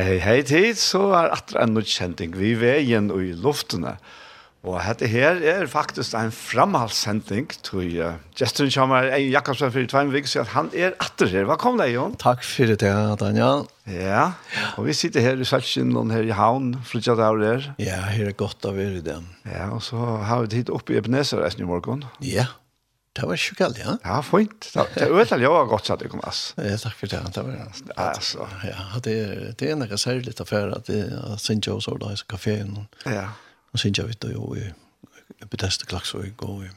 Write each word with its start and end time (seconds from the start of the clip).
Hei, 0.00 0.16
hei 0.16 0.40
tid, 0.48 0.78
så 0.80 1.10
er 1.12 1.34
atra 1.34 1.60
en 1.66 1.76
utkjenting 1.76 2.32
vi 2.32 2.54
veien 2.56 3.10
og 3.12 3.20
i 3.20 3.34
luftene. 3.36 3.98
Og 4.64 4.78
dette 4.80 5.08
her 5.12 5.42
er 5.44 5.66
faktisk 5.68 6.14
en 6.16 6.32
framhalssending 6.32 7.50
til 7.66 7.98
uh, 8.00 8.14
gesten 8.38 8.70
kommer 8.72 9.10
en 9.12 9.26
Jakobsen 9.28 9.72
for 9.74 9.90
Tvein 9.92 10.12
Vig, 10.14 10.30
så 10.30 10.46
han 10.54 10.70
er 10.72 10.96
atter 11.04 11.28
her. 11.28 11.44
Hva 11.48 11.58
kom 11.60 11.76
det, 11.80 11.90
Jon. 11.92 12.16
Takk 12.20 12.40
for 12.48 12.72
det, 12.72 12.94
Daniel. 13.20 13.66
Ja, 13.92 14.30
og 14.80 14.88
vi 14.88 14.96
sitter 14.96 15.24
her 15.24 15.36
i 15.36 15.48
Svelsen 15.48 15.92
og 16.00 16.08
her 16.14 16.24
i 16.24 16.32
havn, 16.38 16.78
flyttet 16.80 17.20
av 17.20 17.36
der. 17.42 17.68
Ja, 17.82 18.00
her 18.08 18.32
er 18.32 18.40
godt 18.40 18.64
å 18.64 18.72
være 18.76 19.02
i 19.02 19.04
den. 19.04 19.28
Ja, 19.44 19.68
og 19.74 19.84
så 19.84 20.00
har 20.00 20.46
vi 20.46 20.54
tid 20.56 20.72
oppe 20.72 20.96
i 20.96 21.00
Ebenezer 21.02 21.44
resten 21.44 21.66
i 21.66 21.68
morgen. 21.68 22.06
Ja, 22.24 22.46
yeah. 22.46 22.56
Det 23.16 23.26
var 23.26 23.34
ikke 23.34 23.56
galt, 23.58 23.78
ja? 23.78 23.96
Ja, 24.04 24.20
fint. 24.22 24.68
Det 24.74 25.02
er 25.02 25.10
øyelig 25.10 25.40
jeg 25.42 25.50
var 25.50 25.64
godt 25.66 25.86
så 25.86 25.96
det 25.98 26.10
kom. 26.12 26.20
Ja, 26.22 26.76
takk 26.78 26.94
for 26.94 27.10
det. 27.10 27.22
Det 27.34 27.42
var 27.44 27.72
altså. 27.96 28.46
Ja, 28.64 28.84
det 29.02 29.14
er, 29.24 29.40
det 29.58 29.70
er 29.70 29.80
noe 29.80 29.98
særlig 29.98 30.34
affære 30.40 30.76
at 30.76 30.86
det 30.86 31.00
er 31.08 31.34
St. 31.36 31.58
Joe's 31.66 31.88
og 31.90 31.98
da 32.04 32.12
i 32.14 32.20
kaféen. 32.30 32.84
Ja. 33.06 33.32
Og 33.72 33.82
St. 33.82 33.90
Joe 33.98 34.06
vet 34.12 34.28
jo 34.30 34.54
i 34.54 34.70
Bethesda 35.50 35.90
Klaksvøk 35.90 36.42
og 36.46 36.64
i 36.68 36.70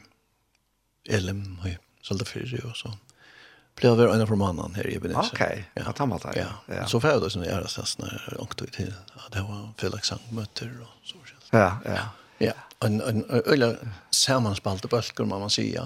Elm 1.14 1.60
og 1.62 1.70
i 1.70 1.76
Saldafyri 2.02 2.58
og 2.64 2.74
sånn. 2.82 2.98
Blir 3.78 3.96
det 3.98 4.10
en 4.10 4.22
av 4.22 4.30
romanen 4.30 4.74
her 4.78 4.86
i 4.86 4.98
Ebenezer. 4.98 5.34
Ok, 5.34 5.64
ja, 5.78 5.92
ta 5.94 6.06
med 6.06 6.22
deg. 6.22 6.36
Ja, 6.38 6.50
ja. 6.70 6.84
så 6.90 7.00
får 7.02 7.16
jeg 7.16 7.22
det 7.24 7.30
som 7.34 7.46
jeg 7.46 7.54
er 7.54 7.70
sted 7.70 8.02
når 8.02 8.12
jeg 8.14 8.42
ångte 8.42 8.68
til. 8.74 8.92
at 9.18 9.32
Det 9.34 9.42
var 9.46 9.64
Felix 9.78 10.10
Sang 10.10 10.22
og 10.30 10.46
så. 11.06 11.22
Ja, 11.50 11.58
ja. 11.86 11.94
ja. 11.94 12.04
Ja, 12.44 12.54
en, 12.84 13.00
en 13.00 13.24
øyla 13.46 13.74
sammanspalte 14.12 14.88
bølger, 14.88 15.24
må 15.28 15.38
man 15.38 15.50
sige. 15.50 15.80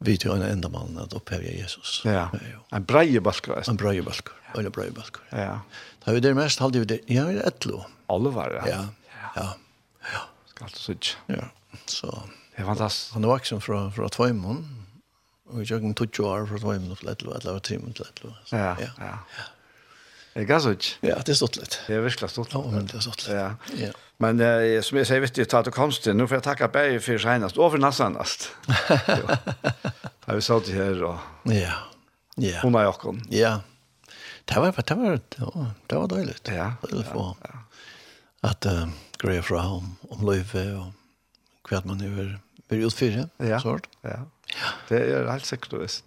Vi 0.00 0.16
tror 0.16 0.36
en 0.38 0.46
enda 0.46 0.68
mann 0.70 0.98
at 1.02 1.14
opphevja 1.14 1.52
Jesus. 1.58 2.00
Ja, 2.04 2.28
ja 2.32 2.76
en 2.76 2.86
breie 2.86 3.20
bølger. 3.20 3.62
En 3.70 3.76
breie 3.76 4.02
bølger, 4.02 4.34
øyla 4.56 4.70
breie 4.70 4.94
bølger. 4.94 5.22
Ja. 5.32 5.58
Da 6.04 6.14
vi 6.14 6.20
det 6.20 6.34
mest, 6.36 6.62
halde 6.62 6.78
vi 6.78 6.84
det, 6.84 7.00
ja, 7.10 7.24
vi 7.26 7.38
er 7.38 7.48
etlo. 7.50 7.82
Oliver, 8.08 8.60
ja. 8.60 8.66
Ja, 8.68 8.82
ja. 9.36 9.48
ja. 10.12 10.24
Skal 10.52 10.68
alt 10.68 10.78
sitte. 10.78 11.16
Ja, 11.28 11.50
så. 11.86 12.12
Det 12.54 12.62
er 12.62 12.70
fantastisk. 12.70 13.12
Han 13.14 13.24
er 13.24 13.32
vaksen 13.34 13.60
fra, 13.60 13.88
fra 13.94 14.08
Tvøymon, 14.14 14.64
og 15.48 15.60
jeg 15.62 15.72
tjøkken 15.72 15.94
20 15.94 16.26
år 16.26 16.46
fra 16.50 16.58
Tvøymon 16.62 16.96
til 16.96 17.12
etlo, 17.12 17.34
var 17.44 17.62
timen 17.66 17.94
til 17.94 18.06
etlo. 18.06 18.32
Ja, 18.52 18.74
ja. 18.80 18.90
ja. 19.02 19.14
Er 20.34 20.44
det 20.44 20.48
gassut? 20.48 20.92
Ja, 21.02 21.16
det 21.26 21.34
er 21.34 21.38
stått 21.40 21.56
litt. 21.58 21.80
Det 21.88 21.96
er 21.96 22.04
virkelig 22.04 22.30
stått 22.30 22.52
litt. 22.54 22.62
Ja, 22.62 22.70
men 22.70 22.86
det 22.86 22.98
er 23.00 23.02
stått 23.02 23.24
litt. 23.26 23.34
Ja. 23.34 23.88
ja. 23.88 23.92
Men 24.18 24.40
eh, 24.42 24.80
som 24.82 24.98
jeg 24.98 25.06
sier, 25.06 25.22
vet 25.22 25.36
du, 25.36 25.44
ta 25.46 25.62
det 25.62 25.72
konstigt. 25.74 26.16
nå 26.16 26.26
får 26.26 26.40
jeg 26.40 26.46
takke 26.48 26.68
Berg 26.74 26.98
for 27.04 27.22
senest, 27.22 27.58
og 27.58 27.70
for 27.70 27.78
nästanast. 27.78 28.48
Jag 28.66 29.38
har 30.26 30.34
vi 30.34 30.42
satt 30.42 30.70
her 30.74 31.04
og... 31.06 31.18
Ja. 31.46 31.76
Ja. 32.38 32.60
Hun 32.62 32.74
har 32.74 32.84
jokken. 32.84 33.22
Ja. 33.30 33.60
Det 34.44 34.56
var, 34.56 34.72
det 34.72 34.94
var, 34.96 35.20
det 35.86 35.96
var 35.96 36.08
dåligt. 36.08 36.48
Ja. 36.48 36.72
Dåligt 36.82 37.06
ja, 37.14 37.36
ja. 37.42 37.58
Att 38.40 38.66
uh, 38.66 38.88
greja 39.18 39.42
fra 39.42 39.68
om, 39.68 39.96
om 40.08 40.26
löjve 40.26 40.74
och 40.74 40.92
kvart 41.68 41.84
man 41.84 42.00
över 42.00 42.38
blir 42.68 42.86
utfyrre. 42.86 43.28
Ja. 43.36 43.60
Sort. 43.60 43.88
Ja. 44.00 44.18
Det 44.88 44.98
er 44.98 45.26
helt 45.26 45.46
sikkert 45.46 45.72
och 45.72 45.82
visst. 45.82 46.04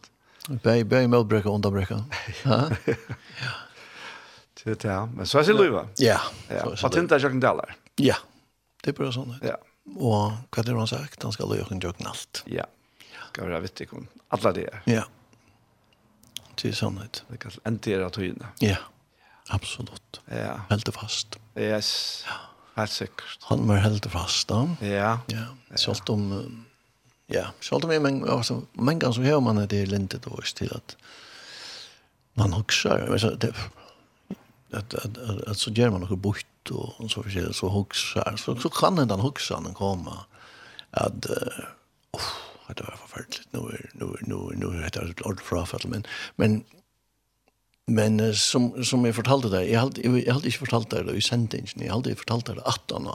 Berg, 0.63 0.83
berg, 0.83 1.07
mödbräcka, 1.07 1.49
underbräcka. 1.49 2.03
ja. 2.43 2.69
Ja. 3.41 3.51
Det 4.63 4.85
er 4.85 4.89
det, 4.89 5.11
men 5.15 5.25
så 5.25 5.39
er 5.39 5.43
det 5.43 5.53
löjva. 5.53 5.87
Ja. 5.97 6.19
ja. 6.47 6.63
Så 6.63 6.69
är 6.69 6.75
det. 6.75 6.81
Patinta 6.81 7.15
är 7.15 7.19
Ja, 8.01 8.17
det 8.85 8.95
blir 8.97 9.13
sånn. 9.15 9.35
Ja. 9.45 9.57
Og 9.97 10.37
hva 10.51 10.61
er 10.61 10.67
det 10.67 10.77
han 10.77 10.89
sagt? 10.89 11.23
Han 11.25 11.33
skal 11.35 11.55
gjøre 11.57 11.75
en 11.75 11.81
jøkken 11.83 12.09
alt. 12.09 12.43
Ja, 12.49 12.67
skal 13.31 13.49
være 13.49 13.63
vittig 13.65 13.89
om 13.95 14.07
alle 14.35 14.53
det. 14.57 14.69
Ja, 14.89 15.05
det 16.61 16.71
er 16.71 16.77
sånn. 16.77 16.99
Det 17.01 17.39
kan 17.41 17.57
enda 17.67 17.99
av 18.05 18.13
tøyene. 18.15 18.51
Ja, 18.63 18.77
absolutt. 19.55 20.21
Ja. 20.29 20.59
Helt 20.69 20.91
fast. 20.95 21.39
Yes, 21.57 21.91
ja. 22.27 22.37
helt 22.77 22.93
sikkert. 22.93 23.47
Han 23.49 23.65
var 23.69 23.81
helt 23.85 24.05
fast 24.13 24.51
da. 24.51 24.65
Ja. 24.85 25.15
Ja, 25.31 25.47
selv 25.75 26.13
om... 26.13 26.27
Ja, 27.31 27.47
selv 27.63 27.87
om 27.87 27.93
jeg 27.93 28.01
men, 28.03 28.25
altså, 28.27 28.57
men 28.75 28.99
gånger 28.99 29.15
så 29.15 29.23
hører 29.23 29.43
man 29.45 29.61
det 29.71 29.85
er 29.85 30.07
då 30.19 30.33
og 30.35 30.43
til 30.43 30.71
at 30.75 30.97
man 32.35 32.53
husker, 32.53 33.07
altså, 33.07 33.35
det, 33.35 33.53
at, 34.71 34.93
at, 34.93 35.17
at, 35.17 35.41
at 35.47 35.57
så 35.57 35.71
gjør 35.71 35.91
man 35.91 36.03
noe 36.03 36.17
bort 36.17 36.45
och 36.69 37.11
så 37.11 37.23
försöker 37.23 37.53
så 37.53 37.69
huxar 37.69 38.35
så 38.37 38.55
så 38.55 38.69
kan 38.69 38.95
den 38.95 39.19
huxa 39.19 39.61
den 39.61 39.73
komma 39.73 40.25
att 40.91 41.29
uh, 41.29 41.65
det 42.75 42.83
var 42.83 42.97
förfärligt 43.07 43.41
nu 43.51 43.59
är 43.59 43.89
nu 43.93 44.05
nu 44.21 44.35
nu 44.55 44.83
är 44.83 44.89
det 44.89 45.25
ord 45.25 45.41
frafall 45.41 45.81
men 45.85 46.03
men 46.35 46.63
men 47.87 48.35
som 48.35 48.83
som 48.83 49.05
jag 49.05 49.15
fortalte 49.15 49.49
dig 49.49 49.71
jag 49.71 49.79
hade 49.79 50.01
jag 50.01 50.33
hade 50.33 50.45
inte 50.45 50.57
fortalt 50.57 50.89
dig 50.89 51.17
i 51.17 51.21
sändningen 51.21 51.67
jag 51.75 51.93
hade 51.93 52.15
fortalt 52.15 52.45
dig 52.45 52.57
att 52.65 52.91
han 52.91 53.07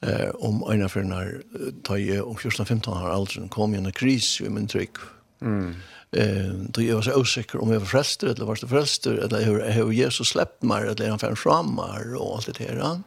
eh 0.00 0.30
om 0.30 0.72
en 0.72 0.82
av 0.82 0.96
när 0.96 1.42
ta 1.82 1.98
ju 1.98 2.20
om 2.20 2.36
14 2.36 2.66
15 2.66 3.02
år 3.02 3.10
alltså 3.10 3.48
kom 3.48 3.72
ju 3.72 3.78
en 3.78 3.92
kris 3.92 4.40
i 4.40 4.48
min 4.48 4.66
tryck 4.66 4.96
mm 5.40 5.74
eh 6.12 6.48
då 6.48 6.82
jag 6.82 6.94
var 6.94 7.02
så 7.02 7.20
osäker 7.20 7.62
om 7.62 7.72
jag 7.72 7.80
var 7.80 7.86
frälster 7.86 8.26
eller 8.26 8.44
var 8.44 8.58
det 8.60 8.68
frälster 8.68 9.12
eller 9.12 9.44
hur 9.44 9.70
hur 9.70 9.92
Jesus 9.92 10.28
släppte 10.28 10.66
mig 10.66 10.88
eller 10.88 11.08
han 11.08 11.18
fann 11.18 11.36
framar 11.36 12.16
och 12.16 12.36
allt 12.36 12.58
det 12.58 12.64
där. 12.64 13.00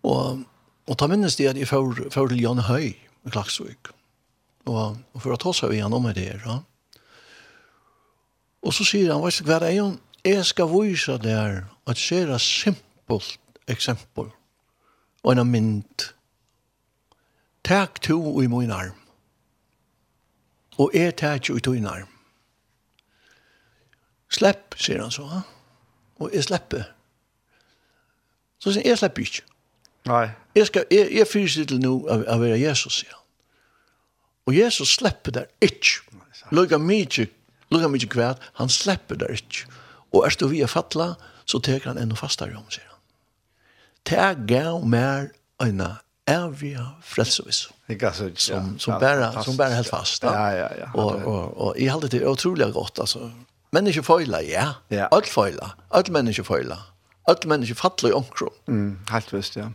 Och 0.00 0.38
och 0.84 0.98
ta 0.98 1.08
minnes 1.08 1.36
det 1.36 1.48
att 1.48 1.56
jag 1.56 1.68
får 1.68 2.10
får 2.10 2.28
till 2.28 2.42
Jan 2.42 2.58
Höj 2.58 3.08
i 3.26 3.30
Klaxvik. 3.30 3.86
Och 4.64 4.96
och 5.12 5.22
för 5.22 5.32
att 5.32 5.40
ta 5.40 5.52
sig 5.52 5.72
igenom 5.72 6.06
om 6.06 6.12
det 6.14 6.40
då. 6.44 6.62
Och 8.60 8.74
så 8.74 8.84
säger 8.84 9.12
han 9.12 9.20
vad 9.20 9.32
ska 9.32 9.44
vara 9.44 9.70
en 9.70 9.98
jag 10.22 10.46
ska 10.46 10.66
visa 10.66 11.18
där 11.18 11.66
att 11.84 11.96
köra 11.96 12.38
simpelt 12.38 13.38
exempel 13.66 14.26
och 15.22 15.32
en 15.32 15.50
mynd. 15.50 16.02
Tack 17.62 18.00
to 18.00 18.42
i 18.42 18.48
min 18.48 18.72
arm 18.72 19.01
og 20.82 20.90
er 20.98 21.14
tætje 21.14 21.56
i 21.56 21.62
tøyne 21.62 21.90
arm. 21.90 22.10
Slepp, 24.32 24.74
sier 24.80 25.02
han 25.02 25.12
så, 25.14 25.26
og 26.18 26.34
jeg 26.34 26.46
slipper. 26.48 26.86
Så 28.58 28.72
sier 28.72 28.82
han, 28.82 28.90
jeg 28.90 29.00
slipper 29.02 29.26
ikke. 29.26 29.44
Nei. 30.10 30.24
Jeg, 30.56 30.66
skal, 30.66 30.86
jeg, 30.90 31.10
jeg 31.14 31.28
fyrer 31.30 31.68
til 31.68 31.82
nå 31.82 31.92
av, 32.10 32.24
av 32.30 32.42
være 32.42 32.58
Jesus, 32.62 33.02
sier 33.02 33.12
han. 33.12 33.20
Og 34.50 34.56
Jesus 34.56 34.96
slipper 34.98 35.36
der 35.36 35.50
ikke. 35.62 36.00
Lugga 36.52 36.78
mykje, 36.82 37.28
lugga 37.70 37.88
mykje 37.92 38.08
kvært, 38.10 38.48
han 38.58 38.72
slipper 38.72 39.20
der 39.20 39.36
ikke. 39.36 39.68
Og 40.12 40.26
er 40.26 40.34
du 40.40 40.48
vi 40.50 40.64
er 40.64 40.70
fattla, 40.70 41.12
så 41.46 41.60
teker 41.62 41.92
han 41.92 42.00
enda 42.02 42.18
fastere 42.18 42.56
om, 42.58 42.66
sier 42.72 42.88
han. 42.88 42.98
Teg 44.08 44.42
gav 44.50 44.82
mer 44.82 45.30
øyne 45.62 45.94
evige 46.28 46.82
frelsevis. 47.06 47.68
Ikke 47.92 48.12
så 48.12 48.30
som 48.34 48.78
som 48.78 49.00
bare, 49.00 49.44
som 49.44 49.56
bare 49.56 49.74
helt 49.74 49.88
fast. 49.88 50.22
Ja 50.22 50.50
ja 50.52 50.68
ja. 50.78 50.90
Och 50.94 51.14
och 51.14 51.66
och 51.66 51.76
i 51.76 51.88
hållet 51.88 52.10
det 52.10 52.26
otroligt 52.26 52.72
gott 52.72 52.98
alltså. 52.98 53.30
Människor 53.72 54.02
föjlar, 54.02 54.40
ja. 54.40 54.74
ja. 54.88 55.06
Alt 55.06 55.26
föjlar. 55.26 55.74
Alt 55.88 56.08
människor 56.08 56.44
föjlar. 56.44 56.78
Alt 57.24 57.44
människor 57.44 57.74
faller 57.74 58.08
i 58.08 58.12
omkro. 58.12 58.50
Mm, 58.68 58.98
helt 59.10 59.32
visst, 59.32 59.56
ja. 59.56 59.70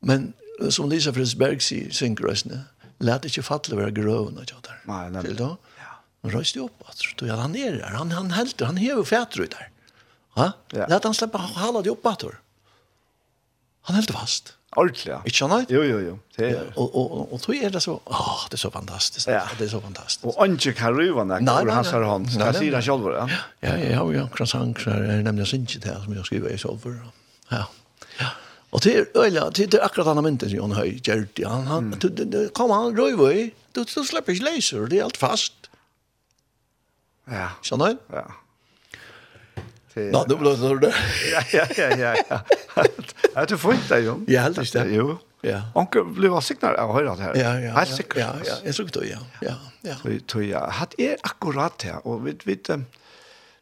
Men 0.00 0.32
som 0.70 0.88
Lisa 0.88 1.12
Frisberg 1.12 1.60
säger, 1.60 1.90
synkrösne, 1.90 2.64
lät 2.98 3.24
ikke 3.24 3.42
faller 3.42 3.76
vara 3.76 3.90
grövna, 3.90 4.40
jag 4.48 4.62
där. 4.62 4.80
Nej, 4.84 5.10
nej. 5.10 5.22
Til 5.22 5.36
då? 5.36 5.56
Ja. 5.78 5.92
Men 6.20 6.32
röjste 6.32 6.60
upp, 6.60 6.82
alltså. 6.86 7.04
Då 7.16 7.34
han 7.34 7.56
er 7.56 7.72
där. 7.72 7.90
Han, 7.90 8.10
han 8.10 8.30
helter, 8.30 8.66
han 8.66 8.76
hever 8.76 9.04
fäter 9.04 9.40
ut 9.40 9.50
där. 9.50 9.70
Ha? 10.34 10.52
Ja. 10.72 10.86
Lät 10.86 11.04
han 11.04 11.14
släppa 11.14 11.38
hala 11.38 11.82
det 11.82 11.90
opp, 11.90 12.06
alltså. 12.06 12.30
Han 13.82 13.96
helter 13.96 14.14
fast. 14.14 14.56
Ordentlig, 14.78 15.08
ja. 15.10 15.16
Ikke 15.26 15.34
sant? 15.36 15.70
Jo, 15.74 15.80
jo, 15.82 15.96
jo. 15.98 16.12
Det 16.36 16.48
er. 16.52 16.68
Og, 16.78 16.92
og, 16.94 17.06
og, 17.10 17.32
og 17.34 17.40
tog 17.42 17.56
er 17.58 17.72
det 17.74 17.80
så, 17.82 17.96
åh, 18.06 18.42
det 18.50 18.54
er 18.54 18.62
så 18.62 18.70
fantastisk. 18.70 19.26
Ja. 19.26 19.40
Det 19.58 19.66
er 19.66 19.70
så 19.72 19.80
fantastisk. 19.82 20.28
Og 20.30 20.54
ikke 20.54 20.76
kan 20.78 20.94
ruva 20.94 21.24
nek, 21.26 21.42
over 21.50 21.72
hans 21.74 21.90
her 21.90 22.06
hånd. 22.06 22.28
Det 22.30 22.52
sier 22.54 22.76
han 22.78 22.84
selv, 22.86 23.08
ja. 23.16 23.24
Ja, 23.64 23.72
ja, 23.74 23.88
ja, 23.96 24.04
ja, 24.14 24.28
krasang, 24.30 24.76
så 24.78 24.94
er 24.94 25.08
det 25.08 25.16
nemlig 25.26 25.48
sin 25.50 25.66
til 25.66 25.82
det 25.82 25.96
som 26.04 26.14
jeg 26.14 26.28
skriver 26.28 26.54
i 26.54 26.60
selv. 26.62 26.86
Ja, 27.50 27.64
ja. 28.20 28.30
Og 28.70 28.84
til 28.84 29.08
øyla, 29.18 29.48
til 29.50 29.66
til 29.70 29.82
akkurat 29.82 30.06
han 30.06 30.20
har 30.20 30.22
myntet 30.22 30.54
Jon 30.54 30.76
Høy, 30.78 31.00
Gjerti, 31.02 31.42
han, 31.42 31.66
han, 31.66 31.90
mm. 31.90 32.52
kom 32.54 32.70
han, 32.70 32.94
ruva 32.94 33.32
i, 33.34 33.48
du, 33.74 33.82
du 33.82 34.04
slipper 34.06 34.36
ikke 34.36 34.46
leiser, 34.52 34.86
det 34.86 35.00
er 35.00 35.08
alt 35.08 35.18
fast. 35.18 35.66
Ja. 37.26 37.48
Skjønner? 37.66 37.98
Ja. 38.14 38.28
Ja, 39.94 40.24
det 40.28 40.36
blåser 40.36 40.68
du 40.68 40.78
det. 40.78 40.94
Ja, 41.32 41.42
ja, 41.52 41.66
ja, 41.76 41.96
ja. 41.96 42.14
ja. 42.30 42.40
Er 43.36 43.46
du 43.46 43.56
fint 43.58 43.88
deg, 43.88 44.04
jo? 44.04 44.14
Ja, 44.28 44.42
helt 44.46 44.58
ikke 44.62 44.84
det. 44.84 44.94
Jo. 44.94 45.18
Ja. 45.42 45.62
Onkel 45.74 46.04
blev 46.04 46.40
signal 46.40 46.76
av 46.76 46.92
höra 46.94 47.16
det 47.16 47.22
här. 47.22 47.36
Ja, 47.36 47.60
ja. 47.60 47.72
Helt 47.78 47.96
säkert. 47.96 48.16
Ja, 48.16 48.34
ja. 48.44 48.54
Jag 48.64 48.74
såg 48.74 48.90
det, 48.92 49.06
ja. 49.08 49.18
Ja, 49.40 49.54
ja. 49.80 49.94
Så 50.02 50.18
tror 50.26 50.44
jag 50.44 50.60
hade 50.60 51.02
er 51.02 51.16
akkurat 51.22 51.78
det 51.78 51.96
och 52.04 52.26
vi 52.26 52.36
vi 52.44 52.58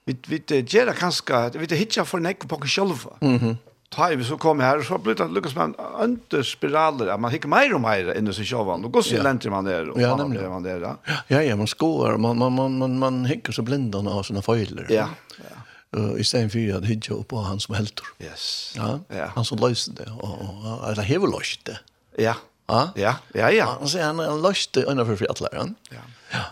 vi 0.04 0.16
vi 0.26 0.62
gera 0.62 0.92
kanske 0.92 1.50
vi 1.54 1.66
det 1.66 1.76
hitcha 1.76 2.04
för 2.04 2.19
näck 2.19 2.48
på 2.48 2.60
själva. 2.64 3.12
Mhm. 3.20 3.56
Ta 3.90 4.08
vi 4.08 4.25
så 4.25 4.36
kom 4.36 4.60
här 4.60 4.82
så 4.82 4.98
blir 4.98 5.14
det 5.14 5.28
Lucas 5.28 5.54
man 5.54 5.75
under 5.98 6.42
spiraler. 6.42 7.19
Man 7.19 7.30
hickar 7.30 7.48
mer 7.48 7.75
och 7.75 7.80
mer 7.80 8.16
än 8.16 8.34
så 8.34 8.42
själva. 8.42 8.78
Då 8.78 8.88
går 8.88 9.02
så 9.02 9.22
lent 9.22 9.44
man 9.44 9.64
där 9.64 9.88
och 9.88 10.00
ja, 10.00 10.16
nämligen 10.16 10.50
man 10.50 10.62
där. 10.62 10.96
Ja, 11.28 11.42
ja, 11.42 11.56
man 11.56 11.66
skoar 11.66 12.16
man 12.16 12.38
man 12.38 12.78
man 12.78 12.98
man 12.98 13.25
hickar 13.25 13.52
så 13.52 13.62
blindarna 13.62 14.10
av 14.10 14.22
såna 14.22 14.42
följder. 14.42 14.86
Ja. 14.88 15.08
Ja 15.38 15.56
uh, 15.96 16.14
i 16.20 16.25
stedet 16.26 16.52
for 16.52 16.76
at 16.79 16.88
hydja 16.88 17.17
opp 17.17 17.31
på 17.32 17.43
han 17.46 17.61
som 17.62 17.76
helter. 17.79 18.08
Yes. 18.23 18.75
Ja? 18.76 18.99
ja. 19.14 19.31
Han 19.37 19.46
som 19.49 19.61
løste 19.62 19.94
det, 19.99 20.08
og, 20.19 20.37
og, 20.43 20.85
eller 20.90 21.06
hever 21.06 21.31
løst 21.32 21.64
det. 21.69 21.79
Ja. 22.19 22.37
Ja, 22.69 22.90
ja, 23.00 23.14
ja. 23.32 23.49
ja. 23.55 23.67
Han 23.81 23.88
sier 23.88 24.11
han 24.11 24.43
løste 24.44 24.85
det 24.85 25.06
for 25.08 25.17
fjallæren. 25.23 25.76
Ja. 25.94 26.05
ja. 26.35 26.44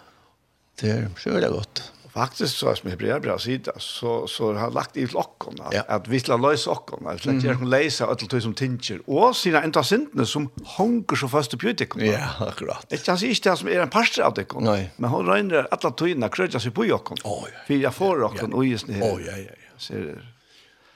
Det 0.80 0.92
er 0.92 1.08
så 1.20 1.34
veldig 1.34 1.50
godt 1.52 1.82
faktisk 2.16 2.56
så 2.56 2.74
som 2.74 2.90
Hebrea 2.90 3.20
bra 3.20 3.38
sida 3.38 3.72
så 3.76 4.26
så 4.26 4.54
har 4.54 4.70
lagt 4.70 4.96
i 4.96 5.06
locken 5.06 5.60
att, 5.60 5.74
ja. 5.74 5.82
att 5.88 6.08
vi 6.08 6.20
ska 6.20 6.36
lösa 6.36 6.70
locken 6.70 7.06
att 7.06 7.20
släcka 7.20 7.50
mm. 7.50 7.68
läsa 7.68 8.06
allt 8.06 8.30
det 8.30 8.40
som 8.40 8.54
tinker 8.54 9.00
och 9.06 9.36
sina 9.36 9.62
enda 9.62 9.82
syndene 9.82 10.26
som 10.26 10.50
hunger 10.78 11.16
så 11.16 11.28
fast 11.28 11.58
på 11.58 11.66
det. 11.98 12.06
Ja, 12.06 12.46
akkurat. 12.46 12.86
Det 12.88 13.04
kan 13.04 13.18
sig 13.18 13.28
inte 13.28 13.56
som 13.56 13.68
är 13.68 13.80
en 13.80 13.88
pastor 13.88 14.22
av 14.22 14.34
det. 14.34 14.46
Nej. 14.60 14.92
Men 14.96 15.10
hon 15.10 15.26
rönner 15.26 15.68
alla 15.70 15.90
tojna 15.90 16.28
kröja 16.28 16.60
sig 16.60 16.70
på 16.70 16.84
jocken. 16.84 17.16
Oh, 17.24 17.44
ja. 17.52 17.58
För 17.66 17.74
jag 17.74 17.94
får 17.94 18.18
locken 18.18 18.52
och 18.52 18.64
just 18.64 18.86
det. 18.86 18.92
Oh, 18.92 19.22
ja, 19.26 19.32
ja, 19.32 19.36
ja. 19.36 19.78
Ser 19.78 20.36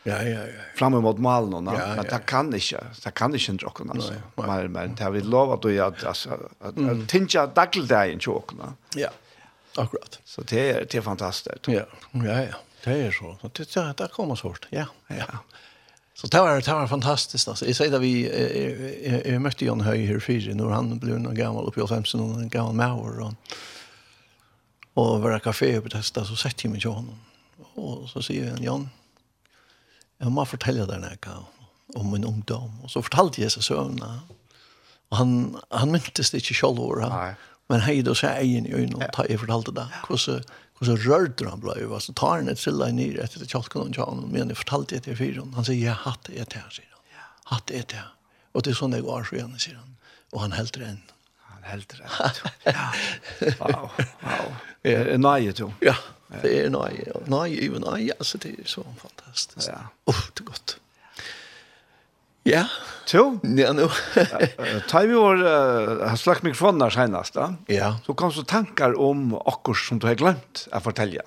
Ja, 0.03 0.23
ja, 0.23 0.29
ja. 0.29 0.47
Framme 0.75 1.01
mot 1.01 1.19
malen 1.19 1.69
och 1.69 1.75
ja, 1.75 1.95
men 1.97 2.05
det 2.05 2.21
kan 2.27 2.55
inte. 2.55 2.85
Det 3.05 3.11
kan 3.11 3.35
inte 3.35 3.51
inte 3.51 3.67
åka 3.67 3.85
alltså. 3.91 4.13
Men 4.35 4.73
men 4.73 4.95
det 4.95 5.05
har 5.05 5.11
vi 5.11 5.21
lovat 5.21 5.65
att 5.65 6.05
alltså 6.05 6.31
att 6.61 7.09
tinka 7.09 7.47
dageldagen 7.47 8.21
chocken. 8.21 8.59
Ja. 8.95 9.09
Akkurat. 9.77 10.21
Så 10.25 10.43
det 10.43 10.71
är 10.71 10.87
det 10.91 10.95
är 10.95 11.03
fantastiskt. 11.03 11.57
Ja, 11.67 11.83
ja, 12.11 12.43
ja. 12.43 12.55
Det 12.85 12.91
är 12.91 13.11
så. 13.11 13.37
Så 13.41 13.51
det 13.55 13.75
det, 13.75 13.95
där 13.97 14.09
kommer 14.09 14.35
svårt. 14.37 14.67
Ja, 14.71 14.87
ja. 15.07 15.27
Så 16.15 16.27
det 16.27 16.39
var 16.41 16.61
det 16.61 16.73
var 16.73 16.87
fantastiskt 16.87 17.49
alltså. 17.49 17.67
Jag 17.67 17.77
säger 17.77 17.95
att 17.95 18.03
vi 18.03 18.29
jag, 19.11 19.27
jag 19.27 19.43
mötte 19.43 19.65
Jan 19.65 19.81
Höj 19.81 20.07
här 20.07 20.21
fyra 20.21 20.55
när 20.55 20.65
han 20.65 20.99
blev 20.99 21.17
en 21.17 21.35
gammal 21.35 21.67
uppe 21.67 21.83
i 21.85 21.87
15 21.87 22.21
och 22.21 22.41
en 22.41 22.49
gammal 22.49 22.75
mauer 22.75 23.21
och 23.21 23.33
och 24.95 25.21
vara 25.21 25.41
kafé 25.41 25.81
på 25.81 25.89
testa 25.89 26.25
så 26.25 26.37
sätter 26.37 26.67
jag 26.67 26.73
med 26.73 26.85
honom. 26.85 27.19
Och 27.75 28.09
så 28.09 28.23
säger 28.23 28.51
han 28.51 28.63
Jan, 28.63 28.89
jag 30.19 30.33
måste 30.33 30.51
fortälja 30.51 30.87
dig 30.87 31.01
när 31.01 31.19
om 31.95 32.13
min 32.13 32.25
ungdom 32.25 32.81
och 32.83 32.91
så 32.91 33.03
fortalte 33.03 33.43
jag 33.43 33.53
så 33.53 33.63
sömna. 33.63 34.21
Och 35.09 35.17
han 35.17 35.61
han 35.69 35.91
myntes 35.91 36.31
det 36.31 36.37
inte 36.37 36.55
själv 36.55 37.01
han. 37.01 37.27
Nej 37.27 37.35
Men 37.71 37.85
hei 37.87 38.01
då 38.03 38.17
seg 38.19 38.41
egen 38.43 38.67
i 38.67 38.75
øynene, 38.75 39.07
ja. 39.07 39.25
jeg 39.31 39.39
fortalte 39.39 39.75
det, 39.77 39.87
hvordan, 40.09 40.47
hvordan 40.79 40.97
rørte 41.05 41.47
han 41.47 41.61
ble, 41.63 41.77
og 41.87 42.03
så 42.03 42.15
tar 42.19 42.41
han 42.41 42.51
et 42.51 42.59
silla 42.59 42.89
i 42.91 42.97
nyr 42.97 43.21
etter 43.23 43.47
tjalkken 43.47 43.85
og 43.85 43.93
tjalkken, 43.95 44.25
men 44.33 44.51
jeg 44.51 44.59
fortalte 44.59 44.99
det 44.99 45.07
til 45.07 45.19
fyren, 45.21 45.53
han 45.55 45.69
sier, 45.69 45.79
jeg 45.85 46.01
hatt 46.03 46.27
det 46.27 46.49
til, 46.51 46.67
sier 46.75 46.91
han, 46.91 47.29
hatt 47.53 47.71
det 47.71 47.85
til, 47.95 48.09
og 48.51 48.67
det 48.67 48.75
er 48.75 48.81
sånn 48.81 48.99
jeg 48.99 49.07
var, 49.07 49.23
så 49.29 49.39
gjerne, 49.39 49.63
sier 49.63 49.79
han, 49.79 49.95
og 50.35 50.43
han 50.43 50.57
helter 50.59 50.87
enn. 50.89 50.99
Han 51.53 51.71
helter 51.71 52.03
enn, 52.03 52.43
ja, 52.67 52.89
wow, 53.63 53.87
wow, 54.27 54.53
er 54.83 55.13
det 55.13 55.19
nøye, 55.23 55.55
jo? 55.63 55.71
Ja, 55.87 55.95
det 56.41 56.57
er 56.65 56.75
nøye, 56.75 57.23
nøye, 57.31 57.71
nøye, 57.87 58.19
altså 58.19 58.43
det 58.43 58.57
er 58.59 58.71
så 58.71 58.83
fantastisk, 58.99 59.71
ja. 59.71 59.85
uff, 60.11 60.27
det 60.35 60.43
er 60.43 60.51
godt. 60.51 60.80
Ja. 62.51 62.65
Så? 63.11 63.39
Ja, 63.43 63.73
nu. 63.73 63.89
Ta 64.89 65.01
vi 65.01 65.15
vår, 65.15 65.41
har 66.07 66.17
slagt 66.17 66.45
mikrofoner 66.47 66.91
senast 66.95 67.35
da. 67.35 67.49
Ja. 67.67 67.97
Så 68.07 68.15
kom 68.15 68.33
så 68.33 68.45
tankar 68.47 68.95
om 69.01 69.35
akkur 69.35 69.75
som 69.75 69.99
du 69.99 70.07
har 70.07 70.15
glemt 70.15 70.67
å 70.71 70.83
fortelle. 70.85 71.25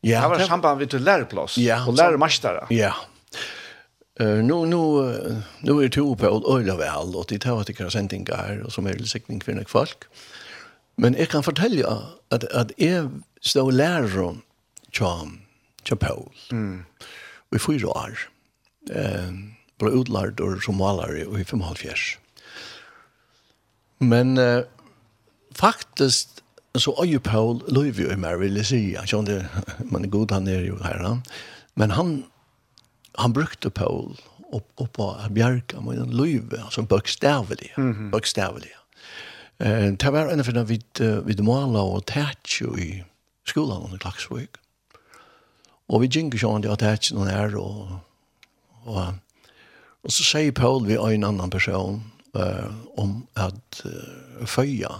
Ja. 0.00 0.22
Det 0.22 0.28
var 0.32 0.46
samband 0.48 0.80
vid 0.80 0.94
til 0.94 1.04
læreplass 1.04 1.58
ja, 1.58 1.82
og 1.84 1.98
læremastare. 1.98 2.68
Ja. 2.72 2.94
Uh, 4.18 4.40
nu, 4.42 4.64
nu, 4.66 4.80
nu 5.62 5.78
er 5.78 5.88
det 5.88 6.02
på 6.18 6.26
og 6.26 6.58
øyla 6.58 6.74
och 6.96 7.16
og 7.16 7.26
de 7.28 7.38
tar 7.38 7.60
at 7.60 7.66
det 7.66 7.92
sendingar, 7.92 8.62
och 8.64 8.72
som 8.72 8.86
er 8.86 9.04
sikning 9.04 9.42
några 9.46 9.64
folk. 9.68 10.04
Men 10.96 11.14
jag 11.14 11.28
kan 11.28 11.42
fortälja 11.42 12.02
att 12.30 12.44
att 12.44 12.72
är 12.76 13.10
så 13.40 13.70
lärare 13.70 14.20
om 14.20 14.42
Chapel. 15.84 16.28
mm. 16.50 16.84
Vi 17.50 17.58
fyra 17.58 17.88
år. 17.88 18.18
Um, 18.90 19.57
ble 19.78 19.92
utlært 20.00 20.42
som 20.64 20.78
malare 20.80 21.24
i 21.24 21.44
55. 21.44 22.18
Men 23.98 24.38
eh, 24.38 24.62
faktisk 25.58 26.42
så 26.78 26.94
er 27.02 27.08
jo 27.10 27.20
Paul 27.24 27.62
Løyvi 27.72 28.06
og 28.06 28.18
mer, 28.22 28.38
vil 28.38 28.58
jeg 28.60 28.68
si. 28.68 28.80
Han 28.94 29.08
kjønner, 29.10 29.46
man 29.92 30.06
er 30.06 30.12
god, 30.12 30.34
han 30.36 30.50
er 30.50 30.66
jo 30.66 30.78
her. 30.84 31.02
Han. 31.02 31.22
Men 31.78 31.94
han, 31.96 32.12
han 33.18 33.34
brukte 33.34 33.70
Paul 33.70 34.14
opp, 34.52 34.68
opp 34.76 34.92
på 34.98 35.08
Bjerka, 35.34 35.82
med 35.84 36.02
en 36.02 36.14
Løyvi, 36.14 36.60
altså 36.62 36.82
bøkstavelig. 36.82 37.72
Mm 37.76 37.92
-hmm. 37.92 38.10
Bøkstavelig. 38.10 38.74
Eh, 39.58 39.92
det 39.92 40.12
var 40.12 40.30
en 40.30 40.40
av 40.40 40.52
dem 40.52 40.66
vid, 40.66 41.00
vid 41.24 41.40
Mala 41.42 41.82
og 41.82 42.06
Tætsjø 42.06 42.76
i 42.78 43.02
skolan 43.44 43.82
under 43.82 43.98
Klaksvøk. 43.98 44.58
Og 45.88 46.00
vi 46.00 46.08
gikk 46.08 46.34
jo 46.34 46.38
sånn 46.38 46.70
at 46.70 46.78
Tætsjø 46.78 47.26
er, 47.26 47.56
og, 47.56 48.00
og 48.84 49.14
Og 50.08 50.14
så 50.16 50.24
sier 50.24 50.54
Paul 50.56 50.86
vi 50.88 50.96
en 50.96 51.24
annan 51.28 51.50
person 51.52 51.98
uh, 52.32 52.68
om 52.96 53.26
at 53.36 53.82
uh, 53.84 54.46
føya 54.48 54.94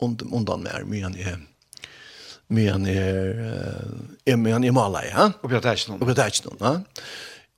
und, 0.00 0.22
undan 0.24 0.64
mer, 0.64 0.86
men 0.88 1.18
jeg 1.20 1.36
men 2.48 2.86
jeg 2.88 3.34
er 4.26 4.36
men 4.36 4.64
jeg 4.64 4.72
mala 4.72 5.04
ja. 5.04 5.30
Og 5.42 5.48
blir 5.48 5.60
det 5.60 5.70
och 5.70 5.88
noen. 5.88 6.02
Og 6.02 6.16
det 6.16 6.26
ikke 6.26 6.56
ja. 6.60 6.72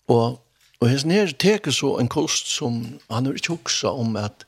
Og, 0.08 0.40
og 0.80 0.88
hesten 0.88 1.10
her 1.10 1.30
teker 1.32 1.70
så 1.70 1.96
en 1.98 2.08
kost 2.08 2.50
som, 2.50 2.98
han 3.10 3.26
har 3.26 3.34
ikke 3.34 3.54
hoksa 3.54 3.94
om 3.94 4.16
at, 4.16 4.44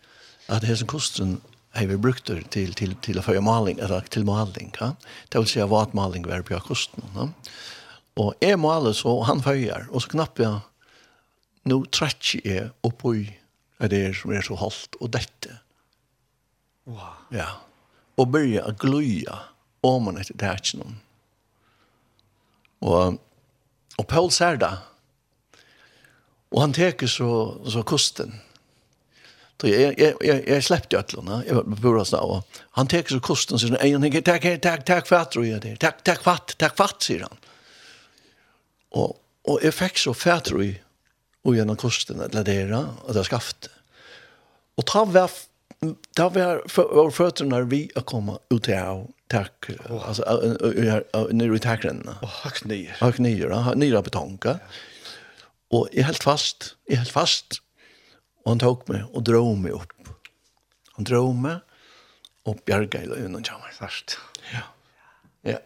at 0.48 0.66
hesten 0.66 0.86
kosten 0.86 1.40
har 1.74 1.86
vi 1.86 1.96
brukt 1.96 2.26
det 2.26 2.50
til, 2.50 2.74
til, 2.74 2.96
til 3.02 3.18
att 3.18 3.24
føre 3.24 3.40
maling, 3.40 3.78
eller 3.80 4.00
til 4.00 4.24
maling, 4.24 4.74
ja. 4.80 4.92
Det 5.32 5.38
vil 5.38 5.46
si 5.46 5.60
at 5.60 5.94
maling 5.94 6.26
var 6.26 6.42
på 6.42 6.58
kosten, 6.58 7.04
ja. 7.14 7.28
Og 8.16 8.34
är 8.40 8.56
maler 8.56 8.92
så, 8.92 9.22
han 9.22 9.42
føyer, 9.42 9.86
og 9.90 10.02
så 10.02 10.08
knappar 10.08 10.42
jag 10.42 10.60
nå 11.66 11.80
trekker 11.92 12.46
jeg 12.46 12.70
oppi 12.86 13.26
av 13.82 13.90
det 13.92 14.04
som 14.16 14.32
er 14.32 14.44
så 14.46 14.56
holdt, 14.58 14.96
og 15.00 15.12
dette. 15.16 15.58
Wow. 16.86 17.26
Ja. 17.34 17.48
Og 18.16 18.30
byrja 18.32 18.64
å 18.68 18.74
gløye 18.78 19.40
om 19.86 20.06
man 20.06 20.20
etter 20.20 20.38
det 20.38 20.48
er 20.48 20.62
ikke 20.62 20.80
noen. 20.80 21.00
Og, 22.86 23.18
og 23.98 24.08
Paul 24.08 24.30
ser 24.34 24.60
det. 24.62 24.72
Og 26.54 26.62
han 26.62 26.74
teker 26.76 27.10
så, 27.10 27.30
så 27.68 27.82
kosten. 27.86 28.38
Så 29.60 29.70
jeg, 29.72 29.94
jeg, 29.96 30.14
jeg, 30.20 30.42
jeg 30.44 30.64
sleppte 30.64 30.96
jo 30.96 31.00
etlene, 31.00 31.40
jeg 31.46 31.56
var 31.56 31.64
på 31.64 31.78
Burasna, 31.80 32.20
og 32.20 32.58
han 32.76 32.90
teker 32.92 33.16
så 33.16 33.22
kosten, 33.24 33.58
Så 33.58 33.70
han, 33.72 33.78
jeg 33.80 34.00
tenker, 34.02 34.24
takk, 34.24 34.48
takk, 34.62 34.82
takk, 34.84 35.06
fatt, 35.08 35.30
tror 35.32 35.46
jeg 35.48 35.62
det, 35.64 35.78
takk, 35.80 36.02
takk, 36.04 36.20
fatt, 36.24 36.52
takk, 36.60 36.74
fatt, 36.76 36.98
sier 37.06 37.24
han. 37.24 37.46
Og, 39.00 39.16
og 39.48 39.64
jeg 39.64 39.72
fikk 39.72 40.02
så 40.02 40.12
fatt, 40.12 40.50
tror 40.50 40.60
jeg, 40.60 40.76
og 41.46 41.54
gjennom 41.54 41.78
kosten 41.78 42.22
at 42.24 42.34
ladera 42.34 42.82
og 43.04 43.14
det 43.14 43.26
skafte. 43.28 43.70
Og 44.76 44.86
ta 44.90 45.04
vær 45.06 45.30
ta 46.16 46.26
vær 46.32 46.64
for 46.72 47.12
føttene 47.14 47.62
vi 47.70 47.86
å 47.96 48.02
komme 48.06 48.40
ut 48.50 48.64
til 48.66 48.74
her 48.76 49.04
tack 49.28 49.70
alltså 50.06 50.22
när 51.30 51.48
vi 51.48 51.58
tackar 51.58 51.88
den 51.88 52.08
och 52.22 52.28
hack 52.28 52.64
ny 52.64 52.86
hack 52.86 53.18
ny 53.18 53.40
då 53.40 53.72
nya 53.76 54.02
betonga. 54.02 54.58
Och 55.70 55.88
är 55.92 56.02
helt 56.02 56.22
fast 56.22 56.76
är 56.86 56.96
helt 56.96 57.10
fast. 57.10 57.60
Og 58.46 58.52
han 58.52 58.60
tok 58.62 58.84
meg 58.86 59.02
og 59.10 59.24
drog 59.26 59.56
meg 59.58 59.74
opp. 59.74 59.92
han 60.96 61.04
drog 61.04 61.34
meg, 61.34 61.58
og 62.46 62.60
bjärga 62.64 63.02
i 63.02 63.08
undan 63.26 63.42
kommer. 63.42 63.72
Først. 63.74 64.18
ja. 64.52 64.62
Ja. 65.42 65.58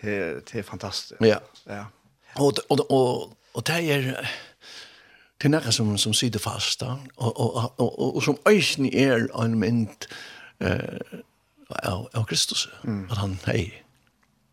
Det 0.00 0.46
det 0.52 0.58
er 0.58 0.62
fantastisk. 0.62 1.20
ja. 1.20 1.38
Ja. 1.66 1.84
Og, 2.36 2.54
og, 2.70 2.90
og, 2.90 3.36
og 3.54 3.66
det 3.66 3.90
er, 3.90 4.30
det 5.42 5.48
er 5.48 5.54
noe 5.56 5.72
som, 5.74 5.92
som 5.98 6.14
sitter 6.14 6.38
fast 6.42 6.84
da, 6.84 6.96
og, 7.16 7.32
og, 7.32 7.56
og, 7.56 7.80
og, 7.82 8.16
og 8.16 8.22
som 8.22 8.38
øyne 8.46 8.90
er 8.94 9.26
en 9.42 9.56
mynd 9.58 10.06
eh, 10.62 11.18
av, 11.82 12.06
av 12.14 12.26
Kristus, 12.30 12.68
mm. 12.84 13.06
at 13.10 13.18
han, 13.18 13.38
hei, 13.48 13.72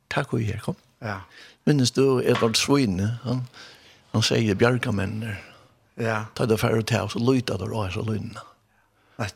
takk 0.10 0.34
og 0.34 0.41
her, 0.41 0.62
kom. 0.65 0.79
Ja. 1.05 1.19
Minnes 1.69 1.93
du 1.93 2.19
Edvard 2.24 2.58
Svine, 2.58 3.19
han, 3.24 3.43
han 4.15 4.25
sier 4.25 4.58
bjergamennene, 4.58 5.38
ja. 6.01 6.24
ta 6.36 6.48
det 6.50 6.58
færre 6.62 6.81
til, 6.81 7.12
så 7.12 7.22
løyta 7.22 7.60
det 7.62 7.69
av 7.69 7.93
så 7.93 8.05
løgnene. 8.08 8.46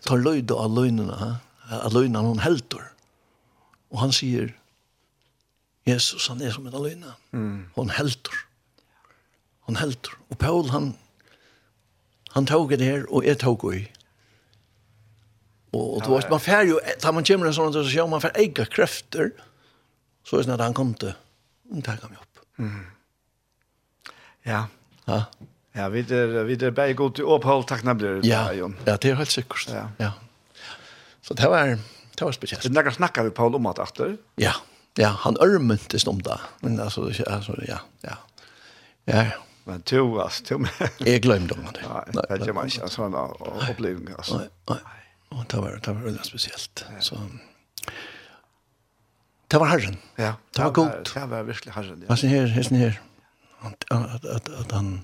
Ta 0.07 0.17
løyda 0.17 0.57
av 0.63 0.73
løgnene, 0.73 1.35
av 1.69 1.93
løgnene 1.93 2.31
han 2.31 2.43
helter. 2.43 2.89
Og 3.93 3.99
han 4.01 4.15
sier, 4.15 4.55
Jesus, 5.85 6.29
han 6.31 6.41
er 6.41 6.53
som 6.55 6.65
en 6.67 6.75
løgne. 6.79 7.13
Mm. 7.35 7.65
Og 7.75 7.91
helter. 7.93 8.37
Han 9.67 9.77
helter. 9.79 10.15
Og 10.31 10.39
Paul, 10.39 10.69
han, 10.71 10.93
Han 12.33 12.47
tog 12.49 12.71
det 12.73 12.81
her, 12.81 13.05
og 13.09 13.25
jeg 13.25 13.39
tog 13.41 13.61
det. 13.71 13.87
Og, 15.73 15.95
og 15.95 16.03
du 16.05 16.11
vet, 16.13 16.29
man 16.29 16.41
fær 16.41 16.65
jo, 16.69 16.79
da 17.01 17.11
man 17.13 17.25
kommer 17.25 17.49
en 17.49 17.55
sånn, 17.55 17.73
så 17.73 17.81
ser 17.89 18.09
man 18.09 18.21
fær 18.21 18.35
eget 18.37 18.69
krefter, 18.73 19.31
så 20.23 20.37
er 20.37 20.43
det 20.43 20.47
sånn 20.47 20.55
at 20.57 20.65
han 20.65 20.75
kom 20.77 20.93
til, 21.01 21.15
han 21.73 21.85
tar 21.85 22.01
meg 22.05 22.19
opp. 22.21 22.43
Mm. 22.61 22.83
Ja. 24.45 24.65
Ja. 25.07 25.23
Ja, 25.73 25.87
vi 25.89 26.03
er, 26.05 26.35
vi 26.45 26.53
er 26.53 26.73
bare 26.75 26.93
god 26.93 27.15
til 27.17 27.25
opphold, 27.33 27.65
takk 27.69 27.81
nemlig. 27.87 28.19
Ja, 28.29 28.45
ja, 28.53 28.67
det 28.85 29.09
er 29.09 29.17
helt 29.17 29.33
sikkert. 29.33 29.71
Ja. 29.73 29.87
ja. 29.97 30.11
Så 31.25 31.33
det 31.39 31.49
var, 31.49 31.73
det 31.73 32.27
var 32.27 32.35
spesielt. 32.35 32.67
Det 32.67 32.83
er 32.83 32.93
snakket 32.93 33.25
vi 33.25 33.33
Paul 33.33 33.57
om 33.57 33.65
at 33.71 33.81
etter. 33.81 34.19
Ja, 34.37 34.53
ja, 35.01 35.15
han 35.23 35.39
ørmyntes 35.41 36.05
om 36.09 36.21
det. 36.21 36.37
Men 36.61 36.77
altså, 36.79 37.07
altså 37.25 37.57
ja, 37.65 37.81
ja. 38.05 38.19
Ja, 39.09 39.23
ja. 39.31 39.39
Men 39.63 39.81
to, 39.81 40.19
altså, 40.19 40.43
to. 40.43 40.57
med. 40.57 40.69
Jeg 40.99 41.21
glemte 41.21 41.53
om 41.53 41.65
det. 41.73 41.81
Nei, 41.83 42.37
det 42.39 42.47
är 42.47 42.53
man 42.53 42.65
inte 42.65 42.81
en 42.81 42.89
sån 42.89 43.15
upplevelse. 43.69 44.15
Alltså. 44.17 44.37
nei. 44.37 44.47
nej. 44.69 44.79
Och 45.29 45.45
det 45.49 45.57
var, 45.57 45.79
det 45.83 45.93
var 45.93 46.01
väldigt 46.01 46.25
speciellt. 46.25 46.85
Så, 46.99 47.17
det 49.47 49.57
var 49.57 49.65
herren. 49.65 49.97
Ja. 50.15 50.33
Det 50.55 50.63
var 50.63 50.71
godt. 50.71 51.13
Det 51.13 51.25
var 51.25 51.43
virkelig 51.43 51.73
herren. 51.73 52.01
Ja. 52.01 52.07
Alltså 52.09 52.27
her, 52.27 52.47
här, 52.47 52.77
her? 52.77 53.01
At, 53.61 53.85
at, 53.89 54.25
at, 54.25 54.49
at 54.49 54.71
han, 54.71 55.01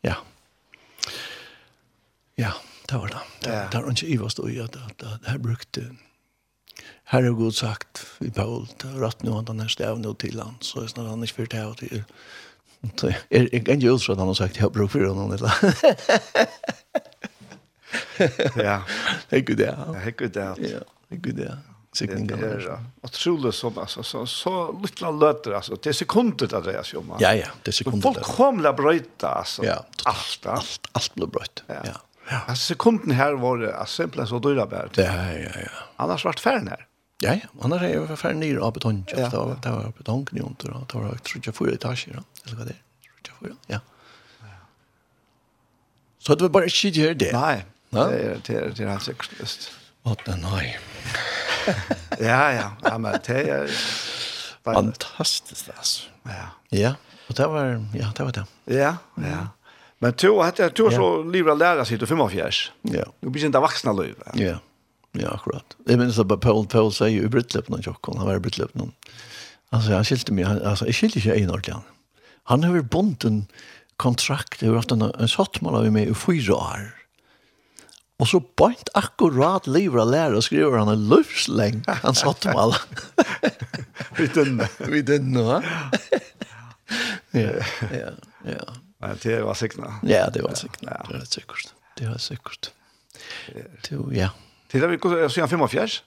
ja. 0.00 0.14
Ja, 2.34 2.52
det 2.88 2.96
var 2.96 3.06
det. 3.08 3.18
Det, 3.40 3.68
det 3.72 3.82
var 3.82 3.90
ikke 3.90 4.06
Iva 4.06 4.28
stod 4.28 4.50
i 4.50 4.58
at, 4.58 4.76
at, 4.76 5.02
at 5.02 5.30
her 5.30 5.38
brukte 5.38 5.90
her 7.10 7.26
er 7.26 7.34
god 7.34 7.52
sagt 7.52 8.04
i 8.22 8.30
Paul, 8.30 8.68
det 8.78 8.86
er 8.86 9.00
rett 9.02 9.22
nå 9.26 9.34
at 9.40 9.48
han 9.50 9.60
er 9.60 9.70
stævn 9.72 10.04
og 10.06 10.18
til 10.22 10.38
han, 10.38 10.54
så 10.62 10.84
er 10.86 11.08
han 11.08 11.22
ikke 11.26 11.42
fyrt 11.42 11.56
her 11.58 11.72
til 11.78 12.04
Så 12.96 13.12
är 13.28 13.48
det 13.52 13.60
kan 13.60 13.80
ju 13.80 13.90
också 13.90 14.12
att 14.12 14.18
han 14.18 14.26
har 14.26 14.34
sagt 14.34 14.56
jeg 14.56 14.62
har 14.64 14.70
brukt 14.70 14.92
for 14.92 15.04
honom 15.04 15.32
eller. 15.32 15.52
Ja. 18.56 18.82
Det 19.28 19.36
är 19.36 19.40
gud 19.40 19.60
ja. 19.60 19.74
Det 19.92 20.06
är 20.06 20.10
gud 20.10 20.36
ja. 20.36 20.54
Ja, 20.58 20.78
det 21.08 21.14
är 21.14 21.18
gud 21.18 21.38
ja. 21.38 21.54
Signingar. 21.92 22.84
Otroligt 23.02 23.54
som 23.54 23.78
alltså 23.78 24.02
så 24.02 24.26
så 24.26 24.80
løter, 25.20 25.52
altså. 25.52 25.74
Det 25.74 25.90
er 25.90 25.96
sekunder 25.98 26.46
det 26.46 26.60
dreier 26.62 26.86
seg 26.86 27.00
om. 27.00 27.16
Ja 27.18 27.32
ja, 27.34 27.48
det 27.64 27.72
er 27.72 27.76
sekunder. 27.80 28.02
Folk 28.04 28.22
kommer 28.22 28.72
bröta 28.72 29.32
altså. 29.40 29.64
Ja. 29.66 29.80
Allt 30.04 30.46
alt, 30.46 30.86
alt 30.92 31.14
ble 31.14 31.26
bröt. 31.26 31.64
Ja. 31.66 31.80
Ja. 32.30 32.44
Altså, 32.46 32.74
sekunden 32.74 33.10
her 33.10 33.32
var 33.42 33.58
det 33.58 33.72
altså, 33.72 34.02
simpelthen 34.02 34.30
så 34.30 34.38
dyra 34.38 34.66
bare. 34.70 34.88
Ja 34.96 35.32
ja 35.34 35.50
ja. 35.64 35.82
Annars 35.96 36.24
vart 36.24 36.40
färden 36.40 36.68
her. 36.68 36.86
Ja, 37.22 37.34
ja. 37.34 37.48
Annars 37.60 37.82
er 37.82 37.94
jag 37.94 38.18
ferdig 38.18 38.38
ner 38.38 38.58
av 38.64 38.72
betong. 38.72 39.04
Ja, 39.12 39.18
ja. 39.18 39.28
det 39.28 39.36
var, 39.36 39.58
det 39.62 39.70
var 39.70 39.92
betong 39.96 40.26
nu 40.30 40.40
inte 40.40 40.66
då. 40.66 40.86
Det 40.88 40.98
var, 40.98 41.16
tror 41.16 41.42
jag, 41.44 41.54
fyra 41.54 41.74
etager. 41.74 42.22
Eller 42.46 42.56
hva 42.56 42.64
det 42.64 42.76
er. 42.76 42.82
Tror 43.26 43.36
jag, 43.40 43.48
fyra. 43.48 43.56
Ja. 43.66 43.80
Så 46.18 46.34
det 46.34 46.42
var 46.42 46.48
bare 46.48 46.66
ikke 46.66 46.90
det 46.90 47.14
det. 47.20 47.32
Nej, 47.32 47.64
det 47.90 48.00
er, 48.00 48.40
det 48.46 48.56
er, 48.56 48.68
det 48.70 48.80
er 48.80 48.88
är 48.88 48.98
sikkert. 48.98 49.32
exklusivt. 49.32 49.76
Åtta, 50.04 50.36
nei. 50.36 50.76
ja, 52.30 52.50
ja. 52.52 52.70
Ja, 52.84 52.98
men 52.98 53.12
det 53.26 53.48
er... 53.48 53.68
Bare... 54.64 54.74
Fantastisk, 54.74 55.68
altså. 55.76 56.08
Ja. 56.24 56.48
Ja, 56.72 56.94
og 57.28 57.36
det 57.36 57.48
var, 57.48 57.64
ja, 57.94 58.10
det 58.16 58.24
var 58.24 58.30
det. 58.30 58.44
Ja, 58.66 58.96
ja. 59.16 59.46
Men 60.00 60.12
to, 60.12 60.42
hette, 60.42 60.68
to 60.68 60.86
er 60.86 60.90
så 60.90 61.22
livet 61.22 61.58
lära 61.58 61.84
sig 61.84 61.98
till 61.98 62.06
45. 62.06 62.72
Ja. 62.82 63.04
Du 63.20 63.30
blir 63.30 63.44
inte 63.44 63.60
vuxna 63.60 63.92
liv. 63.92 64.14
Ja. 64.34 64.58
Ja, 65.18 65.32
akkurat. 65.34 65.74
Jeg 65.88 65.98
minns 65.98 66.20
at 66.22 66.30
Paul, 66.42 66.66
Paul 66.70 66.92
sier 66.94 67.10
jo 67.10 67.26
i 67.26 67.32
brittløp 67.32 67.70
noen 67.72 67.82
tjokken, 67.82 68.20
han 68.20 68.28
var 68.28 68.38
i 68.38 68.44
brittløp 68.44 68.76
noen. 68.78 68.92
Altså, 69.74 69.94
han 69.96 70.06
skilte 70.06 70.34
meg, 70.34 70.46
altså, 70.46 70.86
jeg 70.86 70.98
skilte 70.98 71.20
ikke 71.22 71.34
en 71.38 71.50
ordentlig 71.50 71.76
han. 71.78 71.88
Han 72.50 72.64
har 72.66 72.76
vært 72.76 72.90
bunt 72.94 73.26
en 73.26 73.42
kontrakt, 74.00 74.62
jeg 74.62 74.70
har 74.70 74.80
haft 74.80 74.94
en, 74.94 75.06
en 75.10 75.30
sattmål 75.30 75.80
av 75.80 75.90
meg 75.94 76.10
i 76.10 76.16
fyra 76.16 76.56
år. 76.56 76.88
Og 78.20 78.28
så 78.28 78.40
bant 78.60 78.90
akkurat 78.98 79.66
livet 79.70 80.02
av 80.02 80.10
lærer 80.12 80.36
og 80.36 80.44
skriver 80.44 80.76
han 80.82 80.90
en 80.92 81.06
løvsleng, 81.08 81.80
han 81.88 82.18
sattmål. 82.18 82.74
Vi 84.18 84.26
denne. 84.34 84.66
Vi 84.92 85.02
denne, 85.06 85.46
va? 85.46 85.60
Ja, 87.30 87.62
ja, 87.94 88.08
ja. 88.42 88.64
Men 88.98 89.18
det 89.22 89.36
var 89.46 89.54
sikkert. 89.54 89.84
Ja, 90.02 90.24
det 90.34 90.42
var 90.42 90.56
sikkert. 90.58 90.82
Det 90.82 91.14
var 91.14 91.26
sikkert. 91.30 91.68
Det 91.94 92.08
var 92.08 92.18
sikkert. 92.18 92.72
Ja. 94.10 94.32
Til 94.70 94.80
det 94.82 94.90
vi 94.90 95.00
går 95.02 95.28
siden 95.28 95.48
45? 95.50 96.00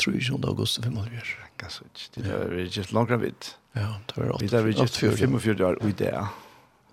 Tror 0.00 0.14
ikke 0.16 0.34
om 0.34 0.42
det 0.42 0.48
august 0.52 0.82
45. 0.84 1.48
Kanskje 1.60 1.86
ikke. 1.88 2.06
Til 2.14 2.24
det 2.24 2.36
er 2.36 2.52
vi 2.52 2.62
ikke 2.68 2.86
langt 2.96 3.16
vidt. 3.22 3.56
Ja, 3.76 3.88
det 4.08 4.16
var 4.16 4.34
8. 4.36 4.46
Det 4.46 4.58
er 4.58 4.62
vi 4.66 4.70
ikke 4.76 5.16
45 5.16 5.66
år 5.66 5.80
i 5.86 5.92
det. 5.92 6.14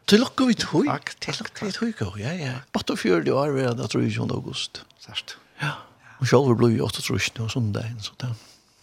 Til 0.08 0.24
lukke 0.24 0.54
tog. 0.54 0.86
Takk. 0.88 1.14
Til 1.20 1.40
lukke 1.42 1.66
vi 1.66 1.92
tog, 2.00 2.20
ja, 2.20 2.32
ja. 2.40 2.54
48 2.78 3.34
år 3.34 3.52
var 3.52 3.74
det, 3.76 3.90
tror 3.92 4.06
ikke 4.08 4.22
om 4.24 4.30
det 4.32 4.38
august. 4.38 4.84
Sørst. 5.04 5.38
Ja. 5.62 5.74
Og 6.20 6.30
selv 6.30 6.54
ble 6.58 6.72
vi 6.76 6.82
8 6.82 7.04
tror 7.04 7.20
ikke 7.20 7.42
noe 7.42 7.52
søndag. 7.52 7.92
Så 8.02 8.16
det. 8.22 8.32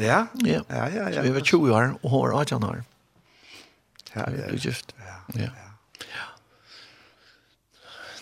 Ja? 0.04 0.26
Ja, 0.44 0.60
ja, 0.68 0.86
ja. 0.92 1.06
Så 1.14 1.24
vi 1.24 1.32
var 1.34 1.40
20 1.40 1.72
år, 1.72 1.94
og 2.02 2.10
hun 2.10 2.26
var 2.26 2.36
18 2.42 2.68
år. 2.68 2.84
Ja, 4.14 4.28
ja. 4.30 4.50
Vi 4.52 4.60
gift. 4.62 4.94
Ja, 5.00 5.16
ja. 5.40 5.50
Ja. 6.04 6.28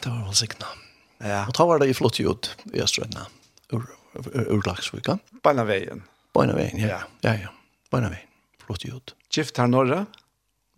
Det 0.02 0.10
var 0.10 0.24
vel 0.26 0.34
sikkert. 0.38 0.64
Ja. 1.22 1.44
Og 1.46 1.54
da 1.58 1.66
var 1.68 1.82
det 1.82 1.90
i 1.90 1.96
flott 1.96 2.18
gjort 2.22 2.54
i 2.72 2.80
Østrødene. 2.82 3.26
Ja 3.26 3.41
ur 4.14 4.62
Laksvika. 4.66 5.18
Beina 5.44 5.64
veien? 5.68 6.02
Beina 6.36 6.56
veien, 6.56 6.78
ja. 6.80 7.02
Ja, 7.24 7.34
ja. 7.46 7.52
Beina 7.92 8.10
veien. 8.12 8.28
Flott 8.62 8.84
gjort. 8.86 9.14
Gift 9.32 9.58
her 9.58 9.68
norra? 9.70 10.04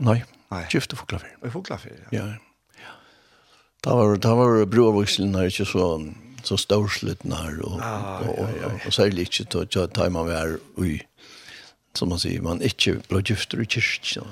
Nei. 0.02 0.22
Nei. 0.50 0.64
Gift 0.72 0.94
og 0.94 1.02
foklafer. 1.04 1.34
Og 1.42 1.54
foklafer, 1.54 1.94
ja. 1.94 2.10
Ja. 2.14 2.26
ja. 2.80 2.92
Da 3.84 3.96
var, 3.98 4.16
da 4.22 4.34
var 4.38 4.62
broavvikselen 4.70 5.34
her 5.38 5.50
ikke 5.50 5.66
så, 5.68 5.88
så 6.46 6.58
størsliten 6.60 7.34
her, 7.36 7.58
og, 7.66 7.80
ah, 7.82 8.22
og, 8.24 8.30
og, 8.30 8.38
ja, 8.48 8.60
ja, 8.62 8.70
ja. 8.72 8.78
og 8.86 8.96
særlig 8.96 9.28
ikke 9.28 9.48
til 9.52 9.82
å 9.82 9.88
ta 9.92 10.08
man 10.12 10.30
vær 10.30 10.56
ui. 10.80 11.00
Som 11.94 12.10
man 12.10 12.18
sier, 12.18 12.42
man 12.42 12.62
ikke 12.64 12.96
ble 13.06 13.20
gifter 13.22 13.60
i 13.62 13.68
kyrkja. 13.70 14.24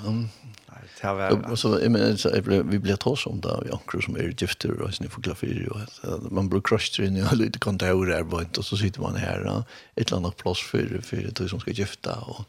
Ja, 1.02 1.14
var... 1.14 1.50
Och 1.50 1.58
så 1.58 1.68
men 1.88 2.18
så 2.18 2.30
vi 2.64 2.78
blir 2.78 2.96
trots 2.96 3.26
om 3.26 3.40
där 3.40 3.60
vi 3.64 3.70
kör 3.92 4.00
som 4.00 4.16
är 4.16 4.34
gifter 4.38 4.80
och 4.80 4.94
sen 4.94 5.10
får 5.10 5.22
klaffer 5.22 5.68
och 5.70 6.32
man 6.32 6.48
blir 6.48 6.60
crushed 6.60 7.06
in 7.06 7.16
i 7.16 7.36
lite 7.36 7.58
kontor 7.58 8.24
på 8.30 8.40
inte 8.40 8.62
så 8.62 8.76
sitter 8.76 9.00
man 9.00 9.16
här 9.16 9.42
ja. 9.46 9.64
ett 9.96 10.12
annat 10.12 10.36
plats 10.36 10.62
för 10.62 11.00
för 11.02 11.16
det 11.16 11.48
som 11.48 11.60
ska 11.60 11.70
gifta 11.70 12.14
och 12.14 12.44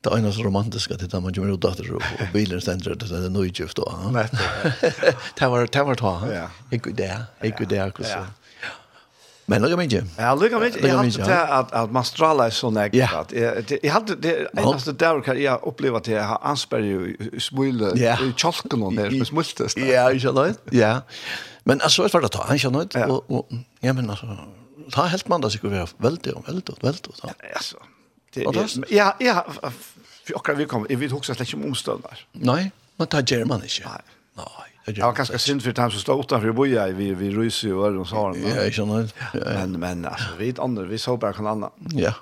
det 0.00 0.18
ena 0.18 0.32
så 0.32 0.42
romantiska 0.42 0.94
det 0.94 1.10
där 1.10 1.20
man 1.20 1.34
kommer 1.34 1.54
ut 1.54 1.60
dotter 1.60 1.94
og, 1.94 2.02
og 2.02 2.28
bilen 2.32 2.60
stender 2.60 2.94
ständer 2.94 3.16
det 3.16 3.22
där 3.22 3.30
nöjgift 3.30 3.78
og 3.78 3.92
Ja. 4.14 4.26
det 5.38 5.46
var 5.48 5.66
det 5.66 5.82
var 5.82 5.94
ta. 5.94 6.28
Ja. 6.32 6.50
Jag 6.70 6.72
gick 6.72 6.96
där. 6.96 7.24
Jag 7.38 7.46
gick 7.46 7.68
där 7.68 7.88
också. 7.88 8.26
Men 9.48 9.64
lukka 9.64 9.78
mykje. 9.80 10.02
Ja, 10.18 10.34
lukka 10.36 10.60
mykje. 10.60 10.82
Jeg 10.84 10.96
hadde 10.98 11.10
til 11.16 11.32
at, 11.32 11.70
at 11.80 11.92
man 11.96 12.04
strala 12.04 12.48
er 12.50 12.54
sånn 12.54 12.76
jeg. 12.82 12.94
Ja. 12.98 13.22
Jeg 13.32 13.92
hadde 13.94 14.16
det, 14.20 14.34
eneste 14.52 14.92
der 15.00 15.22
kan 15.24 15.40
jeg 15.40 15.56
oppleva 15.68 16.02
til 16.04 16.18
jeg 16.18 16.26
har 16.28 16.42
ansper 16.50 16.84
i 16.84 17.40
smule, 17.40 17.94
ja. 17.96 18.18
i 18.20 18.34
tjolken 18.36 18.84
og 18.84 18.98
der, 18.98 19.14
smultest. 19.28 19.80
Ja, 19.80 20.08
ikke 20.12 20.34
nøyt. 20.36 20.60
Ja. 20.76 20.98
Men 21.68 21.80
altså, 21.84 22.04
jeg 22.04 22.12
var 22.14 22.26
det 22.26 22.32
ta, 22.36 22.44
ikke 22.52 22.72
nøyt. 22.76 22.96
Og, 23.08 23.32
og, 23.32 23.58
ja, 23.84 23.96
men 23.96 24.12
altså, 24.12 24.36
ta 24.92 25.08
helt 25.12 25.32
man 25.32 25.44
da 25.44 25.52
sikkert 25.52 25.76
være 25.78 25.88
veldig 26.10 26.36
og 26.36 26.44
veldig 26.48 26.76
og 26.76 26.84
veldig. 26.84 27.18
Ja, 27.24 27.36
altså. 27.56 27.80
Ja, 28.92 29.10
ja, 29.24 29.40
for 29.48 30.36
akkurat 30.36 30.58
vi 30.60 30.68
kommer, 30.68 30.92
vi 30.92 31.00
vet 31.00 31.12
også 31.16 31.32
slett 31.32 31.48
ikke 31.48 31.62
om 31.62 31.70
omstøvnar. 31.72 32.24
Nei, 32.44 32.68
men 33.00 33.10
ta 33.10 33.24
gjør 33.24 33.48
man 33.48 33.64
ikke. 33.64 33.88
Nei. 33.88 34.18
Nei. 34.38 34.68
Det 34.94 35.02
var 35.02 35.12
ganska 35.12 35.38
synd 35.38 35.62
för 35.62 35.72
dem 35.72 35.90
som 35.90 36.00
stod 36.00 36.20
utanför 36.20 36.52
boja 36.52 36.86
vi 36.86 37.14
vi 37.14 37.30
ryser 37.30 37.68
ju 37.68 37.84
öron 37.84 38.06
så 38.06 38.16
har 38.16 38.36
Ja, 38.36 38.48
jag 38.48 38.72
känner. 38.72 39.12
Men 39.34 39.80
men 39.80 40.04
alltså 40.04 40.28
vi 40.38 40.48
ett 40.48 40.58
andra 40.58 40.82
vi 40.82 40.98
så 40.98 41.16
bara 41.16 41.32
kan 41.32 41.46
annan. 41.46 41.70
Ja. 41.90 42.14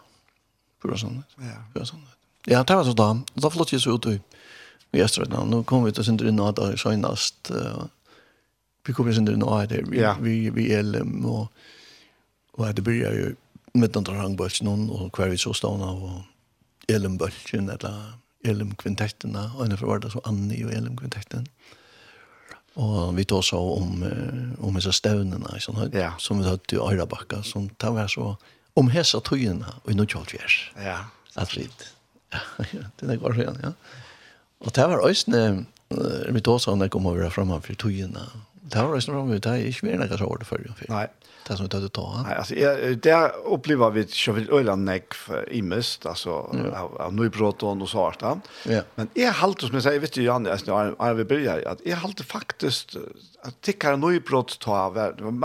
Pura 0.83 0.97
sånt. 0.97 1.27
Ja, 1.39 1.81
det 1.81 1.87
sånt. 1.87 2.03
Ja, 2.45 2.65
det 2.65 2.75
var 2.75 2.85
så 2.85 2.93
da. 2.93 3.23
Da 3.35 3.51
flott 3.51 3.73
jeg 3.73 3.81
så 3.81 3.95
ut 3.95 4.07
i 4.07 4.21
Västerna. 4.91 5.45
Nu 5.45 5.65
kom 5.65 5.85
vi 5.85 5.93
till 5.93 6.05
sin 6.05 6.17
drinn 6.17 6.41
att 6.41 6.57
det 6.57 6.79
senast 6.79 7.51
vi 8.87 8.93
kom 8.93 9.15
sin 9.15 9.25
nå 9.25 9.49
att 9.49 9.73
vi 9.73 10.05
vi 10.21 10.51
vi 10.51 10.83
LM 10.83 11.27
och 11.27 11.53
och 12.53 12.75
det 12.75 12.83
börjar 12.83 13.13
ju 13.13 13.35
med 13.73 13.91
den 13.91 14.05
där 14.05 14.13
hangbulsen 14.13 14.91
och 14.91 15.13
kvar 15.13 15.29
vi 15.29 15.39
så 15.39 15.55
ståna 15.55 15.91
och 15.91 16.21
elm 16.89 17.17
bulten 17.17 17.71
eller 17.71 18.13
elm 18.45 18.75
kvintetterna 18.75 19.53
och 19.57 19.65
en 19.65 20.01
det 20.01 20.11
så 20.11 20.21
Annie 20.25 20.65
och 20.65 20.73
elm 20.73 20.97
kvintetten. 20.97 21.49
Och 22.77 23.19
vi 23.19 23.25
tog 23.25 23.45
så 23.45 23.59
om 23.59 24.05
om 24.61 24.75
dessa 24.75 24.93
stävnena 24.93 25.57
sån 25.61 25.77
här 25.77 25.91
ja. 25.93 26.13
som 26.19 26.39
vi 26.39 26.49
hade 26.49 26.63
i 26.73 26.77
Örabacka 26.77 27.43
som 27.43 27.69
tar 27.69 27.93
var 27.93 28.09
så 28.09 28.37
om 28.75 28.91
hessa 28.93 29.21
tøyna 29.21 29.79
og 29.85 29.95
nu 29.97 30.05
kjalt 30.07 30.35
Ja. 30.35 30.77
Ja. 30.77 30.99
vi 31.57 31.69
Ja, 32.33 32.41
det 33.01 33.17
går 33.17 33.37
sjøen, 33.39 33.59
ja. 33.63 33.73
Og 34.59 34.73
det 34.75 34.87
var 34.91 35.09
øysne, 35.09 35.65
vi 36.33 36.43
tog 36.45 36.61
sånn 36.61 36.83
jeg 36.85 36.93
kom 36.93 37.07
over 37.09 37.31
fra 37.31 37.45
meg 37.49 37.63
for 37.65 37.79
tøyene, 37.81 38.25
Det 38.71 38.79
har 38.79 38.93
resten 38.93 39.15
om 39.15 39.31
det 39.31 39.47
är 39.47 39.67
inte 39.67 39.87
mer 39.87 39.99
några 39.99 40.19
sår 40.19 40.43
för 40.45 40.59
det. 40.59 40.89
Nej. 40.89 41.09
Det 41.49 41.57
som 41.57 41.69
du 41.69 41.89
tar. 41.89 42.23
Nej, 42.27 42.37
alltså 42.37 42.55
jag 42.55 42.99
det 42.99 43.33
upplever 43.45 43.91
vi 43.91 44.07
så 44.07 44.33
vill 44.33 44.51
öland 44.51 44.85
neck 44.85 45.15
i 45.51 45.63
mest 45.63 46.07
alltså 46.07 46.31
av, 46.31 46.97
av 47.01 47.15
nybroton 47.15 47.83
och 47.83 47.89
sånt 47.89 48.19
där. 48.19 48.41
Ja. 48.65 48.83
Men 48.95 49.09
är 49.15 49.31
halt 49.31 49.61
som 49.61 49.71
jag 49.73 49.83
säger 49.83 50.01
vet 50.01 50.13
du 50.13 50.23
Janne 50.23 50.53
alltså 50.53 50.95
när 50.99 51.15
vi 51.15 51.25
börjar 51.25 51.63
att 51.67 51.81
är 51.87 51.95
halt 51.95 52.21
faktiskt 52.21 52.97
att 53.43 53.61
tycka 53.61 53.97
nybrott 53.97 54.59
ta 54.59 54.77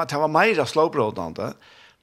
det 0.09 0.15
var 0.17 0.27
mer 0.27 0.65
slowbrotande. 0.65 1.41
Mm 1.41 1.53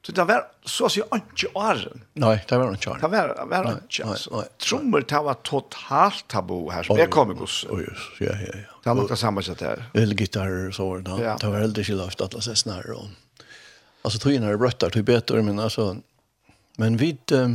Så 0.08 0.12
det 0.12 0.24
var 0.24 0.46
så 0.64 0.86
att 0.86 0.92
säga 0.92 1.06
inte 1.14 1.46
åren. 1.54 2.00
Nej, 2.12 2.44
det 2.48 2.58
var 2.58 2.70
inte 2.70 2.90
åren. 2.90 3.00
Det 3.00 3.08
var, 3.08 3.28
det 3.28 3.44
var 3.44 3.72
inte. 3.72 4.04
Alltså. 4.04 4.44
Trummor 4.58 5.04
det 5.08 5.14
var 5.14 5.34
totalt 5.34 6.28
tabu 6.28 6.70
här. 6.70 6.82
Så 6.82 6.96
det 6.96 7.06
kommer 7.06 7.34
goss. 7.34 7.66
Oj, 7.70 7.88
ja, 8.18 8.26
ja, 8.26 8.36
ja. 8.52 8.58
Det 8.84 8.94
var 8.94 9.02
inte 9.02 9.16
samma 9.16 9.42
sätt 9.42 9.60
här. 9.60 9.84
Elgitarrer 9.94 10.68
och 10.68 10.74
så. 10.74 10.96
Det 10.96 11.36
Det 11.40 11.46
var 11.46 11.60
väldigt 11.60 11.86
skilt 11.86 12.20
att 12.20 12.34
läsa 12.34 12.54
snarare. 12.54 12.92
Och... 12.92 13.06
Alltså 14.02 14.18
tog 14.18 14.32
in 14.32 14.42
här 14.42 14.56
bröttar 14.56 14.90
till 14.90 15.04
bättre, 15.04 15.42
men 15.42 15.58
alltså... 15.58 15.96
Men 16.76 16.96
vi... 16.96 17.18
Eh, 17.32 17.48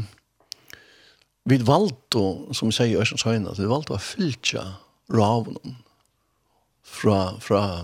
vid 1.44 1.62
valto, 1.62 2.54
som 2.54 2.68
vi 2.68 2.72
säger 2.72 2.98
i 2.98 3.02
Östens 3.02 3.24
Höjna, 3.24 3.54
vi 3.58 3.66
valto 3.66 3.94
att 3.94 4.04
fylla 4.04 4.74
ravnen 5.12 5.76
fra 6.84 7.40
fra 7.40 7.80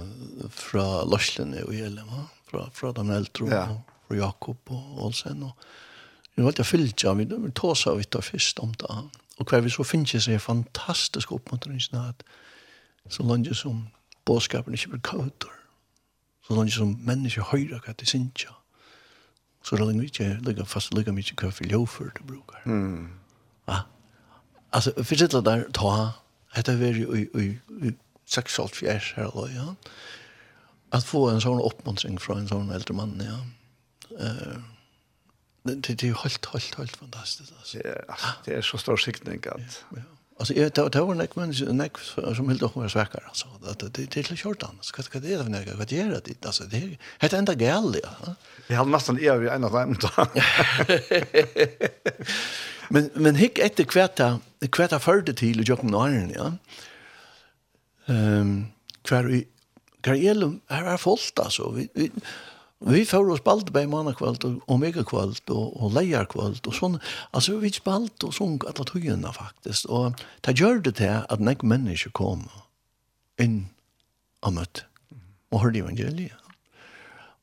fra 0.50 1.04
Lorslen 1.04 1.64
och 1.64 1.74
Jelema 1.74 2.26
fra 2.52 2.70
fra 2.74 2.92
de 2.92 3.10
äldre 3.10 3.48
ja 3.48 3.82
og 4.10 4.18
Jakob 4.18 4.72
og 4.74 5.06
Olsen. 5.06 5.44
Og 5.44 5.56
vi 6.36 6.44
valgte 6.44 6.64
å 6.64 6.68
fylle 6.68 6.94
av, 7.10 7.18
vi 7.20 7.52
tåsa 7.52 7.94
vidt 7.98 8.16
og 8.16 8.24
først 8.24 8.60
om 8.64 8.74
det. 8.80 8.98
Og 9.40 9.48
hver 9.48 9.64
vi 9.64 9.72
så 9.72 9.84
finner 9.84 10.20
det 10.26 10.36
er 10.36 10.44
fantastisk 10.44 11.32
oppmuntrende 11.32 12.04
at 12.10 12.24
så 13.10 13.24
langt 13.24 13.50
som 13.58 13.88
bådskapen 14.26 14.74
ikke 14.74 14.90
blir 14.90 15.02
kauter, 15.02 15.54
så 16.48 16.56
langt 16.56 16.74
som 16.74 16.98
mennesker 17.06 17.48
høyre 17.52 17.80
hva 17.86 17.94
de 18.00 18.06
synes, 18.06 18.48
så 19.64 19.76
er 19.76 19.80
det 19.80 19.88
lenge 19.88 20.06
ikke 20.06 20.28
ligger 20.46 20.66
fast 20.66 20.94
ligger 20.94 21.12
mye 21.12 21.36
hva 21.36 21.52
for 21.52 21.68
ljøfer 21.68 22.12
du 22.18 22.24
bruker. 22.28 22.62
Mm. 22.66 23.10
Ja. 23.68 23.82
Altså, 24.72 24.94
for 25.04 25.16
det 25.16 25.46
der, 25.46 25.66
ta, 25.74 25.92
dette 26.56 26.72
er 26.72 26.78
veldig 26.78 27.08
i, 27.18 27.26
i, 27.42 27.90
i 27.90 27.94
6-8 28.30 28.86
her, 28.88 29.24
ja. 29.54 29.74
At 30.94 31.06
få 31.06 31.28
en 31.30 31.42
sånn 31.42 31.62
oppmuntring 31.62 32.16
fra 32.22 32.40
en 32.40 32.48
sånn 32.48 32.72
eldre 32.74 32.96
mann, 32.96 33.18
ja. 33.20 33.42
Mm 33.44 33.59
det, 35.64 35.76
det 35.96 36.04
är 36.04 36.14
helt, 36.14 36.46
helt, 36.46 36.76
helt 36.76 36.96
fantastiskt. 36.96 37.54
Alltså. 37.58 37.78
Det, 37.78 37.90
är, 37.90 38.06
det 38.46 38.54
är 38.54 38.62
så 38.62 38.78
stor 38.78 38.98
siktning 38.98 39.40
att... 39.46 39.84
Ja. 39.96 40.02
Alltså 40.40 40.54
jag 40.54 40.74
det 40.74 41.02
var 41.02 41.16
näck 41.16 41.36
men 41.36 41.50
näck 41.78 41.98
som 42.36 42.50
helt 42.50 42.62
och 42.62 42.74
hållet 42.74 42.92
sväckar 42.92 43.24
alltså 43.28 43.48
att 43.64 43.80
det 43.80 43.90
det 43.90 44.02
är 44.02 44.24
till 44.24 44.38
kort 44.38 44.64
annars. 44.64 44.94
Vad 44.98 45.06
ska 45.06 45.20
det 45.20 45.34
även 45.34 45.54
jag 45.54 45.76
vad 45.76 45.92
gör 45.92 46.22
det 46.26 46.46
alltså 46.46 46.64
det 46.64 46.98
heter 47.20 47.38
ända 47.38 47.54
gäll 47.54 47.96
ja. 48.04 48.36
Vi 48.68 48.76
hade 48.76 48.90
nästan 48.90 49.20
är 49.20 49.38
vi 49.38 49.50
en 49.50 49.64
av 49.64 49.72
dem 49.72 49.98
då. 50.02 50.10
Men 52.90 53.10
men 53.14 53.36
hick 53.36 53.60
efter 53.60 53.84
kvarta 53.84 54.40
kvarta 54.72 55.00
förde 55.00 55.34
till 55.34 55.68
jag 55.68 55.80
kom 55.80 55.92
när 55.92 56.32
ja. 56.36 56.54
Ehm 58.14 58.66
kvar 59.02 59.32
i 59.32 59.48
Karelum 60.02 60.62
är 60.68 60.84
är 60.84 60.98
fullt 60.98 61.40
alltså 61.40 61.72
vi 61.72 62.12
Vi 62.80 63.04
får 63.06 63.32
oss 63.34 63.44
bald 63.44 63.74
bei 63.76 63.84
mannakvalt 63.92 64.46
og 64.48 64.62
omegakvalt 64.72 65.52
og, 65.52 65.74
og 65.76 65.96
leierkvalt 65.98 66.68
og 66.68 66.76
sånn. 66.78 67.00
Altså 67.36 67.58
vi 67.60 67.74
spalt 67.76 68.24
og 68.24 68.36
sunk 68.36 68.64
alle 68.70 68.86
tøyene 68.88 69.34
faktisk. 69.36 69.90
Og 69.92 70.22
det 70.48 70.56
gjør 70.56 70.80
det 70.86 70.96
til 71.02 71.26
at 71.28 71.44
nek 71.44 71.66
mennesker 71.68 72.14
kom 72.16 72.48
inn 73.40 73.66
og 74.48 74.56
møtt 74.56 74.86
og 75.52 75.66
hørte 75.66 75.84
evangeliet. 75.84 76.36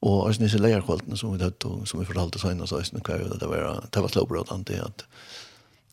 Og 0.07 0.29
også 0.29 0.45
disse 0.45 0.61
leierkvaltene 0.61 1.19
som 1.21 1.35
vi 1.35 1.41
tatt 1.43 1.65
og 1.69 1.85
som 1.89 2.01
vi 2.01 2.09
fortalte 2.09 2.41
seg 2.41 2.61
og 2.61 2.71
sånn 2.71 3.05
hva 3.05 3.21
det 3.37 3.51
var, 3.51 3.85
det 3.93 4.05
var 4.05 4.13
slåbrådende 4.13 4.81
at 4.85 5.05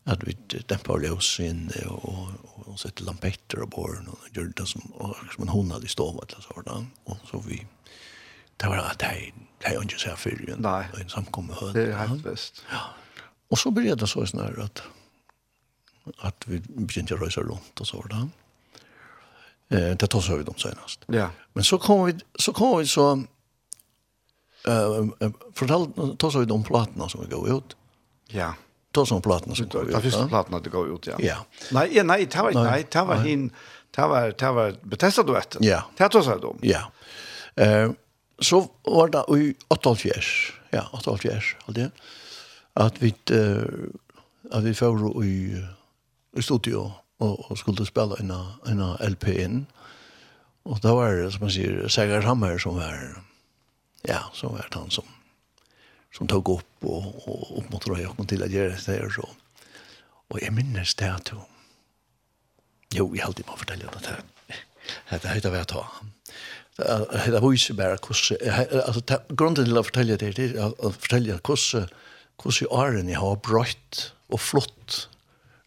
at 0.04 0.20
vi 0.26 0.36
dämpar 0.68 1.00
løs 1.00 1.30
inn 1.40 1.70
og, 1.88 2.02
og, 2.04 2.66
og 2.68 2.74
sette 2.80 3.06
lampetter 3.06 3.62
og 3.64 3.70
båren 3.72 4.10
og 4.12 4.26
gjør 4.36 4.50
det 4.58 4.66
som, 4.68 4.84
og, 5.00 5.16
som 5.32 5.46
en 5.46 5.52
hona 5.54 5.78
i 5.80 5.88
stål 5.88 6.18
eller 6.20 6.44
sånn. 6.44 6.90
Og 7.08 7.22
så 7.30 7.40
vi 7.46 7.62
det 8.60 8.70
var 8.70 8.84
at 8.90 9.02
jeg, 9.02 9.32
jeg 9.64 9.82
ikke 9.82 10.00
ser 10.00 10.16
fyrir 10.20 10.56
Nei. 10.60 10.84
en 11.00 11.10
samkomme 11.10 11.56
høyde. 11.58 11.72
Det 11.74 11.88
är 11.92 12.06
helt 12.06 12.24
vest. 12.26 12.62
Ja. 12.70 12.84
Og 13.50 13.58
så 13.58 13.70
började 13.70 14.00
det 14.00 14.08
så 14.10 14.24
sånn 14.26 14.42
her 14.42 14.56
at, 14.64 14.82
at 16.26 16.46
vi 16.48 16.60
begynte 16.60 17.16
å 17.16 17.20
røyse 17.20 17.42
rundt 17.44 17.80
og 17.80 17.86
så 17.88 18.00
var 18.00 18.10
det. 18.12 18.22
Eh, 19.74 19.92
det 20.00 20.10
tar 20.10 20.20
så 20.20 20.36
vi 20.36 20.46
dem 20.46 20.58
senast. 20.58 21.06
Ja. 21.12 21.30
Men 21.52 21.64
så 21.64 21.78
kom 21.78 22.04
vi 22.06 22.16
så, 22.38 22.52
kom 22.52 22.78
vi 22.78 22.86
så 22.86 23.06
eh, 24.68 25.30
fortalt, 25.54 25.96
tar 26.18 26.30
så 26.30 26.44
vi 26.44 26.50
de 26.50 26.60
platene 26.66 27.08
som 27.10 27.24
vi 27.24 27.30
går 27.32 27.50
ut. 27.56 27.76
Ja. 28.34 28.52
Tar 28.94 29.08
så 29.08 29.20
platene 29.20 29.56
som 29.56 29.68
går 29.68 29.88
ut. 29.88 29.92
Det 29.92 29.98
er 29.98 30.06
første 30.08 30.28
platene 30.30 30.62
det 30.64 30.72
går 30.72 30.94
ut, 30.94 31.10
ja. 31.10 31.18
ja. 31.22 31.40
Nei, 31.74 31.88
nei, 32.02 32.24
det 32.24 32.46
var, 32.46 32.54
nei, 32.58 32.80
det 32.90 33.06
var 33.08 33.24
hin, 33.24 33.50
det 33.96 34.08
var, 34.10 34.32
det 34.38 34.54
var 34.58 34.78
Bethesda 34.82 35.24
du 35.26 35.34
etter. 35.38 35.64
Ja. 35.64 35.84
Det 35.98 36.10
tar 36.12 36.22
så 36.22 36.38
vi 36.38 36.46
dem. 36.46 36.64
Ja. 36.68 36.86
Eh, 37.56 37.90
så 38.42 38.64
var 38.84 39.12
det 39.14 39.24
i 39.36 39.54
88, 39.70 40.10
ja, 40.72 40.84
88, 40.92 41.56
alt 41.66 41.76
det, 41.76 41.90
at 42.74 43.02
vi, 43.02 43.14
at 44.52 44.64
vi 44.64 44.74
får 44.74 45.04
i, 45.24 45.36
i 46.34 46.42
studio 46.42 46.90
og, 47.18 47.50
og 47.50 47.58
skulle 47.58 47.86
spille 47.86 48.18
en, 48.20 48.32
en 48.66 48.82
LP 49.12 49.28
inn. 49.38 49.64
Og 50.64 50.80
da 50.82 50.94
var 50.96 51.14
det, 51.14 51.32
som 51.32 51.44
man 51.44 51.52
sier, 51.52 51.84
Sægar 51.88 52.24
Hammer 52.24 52.58
som 52.58 52.78
var, 52.80 52.96
ja, 54.08 54.24
som 54.34 54.56
var 54.56 54.68
han 54.72 54.90
som, 54.90 55.06
som 56.14 56.28
tog 56.30 56.48
opp 56.56 56.88
og, 56.88 57.10
og 57.28 57.58
oppmåttet 57.60 58.06
og 58.08 58.16
kom 58.16 58.28
til 58.30 58.44
å 58.44 58.50
gjøre 58.50 58.78
det 58.78 58.98
her. 58.98 59.10
Så. 59.12 59.28
Og 60.32 60.40
jeg 60.40 60.54
minnes 60.56 60.96
det 60.98 61.10
at 61.10 61.30
jo, 61.30 61.44
jo, 62.96 63.10
jeg 63.14 63.26
alltid 63.26 63.46
må 63.46 63.58
fortelle 63.60 63.92
det 63.92 64.08
her. 64.08 64.24
Det 65.10 65.20
er 65.20 65.36
høyt 65.36 65.48
av 65.48 65.58
å 65.60 65.64
ta 65.68 65.84
det 66.74 67.40
viser 67.42 67.76
bare 67.78 67.98
hvordan, 68.02 68.40
altså 68.82 69.18
grunden 69.30 69.68
til 69.68 69.78
å 69.78 69.84
fortelle 69.86 70.16
det, 70.18 70.32
det 70.34 70.46
er 70.56 70.72
å 70.74 70.90
fortelle 70.90 71.36
hvordan, 71.38 71.92
hvordan 72.42 72.72
åren 72.74 73.10
jeg 73.12 73.20
har 73.22 73.36
brøtt 73.46 74.00
og 74.34 74.42
flott 74.42 74.96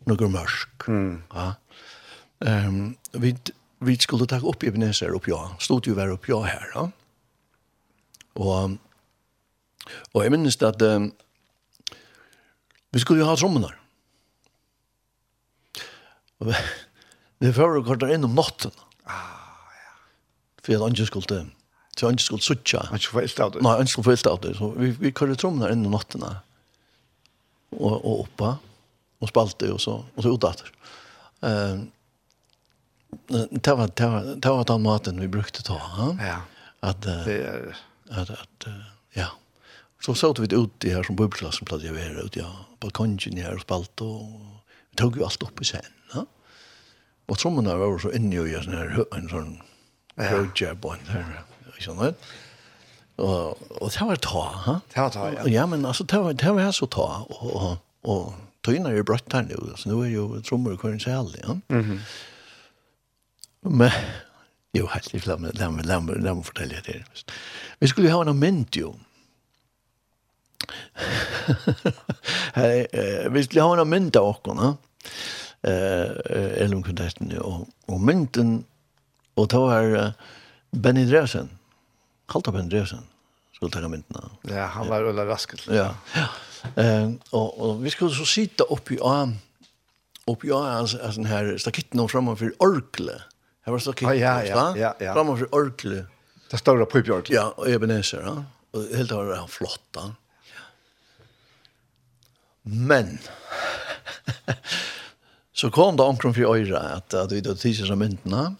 noe 0.08 0.28
mørk. 0.32 0.88
Mm. 0.88 1.22
Ja. 1.32 1.54
Um, 2.44 2.98
vi, 3.24 3.32
vi 3.88 3.96
skulle 4.04 4.28
ta 4.28 4.42
opp 4.44 4.64
i 4.64 4.70
Ebenezer 4.70 5.16
opp 5.16 5.30
ja, 5.32 5.40
stod 5.64 5.88
jo 5.88 5.96
være 5.96 6.18
opp 6.18 6.28
ja 6.28 6.42
her. 6.44 6.68
Ja. 6.76 6.86
Og, 8.38 8.76
og 10.12 10.20
jeg 10.22 10.36
minnes 10.36 10.60
at 10.60 10.84
um, 10.92 11.08
vi 12.92 13.04
skulle 13.04 13.24
jo 13.24 13.32
ha 13.32 13.40
trommene. 13.40 13.72
Og 16.44 16.52
vi, 16.52 16.60
vi 17.48 17.56
fører 17.56 17.88
kvartar 17.88 18.12
inn 18.12 18.28
om 18.28 18.36
natten. 18.36 18.76
Ah 19.08 19.37
för 20.68 20.76
att 20.76 20.82
Angel 20.82 21.08
skulle 21.08 21.46
så 21.98 22.08
Angel 22.08 22.20
skulle 22.20 22.42
sucha. 22.42 22.80
Angel 22.80 23.00
skulle 23.00 23.28
fällt 23.28 23.56
ut. 23.56 23.62
Nej, 23.62 23.72
Angel 23.72 23.88
skulle 23.88 24.18
fällt 24.18 24.46
ut. 24.46 24.58
Så 24.58 24.70
vi 24.70 24.92
vi 24.92 25.12
körde 25.12 25.36
trummorna 25.36 25.66
där 25.66 25.74
innan 25.74 25.92
natten. 25.92 26.24
Och 27.70 28.06
och 28.06 28.24
uppa 28.24 28.58
och 29.20 29.30
spalte 29.30 29.72
och 29.72 29.82
så 29.82 30.06
och 30.16 30.24
så 30.24 30.36
utåt. 30.36 30.64
Ehm 31.42 31.92
det 33.50 33.74
var 33.74 33.92
det 33.96 34.08
var 34.08 34.36
det 34.36 34.50
var 34.50 34.66
den 34.66 34.82
maten 34.82 35.20
vi 35.20 35.28
brukte 35.28 35.64
ta. 35.64 35.82
Ja. 35.98 36.18
ja. 36.20 36.42
Att 36.80 37.02
det 37.02 37.44
är 37.44 37.78
att 38.10 38.30
att 38.30 38.68
ja. 39.14 39.28
Så 40.06 40.16
såg 40.16 40.40
vi 40.40 40.56
ut 40.56 40.72
det 40.78 40.94
här 40.94 41.04
som 41.04 41.16
bubbelklassen 41.16 41.66
plattade 41.66 41.88
jag 41.88 42.14
var 42.16 42.26
ut 42.26 42.36
ja 42.36 42.66
balkongen 42.80 43.38
här 43.38 43.56
och 43.56 43.62
spalt 43.62 44.02
och 44.02 44.22
vi 44.90 44.96
tog 44.96 45.18
ju 45.18 45.24
allt 45.24 45.44
upp 45.44 45.62
i 45.62 45.66
sen. 45.66 45.82
Ja. 46.14 46.26
Och 47.26 47.38
trummorna 47.38 47.76
var 47.76 48.00
så 48.00 48.12
inne 48.12 48.36
i 48.36 48.56
en 48.56 48.64
sån 48.64 48.74
här 48.74 49.06
en 49.16 49.30
sån 49.30 49.62
Roger 50.18 50.74
Bond 50.74 51.08
här. 51.08 51.42
Så 51.80 51.94
nu. 51.94 52.14
og 53.16 53.58
och 53.82 53.92
det 53.92 54.06
var 54.06 54.16
ta, 54.16 54.44
ha? 54.66 54.80
Det 54.94 55.02
var 55.02 55.10
ta. 55.10 55.32
Ja, 55.34 55.48
Ja, 55.48 55.66
men 55.66 55.86
altså 55.86 56.04
det 56.04 56.18
var 56.18 56.34
det 56.34 56.52
var 56.52 56.72
så 56.72 56.86
ta 56.86 57.26
og 57.30 57.56
og, 57.56 57.78
och 58.04 58.34
tynar 58.64 58.92
jo 58.92 59.04
brøtt 59.04 59.34
her 59.34 59.42
nå, 59.42 59.76
så 59.76 59.90
nå 59.90 60.04
er 60.04 60.10
jo 60.10 60.42
trommer 60.42 60.74
och 60.74 60.82
kurs 60.82 61.06
här 61.06 61.36
ja. 61.44 61.58
Mhm. 61.70 62.00
Men 63.62 63.92
jo 64.74 64.88
helt 64.88 65.14
i 65.14 65.20
flammen 65.20 65.52
lämna 65.54 65.84
lämna 65.84 66.14
lämna 66.14 66.44
fortälja 66.44 66.82
det. 66.86 67.04
Vi 67.80 67.88
skulle 67.88 68.08
ju 68.08 68.14
ha 68.14 68.22
en 68.22 68.66
Hei, 72.54 72.88
eh, 72.94 73.30
vi 73.32 73.44
skulle 73.44 73.62
ha 73.62 73.74
en 73.74 73.80
amentium 73.80 74.24
också, 74.26 74.54
va? 74.54 74.78
Eh, 75.62 76.64
Elum 76.64 76.84
kunde 76.84 77.12
og, 77.40 77.42
og 77.42 77.68
och 77.86 77.94
och 77.94 78.02
mynten 78.02 78.64
Och 79.38 79.48
då 79.48 79.70
är 79.70 80.14
Benny 80.72 81.06
Dresen. 81.06 81.50
Kallt 82.28 82.54
Benny 82.54 82.70
Dresen. 82.70 83.04
Skulle 83.56 83.72
ta 83.72 83.80
myndena. 83.80 84.30
Ja, 84.42 84.66
han 84.66 84.88
var 84.88 85.04
Ulla 85.04 85.26
Raskel. 85.26 85.60
Ja. 85.68 85.96
ja. 86.14 86.28
Eh, 86.84 87.12
og, 87.30 87.62
og 87.62 87.84
vi 87.84 87.90
skulle 87.90 88.16
så 88.16 88.26
sitte 88.26 88.64
oppi 88.64 88.98
av 89.00 89.32
oppi 90.26 90.52
av 90.52 90.66
i 90.66 90.68
arm, 90.68 90.74
her 90.74 90.80
alltså 90.80 91.22
den 91.22 91.26
här 91.26 91.58
stakitten 91.58 92.10
framför 92.10 92.54
Orkle. 92.60 93.22
Her 93.66 93.72
var 93.72 93.80
stakitten. 93.80 94.10
Ah, 94.10 94.14
ja, 94.14 94.44
ja, 94.44 94.78
ja, 94.78 94.96
ja. 95.00 95.14
for 95.14 95.56
Orkle. 95.56 96.06
Det 96.50 96.58
står 96.58 96.86
på 96.86 96.86
pipjord. 96.86 97.30
Ja, 97.30 97.54
og 97.58 97.70
Ebenezer. 97.70 98.22
Ja. 98.22 98.44
Og 98.74 98.98
helt 98.98 99.12
var 99.12 99.36
han 99.36 99.48
flott. 99.48 99.96
Ja. 99.96 100.12
Men 102.62 103.20
så 105.60 105.70
kom 105.70 105.98
det 105.98 106.04
omkring 106.04 106.34
for 106.34 106.56
øyre 106.56 106.80
at, 106.96 107.14
at 107.14 107.32
vi 107.32 107.42
då 107.42 107.56
tisar 107.56 107.86
som 107.86 108.00
myndena. 108.00 108.56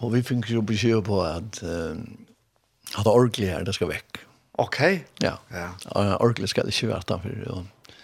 Og 0.00 0.10
vi 0.14 0.22
fikk 0.26 0.50
jo 0.50 0.62
beskjed 0.66 1.04
på 1.06 1.20
at 1.22 1.60
uh, 1.62 1.94
at 2.98 3.10
orkelig 3.10 3.50
her, 3.50 3.64
det 3.66 3.74
skal 3.74 3.90
vekk. 3.90 4.20
Ok. 4.62 4.80
Ja, 5.24 5.36
ja. 5.50 5.70
Uh, 5.90 6.14
orkelig 6.22 6.52
skal 6.52 6.68
det 6.68 6.74
ikke 6.76 6.92
være 6.92 7.06
utenfor. 7.06 7.38
Og, 7.54 7.94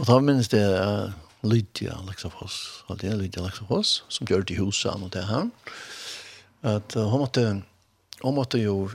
og 0.00 0.08
da 0.08 0.16
minnes 0.24 0.50
det 0.50 0.64
uh, 0.64 1.12
Lydia 1.46 1.94
Leksafoss, 2.08 2.84
og 2.88 2.98
det 3.02 3.12
er 3.12 3.20
Lydia 3.20 3.44
Leksafoss, 3.44 4.00
som 4.08 4.26
gjør 4.26 4.42
det 4.46 4.56
i 4.56 4.60
huset 4.60 4.90
og 4.90 5.12
det 5.14 5.26
her. 5.28 5.46
At 6.66 6.96
uh, 6.96 7.06
hun 7.12 7.22
måtte, 7.22 7.46
hun 8.24 8.36
måtte 8.36 8.62
jo, 8.62 8.90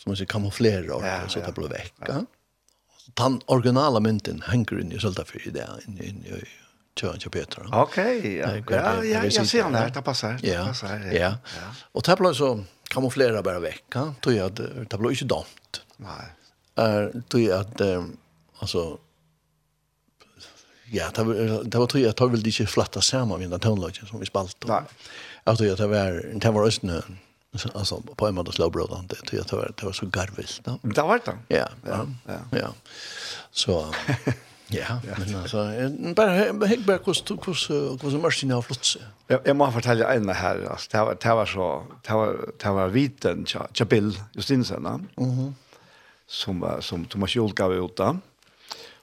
som 0.00 0.10
man 0.10 0.18
sier, 0.18 0.30
kamuflere 0.30 0.88
orkelig, 0.88 1.12
ja, 1.12 1.22
ja. 1.22 1.30
så 1.30 1.44
det 1.46 1.54
ble 1.56 1.70
vekk. 1.70 1.94
Ja. 2.08 2.18
ja. 2.18 2.26
Den 3.18 3.40
originale 3.50 4.02
mynten 4.02 4.42
henger 4.46 4.82
inn 4.82 4.92
i 4.94 4.98
Søltafyr 5.02 5.48
i 5.50 5.54
det, 5.54 5.66
inn, 5.86 5.96
inn, 5.98 6.20
inn, 6.26 6.42
inn, 6.42 6.58
till 7.00 7.20
til 7.20 7.30
Peter. 7.30 7.66
Okej. 7.72 8.36
Ja. 8.36 8.50
Ja, 8.56 8.62
ja, 8.70 9.04
ja, 9.04 9.24
jag 9.24 9.46
ser 9.46 9.62
han 9.62 9.72
där, 9.72 9.90
det 9.90 10.02
passar. 10.02 10.38
Ja. 10.42 10.66
Passar, 10.66 11.12
ja. 11.12 11.34
Og 11.92 12.00
Och 12.00 12.02
det 12.06 12.16
ble 12.18 12.34
så 12.34 12.64
kamouflera 12.90 13.42
bara 13.42 13.60
vecka, 13.60 14.14
jeg 14.22 14.36
jag 14.36 14.52
det 14.90 14.98
ble 14.98 15.10
inte 15.10 15.24
damt. 15.24 15.82
Nej. 15.96 16.26
Är 16.76 17.22
tror 17.28 17.42
jag 17.42 17.60
att 17.60 17.80
alltså 18.58 18.98
ja, 20.92 21.10
det 21.14 21.24
var 21.24 21.64
det 21.64 21.78
var 21.78 21.86
tror 21.86 22.04
jag 22.04 22.16
tar 22.16 22.28
väl 22.28 22.46
inte 22.46 22.66
flatta 22.66 23.00
samman 23.00 23.40
med 23.40 23.50
den 23.50 23.60
tonlagen 23.60 24.06
som 24.06 24.20
vi 24.20 24.26
spalt. 24.26 24.56
Nej. 24.66 24.82
Alltså 25.44 25.64
jag 25.64 25.78
tar 25.78 25.88
väl 25.88 26.38
det 26.40 26.50
var 26.50 26.66
östnö. 26.66 27.00
Alltså 27.74 28.00
på 28.16 28.26
en 28.26 28.34
måte 28.34 28.70
brother 28.70 29.04
det 29.08 29.14
tror 29.16 29.38
jag 29.40 29.46
det 29.46 29.56
var 29.56 29.72
det 29.76 29.86
var 29.86 29.92
så 29.92 30.06
garvigt. 30.06 30.60
Det 30.82 31.02
var 31.02 31.20
det. 31.24 31.56
Ja. 31.56 31.68
Ja. 31.86 32.06
Ja. 32.50 32.68
Så 33.50 33.94
Ja, 34.70 34.98
men 35.02 35.32
altså, 35.40 35.64
bare 36.16 36.68
hekk 36.70 36.84
bare 36.86 37.00
hvordan 37.02 38.20
Martin 38.22 38.52
har 38.54 38.62
flott 38.62 38.86
seg. 38.86 39.06
Jeg 39.30 39.56
må 39.58 39.66
fortelle 39.74 40.06
en 40.14 40.30
her, 40.30 40.62
altså, 40.70 40.88
det 40.92 41.00
var, 41.06 41.18
det 41.24 41.34
var 41.40 41.50
så, 41.50 41.66
det 42.06 42.18
var, 42.20 42.38
det 42.62 42.74
var 42.76 42.94
viten, 42.94 43.42
tja 43.46 43.88
Bill 43.90 44.14
Justinsen, 44.36 44.86
mm 45.18 45.50
som, 46.30 46.62
som 46.80 47.04
Thomas 47.10 47.34
Jol 47.34 47.50
gav 47.58 47.72
ut 47.74 47.96
da. 47.98 48.12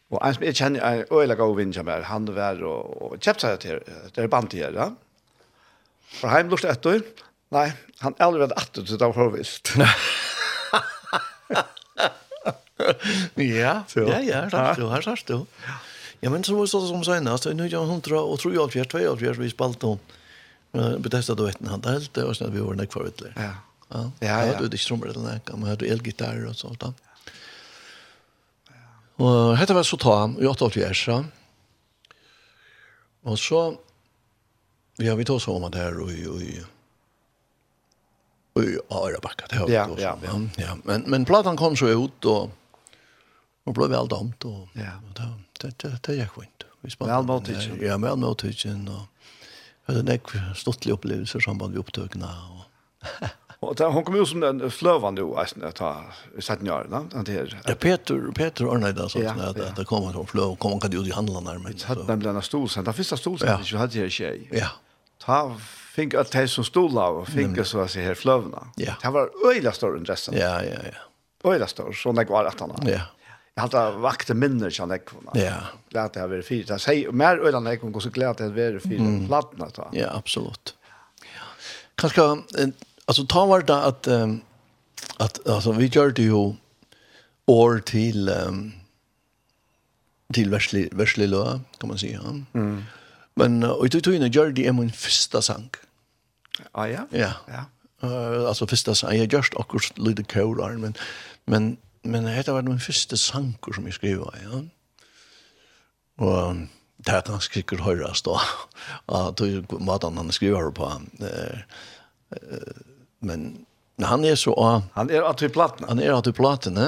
Og 0.07 0.21
en 0.23 0.35
som 0.35 0.45
jeg 0.47 0.55
kjenner, 0.55 0.83
en 0.87 1.09
øyla 1.11 1.35
gav 1.35 1.51
vinn 1.57 1.73
som 1.75 1.89
er, 1.91 2.05
han 2.07 2.29
var 2.31 2.61
og, 2.63 2.93
og 3.03 3.17
kjøpt 3.19 3.43
seg 3.43 3.57
til, 3.65 3.81
det 4.15 4.23
er 4.23 4.31
band 4.31 4.47
til 4.53 4.63
her, 4.63 4.77
ja. 4.77 4.87
For 6.21 6.31
heim 6.31 6.47
lort 6.47 6.63
etter, 6.63 7.03
nei, 7.51 7.67
han 7.99 8.15
er 8.15 8.29
aldri 8.29 8.45
vært 8.45 8.61
etter, 8.61 8.87
så 8.87 8.95
det 8.95 9.09
var 9.09 9.17
forvist. 9.17 9.73
ja, 13.35 13.83
ja, 13.95 14.21
ja, 14.21 14.49
sagt 14.49 14.79
du, 14.79 14.89
här 14.89 15.01
sagt 15.01 15.27
du. 15.27 15.45
Ja, 16.19 16.29
men 16.29 16.43
så 16.43 16.55
var 16.55 16.61
det 16.61 16.67
som 16.67 17.03
senast, 17.03 17.45
nu 17.45 17.67
jag 17.67 17.85
hundra 17.85 18.21
och 18.21 18.39
tror 18.39 18.53
jag 18.53 18.63
att 18.67 18.75
jag 18.75 18.89
två 18.89 19.11
av 19.11 19.23
jag 19.23 19.33
vi 19.33 19.49
spalt 19.49 19.81
hon. 19.81 19.99
Betesta 20.99 21.35
då 21.35 21.45
vet 21.45 21.57
han 21.67 21.83
helt 21.83 22.17
och 22.17 22.37
sen 22.37 22.53
vi 22.53 22.59
var 22.59 22.73
näck 22.73 22.93
förut. 22.93 23.21
Ja. 23.35 23.53
Ja, 23.89 24.11
ja. 24.19 24.59
Du 24.59 24.67
det 24.67 24.77
strummer 24.77 25.07
den 25.07 25.23
där, 25.23 25.39
man 25.51 25.69
hade 25.69 25.85
elgitarr 25.85 26.45
och 26.47 26.55
sånt 26.55 26.79
där. 26.79 26.93
Och 29.15 29.57
hette 29.57 29.73
var 29.73 29.83
så 29.83 29.97
ta, 29.97 30.33
jag 30.39 30.57
tog 30.57 30.73
till 30.73 30.83
Ersa. 30.83 31.25
Och 33.21 33.39
så 33.39 33.77
ja, 34.95 35.15
vi 35.15 35.25
tog 35.25 35.41
så 35.41 35.55
om 35.55 35.71
det 35.71 35.77
här 35.77 35.99
och 35.99 36.09
och 36.09 36.41
och 38.87 39.07
Arabacka 39.07 39.45
det 39.49 39.55
har 39.55 39.67
vi 39.67 39.73
Ja, 39.73 40.17
ja. 40.57 40.77
Men 40.83 41.01
men 41.01 41.25
plattan 41.25 41.57
kom 41.57 41.75
så 41.75 41.87
ut 41.87 42.25
och 42.25 42.49
och 43.67 43.73
blev 43.73 43.89
väl 43.89 44.07
dömt 44.07 44.45
och 44.45 44.67
ja. 44.73 44.91
då 45.15 45.23
det 45.61 45.77
det 45.77 46.03
det 46.03 46.15
gick 46.15 46.31
fint. 46.31 46.63
Vi 46.81 46.89
spelade 46.89 47.17
väl 47.17 47.25
mot 47.25 47.45
Tyskland. 47.45 47.81
Ja, 47.81 47.97
väl 47.97 48.15
mot 48.15 48.39
Tyskland 48.39 48.89
och 48.89 49.01
hade 49.85 50.13
en 50.13 50.55
stortlig 50.55 50.93
upplevelse 50.93 51.41
som 51.41 51.57
med 51.57 51.69
vi 51.69 51.77
upptagna 51.77 52.27
och 52.27 52.63
Och 53.59 53.75
där 53.75 53.89
hon 53.89 54.03
kom 54.03 54.15
jo 54.15 54.25
som 54.25 54.39
den 54.39 54.71
flövande 54.71 55.21
jo, 55.21 55.35
nästan 55.39 55.63
att 55.63 55.75
ta 55.75 56.03
17 56.39 56.69
år, 56.69 56.87
da, 56.89 57.05
han 57.13 57.23
det 57.23 57.53
Ja 57.65 57.75
Peter 57.75 58.31
Peter 58.35 58.65
Arneda 58.65 59.09
så 59.09 59.27
att 59.27 59.75
det 59.75 59.85
kommer 59.85 60.11
från 60.11 60.27
flöv 60.27 60.45
och 60.45 60.59
kommer 60.59 60.79
kan 60.79 60.91
ju 60.91 61.13
handla 61.13 61.39
närmare. 61.39 61.73
Hade 61.85 62.15
den 62.15 62.35
en 62.35 62.41
stol 62.41 62.69
sen. 62.69 62.83
Där 62.83 62.91
första 62.91 63.17
stol 63.17 63.39
sen 63.39 63.63
ju 63.63 63.77
hade 63.77 63.99
jag 63.99 64.11
tjej. 64.11 64.49
Ja. 64.51 64.67
Ta 65.17 65.55
fink 65.95 66.13
at 66.13 66.31
de 66.31 66.47
som 66.47 66.63
stod 66.63 66.97
av 66.97 67.17
og 67.17 67.27
fink 67.27 67.65
så 67.65 67.79
att 67.79 67.95
her 67.95 68.13
fløvene. 68.13 68.67
Ja. 68.75 68.93
Det 69.01 69.09
var 69.09 69.29
öjla 69.45 69.71
stor 69.71 70.05
resten. 70.05 70.37
Ja 70.37 70.63
ja 70.63 70.79
ja. 70.83 71.51
Øyla 71.51 71.67
stor 71.67 71.93
så 71.93 72.11
när 72.11 72.25
var 72.25 72.45
at 72.45 72.59
han. 72.59 72.87
Ja. 72.87 73.01
Jag 73.57 73.61
hade 73.61 73.97
vakte 73.97 74.33
minner 74.33 74.69
som 74.69 74.89
det. 74.89 75.01
Ja. 75.33 75.57
Glad 75.89 76.11
det 76.13 76.19
har 76.19 76.27
varit 76.27 76.47
fyra. 76.47 76.73
Det 76.73 76.79
säger 76.79 77.11
mer 77.11 77.37
ödan 77.37 77.65
jag 77.65 77.81
kunde 77.81 78.01
så 78.01 78.09
glad 78.09 78.37
det 78.37 78.43
har 78.43 78.51
varit 78.51 78.83
fyra 78.83 79.01
mm. 79.01 79.27
så. 79.75 79.89
Ja, 79.91 80.07
absolut. 80.13 80.75
Ja. 81.21 81.43
Kanske, 81.95 82.21
alltså 83.05 83.25
ta 83.25 83.45
var 83.45 83.61
det 83.61 83.75
att, 83.75 84.07
um, 84.07 84.41
att 85.17 85.47
alltså, 85.47 85.71
vi 85.71 85.85
gör 85.85 86.11
det 86.11 86.21
ju 86.21 86.53
år 87.45 87.79
till 87.79 88.29
um, 88.29 88.73
till 90.33 90.49
värslig, 90.49 90.93
värslig 90.93 91.29
lö, 91.29 91.59
kan 91.77 91.89
man 91.89 91.97
säga. 91.97 92.21
Mm. 92.53 92.83
Men 93.33 93.63
uh, 93.63 93.69
och 93.69 93.85
i 93.85 93.89
tog 93.89 94.13
gör 94.27 94.51
det 94.51 94.67
är 94.67 94.73
min 94.73 94.91
första 94.91 95.41
sank. 95.41 95.75
Ah, 96.71 96.87
ja? 96.87 97.07
Ja. 97.11 97.31
ja. 97.47 97.65
Uh, 98.03 98.47
alltså 98.47 98.67
första 98.67 98.95
sang. 98.95 99.17
Jag 99.17 99.33
just 99.33 99.55
akkurat 99.55 99.97
lite 99.97 100.23
kör 100.23 100.77
men, 100.77 100.93
men 101.45 101.77
men 102.07 102.25
det 102.25 102.47
var 102.51 102.61
den 102.61 102.79
första 102.79 103.17
sanker 103.17 103.73
som 103.73 103.85
jeg 103.85 103.93
skrev 103.93 104.23
ja. 104.41 104.61
Og 106.17 106.67
det 107.05 107.13
er 107.13 107.25
ganske 107.27 107.53
sikkert 107.53 107.83
høyrast 107.85 108.25
da, 108.25 108.39
at 109.13 109.37
du 109.37 109.61
måten 109.79 110.17
han 110.17 110.31
skriver 110.33 110.71
på. 110.73 110.89
Men 113.21 113.43
han 114.01 114.25
er 114.25 114.35
så. 114.35 114.55
Han 114.95 115.11
er 115.13 115.27
at 115.29 115.41
vi 115.41 115.49
platene. 115.53 115.87
Han 115.91 116.01
er 116.01 116.15
at 116.17 116.25
til 116.25 116.33
platene. 116.33 116.87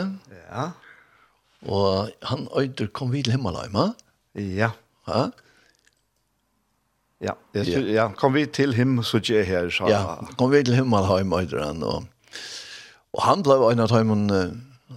Ja. 0.50 0.72
Og 1.70 2.10
han 2.24 2.48
øyder 2.58 2.88
kom 2.88 3.12
vid 3.14 3.30
himmelen, 3.30 3.76
ja? 4.36 4.72
Ja. 5.08 5.30
Ja, 7.20 7.34
jeg 7.54 7.66
tror, 7.68 7.88
ja. 7.92 8.08
kom 8.16 8.34
vi 8.34 8.46
til 8.46 8.74
him, 8.74 9.04
så 9.04 9.18
ikke 9.20 9.36
jeg 9.36 9.46
her, 9.46 9.70
så... 9.70 9.90
Ja, 9.92 10.16
kom 10.40 10.54
vi 10.54 10.64
til 10.64 10.76
himmelen, 10.76 11.34
øyder 11.34 11.66
han, 11.66 11.84
og, 11.84 12.06
og 13.14 13.24
han 13.26 13.44
ble 13.44 13.58
en 13.74 13.82
av 13.84 13.92
dem, 13.92 14.14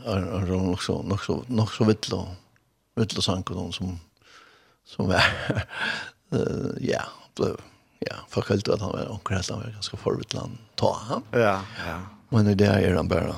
är 0.07 0.17
är 0.17 0.73
också 0.73 0.93
också 0.93 1.45
också 1.59 1.85
vittlo 1.85 2.29
vittlo 2.95 3.23
sanko 3.23 3.55
någon 3.55 3.73
som 3.73 4.01
som 4.85 5.11
är 5.11 5.25
ja 6.81 7.03
blev 7.37 7.57
ja 7.99 8.15
förkällt 8.29 8.69
att 8.69 8.81
han 8.81 8.93
var 8.93 9.13
onkel 9.13 9.43
han 9.51 9.61
var 9.61 9.71
ganska 9.71 9.97
förvittlan 9.97 10.59
ta. 10.75 10.97
Han 11.09 11.23
ja 11.31 11.63
ja. 11.87 12.01
Men 12.29 12.57
det 12.57 12.67
är 12.67 12.95
han 12.95 13.09
bara 13.09 13.35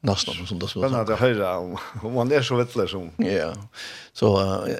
nästan 0.00 0.34
som 0.34 0.46
sånt 0.46 0.60
där 0.60 0.66
så. 0.66 0.80
Men 0.80 1.06
det 1.06 1.16
höra 1.16 1.58
om 1.58 1.78
om 2.02 2.12
man 2.14 2.32
är 2.32 2.42
så 2.42 2.56
vettlös 2.56 2.90
som. 2.90 3.10
Ja. 3.16 3.52
Så 4.12 4.26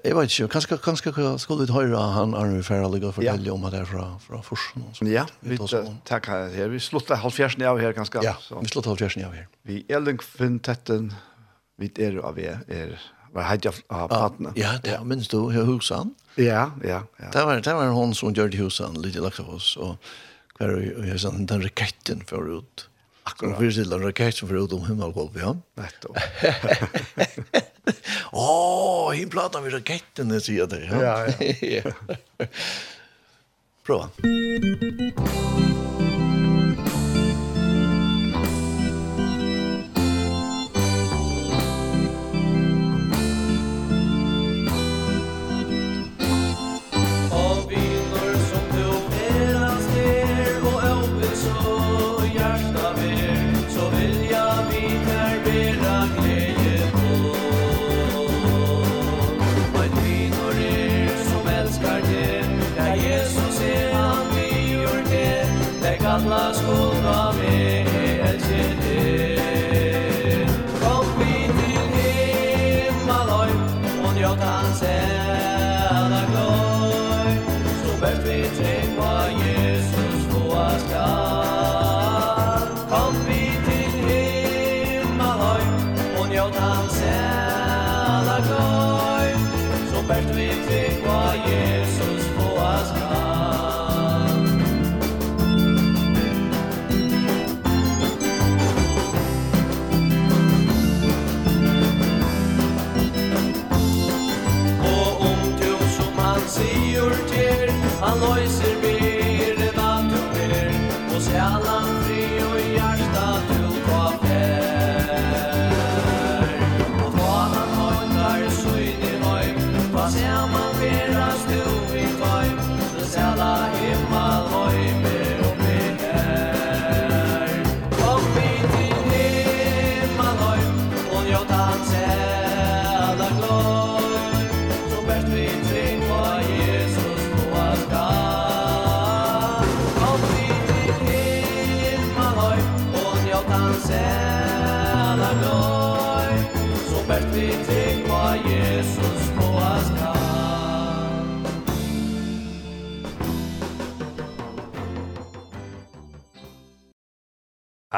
jag 0.05 0.17
vet 0.17 0.41
inte 0.41 0.53
kanske 0.53 0.77
kanske 0.77 1.39
skulle 1.39 1.67
vi 1.67 1.73
höra 1.73 1.99
han 1.99 2.35
Arne 2.35 2.63
Farrell 2.63 2.99
gå 2.99 3.13
för 3.13 3.23
det 3.23 3.51
om 3.51 3.63
där 3.63 3.85
från 3.85 4.21
från 4.21 4.43
Forsen 4.43 4.83
och 4.91 4.97
så. 4.97 5.05
Ja, 5.07 5.27
vi 5.41 5.59
tackar 6.05 6.49
här. 6.49 6.69
Vi 6.69 6.81
slutar 6.81 7.17
halv 7.17 7.31
fjärden 7.31 7.69
av 7.69 7.81
här 7.81 7.93
ganska. 7.93 8.23
Ja, 8.23 8.37
vi 8.61 8.69
slutar 8.69 8.91
halv 8.91 8.99
fjärden 8.99 9.25
av 9.25 9.33
här. 9.33 9.49
Vi 9.63 9.85
är 9.89 10.23
Fintetten, 10.23 11.15
för 11.77 11.83
vi 11.83 12.05
är 12.07 12.17
av 12.17 12.39
er 12.39 12.61
är 12.69 13.01
var 13.33 13.43
hade 13.43 13.61
jag 13.63 13.75
av 13.87 14.09
partner. 14.09 14.53
Ja, 14.55 14.73
det 14.83 15.05
minns 15.05 15.29
du 15.29 15.37
hur 15.37 15.65
husan? 15.65 16.15
Ja, 16.35 16.71
ja, 16.85 17.03
ja. 17.17 17.31
Det 17.33 17.45
var 17.45 17.61
det 17.61 17.75
var 17.75 17.87
hon 17.87 18.15
som 18.15 18.33
gjorde 18.33 18.57
husan 18.57 18.95
lite 18.95 19.21
lax 19.21 19.41
av 19.41 19.51
oss 19.51 19.77
och 19.77 19.97
kvar 20.57 20.95
och 20.99 21.07
jag 21.07 21.21
sen 21.21 21.47
den 21.47 21.63
raketten 21.63 22.25
förut. 22.27 22.89
Akkurat. 23.29 23.61
Vi 23.61 23.73
sitter 23.73 23.95
en 23.95 24.03
rakett 24.03 24.37
som 24.37 24.49
får 24.49 24.57
ut 24.65 24.73
om 24.73 24.87
himmelgolv, 24.87 25.39
ja. 25.41 25.57
Nettopp. 25.75 26.17
Åh, 28.33 29.09
oh, 29.09 29.13
hin 29.13 29.31
platan 29.31 29.63
med 29.63 29.73
raketten, 29.73 30.29
det 30.33 30.41
sier 30.45 30.67
det. 30.67 30.85
Ja, 30.89 31.27
ja. 31.27 31.53
ja. 31.83 32.49
Prova. 33.87 34.11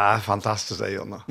Ja, 0.01 0.15
ah, 0.17 0.21
fantastiskt 0.21 0.81
är 0.81 0.89
Jonna. 0.89 1.23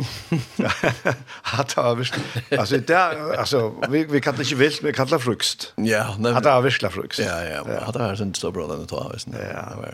Att 1.42 1.72
ha 1.72 1.94
visst. 1.94 2.14
Alltså 2.60 2.78
det 2.78 2.98
alltså 3.40 3.74
vi 3.90 4.06
vi 4.06 4.22
kan 4.22 4.36
inte 4.40 4.56
vilt 4.56 4.82
med 4.82 4.96
kalla 4.96 5.20
frukost. 5.20 5.74
Ja, 5.76 6.16
nej. 6.20 6.34
Att 6.34 6.46
ha 6.46 6.62
visst 6.62 6.92
frukost. 6.92 7.20
Ja, 7.20 7.44
ja. 7.44 7.66
Ja, 7.68 7.92
det 7.92 8.00
var 8.00 8.16
sånt 8.16 8.38
så 8.38 8.52
bra 8.52 8.68
den 8.68 8.88
tar 8.88 9.12
visst. 9.14 9.28
Ja. 9.32 9.86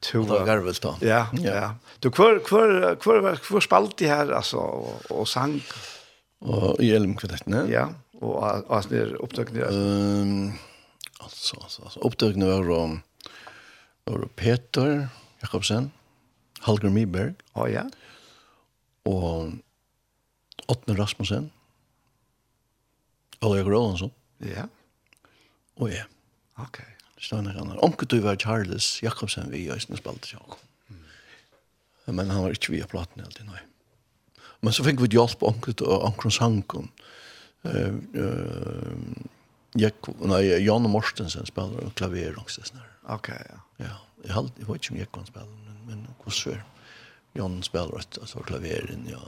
Två 0.00 0.22
dagar 0.22 0.58
väl 0.58 0.74
då. 0.74 0.96
Ja, 1.00 1.26
ja. 1.32 1.74
Du 1.98 2.10
kvar 2.10 2.38
kvar 2.38 2.96
kvar 3.00 3.36
kvar 3.36 3.60
spalt 3.60 3.96
det 3.96 4.08
här 4.08 4.32
alltså 4.32 4.56
och 5.10 5.28
sang 5.28 5.62
och 6.40 6.80
i 6.80 6.96
elm 6.96 7.16
kvartett, 7.16 7.46
ne? 7.46 7.66
Ja, 7.68 7.88
och 8.20 8.74
alltså 8.74 8.90
det 8.90 8.96
ner 8.96 9.14
upptökningar. 9.14 9.68
Ehm 9.68 10.52
alltså 11.18 11.56
alltså 11.62 11.82
alltså 11.82 12.00
upptökningar 12.00 12.62
var 14.04 14.28
Peter 14.36 15.08
Jakobsen. 15.40 15.78
Mm 15.78 15.90
Halger 16.64 16.92
Miberg. 16.92 17.40
Å 17.54 17.64
oh, 17.64 17.68
ja. 17.70 17.84
Og 19.08 19.52
Åtne 20.72 20.96
Rasmussen. 20.96 21.50
Oleg 23.44 23.68
Rolandsson. 23.68 24.12
Ja. 24.44 24.66
Og 25.80 25.92
ja. 25.92 26.06
Ok. 26.62 26.80
Stående 27.20 27.54
kan 27.56 27.70
han. 27.72 27.94
Du 28.08 28.18
var 28.24 28.40
Charles 28.40 28.98
Jakobsen 29.02 29.50
vi 29.52 29.66
i 29.66 29.70
Østene 29.72 30.00
spalte 30.00 30.28
seg. 30.28 30.58
Mm. 30.88 31.04
Men 32.18 32.32
han 32.32 32.44
var 32.44 32.56
ikke 32.56 32.74
via 32.74 32.88
platen 32.90 33.24
helt 33.24 33.40
i 33.40 33.46
nei. 33.48 33.62
Men 34.64 34.72
så 34.72 34.84
fikk 34.86 35.02
vi 35.02 35.12
hjelp 35.12 35.38
på 35.40 35.50
onkel 35.50 35.76
og 35.84 36.08
onkel 36.08 36.32
sankon. 36.32 36.90
Uh, 37.64 37.96
uh, 38.16 38.92
Jack 39.80 40.08
nej 40.20 40.50
Jan 40.62 40.84
Mortensen 40.90 41.46
spiller 41.46 41.90
klaver 41.96 42.38
också 42.38 42.62
sån 42.62 42.78
här. 42.78 42.90
Okej, 43.02 43.34
okay, 43.34 43.46
ja. 43.50 43.86
Ja, 43.86 43.96
jeg, 44.24 44.32
held, 44.34 44.50
jeg 44.58 44.66
vet 44.68 44.82
ikke 44.82 44.92
om 44.92 44.98
jag 44.98 45.26
spiller, 45.26 45.56
men 45.64 45.73
men 45.86 46.06
hvordan 46.22 46.54
er 46.54 46.62
Jan 47.34 47.62
spiller 47.66 47.98
et 47.98 48.18
altså 48.20 48.42
klaveren 48.46 49.08
ja 49.10 49.22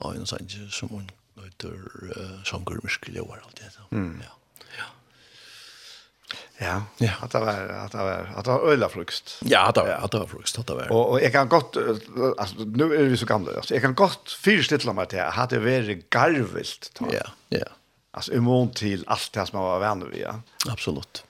av 0.00 0.16
en 0.16 0.26
sanger 0.26 0.70
som 0.72 0.88
hun 0.88 1.10
heter 1.42 1.76
uh, 2.16 2.40
sanger 2.44 2.80
muskler 2.82 3.22
og 3.22 3.36
alt 3.38 3.60
det 3.60 3.70
mm. 3.90 4.22
ja 4.24 4.34
ja 4.78 4.88
Ja, 6.62 6.82
ja. 6.98 7.12
Att 7.20 7.30
det 7.30 7.40
var 7.40 7.68
att 7.68 7.92
det 7.92 7.98
var 7.98 8.32
att 8.36 8.44
det 8.44 8.50
var 8.50 8.72
öla 8.72 8.88
frukost. 8.88 9.38
Ja, 9.44 9.60
att 9.68 9.74
det 9.74 9.80
var 9.80 9.88
att 9.88 10.10
det 10.10 10.18
var 10.18 10.26
frukost 10.26 10.58
att 10.58 10.66
det 10.66 10.74
var. 10.74 10.92
Och 10.92 11.10
och 11.10 11.20
jag 11.20 11.32
kan 11.32 11.48
gott 11.48 11.76
alltså 12.38 12.56
nu 12.58 12.94
är 12.94 13.04
vi 13.04 13.16
så 13.16 13.26
gamla 13.26 13.56
alltså. 13.56 13.74
Jag 13.74 13.82
kan 13.82 13.94
gott 13.94 14.32
fyrstilla 14.32 14.92
mig 14.92 15.06
till 15.06 15.20
att 15.20 15.34
hade 15.34 15.58
varit 15.58 16.10
garvilt. 16.10 17.00
Ja, 17.12 17.26
ja. 17.48 17.66
Alltså 18.10 18.32
i 18.32 18.68
till 18.74 19.04
allt 19.06 19.32
det 19.32 19.46
som 19.46 19.58
man 19.58 19.68
var 19.68 19.80
vän 19.80 20.10
vid. 20.10 20.20
Ja. 20.20 20.40
Absolut. 20.68 21.24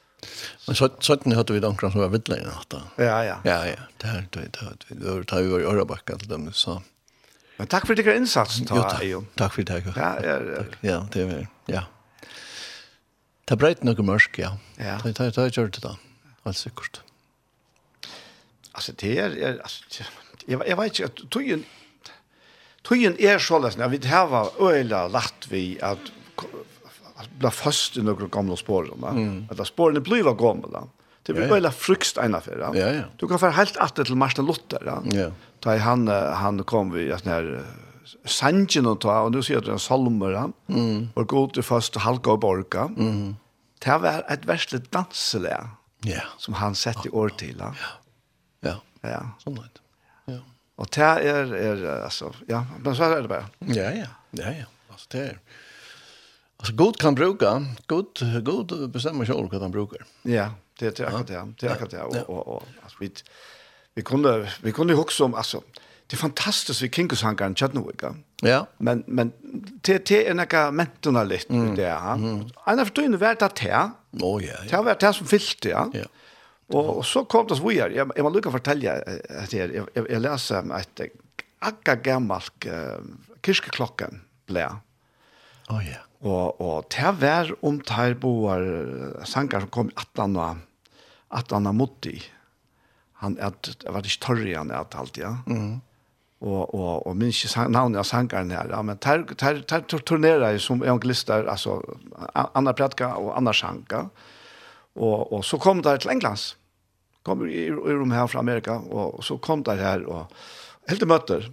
Men 0.66 0.76
så 0.76 0.88
sådant 1.00 1.34
hade 1.34 1.52
vi 1.52 1.60
dankar 1.60 1.90
som 1.90 2.00
var 2.00 2.08
vidla 2.08 2.38
i 2.38 2.44
natt. 2.44 2.74
Ja, 2.96 3.24
ja. 3.24 3.40
Ja, 3.44 3.66
ja. 3.66 3.76
Det 3.96 4.06
här 4.06 4.26
det 4.30 4.40
det 4.52 4.94
det 4.94 5.24
tar 5.24 5.40
ju 5.40 5.80
i 5.80 5.84
backa 5.84 6.16
till 6.16 6.28
dem 6.28 6.52
så. 6.52 6.82
Men 7.56 7.66
tack 7.66 7.86
för 7.86 7.94
din 7.94 8.16
insats 8.16 8.58
då. 8.58 8.90
Jo, 9.02 9.24
tack 9.34 9.54
för 9.54 9.62
det. 9.62 9.92
Ja, 9.96 10.18
ja. 10.22 10.40
Ja, 10.56 10.64
ja 10.80 11.08
det 11.12 11.22
är 11.22 11.48
ja. 11.66 11.82
Det 13.44 13.56
breit 13.56 13.82
nog 13.82 14.04
mörk, 14.04 14.38
ja. 14.38 14.58
Ja. 14.76 15.00
Det 15.04 15.12
det 15.12 15.30
det 15.30 15.56
gör 15.56 15.66
det 15.66 15.80
då. 15.80 15.96
Alltså 16.42 16.62
säkert. 16.68 17.00
Alltså 18.72 18.92
det 18.96 19.18
är 19.18 19.60
alltså 19.62 20.02
jag 20.46 20.68
jag 20.68 20.76
vet 20.76 21.00
inte 21.00 21.26
tojen 21.30 21.64
tog 21.64 21.66
Tøyen 22.82 23.16
er 23.20 23.38
såleis, 23.38 23.76
vi 23.76 23.98
det 23.98 24.08
här 24.08 24.26
var 24.26 24.52
öla 24.58 25.08
lätt 25.08 25.46
vi 25.50 25.78
at 25.82 25.98
att 27.20 27.30
bli 27.30 27.50
fast 27.50 27.96
i 27.96 28.02
några 28.02 28.26
gamla 28.26 28.56
spår. 28.56 28.94
Mm. 29.10 29.48
Att 29.50 29.66
spåren 29.66 30.02
blir 30.02 30.34
gamla. 30.34 30.84
Det 31.22 31.32
blir 31.32 31.48
väl 31.48 31.70
frukst 31.70 32.16
en 32.16 32.34
affär. 32.34 32.70
Ja, 32.74 32.92
ja. 32.92 33.02
Du 33.16 33.28
kan 33.28 33.38
för 33.38 33.50
helt 33.50 33.76
att 33.76 33.94
till 33.94 34.14
Martin 34.14 34.46
Luther. 34.46 34.82
Ja. 34.86 35.02
ja. 35.04 35.30
Ta 35.60 35.76
han 35.76 36.08
han 36.08 36.64
kom 36.64 36.92
vi 36.92 37.12
att 37.12 37.24
när 37.24 37.64
Sanjen 38.24 38.86
och 38.86 39.00
ta 39.00 39.20
och 39.20 39.32
nu 39.32 39.42
ser 39.42 39.60
det 39.60 39.72
en 39.72 39.78
salmer 39.78 40.32
han. 40.32 40.52
Mm. 40.66 41.08
Och 41.14 41.28
gå 41.28 41.48
till 41.48 41.62
fast 41.62 41.96
halka 41.96 42.30
och 42.30 42.38
borka. 42.38 42.80
Mm. 42.80 43.36
Det 43.78 43.98
var 43.98 44.24
ett 44.28 44.44
värstligt 44.44 44.90
dansle. 44.90 45.66
Ja. 46.02 46.22
Som 46.38 46.54
han 46.54 46.74
sett 46.74 47.06
i 47.06 47.08
år 47.08 47.28
till. 47.28 47.56
Ja. 47.58 47.74
Ja. 48.60 48.82
Ja. 49.00 49.30
Sånt. 49.38 49.78
Ja. 50.24 50.38
Och 50.76 50.88
det 50.94 51.02
är 51.02 51.54
är 51.54 52.02
alltså 52.04 52.32
ja, 52.48 52.66
men 52.78 52.96
så 52.96 53.02
är 53.02 53.22
det 53.22 53.28
bara. 53.28 53.44
Ja, 53.58 53.90
ja. 53.90 54.06
Ja, 54.30 54.44
ja. 54.44 54.64
Alltså 54.90 55.06
det 55.10 55.18
är 55.18 55.38
Alltså 56.60 56.74
god 56.74 56.98
kan 56.98 57.14
bruka, 57.14 57.64
god 57.86 58.44
god 58.44 58.90
bestämmer 58.90 59.24
sig 59.24 59.34
vad 59.34 59.62
han 59.62 59.70
brukar. 59.70 60.04
Ja, 60.22 60.50
det 60.78 60.96
det 60.96 61.00
är 61.00 61.06
akkurat 61.06 61.26
det. 61.26 61.52
Det 61.58 61.66
är 61.66 61.70
akkurat 61.70 61.90
det 61.90 62.02
och 62.02 62.30
och, 62.30 62.48
och 62.48 62.62
alltså, 62.82 62.96
vi 63.00 63.12
vi 63.94 64.02
kunde 64.02 64.52
vi 64.62 64.72
kunde 64.72 64.92
ju 64.92 65.00
också 65.00 65.24
om 65.24 65.34
alltså 65.34 65.62
det 66.06 66.14
är 66.14 66.18
fantastiskt 66.18 66.82
vi 66.82 66.90
kinkus 66.90 67.22
han 67.22 67.36
kan 67.36 67.54
chatta 67.54 67.74
några. 67.74 68.14
Ja. 68.42 68.66
Men 68.78 69.04
men 69.06 69.32
det 69.80 70.06
det 70.06 70.28
är 70.28 70.34
några 70.34 70.70
mentorna 70.70 71.24
lite 71.24 71.54
mm. 71.54 71.74
det 71.74 71.88
här. 71.88 72.14
Mm. 72.14 72.48
Annars 72.64 72.88
förstår 72.88 73.04
inte 73.04 73.18
vart 73.18 73.38
det 73.38 73.60
här. 73.60 73.90
Oh 74.12 74.44
ja. 74.44 74.54
Det 74.68 74.76
har 74.76 74.84
varit 74.84 75.00
det 75.00 75.12
som 75.12 75.26
fyllt 75.26 75.64
ja. 75.64 75.90
Ja. 75.92 76.04
Och, 76.66 76.96
och 76.96 77.06
så 77.06 77.24
kom 77.24 77.46
det 77.46 77.56
så 77.56 77.68
vidare. 77.68 77.94
Jag 77.94 78.12
jag 78.16 78.30
vill 78.30 78.42
fortälja 78.42 78.92
att 79.42 79.52
jag 79.52 79.88
jag, 79.94 80.10
jag 80.10 80.22
läser 80.22 80.76
ett 80.80 81.00
akka 81.58 81.94
gammalt 81.94 82.66
uh, 82.66 82.72
kirkeklockan 83.42 84.20
blä. 84.46 84.70
Oh 85.68 85.88
ja. 85.88 86.09
Og, 86.20 86.60
og 86.60 86.88
til 86.92 87.16
hver 87.16 87.54
om 87.64 87.78
ter 87.80 88.14
boar 88.20 88.64
sanger 89.24 89.64
som 89.64 89.72
kom 89.72 89.92
18 89.96 90.36
og 90.36 90.58
18 91.30 91.70
og 91.70 91.78
motti. 91.78 92.18
Han 93.22 93.38
at, 93.40 93.70
det 93.80 93.92
var 93.92 94.04
ikke 94.04 94.26
tørre 94.26 94.58
han 94.58 94.72
at 94.74 94.96
alt, 94.98 95.20
ja. 95.20 95.36
Mm. 95.46 95.80
Og, 96.40 96.74
og, 96.74 97.06
og 97.06 97.16
minns 97.20 97.42
ikke 97.44 97.66
navnet 97.68 98.00
av 98.00 98.06
sangeren 98.08 98.52
her, 98.54 98.70
ja, 98.72 98.78
men 98.80 98.96
ter, 98.96 99.26
ter, 99.36 99.58
ter, 99.68 99.82
ter 99.84 100.00
turnerer 100.08 100.54
jeg 100.54 100.62
som 100.64 100.80
evangelister, 100.80 101.44
altså 101.52 101.82
andre 102.32 102.72
Pratka 102.78 103.10
og 103.20 103.34
andre 103.36 103.52
Sjanka. 103.56 104.06
Og, 104.96 105.32
og 105.36 105.44
så 105.44 105.60
kom 105.60 105.82
der 105.84 106.00
til 106.00 106.14
Englands. 106.14 106.54
Kom 107.28 107.44
i, 107.44 107.52
i, 107.52 107.68
i 107.68 107.96
rom 107.98 108.16
her 108.16 108.24
fra 108.32 108.40
Amerika, 108.40 108.78
og, 108.80 109.18
og 109.20 109.26
så 109.26 109.36
kom 109.36 109.66
der 109.68 109.84
her, 109.84 110.06
og 110.08 110.32
helt 110.88 111.04
møter. 111.08 111.50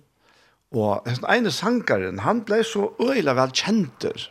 Og 0.71 1.03
den 1.08 1.27
ene 1.36 1.51
sangeren, 1.51 2.23
han 2.23 2.41
ble 2.47 2.63
så 2.67 2.88
øyla 3.03 3.36
vel 3.36 3.51
kjenter, 3.56 4.30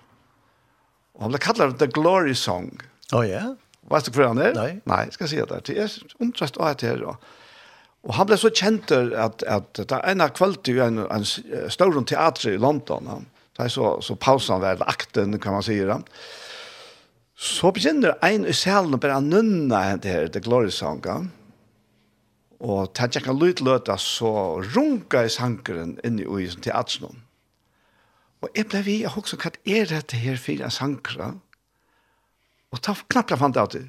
Og 1.16 1.24
han 1.24 1.32
ble 1.32 1.40
kallet 1.42 1.78
The 1.80 1.88
Glory 1.92 2.36
Song. 2.36 2.70
Å 3.12 3.20
oh, 3.20 3.24
ja? 3.24 3.40
Yeah. 3.48 3.54
Vet 3.86 4.08
du 4.08 4.16
hva 4.18 4.32
han 4.32 4.42
er? 4.42 4.54
Nei. 4.56 4.70
Nei, 4.88 5.02
jeg 5.12 5.30
si 5.30 5.38
det. 5.38 5.60
Det 5.68 5.76
er 5.78 5.92
omtrest 6.22 6.58
av 6.58 6.74
det 6.80 6.88
her. 6.90 7.04
Og 7.06 8.14
han 8.16 8.26
ble 8.28 8.38
så 8.38 8.50
kjent 8.50 8.90
at, 8.90 9.44
at 9.46 9.78
det 9.78 9.86
er 9.94 10.02
en 10.10 10.24
av 10.24 10.34
kvalitet 10.34 10.74
i 10.74 10.82
en, 10.82 11.04
en 11.06 11.26
større 11.26 12.02
teater 12.06 12.54
i 12.54 12.60
London. 12.62 13.06
Han, 13.10 13.28
det 13.56 13.66
er 13.66 13.72
så, 13.72 13.94
så 14.02 14.18
pausen 14.18 14.62
var 14.62 14.82
akten, 14.90 15.38
kan 15.42 15.56
man 15.56 15.64
si 15.66 15.78
det. 15.78 16.00
Så 17.36 17.70
begynner 17.76 18.16
en 18.24 18.46
i 18.48 18.54
salen 18.56 18.98
bare 19.00 19.20
nunna 19.22 19.96
det 20.02 20.12
her, 20.12 20.28
The 20.32 20.42
Glory 20.42 20.72
Song. 20.74 21.02
Og 22.64 22.94
til 22.96 23.18
jeg 23.18 23.26
kan 23.26 23.38
lytte 23.38 23.66
løte, 23.66 23.98
så 24.00 24.58
runga 24.74 25.26
i 25.26 25.32
sankeren 25.32 25.98
inne 26.04 26.26
i 26.26 26.48
teateren. 26.48 27.22
Og 28.44 28.50
jeg 28.54 28.68
ble 28.70 28.82
vi, 28.84 28.96
jeg 29.02 29.14
husker 29.14 29.40
hva 29.40 29.52
er 29.64 29.88
dette 29.90 30.18
her 30.20 30.36
for 30.40 30.64
en 30.64 30.74
sankra? 30.74 31.30
Og 32.74 32.82
ta 32.84 32.94
knappt 32.94 33.32
jeg 33.32 33.40
fant 33.40 33.60
av 33.60 33.70
det. 33.72 33.86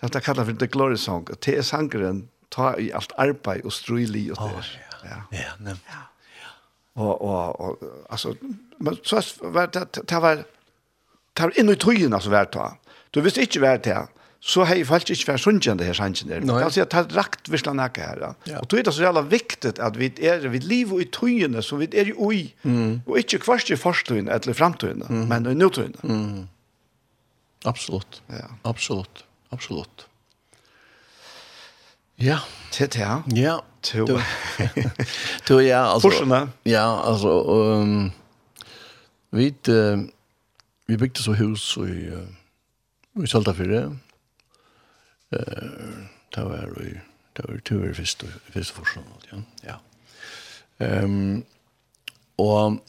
Det 0.00 0.10
er 0.10 0.24
kallet 0.24 0.48
for 0.48 0.58
The 0.60 0.68
Glory 0.68 0.98
Song, 1.00 1.24
og 1.30 1.38
til 1.40 1.60
er 1.60 2.18
ta 2.50 2.74
i 2.78 2.90
alt 2.94 3.12
arbeid 3.18 3.64
og 3.64 3.72
strøylig 3.72 4.30
og 4.32 4.42
det. 4.42 4.58
Oh, 4.58 5.06
ja, 5.06 5.22
ja, 5.32 5.54
nevnt. 5.60 5.86
Ja. 5.90 6.02
Og, 6.96 7.22
og, 7.22 7.60
og, 7.60 7.78
altså, 8.10 8.34
men 8.78 8.96
så 9.04 9.20
var 9.42 9.66
det, 9.66 9.84
det 10.08 10.20
var, 10.22 10.44
det 11.36 11.44
var 11.44 11.58
inn 11.60 11.72
i 11.72 11.76
tøyen, 11.76 12.14
altså, 12.16 12.30
vært 12.32 12.54
da. 12.54 12.70
Du 13.12 13.20
visste 13.24 13.44
ikke 13.44 13.64
vært 13.64 13.84
det, 13.84 13.98
så 14.40 14.64
har 14.64 14.78
jeg 14.78 14.86
faktisk 14.86 15.20
ikke 15.20 15.32
vært 15.32 15.42
sunnkjent 15.42 15.80
det 15.80 15.88
her 15.88 15.96
sannsyn 15.98 16.28
der. 16.30 16.44
No, 16.46 16.58
ja. 16.58 16.66
Altså, 16.68 16.80
jeg 16.80 16.90
tar 16.92 17.08
rakt 17.16 17.48
hvis 17.50 17.64
han 17.66 17.78
er 17.80 17.86
nækka 17.86 18.08
her. 18.10 18.24
Ja. 18.46 18.60
Og 18.60 18.68
tog 18.70 18.84
det 18.84 18.94
så 18.94 19.02
jævla 19.02 19.22
viktig 19.26 19.72
at 19.82 19.98
vi 19.98 20.10
er 20.22 20.48
vi 20.52 20.60
liv 20.62 20.92
og 20.94 21.02
i 21.02 21.08
tøyene, 21.10 21.62
så 21.62 21.80
vi 21.80 21.88
er 21.92 22.12
i 22.12 22.14
ui, 22.14 22.42
mm. 22.62 23.06
og 23.06 23.18
ikke 23.18 23.40
kvart 23.42 23.70
i 23.70 23.78
forstøyene 23.80 24.32
eller 24.32 24.56
fremtøyene, 24.56 25.08
mm. 25.08 25.24
men 25.32 25.50
i 25.50 25.56
nøtøyene. 25.56 26.02
Mm. 26.02 26.44
Absolutt. 27.66 28.22
Ja. 28.30 28.46
Absolutt. 28.64 29.24
Absolutt. 29.52 30.06
Ja. 32.22 32.38
Til 32.72 32.92
det, 32.92 33.00
ja. 33.00 33.20
Ja. 33.34 33.56
Til. 33.82 34.06
Til, 35.46 35.64
ja, 35.72 35.82
altså. 35.92 36.08
Forskjellene. 36.08 36.52
Ja, 36.66 36.86
altså, 37.10 37.42
um, 37.42 38.12
vi, 39.30 39.54
uh, 39.68 40.06
vi 40.86 40.96
bygde 40.96 41.22
så 41.22 41.32
hus 41.32 41.76
i, 41.76 42.08
uh, 42.14 43.22
i 43.22 43.26
Saltafyrre, 43.26 43.90
det 45.30 46.44
var 46.44 46.72
jo 46.76 46.96
det 47.36 47.44
var 47.48 47.60
tur 47.64 47.92
først 47.94 48.24
først 48.52 48.72
for 48.72 48.88
sånn 48.88 49.12
ja. 49.30 49.42
Ja. 49.66 49.76
Ehm 50.80 51.44
og 52.38 52.80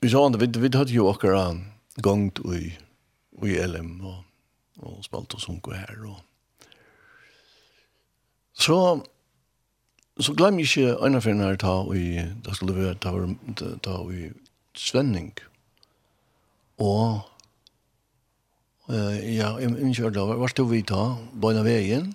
vi 0.00 0.08
sa 0.12 0.24
andre 0.24 0.40
vi 0.46 0.50
vi 0.60 0.70
hadde 0.76 0.92
jo 0.94 1.08
akkurat 1.10 1.56
gongt 2.02 2.40
i 2.44 2.76
i 3.42 3.56
LM 3.66 4.00
og 4.00 4.18
og 4.80 5.04
spalt 5.04 5.34
oss 5.36 5.48
unko 5.48 5.74
her 5.76 6.04
og 6.08 6.20
så 8.56 9.00
så 10.20 10.34
glem 10.36 10.58
jeg 10.60 10.68
ikke 10.68 11.06
en 11.06 11.16
av 11.16 11.24
her 11.24 11.56
ta 11.56 11.74
i 11.96 12.24
da 12.44 12.54
skulle 12.54 12.76
vi 12.76 12.94
ta 13.00 13.12
ta 13.82 13.96
i 14.12 14.30
Svenning 14.76 15.32
og 16.78 17.29
ja, 18.90 19.54
jeg 19.60 19.70
minns 19.70 19.98
jo 19.98 20.10
da, 20.10 20.24
hva 20.34 20.48
stod 20.50 20.70
vi 20.72 20.82
ta, 20.86 21.14
bøyna 21.32 21.62
veien. 21.66 22.12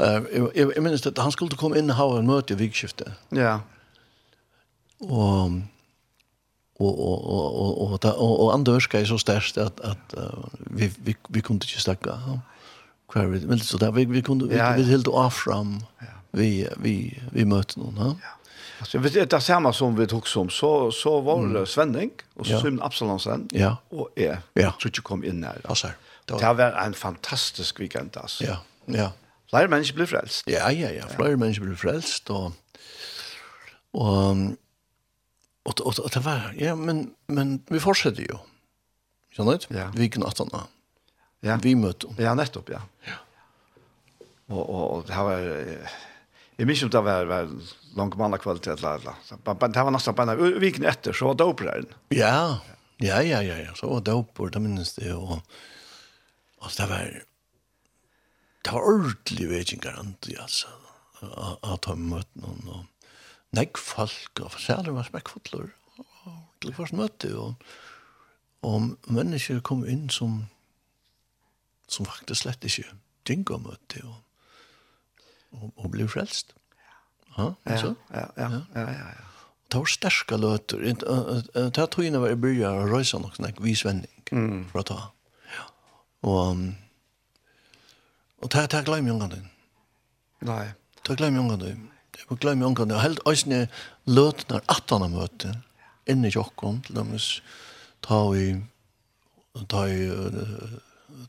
Jeg 0.00 0.80
minnes 0.80 1.04
at 1.06 1.18
han 1.20 1.32
skulle 1.32 1.58
komme 1.60 1.76
inn 1.76 1.92
og 1.92 1.98
ha 1.98 2.06
en 2.18 2.28
møte 2.28 2.56
i 2.56 2.60
vikskiftet. 2.60 3.12
Ja. 3.36 3.58
Og 5.00 5.60
og, 6.80 7.00
og, 7.00 7.30
og, 7.30 7.60
og, 7.60 7.80
og, 7.80 7.92
och 7.92 8.04
og, 8.04 8.40
og 8.40 8.54
andre 8.54 8.72
ørska 8.72 9.00
er 9.00 9.04
så 9.04 9.18
størst 9.18 9.58
at, 9.58 9.80
at 9.84 10.14
uh, 10.16 10.48
vi 10.70 10.90
vi 10.98 11.14
vi 11.28 11.40
kunde 11.40 11.66
inte 11.66 11.80
stacka. 11.80 12.10
Kvar 13.08 13.26
vi 13.26 13.46
men 13.46 13.58
så 13.58 13.78
der, 13.78 13.90
vi 13.90 14.04
vi 14.04 14.20
kunde 14.20 14.48
vi 14.48 14.54
vi 14.76 14.82
helt 14.82 15.08
av 15.08 15.30
fram. 15.30 15.80
Vi 16.32 16.66
vi 16.76 17.20
vi 17.32 17.44
mötte 17.44 17.78
noen. 17.78 17.96
va? 17.96 18.04
Ja. 18.04 18.36
Altså, 18.80 18.98
vi 18.98 19.08
det 19.08 19.30
där 19.30 19.40
samme 19.40 19.72
som 19.72 19.96
vi 19.96 20.06
tok 20.06 20.26
som 20.26 20.50
så 20.50 20.90
så 20.90 21.20
var 21.20 21.46
det 21.46 21.68
Svenning 21.68 22.10
og 22.36 22.46
så 22.46 22.60
Simon 22.60 22.82
Absalonsen. 22.82 23.48
Ja. 23.52 23.74
og 23.90 24.08
jeg, 24.16 24.38
ja. 24.56 24.70
tror 24.80 24.88
ikke 24.88 25.02
kom 25.02 25.24
inn 25.24 25.44
her. 25.44 25.60
Ja, 25.68 25.74
så. 25.74 25.88
Det 26.38 26.52
var 26.58 26.76
en 26.86 26.94
fantastisk 26.94 27.80
weekend, 27.80 28.16
altså. 28.16 28.44
Ja, 28.44 28.56
ja. 28.86 29.10
Flere 29.50 29.68
mennesker 29.68 29.98
blir 29.98 30.06
frelst. 30.06 30.46
Ja, 30.46 30.68
ja, 30.70 30.92
ja. 30.94 31.08
Flere 31.10 31.34
ja. 31.34 31.38
mennesker 31.40 31.66
blir 31.66 31.78
frelst, 31.78 32.30
og, 32.30 32.52
og, 33.92 34.44
og, 35.64 35.80
og, 35.80 35.94
og 35.98 36.10
det 36.14 36.22
var, 36.24 36.52
ja, 36.58 36.76
men, 36.78 37.08
men 37.26 37.56
vi 37.70 37.82
fortsetter 37.82 38.28
jo. 38.30 38.38
Skjønner 39.34 39.58
du? 39.58 39.66
Ja. 39.74 39.88
Vi 39.94 40.06
kunne 40.10 40.30
attene. 40.30 40.62
Ja. 41.46 41.56
Vi 41.62 41.74
møtte 41.78 42.10
Ja, 42.20 42.36
nettopp, 42.38 42.70
ja. 42.70 42.84
Ja. 43.08 43.18
Og, 44.50 44.62
og, 44.62 44.84
og 44.94 45.04
det 45.08 45.16
var, 45.26 45.44
jeg 46.58 46.68
minns 46.68 46.82
om 46.84 46.90
det 46.92 47.02
var, 47.06 47.26
var 47.30 47.50
langt 47.96 48.16
mann 48.18 48.34
av 48.34 48.42
kvalitet, 48.42 48.82
eller, 48.82 48.98
eller. 49.00 49.18
det 49.38 49.84
var 49.86 49.94
nesten 49.94 50.16
bare 50.18 50.34
en 50.34 50.62
uken 50.62 50.86
etter, 50.90 51.14
så 51.16 51.30
var 51.30 51.38
det 51.38 51.46
opprøren. 51.46 51.90
Ja, 52.14 52.60
ja, 53.00 53.20
ja, 53.24 53.40
ja, 53.46 53.60
ja, 53.62 53.74
så 53.78 53.88
var 53.88 54.02
det 54.04 54.16
opprøren, 54.18 54.56
det 54.58 54.64
minnes 54.66 54.94
det, 54.98 55.14
og, 55.14 55.38
og 55.38 55.69
Altså, 56.60 56.82
det 56.82 56.88
var, 56.90 57.10
det 58.64 58.72
var 58.72 58.88
ordentlig 58.92 59.48
vekingar 59.50 59.98
andre, 59.98 60.36
altså, 60.42 60.72
at 61.64 61.84
han 61.88 62.08
møtte 62.10 62.40
noen, 62.40 62.68
og 62.68 63.56
nekk 63.56 63.80
folk, 63.80 64.40
og 64.44 64.56
særlig 64.60 64.94
var 64.94 65.08
smekkfotler. 65.08 65.70
og 66.24 66.36
til 66.60 66.74
først 66.76 66.92
møte, 66.92 67.30
og, 67.40 67.54
og 68.62 68.90
mennesker 69.08 69.60
kom 69.64 69.86
inn 69.88 70.08
som, 70.12 70.42
som 71.88 72.08
faktisk 72.08 72.42
slett 72.44 72.64
ikke 72.68 72.84
dynga 73.28 73.56
møte, 73.64 74.04
og, 74.04 74.18
og, 75.56 75.72
og 75.76 75.90
ble 75.94 76.08
frelst. 76.08 76.54
Ja, 77.38 77.52
ja, 77.64 77.76
ja, 78.12 78.26
ja, 78.36 78.48
ja, 78.74 78.86
ja, 78.90 79.10
ja. 79.16 79.26
Det 79.70 79.78
var 79.78 79.86
sterska 79.86 80.36
løter. 80.36 80.80
Det 80.82 81.84
tog 81.94 82.04
inn 82.04 82.16
over 82.18 82.32
i 82.34 82.38
byrja 82.42 82.72
og 82.74 82.90
røysa 82.90 83.20
nok, 83.22 83.36
vi 83.62 83.76
svenning, 83.78 84.24
for 84.72 84.82
å 84.82 84.86
ta. 84.88 84.98
Og, 86.22 86.66
og 88.40 88.52
det 88.52 88.66
er 88.74 88.84
glemme 88.86 89.14
ungene. 89.14 89.40
Nei. 90.46 90.66
Det 91.00 91.14
er 91.14 91.20
glemme 91.20 91.40
ungene. 91.40 91.74
Det 92.12 92.26
er 92.26 92.40
glemme 92.42 92.66
ungene. 92.66 92.96
Og 92.96 93.04
helt 93.04 93.24
øyne 93.28 93.66
løtene 94.06 94.60
er 94.60 94.76
at 94.76 94.92
han 94.92 95.16
har 95.16 95.56
inne 96.10 96.28
i 96.28 96.34
jokkon, 96.34 96.82
til 96.86 96.98
dem 96.98 97.14
ta 98.02 98.20
i 98.34 98.52
ta 99.68 99.86
i 99.88 100.06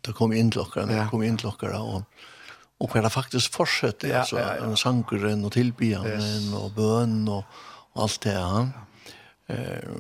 ta 0.02 0.14
kom 0.16 0.34
inn 0.34 0.52
til 0.52 0.64
okkara, 0.64 1.08
kom 1.10 1.24
inn 1.26 1.38
til 1.38 1.52
okkara, 1.52 1.82
og 1.82 2.06
og 2.82 2.90
hva 2.90 3.04
det 3.06 3.12
faktisk 3.14 3.54
fortsetter, 3.54 4.10
ja, 4.10 4.24
altså, 4.24 4.40
ja, 4.42 4.56
ja. 4.58 4.76
sangeren 4.80 5.46
og 5.46 5.54
tilbyen 5.54 6.08
yes. 6.08 6.48
og 6.58 6.72
bøn 6.74 7.20
og, 7.30 7.60
og 7.94 8.04
alt 8.08 8.24
det, 8.24 8.34
ja. 8.34 8.64
ja. 8.66 8.88
Eh, 9.54 10.00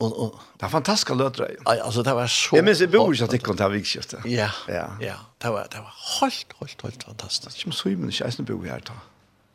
Og, 0.00 0.20
og, 0.22 0.38
det 0.56 0.62
var 0.62 0.68
fantastiska 0.68 1.14
lötter. 1.14 1.56
Ja, 1.64 1.82
alltså 1.84 2.02
det 2.02 2.14
var 2.14 2.26
så 2.26 2.56
Jag 2.56 2.64
minns 2.64 2.80
jeg 2.80 2.90
bor 2.90 3.12
ikke 3.12 3.24
at 3.24 3.34
ikke 3.36 3.44
kom 3.44 3.56
där 3.56 3.68
vikskiftet. 3.68 4.24
Ja. 4.24 4.48
Ja. 4.68 4.86
Ja, 5.00 5.16
det 5.38 5.50
var 5.52 5.68
det 5.70 5.78
var 5.78 5.92
helt 6.20 6.54
helt 6.60 6.82
helt 6.82 7.02
fantastiskt. 7.02 7.58
Jag 7.60 7.66
måste 7.66 7.90
ju 7.90 7.96
men 7.96 8.10
jag 8.10 8.28
är 8.28 8.42
bo 8.42 8.64
här 8.64 8.82
då. 8.86 8.92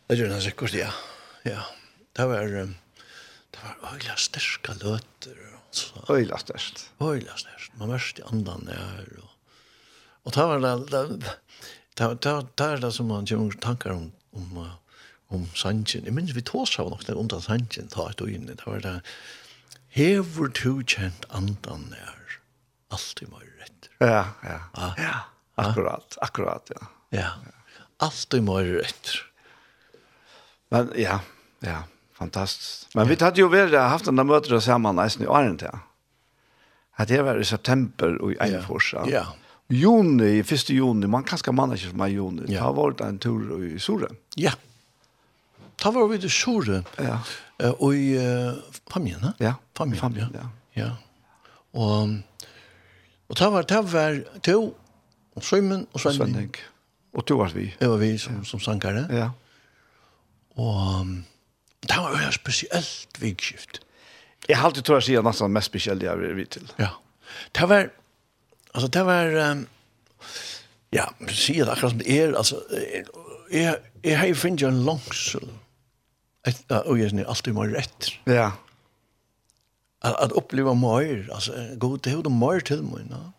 Det 0.07 0.15
gjør 0.15 0.29
det 0.29 0.41
sikkert, 0.41 0.73
ja. 0.73 0.91
Ja. 1.43 1.61
Det 2.13 2.25
var 2.25 2.45
det 2.45 3.59
var 3.63 3.93
øyla 3.93 4.15
starka 4.15 4.73
løter. 4.73 5.37
alltså. 5.67 6.13
Öjla 6.13 6.37
starkt. 6.37 6.89
Öjla 6.99 7.35
starkt. 7.37 7.71
Man 7.77 7.89
mørste 7.89 8.23
andan 8.31 8.65
der. 8.65 9.19
och 9.19 9.31
och 10.23 10.31
det 10.31 10.45
var 10.45 10.59
det 10.59 11.17
det 11.95 12.07
det 12.21 12.45
det 12.55 12.77
där 12.77 12.91
som 12.91 13.07
man 13.07 13.25
ju 13.25 13.51
tankar 13.51 13.89
om 13.89 14.11
om 14.31 14.69
om 15.27 15.47
sanchen. 15.55 16.05
Jag 16.05 16.13
minns 16.13 16.31
vi 16.31 16.41
tog 16.41 16.67
så 16.67 16.81
nog 16.81 16.91
något 16.91 17.09
under 17.09 17.39
sanchen 17.39 17.87
tar 17.87 18.13
då 18.17 18.29
inne. 18.29 18.53
Det 18.53 18.65
var 18.65 18.79
det 18.79 19.01
hever 19.95 20.49
to 20.51 20.81
kjent 20.83 21.25
andan 21.29 21.87
der, 21.89 22.39
alltid 22.91 23.29
mer 23.31 23.47
rett. 23.59 23.89
Ja, 23.97 24.25
ja. 24.43 24.59
Ah? 24.73 24.93
Ja, 24.97 25.13
akkurat, 25.55 26.17
akkurat, 26.21 26.71
ja. 26.75 26.87
Ja, 27.09 27.29
alltid 27.97 28.43
mer 28.43 28.63
rett. 28.63 29.09
Men 30.69 30.91
ja, 30.95 31.19
ja, 31.59 31.83
fantastiskt. 32.13 32.95
Men 32.95 33.07
ja. 33.07 33.15
vi 33.15 33.23
hade 33.23 33.41
ju 33.41 33.49
väl 33.49 33.75
haft 33.75 34.05
den 34.05 34.15
där 34.15 34.23
mötet 34.23 34.63
samman 34.63 34.95
nästan 34.95 35.23
i 35.23 35.27
åren 35.27 35.59
ja. 35.61 35.79
Att 36.97 37.07
det 37.07 37.21
var 37.21 37.39
i 37.39 37.45
september 37.45 38.21
och 38.21 38.31
i 38.31 38.39
Einfors. 38.39 38.93
Ja. 38.93 39.05
ja. 39.09 39.25
Juni, 39.67 40.43
första 40.43 40.73
juni, 40.73 41.07
man 41.07 41.23
kanske 41.23 41.51
man 41.51 41.71
inte 41.71 41.89
som 41.89 42.05
i 42.05 42.09
juni. 42.09 42.41
Ja. 42.41 42.47
Det 42.47 42.57
har 42.57 42.73
varit 42.73 43.01
en 43.01 43.19
tur 43.19 43.65
i 43.65 43.79
Sore. 43.79 44.07
Ja. 44.35 44.51
Det 45.83 45.91
var 45.91 46.07
vi 46.07 46.25
i 46.25 46.29
Sore. 46.29 46.83
Ja. 46.97 47.19
Och 47.77 47.95
i 47.95 48.17
uh, 48.17 48.53
Pamjena. 48.89 49.33
Ja. 49.37 49.53
Familj. 49.75 49.99
Familj, 49.99 50.25
ja. 50.33 50.47
ja. 50.75 50.89
Og, 51.75 52.17
og 53.27 53.39
det 53.39 53.51
var, 53.51 53.61
det 53.61 53.93
var 53.93 54.19
to, 54.43 54.77
og 55.35 55.43
Søymen 55.43 55.87
og 55.93 55.99
Svenning. 55.99 56.35
Svenning. 56.35 56.55
Og 57.15 57.25
to 57.27 57.37
var 57.39 57.51
vi. 57.55 57.73
Det 57.79 57.89
var 57.89 57.97
vi 57.97 58.17
som, 58.17 58.37
ja. 58.37 58.43
som 58.43 58.59
sangare. 58.59 59.07
Ja. 59.11 59.29
Og 60.55 61.01
um, 61.01 61.25
det 61.83 61.97
var 61.97 62.23
jo 62.25 62.31
spesielt 62.31 63.19
vikskift. 63.19 63.81
Jeg 64.47 64.57
har 64.57 64.69
alltid 64.69 64.83
tror 64.83 64.99
jeg 64.99 65.09
sier 65.09 65.25
nesten 65.25 65.51
mest 65.51 65.71
spesielt 65.71 66.03
jeg 66.03 66.19
vil 66.19 66.35
vite 66.37 66.59
til. 66.59 66.71
Ja. 66.79 66.93
Det 67.55 67.69
var, 67.69 67.89
altså 68.73 68.87
det 68.87 69.05
var, 69.05 69.35
um, 69.51 69.65
ja, 70.93 71.07
jeg 71.27 71.35
sier 71.35 71.65
det 71.65 71.75
akkurat 71.75 71.95
som 71.95 71.99
det 71.99 72.19
er, 72.19 72.35
altså, 72.37 72.61
jeg, 73.51 73.77
jeg 74.03 74.19
har 74.19 74.27
jo 74.31 74.35
finnet 74.35 74.67
en 74.67 74.83
langsel, 74.85 75.49
og 76.69 76.99
jeg 76.99 77.09
er 77.09 77.25
alltid 77.25 77.55
mer 77.57 77.73
rett. 77.75 78.11
Ja. 78.27 78.33
Ja 78.33 78.51
att, 80.05 80.15
att 80.23 80.31
uppleva 80.31 80.73
mer 80.73 81.29
alltså 81.33 81.51
god 81.75 82.01
det 82.01 82.09
hade 82.09 82.29
mer 82.29 82.59
till 82.59 82.83
mig 82.83 83.03
va 83.09 83.31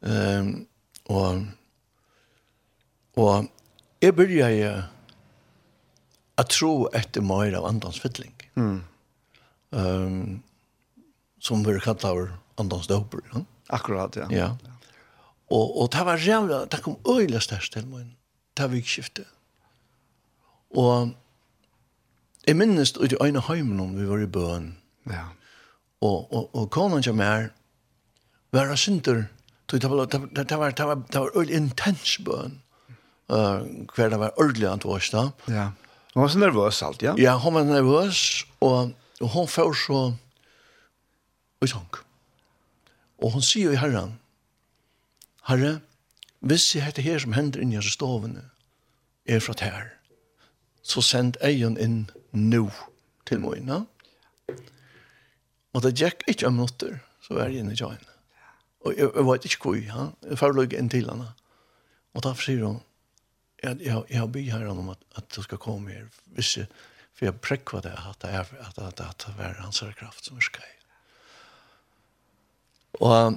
ehm 0.00 0.66
och 1.04 1.34
och 3.14 3.44
jag 4.00 4.14
började 4.16 4.54
jag 4.54 4.82
att 6.34 6.48
tro 6.50 6.88
efter 6.88 7.20
mer 7.20 7.52
av 7.52 7.64
andans 7.64 8.00
fyllning 8.00 8.34
mm. 8.54 8.84
Ehm 9.70 9.82
um, 9.82 10.42
som 11.40 11.64
vi 11.64 11.80
kallar 11.80 12.38
andans 12.54 12.86
doper 12.86 13.20
ja. 13.32 13.44
Akkurat 13.66 14.16
ja. 14.16 14.26
Ja. 14.30 14.56
Och 15.48 15.82
och 15.82 15.90
det 15.90 16.04
var 16.04 16.18
jävla 16.18 16.66
det 16.66 16.82
kom 16.82 16.96
öjla 17.04 17.40
störst 17.40 17.72
till 17.72 17.86
mig 17.86 18.06
det 18.54 18.68
vi 18.68 18.82
skifte 18.82 19.24
och 20.70 21.08
Jeg 22.46 22.56
minnes 22.56 22.92
ut 22.96 23.12
i 23.12 23.16
øyne 23.22 23.40
heimen 23.40 23.80
om 23.80 23.96
vi 23.98 24.04
var 24.06 24.18
i 24.22 24.26
bøen. 24.26 24.76
Ja 25.10 25.24
og, 26.04 26.32
og, 26.32 26.50
og 26.54 26.68
konan 26.70 27.04
som 27.04 27.20
er, 27.24 27.50
var 28.52 28.72
av 28.72 28.80
synder, 28.80 29.26
det 29.72 29.82
var, 29.90 30.06
det 30.06 30.20
var, 30.20 30.28
det 30.34 30.58
var, 30.58 30.76
det 30.76 30.86
var, 30.86 31.02
det 31.12 31.22
var 31.22 31.50
intens 31.50 32.18
bøn, 32.24 32.60
uh, 33.32 33.64
hver 33.94 34.12
det 34.12 34.20
var 34.20 34.36
ordentlig 34.36 34.68
antvås 34.70 35.10
da. 35.14 35.28
Ja, 35.50 35.70
hon 36.14 36.22
var 36.22 36.32
så 36.32 36.38
nervøs 36.38 36.82
alt, 36.82 37.02
ja? 37.02 37.16
Ja, 37.18 37.36
hon 37.42 37.54
var 37.54 37.66
nervøs, 37.66 38.46
og, 38.60 38.94
og 39.20 39.28
hon 39.34 39.48
får 39.48 39.74
så 39.86 40.04
i 41.64 41.68
tank. 41.68 41.98
Og 43.22 43.32
hon 43.32 43.44
sier 43.44 43.72
i 43.72 43.80
herren, 43.80 44.18
Herre, 45.46 45.78
hvis 46.40 46.74
jeg 46.74 46.84
heter 46.84 47.02
her 47.02 47.20
som 47.22 47.36
hender 47.36 47.62
inn 47.62 47.72
i 47.72 47.78
hans 47.78 47.92
stovene, 47.94 48.48
er 49.26 49.42
fra 49.42 49.54
her, 49.60 49.92
så 50.82 51.02
send 51.02 51.38
egen 51.42 51.76
inn 51.82 51.98
nå 52.32 52.68
til 53.26 53.40
morgenen, 53.42 53.86
Og 55.76 55.82
det 55.84 55.96
gikk 56.00 56.24
ikke 56.30 56.48
om 56.48 56.56
minutter, 56.56 57.00
så 57.20 57.36
var 57.36 57.50
jeg 57.50 57.60
inne 57.60 57.74
i 57.74 57.78
tjøyen. 57.78 58.12
Og 58.86 58.94
jeg, 58.96 59.10
jeg 59.10 59.26
vet 59.28 59.48
ikke 59.48 59.62
hvor, 59.66 59.76
ja. 59.76 60.08
jeg 60.24 60.40
får 60.40 60.54
løg 60.56 60.76
inn 60.78 60.88
til 60.92 61.10
henne. 61.10 61.28
Og 62.16 62.24
da 62.24 62.32
sier 62.40 62.64
hun, 62.64 62.78
jeg, 63.60 63.80
jeg, 63.84 64.02
jeg 64.08 64.22
har 64.22 64.30
bytt 64.32 64.52
her 64.54 64.68
om 64.72 64.92
at, 64.94 65.02
at 65.20 65.28
du 65.36 65.42
skal 65.44 65.60
komme 65.60 65.92
her, 65.92 66.08
hvis 66.36 66.54
jeg, 66.62 66.70
for 67.16 67.28
jeg 67.28 67.36
prekva 67.44 67.82
det, 67.84 67.92
at 67.92 68.20
det 68.24 68.32
er 68.32 68.48
at, 68.62 68.78
at, 68.78 69.00
at 69.04 69.26
det 69.26 69.44
er 69.44 69.60
hans 69.60 69.82
kraft 69.98 70.28
som 70.28 70.40
er 70.40 70.48
skrevet. 70.48 70.72
Og 72.96 73.36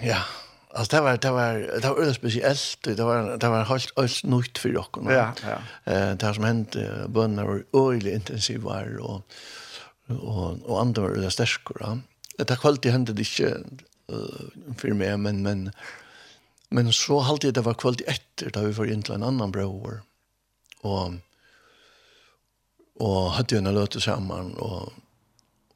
ja, 0.00 0.22
altså 0.72 0.96
det 0.96 1.02
var 1.04 1.16
det 1.20 1.32
var 1.36 1.52
det 1.52 1.84
var 1.84 2.00
öle 2.00 2.14
spesielt, 2.14 2.78
Det 2.84 3.04
var 3.04 3.36
det 3.36 3.50
var 3.50 3.64
helt 3.68 3.92
helt 3.96 4.24
nytt 4.24 4.58
för 4.58 4.72
dock. 4.72 4.96
Ja, 5.04 5.32
ja. 5.42 5.58
Eh 5.84 6.16
det 6.16 6.34
som 6.34 6.44
hendte, 6.44 7.08
bønner 7.08 7.44
var 7.44 7.62
øyelig 7.74 8.12
intensivt 8.12 8.64
og, 8.64 9.22
og, 10.16 10.60
og 10.66 10.76
andre 10.80 11.06
var 11.06 11.16
det 11.16 11.32
sterkere. 11.34 11.96
Dette 12.38 12.56
kvalitet 12.60 12.94
hendte 12.94 13.16
det 13.16 13.26
ikke 13.28 13.50
uh, 14.12 14.46
for 14.80 14.96
meg, 14.96 15.18
men, 15.22 15.42
men, 15.46 15.66
men 16.70 16.92
så 16.96 17.20
halte 17.26 17.50
jeg 17.50 17.58
det 17.58 17.66
var 17.66 17.78
kvalitet 17.80 18.08
etter 18.14 18.54
da 18.54 18.64
vi 18.66 18.76
var 18.76 18.92
inn 18.92 19.04
til 19.06 19.18
en 19.18 19.26
annan 19.28 19.52
bror. 19.54 20.00
Og, 20.86 21.18
og 23.00 23.18
hadde 23.36 23.56
jo 23.56 23.60
en 23.60 23.72
løte 23.76 24.00
sammen, 24.00 24.54
og, 24.64 24.94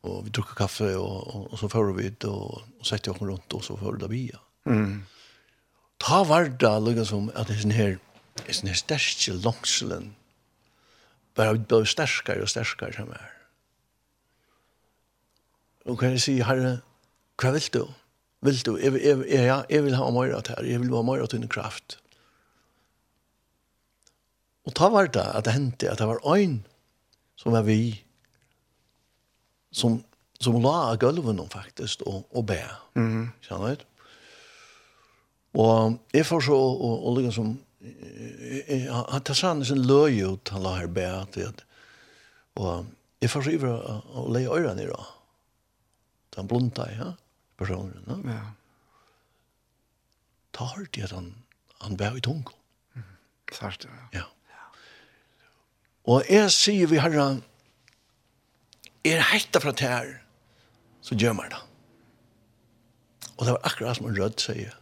og 0.05 0.23
vi 0.25 0.33
drukket 0.33 0.61
kaffe, 0.63 0.95
og, 0.97 1.19
og, 1.29 1.51
og 1.53 1.61
så 1.61 1.69
fører 1.73 1.99
vi 1.99 2.09
ut, 2.09 2.29
og, 2.31 2.65
og 2.81 2.89
sette 2.89 3.13
oss 3.13 3.21
rundt, 3.21 3.57
og 3.57 3.67
så 3.67 3.77
fører 3.81 4.01
det 4.05 4.13
via. 4.13 4.41
Mm. 4.65 5.03
Ta 6.01 6.23
var 6.25 6.49
det 6.49 6.73
liksom 6.89 7.07
som 7.11 7.31
at 7.37 7.49
det 7.49 7.59
er 7.59 7.63
sånn 7.67 7.77
her, 7.77 7.99
det 8.41 8.49
er 8.49 8.59
sånn 8.59 8.73
her 8.73 8.81
sterke 8.81 9.37
langselen, 9.45 10.11
bare 11.37 11.59
vi 11.59 11.65
ble 11.69 11.85
sterkere 11.89 12.45
og 12.45 12.51
sterkere 12.53 12.97
som 12.97 13.13
er. 13.13 13.34
Og 15.85 15.99
kan 16.01 16.15
jeg 16.15 16.25
si, 16.25 16.39
Herre, 16.45 16.79
hva 17.41 17.53
vil 17.55 17.69
du? 17.75 17.83
Vil 18.45 18.61
du? 18.65 18.73
Jeg, 18.81 18.95
jeg, 19.03 19.25
jeg, 19.29 19.65
jeg 19.71 19.85
vil 19.85 19.97
ha 19.99 20.09
mer 20.13 20.33
av 20.37 20.45
det 20.47 20.57
her. 20.57 20.69
Jeg 20.69 20.81
vil 20.81 20.95
ha 20.97 21.03
mer 21.05 21.25
av 21.25 21.31
din 21.33 21.49
kraft. 21.49 21.99
Og 24.65 24.73
ta 24.77 24.89
var 24.93 25.11
det 25.13 25.25
at 25.25 25.45
det 25.45 25.57
hendte 25.57 25.91
at 25.91 26.01
det 26.01 26.09
var 26.09 26.23
øyn 26.25 26.63
som 27.37 27.53
var 27.53 27.67
vi 27.67 28.01
som, 29.75 29.99
som 30.41 30.57
la 30.63 30.75
av 30.93 31.01
gulven 31.03 31.43
faktisk 31.53 32.07
og, 32.07 32.25
og 32.31 32.47
be. 32.47 32.63
Mm 32.95 33.11
-hmm. 33.11 33.29
Kjenner 33.43 33.75
du? 33.75 33.85
Og 35.55 35.99
jeg 36.15 36.27
får 36.27 36.41
så, 36.41 36.55
og, 36.55 37.07
og 37.07 37.19
liksom 37.19 37.33
som, 37.33 37.59
han 39.11 39.23
tar 39.23 39.35
sann 39.35 39.65
sin 39.65 39.87
løy 39.87 40.23
ut, 40.25 40.49
han 40.49 40.63
la 40.63 40.75
her 40.79 40.87
be, 40.87 41.05
at, 41.05 41.65
og 42.57 42.87
jeg 43.21 43.31
får 43.31 43.43
så 43.43 43.51
ivra 43.51 44.03
og 44.15 44.33
leie 44.33 44.49
øyra 44.49 44.75
nere, 44.75 45.05
den 46.37 46.49
blonda, 46.51 46.87
ja, 46.91 47.13
personen, 47.59 48.05
ja. 48.09 48.19
ja. 48.33 48.45
ta 50.55 50.69
hørt 50.75 50.95
de 50.95 51.05
at 51.07 51.15
han, 51.15 51.33
han 51.83 51.99
var 51.99 52.17
i 52.19 52.25
tungo 52.25 52.53
Mm. 52.95 53.03
Sart, 53.53 53.87
ja. 54.13 54.21
ja. 54.21 54.25
Og 56.05 56.23
jeg 56.31 56.51
sier 56.53 56.87
vi 56.87 57.01
herre, 57.03 57.41
er 59.05 59.25
hekta 59.33 59.61
fra 59.61 59.73
tær, 59.75 60.11
så 61.03 61.17
gjør 61.19 61.35
man 61.39 61.51
det. 61.53 61.61
Og 63.35 63.47
det 63.47 63.57
var 63.57 63.67
akkurat 63.67 63.99
som 63.99 64.07
en 64.07 64.19
rød 64.21 64.39
sier, 64.39 64.77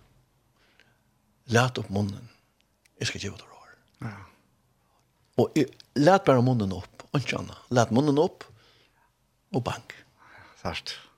let 1.46 1.78
opp 1.80 1.88
munnen, 1.94 2.28
jeg 3.00 3.08
skal 3.08 3.24
gjøre 3.28 3.40
det 3.40 3.48
rår. 3.48 3.72
Ja. 4.02 4.16
Og 5.40 5.56
jeg, 5.56 5.70
let 5.96 6.26
bare 6.28 6.44
munnen 6.44 6.74
opp, 6.76 7.06
og 7.12 7.20
ikke 7.22 7.40
annet. 7.40 7.64
Let 7.72 7.94
munnen 7.94 8.20
opp, 8.20 8.44
og 9.52 9.64
bank. 9.64 9.94
Sart. 10.60 10.94
Ja. 10.96 11.11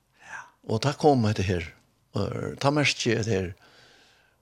Og 0.69 0.81
da 0.85 0.95
kom 0.97 1.27
det 1.37 1.45
her, 1.45 1.67
og 2.17 2.57
da 2.63 2.71
mest 2.73 3.07
jeg 3.07 3.25
det 3.25 3.33
her, 3.33 3.53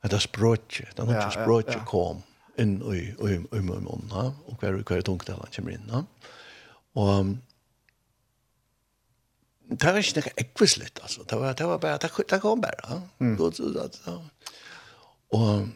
Det 0.03 0.17
er 0.17 0.19
språket, 0.19 0.97
det 0.97 0.99
er 0.99 1.07
noe 1.07 1.31
språket 1.31 1.77
ja, 1.77 1.79
ja. 1.79 1.87
kom 1.87 2.25
inn 2.59 2.73
i, 2.91 2.97
i, 2.99 3.37
i, 3.37 3.37
i 3.39 3.61
munnen, 3.63 4.11
og 4.11 4.57
hver, 4.59 4.81
hver 4.83 5.05
tungt 5.07 5.29
det 5.29 5.37
han 5.37 5.53
kommer 5.55 5.77
inn. 5.77 5.87
Ja. 5.93 6.01
Og 6.99 7.37
det 9.71 9.87
var 9.87 10.01
ikke 10.03 10.19
noe 10.19 10.35
ekvislitt, 10.43 10.99
altså. 11.07 11.23
Det 11.23 11.39
var, 11.39 11.55
det 11.55 11.69
var 11.71 11.79
bare, 11.85 12.01
det, 12.03 12.11
det 12.33 12.41
kom 12.43 12.65
bare. 12.65 12.99
Mm. 13.23 13.39
Og, 13.39 13.63
og 15.39 15.71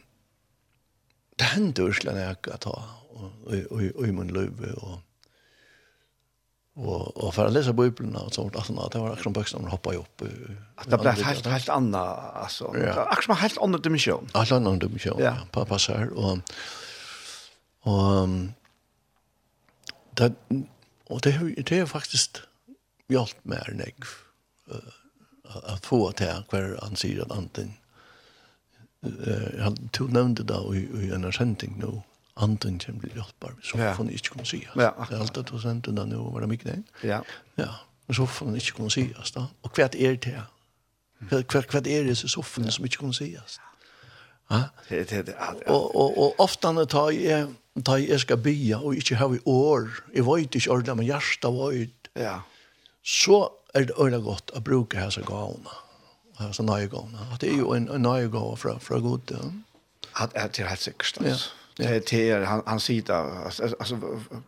det 1.38 1.52
hendte 1.54 1.86
virkelig 1.86 2.12
når 2.12 2.24
jeg 2.26 2.60
ta, 2.66 2.76
og 3.14 3.54
i 3.54 4.10
min 4.10 4.34
løyve, 4.34 4.74
og, 4.74 4.82
og, 4.82 4.90
og, 4.90 4.90
og, 4.90 4.90
og, 4.90 4.90
og, 4.90 4.90
og, 4.90 5.02
og 5.06 5.15
Och 6.76 7.16
och 7.16 7.34
för 7.34 7.46
att 7.46 7.52
läsa 7.52 7.72
bibeln 7.72 8.16
och 8.16 8.34
sånt 8.34 8.56
att 8.56 8.92
det 8.92 8.98
var 8.98 9.12
akkurat 9.12 9.32
böcker 9.32 9.50
som 9.50 9.64
hoppar 9.64 9.94
upp. 9.94 10.22
At 10.76 10.90
det 10.90 10.98
ble 10.98 11.10
helt 11.10 11.46
helt 11.46 11.68
annorlunda 11.68 12.00
alltså. 12.44 12.64
Akkurat 13.08 13.38
helt 13.38 13.58
annorlunda 13.58 13.78
dimension. 13.78 14.28
Helt 14.34 14.52
annorlunda 14.52 14.86
dimension. 14.86 15.22
Ja, 15.22 15.36
på 15.50 15.64
passar 15.64 16.10
og 16.16 16.38
och 17.82 18.28
det 20.18 20.34
og 21.10 21.24
det 21.24 21.54
det 21.56 21.72
er 21.72 21.82
är 21.82 21.86
faktiskt 21.86 22.42
hjälpt 23.08 23.44
mig 23.44 23.94
uh, 24.68 24.76
at 25.72 25.86
få 25.86 26.12
til 26.12 26.44
hver 26.50 26.78
han 26.82 26.96
sier 26.96 27.22
at 27.22 27.32
anten 27.32 27.76
eh 29.02 29.62
han 29.62 29.88
tog 29.92 30.12
nevnte 30.12 30.42
da 30.42 30.60
i 30.74 30.78
i 30.78 31.10
en 31.10 31.32
sändning 31.32 31.78
nu 31.78 32.02
anden 32.36 32.80
som 32.80 32.98
blir 33.00 33.14
hjelpbar, 33.16 33.54
så 33.62 33.78
ja. 33.78 33.92
får 33.92 34.04
han 34.04 34.10
ikke 34.12 34.34
kunne 34.34 34.46
sies. 34.46 34.68
Ja, 34.76 34.88
akkurat. 34.88 35.08
Det 35.08 35.16
er 35.16 35.20
alltid 35.24 35.42
at 35.42 35.52
du 35.52 35.60
sendte 35.60 35.94
den 35.96 36.12
nå, 36.12 36.22
var 36.32 36.44
det 36.44 36.48
mye 36.52 36.64
den? 36.64 36.84
Ja. 37.02 37.20
Ja, 37.56 37.70
men 38.06 38.18
så 38.18 38.26
får 38.26 38.50
han 38.50 38.58
ikke 38.60 38.76
kunne 38.76 38.92
sies 38.92 39.32
da. 39.34 39.46
Og 39.62 39.72
hva 39.76 39.88
er 39.88 40.18
det 40.20 40.24
her? 40.34 40.50
Hva, 41.30 41.62
hva 41.62 41.80
er 41.80 42.04
det 42.10 42.12
i 42.12 42.28
soffene 42.28 42.72
som 42.72 42.84
ikke 42.84 43.00
kunne 43.00 43.16
sies? 43.16 43.56
Ja. 44.50 44.60
Det, 44.88 45.08
det, 45.10 45.22
det, 45.26 45.34
ja, 45.34 45.52
ja. 45.54 45.72
og, 45.72 45.96
og, 45.96 46.18
og 46.22 46.40
ofte 46.44 46.70
når 46.72 47.10
jeg, 47.16 47.48
når 47.74 47.96
jeg 48.04 48.20
skal 48.20 48.38
bya 48.38 48.78
og 48.78 49.00
ikke 49.00 49.16
har 49.18 49.34
i 49.34 49.40
år, 49.46 49.88
jeg 50.14 50.26
vet 50.26 50.54
ikke 50.54 50.70
ordentlig, 50.70 50.96
men 50.96 51.08
hjertet 51.08 51.56
vet, 51.56 52.10
ja. 52.14 52.36
så 53.02 53.48
er 53.74 53.88
det 53.88 53.96
øyne 53.98 54.20
godt 54.22 54.52
å 54.54 54.62
bruke 54.64 55.00
hese 55.00 55.24
gavene. 55.26 55.80
Hese 56.38 56.62
nøye 56.62 56.88
gavene. 56.92 57.26
Det 57.40 57.50
er 57.50 57.58
jo 57.64 57.72
en, 57.74 57.88
en 57.90 58.04
nøye 58.06 58.28
gave 58.30 58.56
fra, 58.60 58.76
fra 58.78 59.00
god. 59.00 59.32
Ja. 59.32 60.26
Det 60.30 60.60
er 60.60 60.68
helt 60.68 60.84
sikkert, 60.84 61.18
altså. 61.24 61.50
Ja 61.50 61.65
eh 61.78 62.02
till 62.02 62.44
han 62.44 62.62
han 62.66 62.80
sitter 62.80 63.14
alltså 63.78 64.00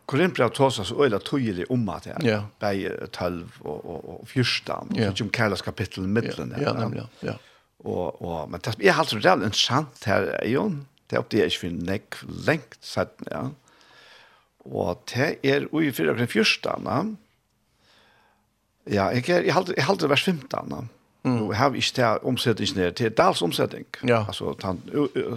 Korinthia 0.05 0.49
tosa 0.49 0.83
så 0.83 1.05
öla 1.05 1.19
tydligt 1.19 1.69
om 1.69 1.89
att 1.89 2.03
det 2.03 2.43
bei 2.59 2.91
12 3.11 3.51
och 3.59 4.21
och 4.21 4.29
14 4.29 4.87
så 4.95 5.01
Jim 5.15 5.29
Carlos 5.29 5.61
kapitel 5.61 6.07
mitten 6.07 6.49
där. 6.49 6.61
Ja, 6.61 6.73
nämligen. 6.73 7.07
Ja. 7.19 7.33
Och 7.77 8.21
och 8.21 8.49
men 8.49 8.59
det 8.77 8.87
är 8.87 8.93
alltså 8.93 9.15
det 9.15 9.29
är 9.29 9.43
intressant 9.43 10.03
här 10.03 10.43
Jon. 10.45 10.87
Det 11.07 11.15
är 11.15 11.19
upp 11.19 11.29
det 11.29 11.37
jag 11.37 11.69
vill 11.69 11.83
näck 11.83 12.15
längt 12.45 12.77
så 12.79 13.05
ja. 13.31 13.51
Och 14.57 15.11
det 15.13 15.37
är 15.41 15.67
ungefär 15.71 16.05
den 16.05 16.27
första, 16.27 16.79
va? 16.79 17.15
Ja, 18.85 19.13
jag 19.13 19.45
jag 19.45 19.53
håller 19.53 19.73
jag 19.77 19.85
håller 19.85 20.07
vers 20.07 20.25
15, 20.25 20.69
va? 20.69 20.87
Mm. 21.23 21.41
Och 21.41 21.55
har 21.55 21.69
vi 21.69 21.77
inte 21.77 22.17
omsättning 22.17 22.67
Det 22.75 22.91
till 22.91 23.11
dals 23.11 23.41
omsättning. 23.41 23.85
Ja. 24.01 24.25
Alltså 24.27 24.55
han 24.61 24.81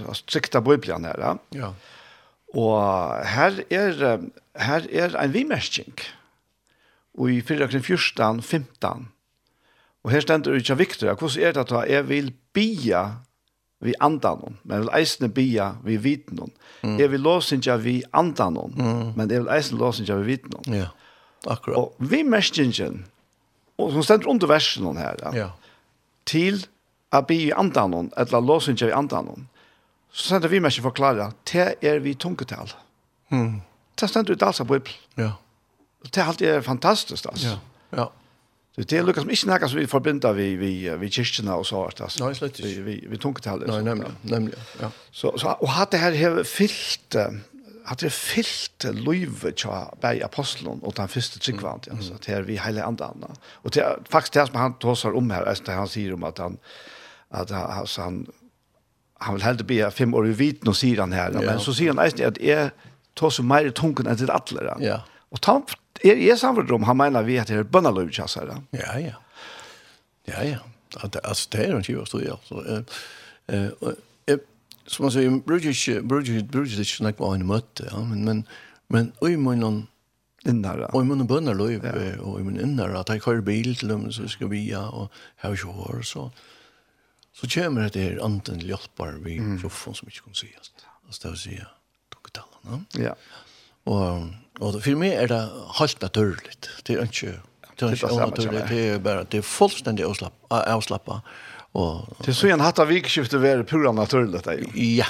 alltså 0.08 0.24
sikta 0.28 0.60
bibeln 0.60 1.04
här. 1.04 1.16
Ja. 1.18 1.38
ja. 1.48 1.74
Och 2.54 3.26
här 3.26 3.64
är 3.68 4.20
här 4.54 4.86
är 4.90 5.16
en 5.16 5.32
vimärsking. 5.32 5.94
Och 7.18 7.30
i 7.30 7.42
fördragen 7.42 7.82
14 7.82 8.42
15. 8.42 9.08
Och 10.02 10.10
här 10.10 10.20
ständer 10.20 10.52
det 10.52 10.68
ju 10.68 10.74
viktigt. 10.74 11.22
Hur 11.22 11.38
är 11.38 11.52
det 11.52 11.60
att 11.60 11.90
jag 11.90 12.02
vill 12.02 12.32
bia 12.52 13.16
vi 13.82 13.94
andan 13.98 14.38
hon. 14.40 14.56
Men 14.62 14.80
vil 14.80 14.90
eisne 14.94 15.28
bia 15.28 15.76
vi 15.84 15.96
viten 15.96 16.38
hon. 16.38 16.50
Mm. 16.82 17.00
Jeg 17.00 17.10
vil 17.10 17.20
låsinja 17.20 17.76
vi 17.76 18.02
andan 18.12 18.56
hon. 18.56 18.74
Mm. 18.78 19.12
Men 19.16 19.30
jeg 19.30 19.42
vil 19.42 19.50
eisne 19.50 19.78
låsinja 19.78 20.16
vi 20.20 20.26
viten 20.26 20.54
hon. 20.54 20.74
Ja, 20.74 20.86
akkurat. 21.46 21.76
Og 21.76 21.94
vi 21.98 22.22
merskingen, 22.22 23.04
og 23.78 23.92
som 23.92 24.02
stender 24.06 24.30
under 24.30 24.46
versen 24.46 24.86
hon 24.86 24.96
her, 24.96 25.18
ja. 25.22 25.34
ja 25.36 25.48
til 26.28 26.62
å 27.12 27.20
be 27.28 27.36
i 27.48 27.52
andan 27.52 27.92
hon, 27.96 28.12
eller 28.16 28.44
låsinger 28.44 28.88
i 28.90 28.96
andanon, 28.96 29.48
så 30.12 30.34
sender 30.34 30.52
vi 30.52 30.60
meg 30.60 30.72
ikke 30.72 30.90
forklare, 30.90 31.30
det 31.48 31.76
er 31.80 32.00
vi 32.04 32.14
tungetal. 32.14 32.72
Mm. 33.32 33.60
Det 33.98 34.08
stender 34.08 34.36
ut 34.36 34.42
altså 34.44 34.64
på 34.64 34.78
Bibel. 34.78 34.96
Ja. 35.16 35.34
Det 36.02 36.18
er 36.20 36.28
alltid 36.32 36.64
fantastisk, 36.66 37.28
altså. 37.30 37.54
Ja, 37.92 38.02
ja. 38.02 38.08
Så 38.72 38.86
det 38.88 38.98
er 38.98 39.04
lukket 39.04 39.26
som 39.26 39.30
ikke 39.30 39.48
nægget 39.50 39.70
som 39.70 39.78
vi 39.78 39.86
forbinder 39.86 40.32
vi, 40.32 40.46
vi, 40.56 40.72
vi 40.98 41.08
kyrkene 41.12 41.54
og 41.60 41.66
så, 41.68 41.84
altså. 41.84 42.24
Nei, 42.24 42.32
slett 42.36 42.56
ikke. 42.58 42.68
Vi, 42.68 42.82
vi, 42.86 42.94
vi 43.12 43.20
tungetal. 43.20 43.64
Nei, 43.68 43.82
nemlig, 43.84 44.12
nemlig, 44.24 44.60
ja. 44.80 44.88
Så, 45.12 45.34
så, 45.36 45.56
og 45.60 45.72
hatt 45.76 45.92
det 45.92 46.00
her 46.00 46.16
har 46.16 46.44
fyllt... 46.48 47.16
Uh, 47.16 47.40
at 47.90 48.02
det 48.02 48.12
fyllte 48.14 48.92
løyve 48.94 49.52
tja 49.58 49.86
bei 50.02 50.20
apostelen 50.24 50.82
og 50.82 50.94
den 50.96 51.10
første 51.10 51.40
tryggvand, 51.42 51.88
mm. 51.88 51.96
altså, 51.96 52.18
det 52.26 52.34
er 52.34 52.46
vi 52.46 52.58
hele 52.62 52.84
andre 52.84 53.10
andre. 53.14 53.32
Og 53.62 53.74
det 53.74 53.82
er 53.82 53.98
faktisk 54.10 54.36
det 54.36 54.46
som 54.48 54.60
han 54.60 54.76
tåsar 54.82 55.16
om 55.18 55.30
her, 55.30 55.48
det 55.48 55.76
han 55.76 55.90
sier 55.90 56.14
om 56.14 56.24
at 56.28 56.38
han, 56.38 56.58
at 57.30 57.50
han, 57.50 57.70
altså, 57.80 58.06
han, 58.06 58.26
han 59.20 59.38
vil 59.38 59.46
heldig 59.46 59.66
be 59.66 59.80
fem 59.90 60.14
år 60.14 60.30
i 60.30 60.36
viten 60.38 60.68
og 60.68 60.78
sier 60.78 61.02
han 61.02 61.14
her, 61.16 61.34
ja. 61.34 61.46
men 61.50 61.62
så 61.62 61.74
sier 61.76 61.94
han 61.94 62.02
eisen 62.04 62.26
at 62.28 62.40
jeg 62.42 62.70
tåsar 63.18 63.46
mer 63.46 63.66
i 63.68 63.74
tungen 63.74 64.08
enn 64.08 64.20
til 64.20 64.30
atler. 64.32 64.72
Ja. 64.82 65.02
Og 65.32 65.42
ta, 65.42 65.58
er 66.04 66.20
jeg 66.20 66.38
samfunnet 66.38 66.72
om, 66.74 66.86
han 66.88 67.00
mener 67.00 67.26
vi 67.26 67.40
at 67.40 67.50
det 67.50 67.60
er 67.62 67.68
bønneløyve 67.68 68.14
tja, 68.14 68.28
sier 68.30 68.54
han. 68.54 68.68
Ja, 68.76 68.94
ja. 69.00 69.18
Ja, 70.30 70.46
ja. 70.46 70.62
Altså, 71.02 71.48
det 71.52 71.64
er 71.64 71.70
jo 71.72 71.80
en 71.80 71.86
kjøy 71.86 72.02
så 72.06 72.20
ja. 72.22 72.38
Så, 72.46 72.60
altså. 72.60 73.02
Eh, 73.48 73.68
eh, 73.88 74.00
som 74.86 75.04
man 75.04 75.12
säger, 75.12 75.30
brukar 75.30 76.00
bruges 76.00 76.42
bruges 76.42 76.76
det 76.76 76.84
snack 76.84 77.16
på 77.16 77.26
en 77.26 77.46
möte, 77.46 77.88
ja, 77.90 78.04
men 78.04 78.24
men 78.24 78.44
men 78.88 79.12
oj 79.20 79.36
men 79.36 79.86
innara. 80.44 80.90
oj 80.92 81.04
men 81.04 81.26
bönnar 81.26 81.54
då 81.54 81.70
ju 81.70 81.80
oj 82.22 82.42
men 82.42 82.60
innara 82.60 83.00
att 83.00 83.08
jag 83.08 83.24
kör 83.24 83.40
bil 83.40 83.76
till 83.76 83.88
dem 83.88 84.12
så 84.12 84.28
ska 84.28 84.46
vi 84.46 84.70
ja 84.70 84.88
och 84.88 85.12
här 85.36 85.56
så 85.56 85.66
hår 85.66 86.02
så 86.02 86.30
så 87.34 87.48
kommer 87.48 87.90
det 87.92 88.00
här 88.00 88.24
anten 88.24 88.60
hjälpar 88.60 89.12
vi 89.12 89.38
mm. 89.38 89.60
chauffören 89.62 89.94
som 89.94 90.08
inte 90.08 90.20
kan 90.20 90.34
se 90.34 90.46
oss. 90.60 90.72
Alltså 91.06 91.22
det 91.22 91.30
vill 91.30 91.40
säga 91.40 91.66
tog. 92.32 92.84
Ja. 92.92 93.16
Och 93.84 94.22
och 94.58 94.82
för 94.82 94.94
mig 94.94 95.14
är 95.14 95.28
det 95.28 95.48
helt 95.78 96.02
naturligt. 96.02 96.68
Det 96.82 96.94
är 96.94 97.02
inte 97.02 97.40
Det 98.68 98.88
är 98.88 98.98
bara 98.98 99.24
det 99.24 99.38
är 99.38 99.42
fullständigt 99.42 100.06
avslappa 100.06 100.74
avslappa 100.74 101.22
Och 101.72 102.16
det 102.24 102.34
så 102.34 102.46
en 102.46 102.60
hatta 102.60 102.84
vikskifte 102.84 103.38
være 103.38 103.64
pura 103.64 103.92
naturligt 103.92 104.44
där. 104.44 104.64
Ja. 104.74 105.06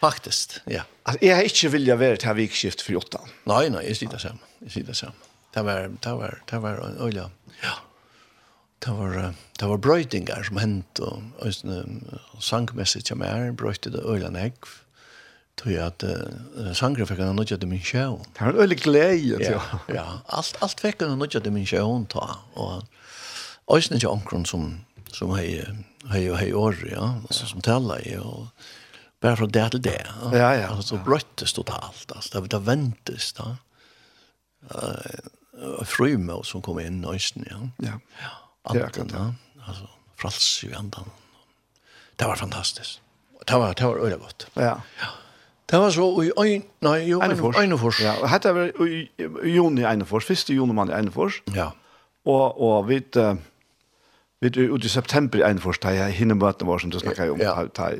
Faktiskt. 0.00 0.62
Ja. 0.66 0.82
Altså, 1.04 1.18
jeg 1.26 1.36
har 1.36 1.42
ikke 1.42 1.70
vilja 1.70 1.96
være 1.96 2.16
til 2.16 2.36
vikskiftet 2.36 2.86
för 2.86 2.96
åtta. 2.96 3.18
Nej 3.44 3.68
nej, 3.68 3.86
jag 3.88 3.96
sitter 3.96 4.18
sen. 4.18 4.38
Jag 4.60 4.70
sitter 4.70 4.92
sen. 4.92 5.12
Det 5.54 5.64
var 5.64 5.90
det 6.04 6.12
var 6.12 6.42
det 6.50 6.58
var 6.62 7.06
en. 7.08 7.30
Ja. 7.62 7.74
Det 8.78 8.90
var 8.90 9.34
det 9.60 9.66
var 9.66 9.76
brøytingar 9.76 10.42
som 10.42 10.56
hänt 10.56 10.98
och 10.98 11.22
och 12.32 12.42
sankmässigt 12.42 13.10
jag 13.10 13.20
er, 13.20 13.52
brötte 13.52 13.90
det 13.90 14.04
oljan 14.04 14.36
ägg. 14.36 14.54
Tror 15.62 15.74
jag 15.74 15.86
att 15.86 16.04
uh, 16.04 16.72
sangre 16.72 17.06
fick 17.06 17.18
en 17.18 17.36
min 17.36 17.58
dimension. 17.60 18.24
Det 18.38 18.44
var 18.44 18.52
öle 18.52 18.74
glädje. 18.74 19.36
Ja, 19.40 19.62
ja, 19.94 20.20
allt 20.26 20.56
allt 20.60 20.80
fick 20.80 21.02
en 21.02 21.18
nudja 21.18 21.40
dimension 21.40 22.06
ta 22.06 22.38
och 22.54 22.82
Øysen 23.76 23.94
er 23.94 23.96
ikke 23.96 24.08
omkron 24.08 24.44
som 24.46 24.80
som 25.14 25.34
hej 25.34 25.66
hej 26.10 26.34
hej 26.34 26.54
år 26.54 26.76
ja 26.90 27.14
altså, 27.28 27.46
som 27.46 27.60
tala 27.60 28.00
i, 28.00 28.16
och 28.18 28.46
bara 29.20 29.36
fra 29.36 29.46
det 29.46 29.70
til 29.70 29.82
det. 29.82 30.06
Ja 30.32 30.36
ja. 30.36 30.52
ja. 30.52 30.82
så 30.82 30.96
brøttes 30.96 31.52
totalt 31.52 32.12
alltså 32.14 32.40
det 32.40 32.50
det 32.50 32.66
ventes, 32.66 33.32
då. 33.32 33.56
Eh 34.74 35.20
frymel 35.84 36.44
som 36.44 36.62
kom 36.62 36.80
in 36.80 37.00
nästan 37.00 37.44
ja. 37.50 37.86
Ja. 37.86 38.00
Ja. 38.22 38.84
Anten, 38.84 39.10
ja. 39.12 39.34
Alltså 39.66 39.88
frals 40.16 40.64
i 40.64 40.74
andan. 40.74 41.10
Det 42.16 42.24
var 42.24 42.36
fantastiskt. 42.36 43.00
Det 43.46 43.54
var 43.54 43.74
det 43.74 43.84
var 43.84 44.04
øyla 44.04 44.16
godt. 44.16 44.46
Ja. 44.54 44.80
Ja. 45.00 45.06
Det 45.70 45.78
var 45.78 45.90
så 45.90 46.22
i 46.22 46.30
øyn, 46.38 46.62
nej 46.80 47.10
jo 47.10 47.20
en 47.20 47.30
Einefors. 47.30 48.00
Ja, 48.00 48.26
hade 48.26 48.54
var 48.54 48.86
i 48.86 49.08
juni 49.44 49.82
en 49.82 50.06
fors, 50.06 50.24
första 50.24 50.52
juni 50.52 50.72
man 50.72 50.90
en 50.90 50.96
Einefors. 50.96 51.42
Ja. 51.54 51.72
Och 52.24 52.60
och 52.60 52.90
uh, 52.90 53.34
Vi 54.40 54.48
er 54.48 54.72
ute 54.72 54.86
i 54.86 54.88
september 54.88 55.44
en 55.44 55.58
først, 55.60 55.82
da 55.82 55.92
jeg 55.92 56.16
hinner 56.16 56.38
møtene 56.40 56.70
våre 56.70 56.80
som 56.80 56.92
du 56.92 56.98
snakker 56.98 57.32
om. 57.34 57.40
Ja. 57.40 57.54
Ta, 57.74 57.90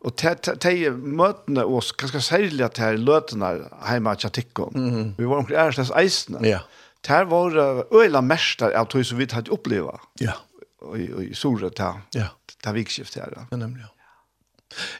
og 0.00 0.06
og 0.08 0.14
te 0.16 0.90
møtene 0.90 1.64
oss, 1.64 1.92
ganske 1.92 2.20
særlig 2.24 2.64
at 2.64 2.78
her 2.80 2.96
løtene 2.96 3.50
hjemme 3.84 4.10
av 4.10 4.16
Tjatikon. 4.22 4.72
Mm 4.74 5.14
Vi 5.18 5.28
var 5.28 5.42
omkring 5.42 5.58
æresles 5.60 5.92
eisene. 5.96 6.40
Ja. 6.46 6.60
Det 7.06 7.30
var 7.30 7.84
øyla 7.92 8.20
mester 8.20 8.72
av 8.76 8.88
tog 8.88 9.04
som 9.04 9.18
vi 9.18 9.28
hadde 9.30 9.52
oppleva. 9.52 10.00
Ja. 10.20 10.32
Og 10.80 10.98
i 10.98 11.34
Sore, 11.34 11.70
ta, 11.70 11.92
ja. 12.14 12.28
ta 12.64 12.72
vikskift 12.72 13.14
her. 13.14 13.46
Ja, 13.50 13.56
nemlig, 13.56 13.84
ja. 13.84 13.92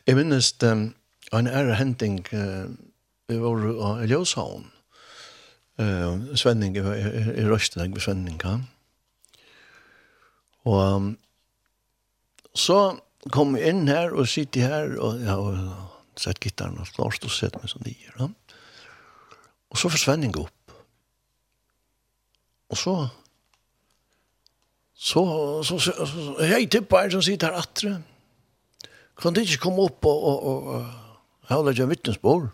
Jeg 0.06 0.16
minnes 0.16 0.54
um, 0.62 0.94
en 1.32 1.46
ære 1.46 1.74
hending, 1.74 2.26
uh, 2.32 2.68
vi 3.28 3.40
var 3.40 4.02
i 4.02 4.06
Ljøshavn. 4.06 4.66
Uh, 5.80 6.36
Svenning, 6.36 6.76
i, 6.76 6.80
i, 6.80 7.40
i 7.40 7.48
Røsten, 7.48 7.80
jeg 7.80 8.02
Svenning, 8.02 8.40
ja. 8.44 8.58
Og 10.68 11.14
så 12.56 12.80
kom 13.32 13.56
jeg 13.56 13.72
inn 13.74 13.88
her 13.88 14.12
og 14.16 14.28
sitter 14.28 14.66
her, 14.66 14.92
og 15.00 15.20
jeg 15.20 15.30
har 15.30 15.60
sett 16.20 16.40
gittaren 16.42 16.80
og 16.80 16.90
klart 16.96 17.24
og 17.24 17.32
sett 17.32 17.56
meg 17.60 17.70
som 17.72 17.84
de 17.84 17.94
gjør. 17.94 18.16
Ja. 18.20 18.28
Og 19.70 19.78
så 19.78 19.90
forsvann 19.92 20.26
jeg 20.26 20.36
opp. 20.40 20.74
Og 22.70 22.78
så 22.78 22.94
så, 25.00 25.22
så, 25.64 25.78
så, 25.80 25.94
så, 25.96 26.22
så 26.36 26.44
jeg 26.44 26.66
tipper 26.68 27.06
her 27.06 27.12
som 27.14 27.22
sitter 27.24 27.48
her 27.48 27.62
atre. 27.62 27.94
Kan 29.20 29.32
du 29.32 29.40
ikke 29.40 29.62
komme 29.62 29.86
opp 29.88 30.04
og, 30.04 30.24
og, 30.28 30.42
og, 30.50 30.66
og 30.68 31.54
holde 31.54 31.72
deg 31.72 31.88
vittnesbord? 31.88 32.50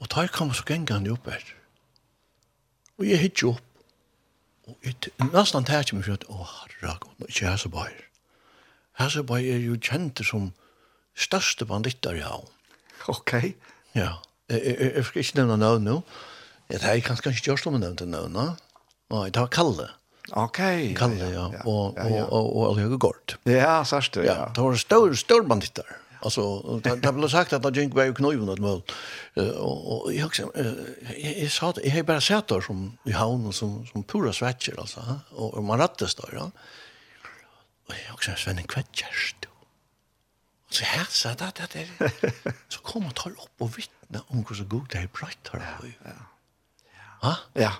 Og 0.00 0.08
da 0.14 0.24
kom 0.32 0.54
så 0.56 0.64
gengene 0.64 1.12
opp 1.12 1.28
her. 1.28 1.44
Og 2.96 3.10
jeg 3.10 3.20
hitt 3.26 3.44
opp. 3.44 3.67
Og 4.68 4.76
et, 4.88 5.08
nesten 5.32 5.64
tar 5.66 5.82
jeg 5.82 5.96
meg 5.96 6.06
for 6.06 6.18
at, 6.18 6.26
å, 6.28 6.44
herre, 6.44 6.94
ikke 7.26 7.46
jeg 7.46 7.60
så 7.64 7.70
bare. 7.72 8.06
Jeg 8.98 9.14
så 9.14 9.22
bare 9.26 9.52
er 9.56 9.62
jo 9.62 9.76
kjent 9.80 10.20
som 10.26 10.50
største 11.18 11.66
banditter, 11.68 12.18
ja. 12.18 12.34
Ok. 13.08 13.32
Ja, 13.96 14.16
jeg 14.52 15.04
skal 15.06 15.22
ikke 15.22 15.38
nevne 15.40 15.56
navn 15.62 15.86
nå. 15.86 16.00
Jeg 16.68 16.82
tar 16.82 16.98
kanskje 17.06 17.32
ikke 17.32 17.52
gjørst 17.52 17.68
om 17.70 17.78
jeg 17.78 17.84
nevnte 17.86 18.08
navn, 18.10 18.34
da. 18.36 18.48
Nei, 19.14 19.28
det 19.32 19.40
var 19.40 19.52
Kalle. 19.54 19.86
Ok. 20.36 20.60
Kalle, 20.98 21.30
ja, 21.32 21.46
og, 21.64 21.96
og, 21.96 21.96
og, 21.96 22.18
og, 22.26 22.50
og 22.52 22.64
Alhjøge 22.74 22.98
Gård. 23.00 23.38
Ja, 23.48 23.78
sørste, 23.88 24.26
ja. 24.26 24.34
Ja, 24.42 24.48
Det 24.52 24.66
var 24.66 24.76
større, 24.82 25.16
større 25.16 25.48
banditter. 25.48 25.88
Ja. 25.88 26.02
Alltså 26.20 26.62
det 26.82 26.96
det 26.96 27.12
blivit 27.12 27.30
sagt 27.30 27.52
att 27.52 27.62
det 27.74 27.82
gick 27.82 27.96
väl 27.96 28.14
knoj 28.14 28.38
åt 28.40 28.58
mål. 28.58 28.82
Och 29.36 30.02
och 30.04 30.14
jag 30.14 30.26
också 30.26 30.52
jag 31.16 31.50
sa 31.50 31.70
att 31.70 31.78
jag 31.84 31.90
har 31.90 32.02
bara 32.02 32.20
sett 32.20 32.46
där 32.46 32.60
som 32.60 32.98
i 33.04 33.12
havn 33.12 33.52
som 33.52 33.86
som 33.86 34.02
pura 34.02 34.32
svetcher 34.32 34.80
alltså 34.80 35.20
och 35.30 35.64
man 35.64 35.78
rattes 35.78 36.14
där 36.14 36.30
ja. 36.32 36.50
Och 37.88 37.94
jag 38.06 38.14
också 38.14 38.32
Sven 38.36 38.58
en 38.58 38.64
kvätchers 38.64 39.34
då. 39.40 39.48
Och 40.68 40.74
så 40.74 40.84
här 40.84 41.04
så 41.10 41.28
där 41.28 41.52
där 41.54 41.88
så 42.68 42.80
kommer 42.80 43.10
tal 43.10 43.32
upp 43.32 43.54
och 43.58 43.78
vittna 43.78 44.20
om 44.26 44.44
hur 44.48 44.56
så 44.56 44.64
god 44.64 44.86
det 44.90 44.98
är 44.98 45.08
bright 45.20 45.48
här. 45.52 45.94
Ja. 46.04 46.10
Ja. 47.22 47.36
Ja 47.52 47.72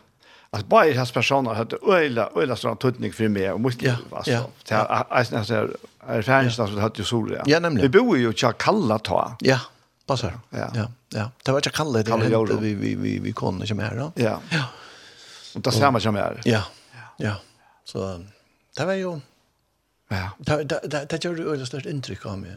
att 0.51 0.67
bara 0.67 0.95
hans 0.95 1.13
personer 1.13 1.55
hade 1.55 1.77
öjla 1.89 2.31
öjla 2.37 2.57
sån 2.57 2.77
tutning 2.77 3.13
för 3.13 3.29
mig 3.29 3.53
och 3.53 3.61
måste 3.61 3.99
alltså 4.11 4.31
ja. 4.31 4.51
så 4.65 4.75
alltså 4.75 5.37
alltså 5.37 5.69
är 6.07 6.23
färdigt 6.23 6.55
så 6.55 6.67
hade 6.67 6.99
ju 6.99 7.05
sol 7.05 7.33
ja. 7.37 7.43
ja 7.47 7.61
nämligen. 7.61 7.91
Vi 7.91 7.99
bor 7.99 8.19
ju 8.19 8.31
i 8.31 8.33
Chakalla 8.33 8.99
ta. 8.99 9.37
Ja. 9.41 9.61
Passar. 10.07 10.39
Ja. 10.51 10.71
Ja. 10.75 10.89
Ja. 11.09 11.31
Det 11.45 11.53
var 11.53 11.61
Chakalla 11.61 12.03
det 12.03 12.57
vi 12.61 12.75
vi 12.75 12.95
vi 12.95 13.19
vi 13.19 13.33
kunde 13.33 13.65
inte 13.65 13.75
mer 13.75 13.95
då. 13.97 14.23
Ja. 14.23 14.41
Ja. 14.51 14.65
Och 15.55 15.61
det 15.61 15.91
man 15.91 16.01
som 16.01 16.17
är. 16.17 16.41
Ja. 16.45 16.63
Ja. 17.17 17.35
Så 17.85 18.25
det 18.77 18.85
var 18.85 18.93
ju 18.93 19.21
Ja. 20.09 20.31
Det 20.39 20.65
det 20.65 21.07
det 21.11 21.25
gjorde 21.25 21.43
ju 21.43 21.51
öjla 21.51 21.67
störst 21.67 21.87
intryck 21.87 22.27
av 22.27 22.39
mig. 22.39 22.57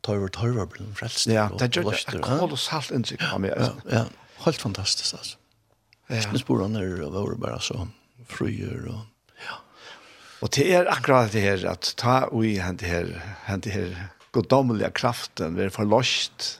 Torvar 0.00 0.28
torvar 0.28 0.66
blir 0.66 0.94
frälst. 0.94 1.26
Ja, 1.26 1.50
det 1.58 1.76
gjorde 1.76 1.96
kolossalt 2.22 2.90
intryck 2.90 3.32
av 3.32 3.40
mig. 3.40 3.70
Ja. 3.90 4.04
Helt 4.36 4.56
fantastiskt 4.56 5.14
alltså. 5.14 5.36
Ja. 6.12 6.20
Spåren 6.36 6.76
er 6.76 6.98
våre 7.12 7.36
bare 7.40 7.60
så 7.64 7.86
fryer 8.28 8.88
og 8.92 9.04
ja. 9.44 9.60
Og 10.44 10.50
det 10.56 10.66
er 10.76 10.90
akkurat 10.92 11.32
det 11.32 11.44
her 11.44 11.64
at 11.70 11.94
ta 12.00 12.26
ui 12.32 12.58
hent 12.60 12.84
her, 12.84 13.08
hent 13.46 13.64
her 13.72 13.94
goddommelige 14.34 14.90
kraften, 14.96 15.56
vi 15.56 15.64
er 15.64 15.72
forlost. 15.72 16.58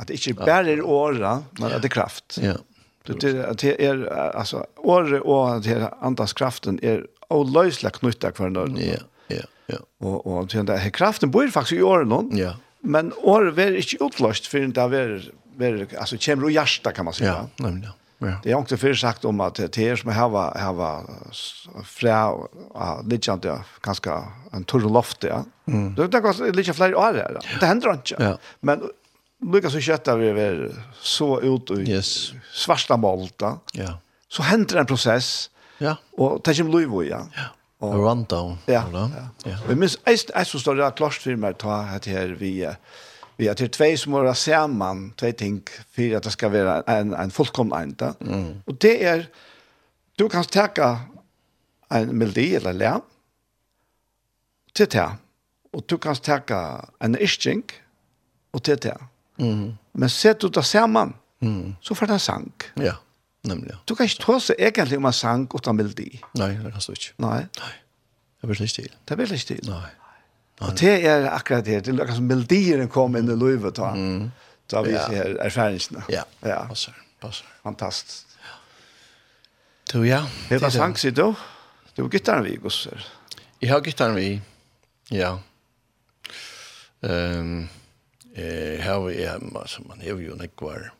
At 0.00 0.08
det 0.08 0.18
ikke 0.18 0.40
bare 0.40 0.72
er 0.72 0.82
åra, 0.82 1.42
men 1.60 1.70
at 1.70 1.84
det 1.84 1.90
er 1.92 1.96
kraft. 2.00 2.40
Ja. 2.40 2.56
Det 3.06 3.24
er, 3.24 3.46
att 3.48 3.58
det 3.58 3.76
er, 3.80 4.04
altså, 4.36 4.64
året 4.76 5.22
og 5.24 5.62
det 5.64 5.72
er 5.72 5.88
andas 6.04 6.32
kraften 6.36 6.78
er 6.82 7.06
oløselig 7.30 7.92
knyttet 7.96 8.36
hver 8.36 8.50
nødvendig. 8.52 8.86
Ja, 8.86 8.98
ja, 9.30 9.46
ja. 9.72 9.78
Og, 10.00 10.26
og 10.26 10.48
det 10.48 10.78
här 10.78 10.90
kraften 10.90 11.30
bor 11.30 11.48
faktisk 11.48 11.78
i 11.78 11.82
året 11.82 12.08
nå. 12.08 12.28
Ja. 12.32 12.54
Men 12.80 13.12
året 13.22 13.58
er 13.58 13.76
ikke 13.76 14.02
utløst, 14.04 14.48
for 14.48 14.58
det 14.58 14.78
er, 14.78 15.30
altså, 15.98 16.18
kommer 16.24 16.48
jo 16.48 16.52
hjertet, 16.52 16.94
kan 16.94 17.04
man 17.04 17.14
si. 17.14 17.24
Ja, 17.24 17.46
nemlig, 17.58 17.88
ja. 17.88 17.96
Ja. 18.22 18.40
Det 18.42 18.52
är 18.52 18.58
inte 18.58 18.76
för 18.76 18.94
sagt 18.94 19.24
om 19.24 19.40
att 19.40 19.54
det 19.54 19.78
är 19.78 19.96
som 19.96 20.10
här 20.10 20.28
var 20.28 20.54
här 20.54 20.72
var 20.72 21.04
flera 21.84 22.34
ja, 22.74 23.02
lite 23.06 23.32
inte 23.32 23.60
ganska 23.82 24.24
en 24.52 24.64
tur 24.64 24.80
loft 24.80 25.22
ja. 25.22 25.44
Mm. 25.66 25.94
Det 25.94 26.06
där 26.06 26.20
går 26.20 26.52
lite 26.52 26.72
fler 26.72 26.94
år 26.94 27.12
där. 27.12 27.38
Det 27.60 27.66
händer 27.66 27.92
inte. 27.92 28.16
Ja. 28.18 28.38
Men 28.60 28.82
Lukas 29.52 29.74
och 29.74 29.82
Chatta 29.82 30.16
vi 30.16 30.28
är 30.28 30.74
så 31.00 31.40
ut 31.40 31.70
i 31.70 31.90
yes. 31.90 32.32
svarta 32.52 32.96
molta. 32.96 33.58
Ja. 33.72 33.98
Så 34.28 34.42
händer 34.42 34.76
en 34.76 34.86
process. 34.86 35.50
Ja. 35.78 35.96
Och 36.12 36.44
tar 36.44 36.52
som 36.52 36.70
Louis 36.70 37.10
ja. 37.10 37.26
Ja. 37.34 37.42
Och 37.78 37.94
rundown. 37.94 38.58
Ja. 38.66 39.10
Ja. 39.44 39.56
Vi 39.68 39.74
minns 39.74 39.98
är 40.04 40.44
så 40.44 40.58
står 40.58 40.74
det 40.74 40.90
klart 40.96 41.14
för 41.14 41.36
mig 41.36 41.50
att 41.50 41.58
ta 41.58 41.82
här 41.82 42.36
vi 42.40 42.68
vi 43.40 43.46
det 43.46 43.54
till 43.54 43.70
två 43.70 43.96
som 43.96 44.12
våra 44.12 44.34
samman, 44.34 45.12
två 45.12 45.32
ting 45.32 45.62
för 45.90 46.16
att 46.16 46.22
det 46.22 46.30
ska 46.30 46.48
vara 46.48 46.82
en 46.86 47.14
en 47.14 47.30
fullkomlig 47.30 47.76
enda. 47.76 48.14
Mm. 48.20 48.62
Och 48.66 48.74
det 48.74 49.04
är 49.04 49.28
du 50.16 50.28
kan 50.28 50.44
ta 50.44 50.98
en 51.88 52.18
melodi 52.18 52.54
eller 52.56 52.72
lärm 52.72 53.00
till 54.72 54.88
det. 54.88 55.10
Och 55.72 55.82
du 55.86 55.98
kan 55.98 56.16
stäcka 56.16 56.88
en 56.98 57.16
ischink 57.20 57.72
och 58.50 58.62
till 58.62 58.76
det. 58.76 58.98
Mm. 59.38 59.76
Men 59.92 60.10
sett 60.10 60.40
du 60.40 60.48
det 60.48 60.62
samman, 60.62 61.14
mm. 61.40 61.74
så 61.80 61.94
får 61.94 62.06
det 62.06 62.12
en 62.12 62.20
sang. 62.20 62.52
Ja, 62.74 62.96
nämligen. 63.42 63.76
Du 63.84 63.94
kan 63.94 64.04
inte 64.04 64.22
ta 64.22 64.40
sig 64.40 64.56
egentligen 64.58 64.98
om 64.98 65.04
en 65.04 65.12
sang 65.12 65.48
utan 65.54 65.76
melodi. 65.76 66.20
Nej, 66.32 66.54
det 66.54 66.70
kan 66.70 66.80
du 66.86 66.92
inte. 66.92 67.12
Nej. 67.16 67.46
Nei. 67.58 67.72
Det 68.40 68.48
blir 68.48 68.62
ikke 68.62 68.82
til. 68.82 68.92
Det 69.08 69.16
blir 69.16 69.32
ikke 69.32 69.46
til. 69.46 69.66
Nei. 69.68 69.88
Og 70.60 70.76
det 70.76 70.96
er 71.08 71.26
akkurat 71.30 71.64
det, 71.64 71.78
det 71.86 71.94
er 71.94 72.02
akkurat 72.02 72.18
som 72.18 72.28
melodieren 72.28 72.90
kom 72.92 73.16
inn 73.16 73.30
i 73.32 73.36
livet 73.38 73.78
da, 73.78 73.94
mm. 73.96 74.26
da 74.72 74.82
vi 74.84 74.92
ja. 74.92 75.06
ser 75.08 75.38
erfaringene. 75.40 76.04
Ja, 76.12 76.26
ja. 76.44 76.64
passer, 76.68 76.96
passer. 77.22 77.48
Fantastisk. 77.64 78.36
Ja. 78.44 78.58
Du, 79.92 80.02
ja. 80.04 80.20
Det 80.50 80.60
var 80.60 80.74
sang, 80.74 80.98
sier 81.00 81.16
du? 81.16 81.30
Du 81.96 82.04
har 82.04 82.12
gittaren 82.12 82.44
vi, 82.44 82.58
Gusser. 82.60 83.06
Jeg 83.60 83.72
har 83.72 83.80
gittaren 83.84 84.16
vi, 84.16 84.28
ja. 85.16 85.34
Um, 87.00 87.68
eh, 88.36 88.76
her 88.84 89.00
vi 89.06 89.16
er, 89.24 89.40
altså, 89.56 89.82
man 89.88 90.00
har 90.04 90.20
jo 90.20 90.36
nekvar, 90.36 90.90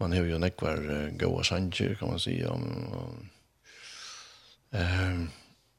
man 0.00 0.16
har 0.16 0.24
jo 0.24 0.40
nekvar 0.40 0.80
uh, 0.80 1.12
gode 1.20 1.44
sanger, 1.44 1.94
kan 2.00 2.10
man 2.14 2.20
si, 2.20 2.38
om, 2.48 2.64
um, 2.96 3.30
um, 4.72 5.30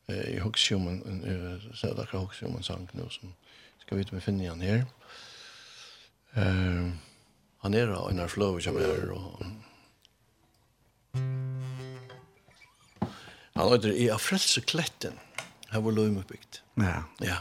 i 0.07 0.39
Huxhuman, 0.39 1.01
så 1.73 1.87
det 1.87 1.99
er 2.03 2.17
Huxhuman 2.17 2.63
sang 2.63 2.89
nu 2.93 3.09
som 3.09 3.33
ska 3.79 3.95
vi 3.95 4.01
ut 4.01 4.11
med 4.11 4.23
finna 4.23 4.49
han 4.49 4.61
här. 4.61 4.85
Eh 6.33 6.93
han 7.63 7.73
är 7.73 7.87
då 7.87 8.11
i 8.11 8.13
när 8.13 8.27
flow 8.27 8.59
som 8.59 8.77
är 8.77 9.09
och 9.11 9.41
Han 13.53 13.71
heter 13.71 13.91
i 13.91 14.09
Afrelse 14.09 14.61
kletten. 14.61 15.13
Här 15.67 15.81
var 15.81 15.91
Lövm 15.91 16.17
uppbyggt. 16.17 16.61
Ja. 16.73 17.03
Ja. 17.19 17.37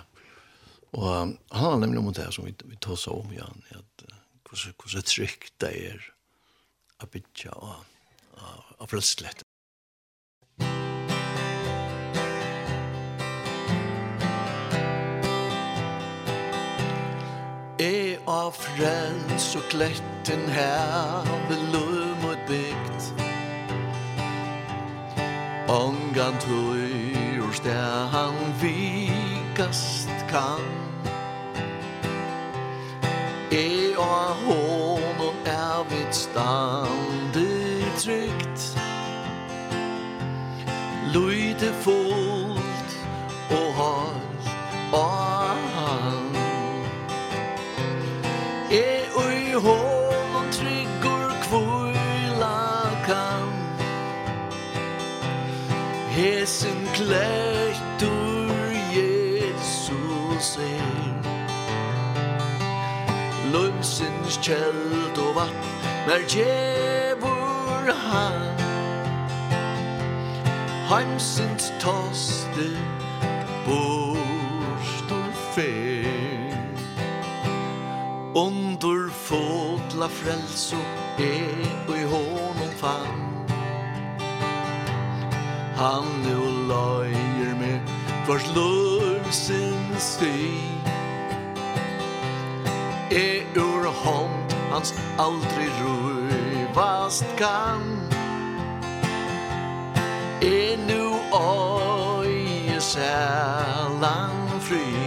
Och 0.90 1.06
han 1.08 1.38
har 1.48 1.76
nemlig 1.76 2.00
om 2.00 2.12
det 2.12 2.32
som 2.32 2.44
vi, 2.44 2.54
vi 2.64 2.76
tar 2.76 2.96
så 2.96 3.10
om 3.10 3.32
igen. 3.32 3.62
Att, 3.70 4.04
hvordan, 4.48 4.74
hvordan 4.78 5.02
tryggt 5.02 5.54
det 5.58 5.72
er 5.90 6.14
å 7.02 7.06
bytja 7.06 7.50
av 7.50 7.84
Afrelse 8.78 9.18
av 18.42 18.54
frels 18.58 19.52
og 19.58 19.66
kletten 19.70 20.40
her 20.50 21.28
ved 21.48 21.60
lov 21.74 22.24
bygd 22.48 23.02
Ongan 25.70 26.34
tøyur 26.42 27.54
der 27.64 28.08
han 28.12 28.34
vikast 28.60 30.10
kan. 30.28 30.66
E 33.52 33.94
og 33.96 34.34
honom 34.42 35.38
er 35.46 35.86
vitt 35.92 36.14
standi 36.16 37.46
trygt 38.02 38.66
Lyde 41.14 41.72
fullt 41.84 42.98
og 43.50 43.68
hold 43.78 44.52
og 44.92 45.41
i 49.52 49.54
hål 49.54 50.44
tryggur 50.52 51.32
kvila 51.44 52.60
kan 53.06 53.50
Hesen 56.10 56.88
klættur 56.94 58.72
Jesus 58.96 60.56
er. 60.56 61.12
Lumsens 63.52 64.38
kjeld 64.42 65.18
og 65.26 65.34
vatt 65.36 65.72
Når 66.06 66.24
djevur 66.32 67.92
han 68.08 68.62
Heimsens 70.88 71.72
toste 71.80 72.70
Bor 73.66 74.01
Under 78.34 79.10
fotla 79.10 80.08
frelso 80.08 80.76
er 81.18 81.96
i 81.96 82.04
honom 82.08 82.72
fann. 82.80 83.32
Han 85.76 86.04
nu 86.24 86.40
løyer 86.68 87.54
med 87.60 87.80
vars 88.26 88.46
løvsen 88.56 89.96
sti 89.98 90.60
Er 93.10 93.60
ur 93.60 93.88
hånd 94.04 94.56
hans 94.70 94.94
aldri 95.18 95.68
røvast 95.82 97.26
kan 97.36 97.84
Er 100.40 100.76
nu 100.88 101.04
øye 101.36 102.80
sælan 102.80 104.60
fri 104.60 105.01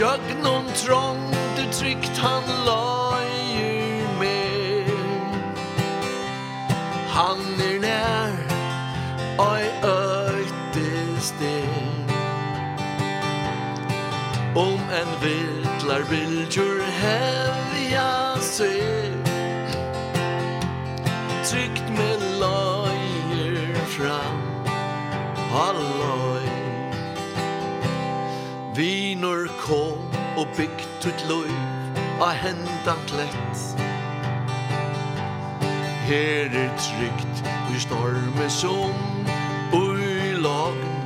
Jögnon 0.00 0.64
trång 0.74 1.34
du 1.56 1.72
tryckt 1.72 2.18
han 2.18 2.42
lojer 2.66 4.18
med. 4.18 4.90
Han 7.08 7.38
er 7.60 7.80
nær 7.80 8.32
Oi 9.38 9.64
øyte 9.84 11.20
sted 11.20 12.14
Om 14.56 14.80
en 15.00 15.12
viltlar 15.20 16.08
viljur 16.08 16.80
hevja 17.02 18.40
seg 18.40 18.99
og 30.40 30.46
bygg 30.56 30.78
ut 31.06 31.24
løy 31.28 31.52
av 32.20 32.32
hendan 32.40 33.00
klett. 33.10 33.58
Her 36.08 36.44
er 36.64 36.72
trygt 36.80 37.36
i 37.74 37.76
storme 37.80 38.50
som 38.50 38.92
ui 39.76 40.32
lagen 40.40 40.96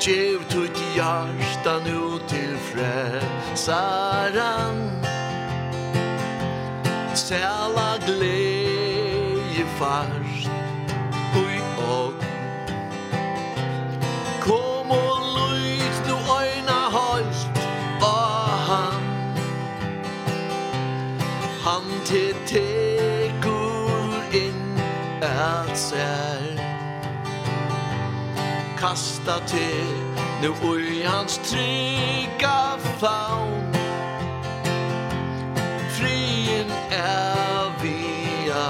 Gjev 0.00 0.40
tutt 0.48 0.78
hjarta 0.94 1.74
nu 1.84 2.18
til 2.30 2.54
frelsaran. 2.70 4.78
Sæla 7.14 7.90
gleie 8.06 9.66
far. 9.76 10.29
är. 25.92 26.80
Kasta 28.80 29.32
til 29.46 29.86
nu 30.42 30.48
ui 30.70 31.02
hans 31.04 31.38
trygga 31.38 32.78
faun 32.98 33.74
Frien 35.90 36.70
er 36.90 37.82
via 37.82 38.64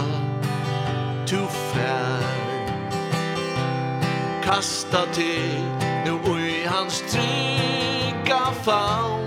to 1.27 1.47
fær 1.47 2.27
Kasta 4.43 5.07
til 5.13 5.65
nu 6.07 6.19
ui 6.33 6.67
hans 6.67 7.05
trygga 7.13 8.45
faun 8.65 9.20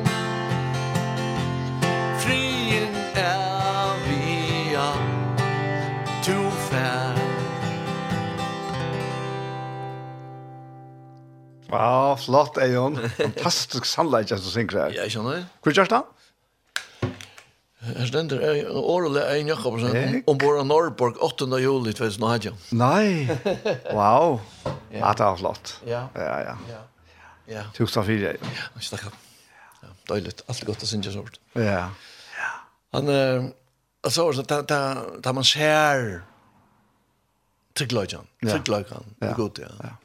Wow, 11.73 12.15
flott 12.21 12.57
Eion. 12.61 12.99
Fantastisk 13.17 13.87
sannleik, 13.89 14.29
just 14.29 14.45
to 14.45 14.51
sink 14.53 14.73
her. 14.77 14.93
Ja, 14.93 15.07
skjønner. 15.09 15.47
Hvor 15.63 15.73
gjørs 15.73 15.89
det? 15.89 16.01
Her 17.83 18.07
stender 18.07 18.43
årlig 18.79 19.23
Eion 19.25 19.49
Jakobsen 19.51 20.21
ombord 20.31 20.61
av 20.61 20.67
Norrborg 20.69 21.17
8. 21.25 21.49
juli 21.59 21.91
2018. 21.97 22.53
Nei, 22.79 23.25
wow. 23.89 24.37
Ja, 24.93 25.11
det 25.11 25.25
var 25.25 25.39
flott. 25.41 25.73
Ja, 25.89 26.05
ja, 26.15 26.37
ja. 26.45 26.83
ja. 27.49 27.65
Tusen 27.75 27.97
takk 27.97 28.07
for 28.07 28.21
det. 28.23 28.37
Ja, 28.39 28.85
takk. 28.93 29.17
Ja, 29.83 29.91
deilig. 30.13 30.35
Alt 30.47 30.63
godt 30.69 30.85
å 30.85 30.91
synge 30.93 31.11
sånt. 31.15 31.41
Ja. 31.59 31.89
Ja. 32.37 32.51
Han, 32.95 33.11
altså, 34.05 34.29
da, 34.45 34.61
da, 34.69 34.79
da 35.25 35.35
man 35.35 35.47
ser 35.47 36.21
tryggløyken, 37.75 38.29
tryggløyken, 38.45 39.11
det 39.19 39.31
er 39.33 39.37
godt, 39.41 39.59
ja. 39.65 39.73
ja. 39.81 39.95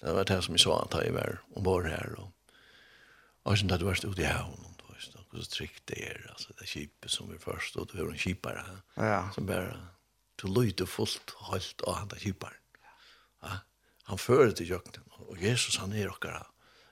Det 0.00 0.14
var 0.14 0.26
det 0.28 0.38
som 0.44 0.54
jeg 0.54 0.62
sa 0.62 0.78
at 0.84 0.96
jeg 1.02 1.14
var 1.16 1.40
ombord 1.58 1.88
her. 1.90 2.12
Og 2.18 3.52
jeg 3.52 3.62
synes 3.62 3.72
at 3.74 3.80
du 3.82 3.88
var 3.88 3.98
stod 3.98 4.18
i 4.20 4.26
havn, 4.28 4.58
og 4.68 4.76
det 4.78 5.24
var 5.32 5.42
så 5.42 5.50
trygt 5.50 5.82
det 5.90 6.02
er. 6.10 6.20
Altså, 6.32 6.52
det 6.54 6.66
er 6.66 6.72
kjipet 6.72 7.10
som 7.10 7.30
vi 7.32 7.38
først, 7.42 7.76
og 7.76 7.88
det 7.90 8.02
var 8.02 8.12
en 8.12 8.20
kjipare 8.22 8.64
her. 8.66 8.82
Ja. 8.96 9.22
Som 9.34 9.48
bare, 9.48 9.74
du 10.38 10.46
løyte 10.52 10.86
fullt 10.86 11.34
holdt 11.48 11.82
av 11.86 11.98
han 12.00 12.12
der 12.12 12.22
kjiparen. 12.22 12.62
Ja. 13.42 13.58
Han 14.08 14.20
fører 14.22 14.54
til 14.56 14.70
jøkken, 14.70 15.02
og 15.26 15.42
Jesus 15.42 15.76
han 15.82 15.92
er 15.92 16.12
okkara 16.12 16.46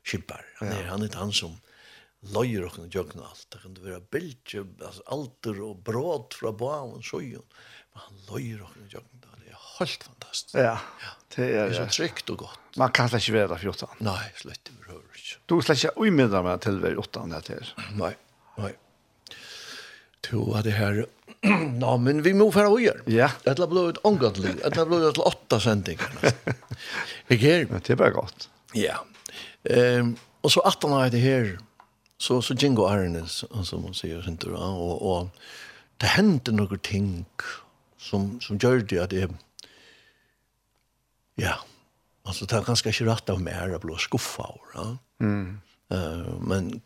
kjipar. 0.06 0.42
Han 0.58 0.74
er, 0.74 0.90
han 0.90 1.06
er 1.06 1.14
han 1.18 1.32
som 1.34 1.56
løyer 2.34 2.66
okkara 2.66 2.90
jøkken 2.90 3.22
og 3.22 3.30
alt. 3.30 3.46
Det 3.52 3.62
kan 3.62 3.78
være 3.84 4.02
bilder, 4.12 4.66
altså 4.82 5.06
alter 5.14 5.62
og 5.62 5.84
bråd 5.86 6.36
fra 6.40 6.52
baven, 6.52 7.02
sjøen. 7.06 7.46
Men 7.94 8.04
han 8.08 8.20
løyer 8.32 8.66
okkara 8.66 8.90
jøkken, 8.98 9.22
det 9.22 9.52
er 9.54 9.64
helt 9.78 10.10
fantastisk. 10.10 10.58
Ja. 10.58 10.76
Ja. 11.04 11.14
Det 11.36 11.44
er, 11.44 11.68
det 11.68 11.76
er 11.76 11.84
så 11.84 11.86
trygt 11.92 12.30
og 12.32 12.46
godt. 12.46 12.62
Man 12.80 12.92
kan 12.96 13.10
slett 13.10 13.26
ikke 13.26 13.36
være 13.36 13.50
der 13.52 13.62
14. 13.62 13.98
Nei, 14.04 14.22
slett 14.40 14.70
ikke 14.70 14.88
hører 14.88 15.20
ikke. 15.20 15.38
Du 15.48 15.58
slett 15.60 15.82
ikke 15.82 16.06
umiddag 16.06 16.44
med 16.46 16.64
til 16.64 16.80
være 16.82 17.02
8. 17.02 17.26
det 17.34 17.58
her. 17.58 17.72
Nei, 18.00 18.12
nei. 18.60 18.72
Du 20.26 20.38
var 20.50 20.64
det 20.66 20.74
her, 20.74 21.04
nå, 21.82 21.96
men 22.02 22.22
vi 22.24 22.32
må 22.34 22.48
fære 22.54 22.72
å 22.72 22.80
gjøre. 22.80 23.04
Ja. 23.12 23.28
Det 23.44 23.54
er 23.54 23.70
blod 23.70 24.00
ångatlig. 24.06 24.56
det 24.62 24.80
er 24.80 24.88
blod 24.88 25.06
til 25.12 25.26
åtta 25.28 25.60
sendinger. 25.62 26.16
Ikke 27.30 27.42
her? 27.44 27.68
Men 27.70 27.84
det 27.84 27.94
er 27.94 28.00
bare 28.00 28.16
godt. 28.16 28.48
Ja. 28.76 28.98
Um, 29.70 30.16
og 30.42 30.52
så 30.54 30.62
18 30.64 30.96
år 30.96 31.12
det 31.14 31.22
her, 31.22 31.52
så, 32.18 32.40
så 32.40 32.56
Jingo 32.56 32.86
Arnes, 32.88 33.42
som 33.68 33.84
hun 33.84 33.94
sier, 33.94 34.24
og, 34.24 34.56
og, 34.56 35.02
og 35.02 36.00
det 36.00 36.12
hendte 36.16 36.54
noen 36.54 36.80
ting 36.84 37.10
som, 38.00 38.36
som 38.40 38.60
gjør 38.60 38.84
det 38.88 39.00
at 39.02 39.14
jeg, 39.16 39.32
Ja. 41.36 41.54
Alltså 42.22 42.44
det 42.46 42.56
är 42.56 42.62
ganska 42.62 42.88
inte 42.88 43.04
rätt 43.04 43.30
av 43.30 43.40
mer 43.40 43.74
att 43.74 43.82
blå 43.82 43.96
skuffa. 43.96 44.54
Ja? 44.74 44.96
Mm. 45.20 45.60
Uh, 45.94 46.40
men 46.40 46.80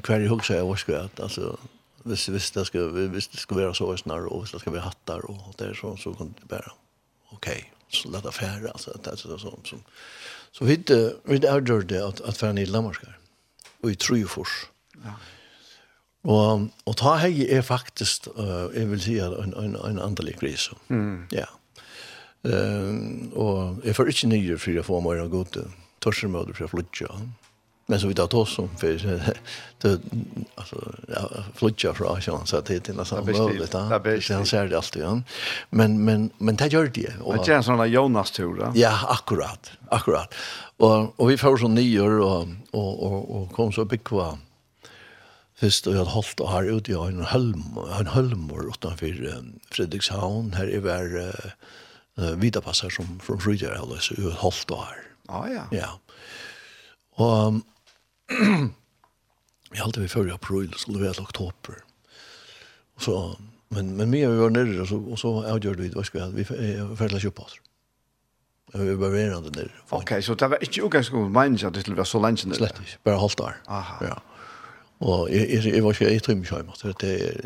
kvar 0.00 0.20
i 0.20 0.26
hugg 0.26 0.44
så 0.44 0.52
är 0.52 0.56
jag 0.56 1.10
alltså 1.20 1.58
hvis 2.04 2.28
hvis 2.28 2.50
det 2.50 2.64
ska 2.64 2.78
hvis 2.88 3.28
det 3.28 3.38
ska 3.38 3.54
vara 3.54 3.74
så 3.74 3.96
snar 3.96 4.26
och 4.26 4.40
hvis 4.40 4.52
det 4.52 4.60
ska 4.60 4.70
vara 4.70 4.80
hattar 4.80 5.30
och 5.30 5.54
det 5.58 5.68
det 5.68 5.74
så 5.74 5.96
så 5.96 6.14
kan 6.14 6.34
det 6.40 6.46
bara 6.48 6.72
okej 7.30 7.72
så 7.88 8.10
låt 8.10 8.24
det 8.24 8.32
färra 8.32 8.70
alltså 8.70 8.90
det 9.04 9.10
det 9.10 9.16
så 9.16 9.38
som 9.38 9.64
som 9.64 9.82
så 10.52 10.64
vi 10.64 10.76
det 10.76 11.16
vi 11.24 11.38
det 11.38 11.48
är 11.48 11.82
det 11.82 12.08
att 12.08 12.20
att 12.20 12.36
färra 12.36 12.60
i 12.60 12.66
Lammarskar 12.66 13.18
och 13.82 13.90
i 13.90 13.94
Trujfors. 13.94 14.66
Ja. 15.04 15.14
Och 16.22 16.60
och 16.84 16.96
ta 16.96 17.14
hej 17.14 17.54
är 17.54 17.62
faktiskt 17.62 18.28
uh, 18.38 18.44
jag 18.74 18.86
vill 18.86 19.00
säga 19.00 19.26
en 19.26 19.54
en 19.54 19.76
en 19.76 19.98
annan 19.98 20.14
grej 20.14 20.56
så. 20.56 20.76
Mm. 20.88 21.26
Ja. 21.30 21.46
Um, 22.40 23.28
og 23.36 23.84
jeg 23.84 23.96
får 23.98 24.10
ikke 24.14 24.30
nye 24.30 24.56
for 24.56 24.72
jeg 24.72 24.86
får 24.86 25.02
mer 25.04 25.18
av 25.26 25.30
gode 25.32 25.66
torsermøter 26.00 26.68
Flutja. 26.70 27.10
Men 27.90 27.98
så 27.98 28.06
vi 28.06 28.14
tar 28.14 28.34
oss 28.38 28.52
som, 28.54 28.68
for 28.78 28.94
det, 29.82 29.90
altså, 30.60 30.82
ja, 31.10 31.24
Flutja 31.58 31.90
fra 31.96 32.12
Asjan, 32.14 32.46
så 32.46 32.60
det 32.62 32.78
er 32.88 32.94
nesten 32.94 33.26
mulig, 33.26 33.66
da. 33.72 33.82
Han 33.90 34.46
ser 34.46 34.70
det 34.70 34.78
alltid, 34.78 35.02
ja. 35.02 35.16
Men, 35.74 35.98
men, 36.06 36.28
men 36.38 36.60
det 36.60 36.70
gjør 36.70 36.92
det. 36.94 37.08
Og, 37.18 37.40
det 37.42 37.50
er 37.50 37.58
en 37.58 37.66
sånn 37.66 37.82
Jonas-tur, 37.90 38.54
da? 38.60 38.70
Ja, 38.78 38.94
akkurat, 39.10 39.72
akkurat. 39.90 40.38
Og, 40.78 41.10
og 41.18 41.32
vi 41.32 41.36
får 41.40 41.64
sånn 41.64 41.74
nye, 41.74 42.06
og, 42.06 42.54
og, 42.70 42.92
og, 42.94 43.18
og 43.26 43.50
kom 43.58 43.74
så 43.74 43.88
bygge 43.90 44.30
Fyrst 45.60 45.84
og 45.90 45.92
jeg 45.92 46.00
hadde 46.00 46.14
holdt 46.14 46.40
og 46.40 46.48
her 46.54 46.68
ute 46.72 46.92
i 46.94 46.96
en 46.96 47.26
hølmor, 47.28 47.90
en 47.98 48.14
hølmor 48.14 48.70
utenfor 48.70 49.18
Fredrikshavn. 49.74 50.54
Her 50.56 50.70
er 50.72 50.86
vært 50.86 51.42
uh, 52.18 52.34
vida 52.34 52.60
passar 52.60 52.90
som 52.90 53.20
från 53.20 53.40
Fröjer 53.40 53.70
eller 53.70 53.98
så 53.98 54.14
ut 54.14 54.34
halvt 54.34 54.68
då 54.68 54.76
här. 54.76 55.02
Ah, 55.26 55.48
ja. 55.48 55.64
Ja. 55.70 56.00
Og 57.16 57.46
um, 57.48 58.74
jeg 59.74 59.82
hade 59.82 60.00
vi 60.00 60.08
før 60.08 60.26
i 60.26 60.34
april 60.34 60.72
så 60.76 60.92
det 60.92 61.00
var 61.00 61.20
oktober. 61.20 61.74
Och 62.94 63.02
så 63.02 63.36
men 63.68 63.96
men 63.96 64.10
mer 64.10 64.28
vi 64.28 64.38
var 64.38 64.50
nere 64.50 64.80
och 64.80 64.88
så 64.88 64.96
og 64.96 65.18
så 65.18 65.42
avgjorde 65.42 65.82
vi 65.82 65.88
hva 65.88 66.04
skal 66.04 66.20
vi 66.20 66.24
ha, 66.24 66.30
vi 66.30 66.44
ferdler 66.44 66.96
färdla 66.96 67.20
köpa 67.20 67.42
oss. 67.42 67.60
Vi 68.74 68.94
var 68.94 69.10
nere 69.10 69.50
där. 69.50 69.74
Okej, 69.88 70.02
okay, 70.02 70.22
så 70.22 70.34
det 70.34 70.48
var 70.48 70.58
inte 70.64 70.82
okej 70.82 71.04
skulle 71.04 71.66
at 71.66 71.74
det 71.74 71.80
skulle 71.80 71.96
være 71.96 72.06
så 72.06 72.20
lenge 72.20 72.48
nere. 72.48 72.56
Slett, 72.56 72.80
ikke, 72.80 72.98
bare 73.04 73.18
halvt 73.18 73.40
år. 73.40 73.56
Aha. 73.66 74.04
Ja. 74.04 74.14
Og 75.00 75.30
jeg, 75.30 75.48
jeg, 75.50 75.74
jeg 75.74 75.84
var 75.84 75.96
ju 76.00 76.06
ett 76.06 76.28
rum 76.28 76.44
schema 76.44 76.72
så 76.74 76.92
det 77.00 77.40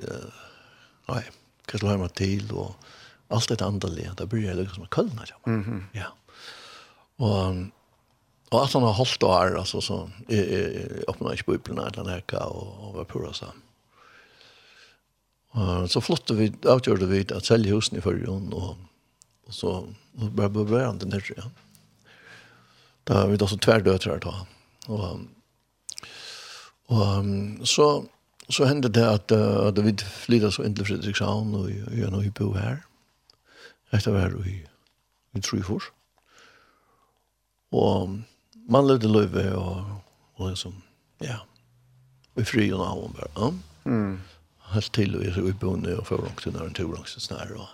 nej, 1.08 1.24
kanske 1.66 1.88
hemma 1.88 2.08
till 2.08 2.52
och 2.52 2.74
allt 3.28 3.48
det 3.48 3.62
andliga 3.62 4.14
där 4.14 4.26
börjar 4.26 4.54
liksom 4.54 4.80
med 4.80 4.94
kölna 4.94 5.24
ja. 5.28 5.52
Mm. 5.52 5.84
Ja. 5.92 6.06
Och 7.16 7.54
och 8.48 8.64
att 8.64 8.72
han 8.72 8.82
har 8.82 8.92
hållt 8.92 9.22
och 9.22 9.34
är 9.34 9.54
alltså 9.54 9.80
så 9.80 10.10
öppnar 11.08 11.32
inte 11.32 11.44
bubblan 11.46 11.78
eller 11.78 11.90
den 11.90 12.06
här 12.06 12.46
och 12.46 12.88
och 12.88 12.94
var 12.94 13.04
pura 13.04 13.32
så. 13.32 13.46
Och 15.50 15.90
så 15.90 16.00
flotte 16.00 16.34
vi 16.34 16.52
avgjorde 16.66 17.06
vi 17.06 17.32
att 17.32 17.44
sälja 17.44 17.74
husen 17.74 17.98
i 17.98 18.00
förrjun 18.00 18.52
och 18.52 18.76
och 19.46 19.54
så 19.54 19.88
började 20.12 20.64
börja 20.64 20.92
den 20.92 21.10
där 21.10 21.32
ja. 21.36 21.42
Där 23.04 23.26
vi 23.26 23.36
då 23.36 23.46
så 23.46 23.58
tvärdötrar 23.58 24.18
då. 24.18 24.46
Och 24.86 25.18
och 26.86 27.68
så 27.68 28.04
så 28.48 28.64
hände 28.64 28.88
det 28.88 29.10
att 29.10 29.32
att 29.32 29.78
vi 29.78 29.96
flyttade 29.96 30.52
så 30.52 30.64
in 30.64 30.74
till 30.74 30.86
Fredrikshavn 30.86 31.54
och 31.54 31.70
jag 31.70 32.12
nu 32.12 32.30
bo 32.30 32.52
här. 32.52 32.82
Dette 33.94 34.10
var 34.10 34.34
i, 34.46 34.66
i 35.34 35.40
Tryfor. 35.40 35.82
Og 37.74 38.18
man 38.70 38.86
levde 38.88 39.10
løyve 39.10 39.54
og, 39.54 39.84
og 40.36 40.50
liksom, 40.50 40.74
ja, 41.22 41.36
i 42.34 42.44
fri 42.46 42.72
og 42.72 42.80
navn 42.82 43.14
bare. 43.18 43.30
Ja. 43.36 43.50
Mm. 43.90 44.18
Helt 44.74 44.92
til 44.96 45.16
og 45.16 45.48
i 45.48 45.60
bunne 45.60 45.98
og 45.98 46.06
forrang 46.08 46.36
til 46.40 46.52
når 46.54 46.64
en 46.70 46.74
turang 46.74 47.08
sin 47.08 47.22
snær. 47.22 47.48
Og, 47.54 47.68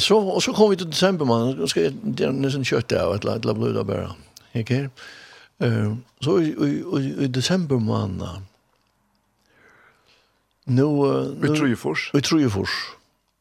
så, 0.00 0.16
og 0.16 0.42
så 0.42 0.52
kom 0.56 0.70
vi 0.70 0.76
til 0.80 0.92
desember, 0.92 1.24
man. 1.28 1.60
Og 1.60 1.68
skal 1.68 1.92
det 1.92 2.24
er 2.24 2.32
nesten 2.32 2.64
kjøtt 2.64 2.92
av 2.96 3.12
et 3.12 3.20
eller 3.26 3.36
annet 3.36 3.56
blod 3.58 3.84
bare. 3.84 4.14
Ikke? 4.54 4.88
Uh, 5.60 5.96
så 6.22 6.38
i, 6.40 6.54
i, 6.54 6.80
i, 6.80 7.14
i 7.24 7.26
desember 7.28 7.78
måned, 7.78 8.28
Nu, 10.66 10.84
uh, 10.84 11.28
nu, 11.28 11.48
vi 11.48 11.56
tror 11.56 11.68
ju 11.68 11.76
först. 11.76 12.14
Vi 12.14 12.22
tror 12.22 12.40
ju 12.40 12.50
först 12.50 12.72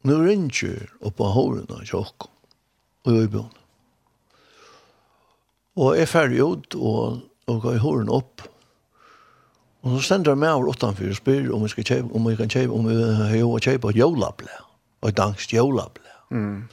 nu 0.03 0.27
ringer 0.27 0.89
upp 0.99 1.15
på 1.17 1.23
hårene 1.23 1.73
och 1.73 1.85
tjokk 1.87 2.27
och 3.05 3.23
i 3.23 3.27
bøn. 3.27 3.51
Og 5.75 5.95
jeg 5.95 6.01
er 6.01 6.11
ferdig 6.11 6.39
ut 6.39 6.75
och 6.75 7.17
och 7.47 7.61
går 7.61 7.75
i 7.75 7.77
hårene 7.77 8.11
upp. 8.11 8.41
Och 9.81 9.91
så 9.91 9.99
ständer 9.99 10.31
jeg 10.31 10.37
med 10.37 10.53
over 10.53 10.69
utenfor 10.69 11.09
og 11.09 11.15
spyr 11.15 11.51
om 11.51 11.63
vi 11.63 11.69
ska 11.69 11.83
köpa 11.83 12.13
om 12.15 12.29
vi 12.29 12.35
kan 12.35 12.49
köpa 12.49 12.73
om 12.73 12.87
vi 12.87 12.95
har 12.95 13.59
kjøpe 13.59 13.89
et 13.89 13.95
jolablad, 13.95 14.63
og 15.01 15.09
et 15.09 15.19
angst 15.19 15.53
jolablad. 15.53 16.19
Mm. 16.31 16.69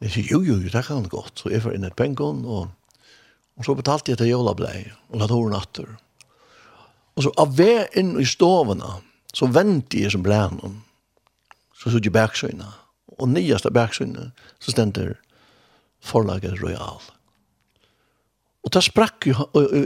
Jeg 0.00 0.10
sier, 0.10 0.26
jo, 0.30 0.42
jo, 0.42 0.54
det 0.54 0.84
kan 0.86 1.08
gott 1.08 1.38
Så 1.38 1.50
jeg 1.50 1.62
får 1.62 1.74
inn 1.74 1.84
et 1.84 1.96
pengon, 1.96 2.44
och 2.44 2.66
och 3.56 3.64
så 3.64 3.74
betalte 3.74 4.10
jag 4.10 4.18
till 4.18 4.28
jolablad, 4.28 4.90
och 5.08 5.18
la 5.18 5.26
hårene 5.26 5.56
atter. 5.56 5.96
Och 7.14 7.22
så 7.22 7.30
av 7.30 7.56
vä 7.56 7.86
in 7.92 8.20
i 8.20 8.26
stovarna 8.26 9.00
så 9.32 9.46
venter 9.46 9.98
jeg 9.98 10.12
som 10.12 10.22
blænen, 10.22 10.82
så 11.84 11.90
såg 11.90 12.04
ju 12.04 12.10
backsöna. 12.10 12.72
Och 13.06 13.28
nyaste 13.28 13.70
backsöna 13.70 14.30
så 14.58 14.70
stender 14.70 15.20
forlaget 16.02 16.60
Royal. 16.60 17.00
Og 18.62 18.70
Och 18.70 18.70
där 18.70 18.80
sprack 18.80 19.26
ju 19.26 19.34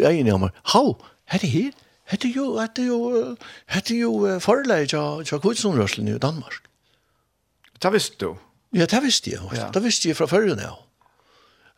en 0.04 0.32
av 0.32 0.40
mig. 0.40 0.50
How? 0.62 0.96
Hette 1.24 1.46
Her 1.46 1.72
Hette 2.04 2.28
ju, 2.28 2.58
hette 2.58 2.82
jo, 2.82 3.36
hette 3.66 3.94
ju 3.94 4.40
förlaget 4.40 4.90
forlaget 4.90 4.92
jag 5.30 5.42
kunde 5.42 6.10
i 6.10 6.18
Danmark. 6.18 6.62
Det 7.78 7.90
visste 7.90 8.16
du. 8.24 8.36
Ja, 8.70 8.86
det 8.86 9.00
visste 9.00 9.30
jeg. 9.30 9.40
Ja. 9.52 9.70
Det 9.74 9.80
visste 9.80 10.08
jag 10.08 10.16
från 10.16 10.28
förr 10.28 10.56
nu. 10.56 10.62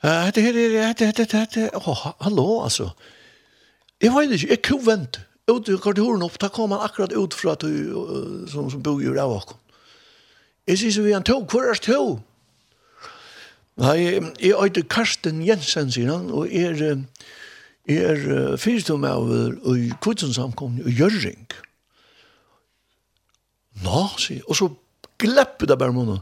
Eh, 0.03 0.11
hette 0.11 0.41
här, 0.41 0.87
hette 0.87 1.05
hette 1.07 1.37
hette. 1.37 1.71
Oh, 1.75 2.12
hallo, 2.21 2.62
altså. 2.62 2.91
Jeg 4.01 4.12
vet 4.14 4.31
ikke, 4.31 4.49
jeg 4.49 4.62
kunne 4.62 4.87
vente. 4.87 5.21
Ut 5.51 5.68
i 5.68 5.77
garderoben 5.77 6.23
opp, 6.23 6.39
da 6.41 6.49
kom 6.49 6.71
han 6.71 6.81
akkurat 6.81 7.12
ut 7.12 7.35
fra 7.35 7.53
att 7.53 7.61
du 7.61 8.47
som, 8.49 8.71
som 8.71 8.83
bor 8.83 9.03
i 9.03 9.07
där 9.07 9.27
bakom. 9.27 9.59
Jeg 10.71 10.79
sier 10.79 10.93
så 10.95 11.03
vi 11.03 11.14
han 11.16 11.27
tog, 11.27 11.49
hvor 11.51 11.66
er 11.66 11.75
det 11.75 11.83
tog? 11.83 12.21
Nei, 13.81 13.97
jeg 14.39 14.55
heter 14.55 14.85
Karsten 14.93 15.41
Jensen, 15.43 15.89
sier 15.91 16.12
han, 16.12 16.29
og 16.31 16.53
er, 16.53 17.01
er 17.91 18.21
fyrstum 18.61 19.07
av 19.09 19.33
i 19.75 19.89
Kudsensamkomne 20.05 20.85
i 20.87 20.95
Gjøring. 20.95 21.49
Nå, 23.83 24.05
sier 24.21 24.45
og 24.47 24.59
så 24.61 24.68
glepper 25.21 25.73
det 25.73 25.79
bare 25.81 25.97
munnen. 25.97 26.21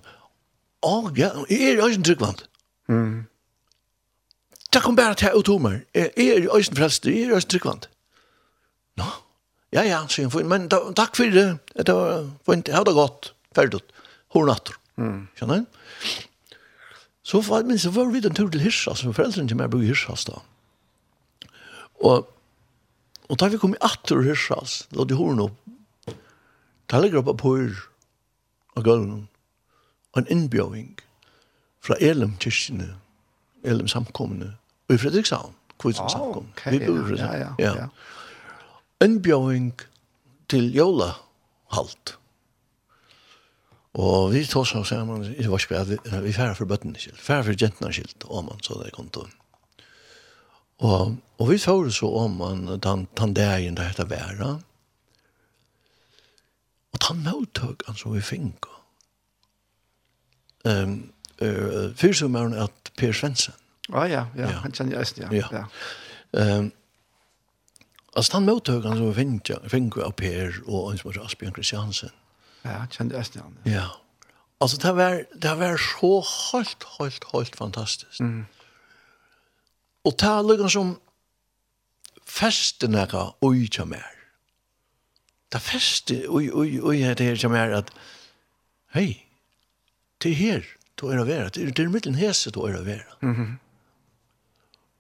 Å, 0.87 0.95
ja, 1.19 1.33
jeg 1.51 1.75
er 1.75 1.85
øyne 1.85 2.07
tryggvand. 2.07 2.47
Mm. 2.89 3.27
Det 4.73 4.83
kom 4.85 4.97
bare 4.97 5.19
til 5.19 5.37
å 5.37 5.45
tog 5.45 5.61
meg. 5.65 5.83
Jeg 5.97 6.13
er 6.15 6.49
øyne 6.49 6.79
frelster, 6.79 7.13
jeg 7.13 7.29
er 7.29 7.37
øyne 7.37 7.53
tryggvand. 7.53 7.91
Nå, 9.03 9.13
ja, 9.77 9.85
ja, 9.85 10.01
sier 10.09 10.31
han, 10.33 10.49
men 10.49 10.71
takk 10.73 11.19
for 11.19 11.37
det. 11.37 11.49
Det 11.75 11.93
var 11.93 12.29
fint, 12.49 12.71
jeg 12.71 12.79
hadde 12.79 12.97
gått, 12.97 13.33
ferdig 13.59 13.83
hår 14.35 14.49
natter. 14.51 14.77
Mm. 14.99 15.29
Skjønner 15.39 15.63
du? 15.63 15.79
Så 17.29 17.41
var, 17.45 17.63
men 17.69 17.79
så 17.79 17.91
var 17.93 18.09
vi 18.13 18.23
den 18.25 18.35
tur 18.35 18.49
til 18.49 18.63
Hirsas, 18.65 19.03
for 19.05 19.17
foreldrene 19.17 19.51
til 19.51 19.59
meg 19.61 19.71
bor 19.73 19.85
i 19.85 19.91
Hirsas 19.91 20.25
da. 20.29 20.41
Og, 22.01 22.29
og 23.29 23.41
da 23.41 23.49
vi 23.53 23.61
kom 23.61 23.75
i 23.77 23.83
atter 23.85 24.23
Hirsas, 24.25 24.87
la 24.97 25.05
de 25.05 25.19
hårene 25.19 25.49
opp, 25.49 26.15
da 26.89 27.03
ligger 27.03 27.21
oppe 27.21 27.35
på 27.37 27.53
hår 27.53 27.83
av 28.79 28.87
gulven, 28.87 29.27
og 30.15 30.23
en 30.23 30.31
innbjøving 30.33 30.95
fra 31.85 31.99
Elim-kyrkene, 32.01 32.95
Elim-samkommende, 33.69 34.55
og 34.89 34.97
i 34.97 35.01
Fredrikshavn, 35.03 35.53
kvitsen 35.79 36.09
samkommende. 36.09 36.55
Oh, 36.55 36.57
okay, 36.57 36.79
vi 36.79 36.87
bor 36.87 36.97
i 36.97 37.05
Fredrikshavn. 37.11 37.43
Ja, 37.43 37.53
ja, 37.61 37.75
ja. 37.75 37.75
ja. 37.85 39.05
Innbjøring 39.05 39.75
til 40.51 40.73
Jola, 40.75 41.13
halt. 41.77 42.18
Og 43.95 44.33
vi 44.33 44.45
tog 44.45 44.67
så 44.67 44.85
sammen, 44.85 45.23
det 45.23 45.51
var 45.51 45.59
ikke 45.59 45.75
bare, 45.75 46.23
vi 46.23 46.33
færre 46.33 46.55
for 46.55 46.69
bøttene 46.69 46.99
skilt, 47.01 47.21
færre 47.21 47.45
for 47.45 47.57
jentene 47.61 47.93
skilt, 47.93 48.25
og 48.29 48.45
man 48.45 48.61
så 48.63 48.77
det 48.83 48.93
kom 48.93 49.09
til. 49.09 49.31
Og, 50.79 51.17
og 51.39 51.51
vi 51.51 51.59
tog 51.59 51.93
så 51.93 52.11
om 52.21 52.37
man, 52.39 52.67
den, 52.67 53.09
den 53.19 53.35
dagen 53.35 53.77
det 53.77 53.89
heter 53.89 54.05
Væra, 54.05 54.59
og 56.93 57.01
den 57.09 57.25
møttøk 57.25 57.83
han 57.87 57.97
som 57.97 58.15
vi 58.15 58.21
fikk. 58.25 58.69
Um, 60.65 61.13
uh, 61.43 61.95
Fyrst 61.97 62.25
som 62.25 62.35
er 62.35 62.55
at 62.65 62.93
Per 62.99 63.13
Svensson. 63.13 63.55
Ah, 63.93 64.11
ja, 64.11 64.27
ja, 64.37 64.51
ja, 64.51 64.59
han 64.65 64.73
kjenner 64.73 64.99
jeg, 64.99 65.07
ja. 65.23 65.29
ja. 65.33 65.65
ja. 66.35 66.59
Um, 66.59 66.73
altså, 68.17 68.37
den 68.37 68.49
møttøk 68.49 68.85
han 68.85 68.99
som 68.99 69.13
vi 69.13 69.25
fikk, 69.25 69.53
fikk 69.73 70.01
av 70.05 70.17
Per 70.19 70.59
og 70.67 70.91
en 70.93 71.01
som 71.01 71.11
heter 71.11 71.25
Asbjørn 71.25 71.57
Kristiansen, 71.57 72.13
Ja, 72.65 72.85
kjente 72.91 73.17
jeg 73.17 73.27
stedet. 73.27 73.65
Ja. 73.65 73.73
ja. 73.73 73.89
Altså, 74.61 74.77
det 74.83 74.97
var, 74.97 75.23
det 75.43 75.59
var 75.59 75.77
så 75.79 76.13
helt, 76.53 76.85
helt, 76.99 77.25
helt 77.33 77.57
fantastisk. 77.57 78.21
Mm. 78.21 78.47
Og 80.05 80.17
det 80.21 80.29
er 80.29 80.43
liksom 80.43 80.71
som 80.71 80.95
festen 82.29 82.95
jeg 82.95 83.11
har 83.13 83.37
ui 83.45 83.69
til 83.69 83.87
meg. 83.87 84.05
Det 85.53 85.61
feste 85.65 86.25
ui, 86.29 86.51
ui, 86.51 86.81
ui, 86.81 86.81
ui 86.81 86.99
her 87.03 87.15
til 87.15 87.51
meg 87.53 87.73
at 87.73 87.93
hei, 88.97 89.25
det 90.23 90.33
er 90.33 90.43
her 90.43 90.69
du 90.99 91.09
er 91.09 91.23
å 91.23 91.27
være. 91.29 91.53
Det 91.55 91.63
er, 91.63 91.73
det 91.73 91.85
er 91.85 91.91
middelen 91.93 92.19
hese 92.19 92.53
du 92.53 92.61
er 92.67 92.77
å 92.77 92.85
være. 92.85 93.07
Mm 93.23 93.35
-hmm. 93.35 93.53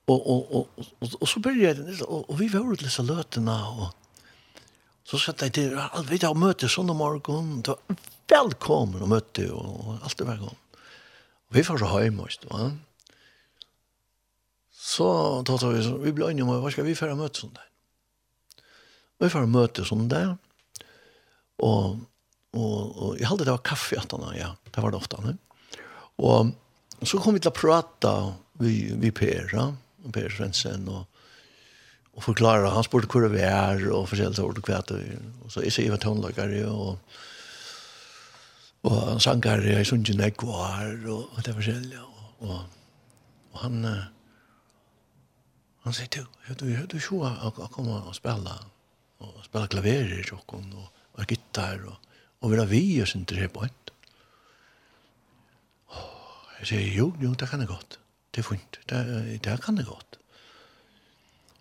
og, 0.07 0.31
og, 0.31 0.55
og, 0.55 0.69
og, 1.01 1.09
og, 1.21 1.29
så 1.29 1.41
begynner 1.41 1.65
jeg, 1.69 2.03
og, 2.03 2.31
og 2.31 2.41
vi 2.41 2.53
var 2.53 2.75
til 2.75 2.85
disse 2.85 3.03
løtene, 3.03 3.57
og 3.67 3.95
Så 5.09 5.17
satt 5.17 5.41
jeg 5.41 5.55
til, 5.57 5.71
jeg 5.73 6.05
vet 6.11 6.25
jeg 6.27 6.37
møte 6.37 6.69
sånn 6.69 6.91
om 6.93 6.99
morgenen, 7.01 7.63
det 7.65 7.73
var 8.29 8.45
velkommen 8.45 9.01
å 9.01 9.09
møte, 9.09 9.47
og 9.57 9.95
alt 10.03 10.19
det 10.21 10.27
var 10.29 10.43
godt. 10.43 10.83
Vi 11.57 11.63
var 11.65 11.81
så 11.81 12.01
hjemme, 12.03 12.27
vet 12.29 12.45
va? 12.51 12.67
Så 14.89 15.07
da 15.49 15.57
tar 15.57 15.73
vi 15.73 15.87
så, 15.87 15.95
vi 16.03 16.13
ble 16.13 16.29
enige 16.29 16.45
om, 16.45 16.53
hva 16.61 16.73
skal 16.75 16.85
vi 16.85 16.97
føre 16.99 17.17
møte 17.17 17.41
sånn 17.41 17.57
der? 17.57 17.65
Vi 19.25 19.33
får 19.33 19.49
møte 19.51 19.87
sånn 19.89 20.11
der, 20.13 20.35
og, 21.65 22.05
og, 22.53 22.77
og 22.77 23.17
jeg 23.17 23.31
hadde 23.31 23.49
det 23.49 23.55
var 23.57 23.65
kaffe 23.65 23.97
i 23.97 24.03
attene, 24.03 24.35
ja, 24.37 24.53
det 24.69 24.85
var 24.85 24.93
det 24.93 25.01
ofte, 25.01 25.23
ne? 25.25 25.39
Og 26.21 26.53
så 27.09 27.21
kom 27.23 27.39
vi 27.39 27.41
til 27.41 27.55
å 27.55 27.57
prate, 27.57 28.13
vi, 28.61 28.91
vi 29.01 29.15
Per, 29.15 29.49
ja, 29.57 29.71
Per 30.13 30.37
Svensson, 30.37 30.85
og 30.93 31.08
och 32.19 32.25
förklara 32.25 32.71
han 32.71 32.85
spurte 32.85 33.19
hur 33.19 33.29
det 33.29 33.43
är 33.43 33.91
och 33.91 34.09
försälta 34.09 34.45
ord 34.45 34.59
och 34.59 34.64
kvätt 34.64 34.91
och 34.91 35.53
så 35.53 35.62
är 35.62 35.71
så 35.71 35.83
Eva 35.83 35.97
tonlagare 35.97 36.66
och 36.66 36.99
och 38.81 38.95
han 38.95 39.21
sangar 39.21 39.81
i 39.81 39.85
sungen 39.85 40.16
där 40.16 40.31
kvar 40.31 41.09
och 41.09 41.43
det 41.45 41.53
var 41.53 41.62
själva 41.62 42.03
och 42.39 42.61
och 43.53 43.59
han 43.61 43.75
han 45.83 45.93
säger 45.93 46.11
du 46.11 46.27
hur 46.47 46.55
du 46.55 46.64
hur 46.64 46.87
du 46.87 47.01
sjua 47.01 47.31
att 47.31 47.73
komma 47.73 48.03
och 48.03 48.16
spela 48.16 48.55
och 49.19 49.45
spela 49.45 49.66
klaver 49.66 50.21
i 50.21 50.25
chocken 50.25 50.73
och 50.81 50.89
och 51.12 51.31
gitarr 51.31 51.87
och 51.87 51.99
och 52.41 52.53
vill 52.53 52.66
vi 52.66 53.03
och 53.03 53.09
sånt 53.09 53.29
där 53.29 53.49
på 53.49 53.64
ett 53.64 53.91
Jag 56.59 56.66
säger, 56.66 56.89
jo, 56.99 57.12
jo, 57.21 57.35
det 57.35 57.47
kan 57.47 57.61
det 57.61 57.66
godt. 57.66 57.99
Det 58.35 58.41
er 58.41 58.43
fint. 58.43 58.79
Det, 58.91 59.39
det 59.45 59.62
kan 59.62 59.77
det 59.77 59.85
godt. 59.85 60.18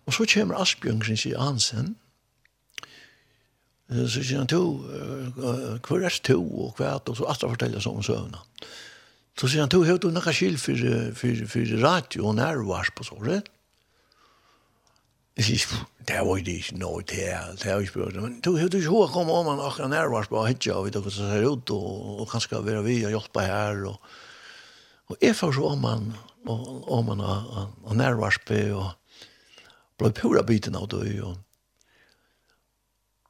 Og 0.08 0.14
så 0.16 0.24
kommer 0.32 0.56
Asbjørn 0.62 1.02
sin 1.04 1.18
sier 1.20 1.40
Hansen, 1.42 1.92
så 3.88 4.20
sier 4.20 4.40
han, 4.40 4.48
to, 4.48 4.62
hvor 5.84 6.04
er 6.04 6.16
to 6.24 6.38
og 6.40 6.80
hva, 6.80 6.96
og 7.00 7.16
så 7.16 7.28
atra 7.28 7.48
forteller 7.52 7.80
sånn 7.80 8.04
søvnene. 8.04 8.40
Så 9.38 9.48
sier 9.48 9.64
han, 9.64 9.72
to, 9.72 9.82
hva 9.84 9.96
du 10.00 10.10
noe 10.12 10.34
skil 10.34 10.58
for, 10.60 10.80
for, 11.16 11.44
for 11.48 11.72
radio 11.84 12.26
og 12.30 12.36
nærvars 12.40 12.92
på 12.96 13.06
såret? 13.06 13.48
Jeg 15.38 15.46
sier, 15.46 15.82
det 16.08 16.18
var 16.26 16.40
jo 16.40 16.56
ikke 16.56 16.80
noe 16.80 17.04
til, 17.06 17.52
det 17.60 17.68
var 17.70 17.84
ikke 17.84 17.94
spørt. 17.94 18.16
men 18.24 18.40
du, 18.42 18.50
hva 18.56 18.68
du 18.68 18.78
ikke 18.80 18.94
hva 18.96 19.10
kom 19.12 19.32
om 19.32 19.52
han 19.52 19.60
akkurat 19.62 19.92
nærvars 19.92 20.32
på 20.32 20.44
hitja, 20.48 20.76
og 20.76 20.88
vi 20.88 20.94
tar 20.96 21.04
hva 21.04 21.12
som 21.14 21.28
ser 21.30 21.46
ut, 21.46 21.72
og, 21.76 22.14
og 22.24 22.32
kanskje 22.32 22.64
være 22.64 22.84
vi 22.88 23.02
og 23.06 23.14
hjelpe 23.14 23.44
her, 23.44 23.84
og, 23.92 24.16
og 25.12 25.20
jeg 25.24 25.36
får 25.38 25.54
så 25.56 25.68
om 25.76 25.86
han, 25.88 26.08
om 26.48 27.12
han 27.12 27.22
og 27.28 27.92
nærvars 27.96 28.40
på, 28.48 28.58
og, 28.74 28.97
ble 29.98 30.12
pura 30.14 30.42
biten 30.46 30.76
av 30.78 30.88
det 30.92 31.20
Og, 31.24 31.36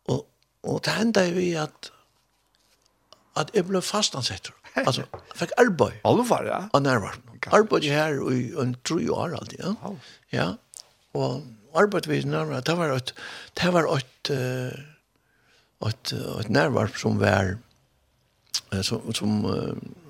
Og, 0.09 0.27
og 0.63 0.83
det 0.85 0.97
hendte 0.99 1.31
vi 1.35 1.53
at 1.55 1.93
at 3.39 3.53
jeg 3.55 3.69
ble 3.69 3.83
fastansett. 3.85 4.51
Altså, 4.79 5.03
jeg 5.11 5.39
fikk 5.41 5.53
arbeid. 5.59 5.95
Alvar, 6.07 6.45
ja? 6.47 6.59
Og 6.77 6.83
nærvar. 6.85 7.17
Arbeid 7.55 7.87
her 7.89 8.19
i 8.31 8.43
en 8.63 8.77
tru 8.87 9.01
år 9.15 9.35
alltid, 9.39 9.59
ja. 9.65 9.93
Ja, 10.33 10.47
og 11.19 11.43
arbeid 11.75 12.07
vi 12.07 12.21
nærvar, 12.23 12.61
det 12.63 12.77
var 12.79 12.93
et, 12.95 13.11
det 13.59 13.73
var 13.75 13.89
et, 13.97 14.31
et, 15.89 16.13
et 16.13 16.51
nærvar 16.51 16.93
som 16.95 17.19
var, 17.19 17.57
som, 18.87 19.09
som 19.15 19.41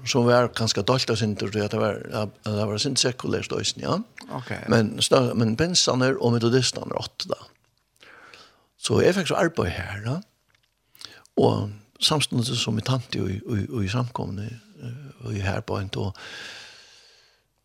som 0.09 0.27
var 0.27 0.49
ganska 0.49 0.83
dolda 0.83 1.17
synder 1.17 1.49
det 1.49 1.75
var 1.75 2.29
det 2.45 2.67
var 2.67 2.79
sin 2.79 2.97
sekulärt 2.97 3.53
ösn 3.53 3.81
ja. 3.81 4.03
Okej. 4.31 4.65
Men 4.69 5.01
men 5.35 5.57
pensaner 5.57 6.23
och 6.23 6.33
metodisterna 6.33 6.95
åtta 6.95 7.25
då. 7.29 7.37
Så 8.77 9.03
jag 9.03 9.15
fick 9.15 9.29
så 9.29 9.35
arbete 9.35 9.69
här 9.69 10.05
då. 10.05 10.23
Och 11.35 11.69
samstundes 12.01 12.63
som 12.63 12.75
med 12.75 12.85
tante 12.85 13.21
och 13.21 13.29
och 13.75 13.85
i 13.85 13.89
samkomne 13.89 14.61
och 15.25 15.33
i 15.33 15.39
här 15.39 15.61
på 15.61 15.77
en 15.77 15.89
då 15.89 16.13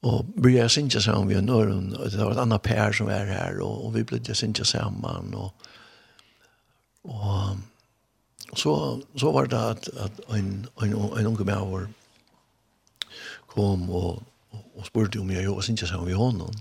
och 0.02 0.26
började 0.26 0.70
synja 0.70 1.02
sammen 1.02 1.28
vi 1.28 1.42
når 1.42 1.70
og 1.72 2.12
det 2.12 2.20
var 2.20 2.32
et 2.32 2.42
annet 2.44 2.62
pær 2.62 2.92
som 2.92 3.08
er 3.10 3.26
her 3.26 3.62
og, 3.64 3.86
og 3.86 3.94
vi 3.96 4.04
ble 4.04 4.36
synja 4.36 4.66
sammen 4.68 5.34
og 5.34 5.54
og 7.04 7.58
så 8.56 9.02
så 9.18 9.32
var 9.32 9.46
det 9.46 9.62
at, 9.70 9.90
at 9.98 10.20
en 10.36 10.68
en 10.84 10.94
en 10.94 11.28
unge 11.28 11.44
med 11.44 11.56
vår 11.56 11.88
kom 13.54 13.90
og, 13.90 14.22
og, 14.52 14.62
og 14.78 14.88
spurte 14.88 15.22
om 15.22 15.32
jeg 15.32 15.48
var 15.48 15.62
og 15.62 15.64
sammen 15.64 16.08
med 16.10 16.18
honom. 16.20 16.54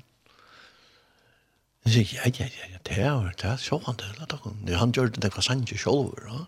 Jeg 1.84 1.92
sier, 1.92 2.10
ja, 2.14 2.30
ja, 2.38 2.46
ja, 2.46 2.68
ja, 2.70 2.80
det 2.86 2.98
er, 3.02 3.30
det 3.40 3.48
er, 3.50 3.56
så 3.58 3.80
han 3.86 3.96
det, 3.98 4.12
la 4.20 4.28
det 4.30 4.78
Han 4.78 4.92
gjør 4.94 5.10
det, 5.10 5.22
det 5.22 5.32
var 5.34 5.42
sannsyn 5.42 5.78
selv, 5.78 6.12
ja. 6.28 6.44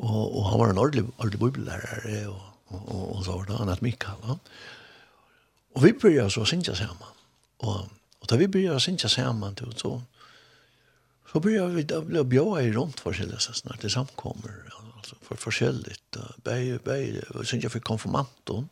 Og, 0.00 0.36
og 0.36 0.50
han 0.50 0.60
var 0.60 0.70
en 0.72 0.78
ordentlig, 0.80 1.04
ordentlig 1.18 1.40
bibellærer, 1.40 2.28
og, 2.28 2.42
og, 2.68 2.82
og, 2.88 3.16
og 3.16 3.24
så 3.24 3.36
var 3.36 3.48
det, 3.48 3.56
han 3.58 3.72
het 3.72 3.82
Mikael, 3.82 4.20
ja. 4.28 4.36
Og 5.74 5.84
vi 5.84 5.92
begynte 5.92 6.34
så 6.34 6.42
å 6.42 6.48
synja 6.50 6.74
sammen. 6.74 7.16
Og, 7.62 7.88
og 8.20 8.28
da 8.28 8.36
vi 8.40 8.48
begynte 8.50 8.76
å 8.80 8.82
synja 8.82 9.08
sammen, 9.08 9.54
du, 9.56 9.68
så, 9.78 9.94
så 11.30 11.40
begynte 11.40 11.76
vi 11.78 11.86
da 11.88 12.00
bli 12.04 12.24
bjóa 12.34 12.64
i 12.64 12.72
rundt 12.74 13.00
forskjellige 13.00 13.40
så 13.46 13.56
snart 13.56 13.84
det 13.86 13.92
samkommer. 13.94 14.64
ja, 14.68 14.80
Altså, 15.00 15.16
for 15.24 15.40
forskjelligt. 15.40 16.18
Begge, 16.44 16.78
begge, 16.84 17.22
synja 17.44 17.70
for 17.72 17.80
konfirmanton, 17.80 18.68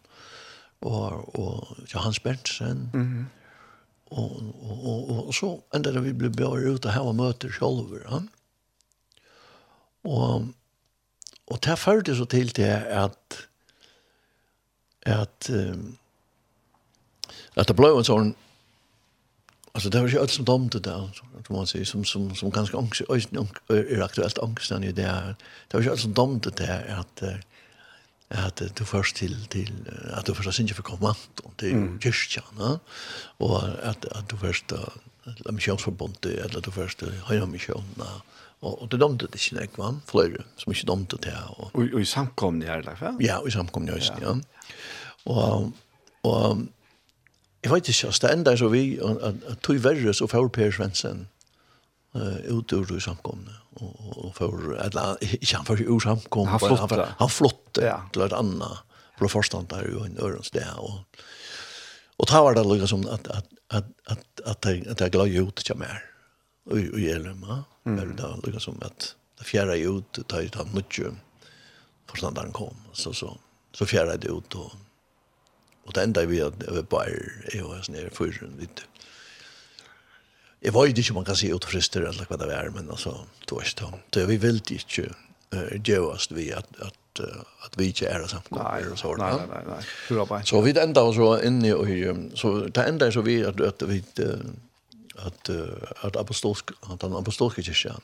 og, 0.80 1.38
og 1.38 1.76
Hans 1.94 2.20
Berntsen. 2.20 2.90
Mm 2.92 3.02
-hmm. 3.02 3.24
og, 4.16 4.42
og, 4.62 5.10
og, 5.10 5.26
og, 5.26 5.34
så 5.34 5.60
enda 5.74 5.92
da 5.92 6.00
vi 6.00 6.12
ble 6.12 6.30
bjør 6.30 6.74
ut 6.74 6.86
og 6.86 6.92
hava 6.92 7.12
møter 7.12 7.50
sjolver. 7.50 8.00
Ja? 8.10 8.20
Og, 10.04 10.48
og 11.46 11.64
det 11.64 11.78
førte 11.78 12.16
så 12.16 12.24
til 12.24 12.56
det 12.56 12.74
at 12.88 13.48
at 15.02 15.50
um, 15.50 15.98
at 17.56 17.68
det 17.68 17.76
ble 17.76 17.98
en 17.98 18.04
sånn 18.04 18.34
Alltså 19.78 19.90
det 19.90 20.00
var 20.00 20.08
ju 20.08 20.18
allt 20.18 20.30
som 20.30 20.68
det 20.68 20.78
där 20.78 21.10
som 21.46 21.56
man 21.56 21.66
säger 21.66 21.84
som 21.84 22.04
som 22.04 22.34
som 22.34 22.50
ganska 22.50 22.78
angst 22.78 23.00
är 23.68 24.02
aktuellt 24.02 24.38
angsten 24.38 24.84
i 24.84 24.92
det. 24.92 25.34
Det 25.68 25.76
var 25.76 25.80
ju 25.80 25.90
allt 25.90 26.00
som 26.00 26.40
det 26.40 26.56
där 26.56 26.96
att 26.98 27.22
at 28.30 28.62
du 28.78 28.84
først 28.84 29.16
til, 29.16 29.34
til 29.50 29.70
at 30.12 30.26
du 30.26 30.34
først 30.34 30.58
synger 30.58 30.74
for 30.74 30.82
kommandoen 30.82 31.54
til 31.58 31.76
mm. 31.76 31.98
kyrkjana, 32.04 32.74
og 33.38 33.54
at, 33.82 34.04
at 34.10 34.30
du 34.30 34.36
først 34.36 34.74
la 35.46 35.52
misjonsforbundet, 35.52 36.38
eller 36.44 36.60
du 36.60 36.70
først 36.70 37.04
høyre 37.28 37.46
misjonna, 37.46 38.08
og, 38.60 38.82
og 38.82 38.88
det 38.92 39.00
domte 39.00 39.28
det 39.30 39.40
ikke 39.40 39.60
nekva, 39.60 39.92
flere 40.08 40.44
som 40.58 40.72
ikke 40.74 40.88
domte 40.88 41.18
det. 41.22 41.34
Og, 41.56 41.70
og, 41.72 41.84
og 41.94 42.00
i 42.00 42.08
samkomne 42.08 42.66
her, 42.66 42.82
eller? 42.82 43.20
Ja, 43.22 43.38
og 43.38 43.48
i 43.48 43.54
samkomne 43.54 43.94
her, 43.94 44.22
ja. 44.22 44.34
Og, 45.28 45.72
og 46.26 46.66
jeg 47.62 47.72
vet 47.72 47.88
ikke, 47.88 48.12
det 48.22 48.32
enda 48.32 48.56
så 48.56 48.68
vi, 48.72 48.82
at, 48.98 49.22
at, 49.28 49.42
at 49.52 49.62
tog 49.62 49.82
verre 49.84 50.14
så 50.14 50.26
får 50.30 50.48
Per 50.54 50.70
Svensson 50.74 51.26
uh, 52.14 52.38
ut 52.50 52.72
ur 52.72 52.98
samkomne, 53.02 53.54
och 53.80 54.36
för 54.36 54.76
alla 54.76 55.16
inte 55.20 55.56
han 55.56 55.64
för 55.64 55.82
ur 55.82 56.00
han 56.04 56.20
kom 56.20 56.46
han 56.48 56.60
flott 56.60 56.90
han 57.18 57.30
flott 57.30 57.78
ja. 57.82 58.02
till 58.12 58.22
ett 58.22 58.32
annat. 58.32 58.78
Blå 59.18 59.28
förståndare 59.28 59.84
ju 59.88 60.04
en 60.04 60.18
örns 60.18 60.50
där 60.50 60.74
och 60.78 60.98
och 62.16 62.26
ta 62.26 62.42
var 62.42 62.54
det 62.54 62.64
lika 62.64 62.86
som 62.86 63.06
att 63.06 63.28
att 63.28 63.46
att 63.68 63.86
att 64.04 64.40
att 64.44 64.66
att 64.86 65.00
jag 65.00 65.10
glad 65.10 65.28
gjort 65.28 65.68
jag 65.68 65.78
mer 65.78 66.04
och 66.64 66.72
och 66.92 67.00
hjälm 67.00 67.40
va 67.40 67.64
väl 67.82 68.16
då 68.16 68.40
lika 68.44 68.60
som 68.60 68.82
att 68.82 69.14
det 69.38 69.44
fjärra 69.44 69.76
ut 69.76 70.18
ta 70.26 70.40
ut 70.40 70.54
han 70.54 70.68
mycket 70.74 71.06
förståndaren 72.10 72.52
kom. 72.52 72.76
Så 72.92 73.12
så 73.12 73.38
så 73.72 73.86
fjärra 73.86 74.16
det 74.16 74.28
ut 74.28 74.54
och 74.54 74.72
och 75.84 75.94
det 75.94 76.02
enda 76.02 76.26
vi 76.26 76.42
att 76.42 76.62
över 76.62 76.82
bara 76.82 77.04
är 77.04 77.54
ju 77.54 77.64
nere 77.88 78.10
förrän 78.10 78.56
lite. 78.60 78.82
Jeg 80.62 80.74
vet 80.74 80.98
ikke 80.98 81.14
om 81.14 81.20
man 81.20 81.26
kan 81.28 81.38
si 81.38 81.52
utfrister 81.54 82.06
eller 82.09 82.26
hva 82.26 82.38
det 82.40 82.48
er, 82.50 82.70
men 82.74 82.88
altså, 82.90 83.14
du 83.46 83.54
var 83.54 83.66
ikke 83.66 83.84
det. 83.84 84.00
Så 84.14 84.24
vi 84.26 84.38
vil 84.42 84.62
ikke 84.74 85.04
uh, 85.54 85.74
gjøre 85.76 86.14
oss 86.16 86.30
vi 86.34 86.48
at, 86.50 86.66
at, 86.82 87.22
uh, 87.22 87.44
at 87.66 87.78
vi 87.78 87.92
ikke 87.92 88.09
er 88.11 88.26
samkommer 88.26 88.88
og 88.90 88.98
sånt. 88.98 89.22
Nei, 89.22 89.30
nei, 89.38 89.46
nei. 89.46 89.61
nei. 89.70 90.24
nei. 90.32 90.40
Så 90.50 90.62
vi 90.66 90.74
enda 90.74 91.04
så 91.14 91.28
inne 91.46 91.70
i, 91.70 92.00
så 92.34 92.54
det 92.66 92.88
enda 92.88 93.06
er 93.06 93.14
så 93.14 93.22
vi 93.26 93.38
at, 93.46 93.62
at 93.62 93.86
vi 93.86 94.02
uh, 94.24 94.48
at, 95.18 95.50
uh, 95.50 95.92
at, 96.02 96.16
apostolsk, 96.16 96.74
at 96.90 97.00
den 97.02 97.16
apostolske 97.18 97.62
kyrkjen 97.62 98.02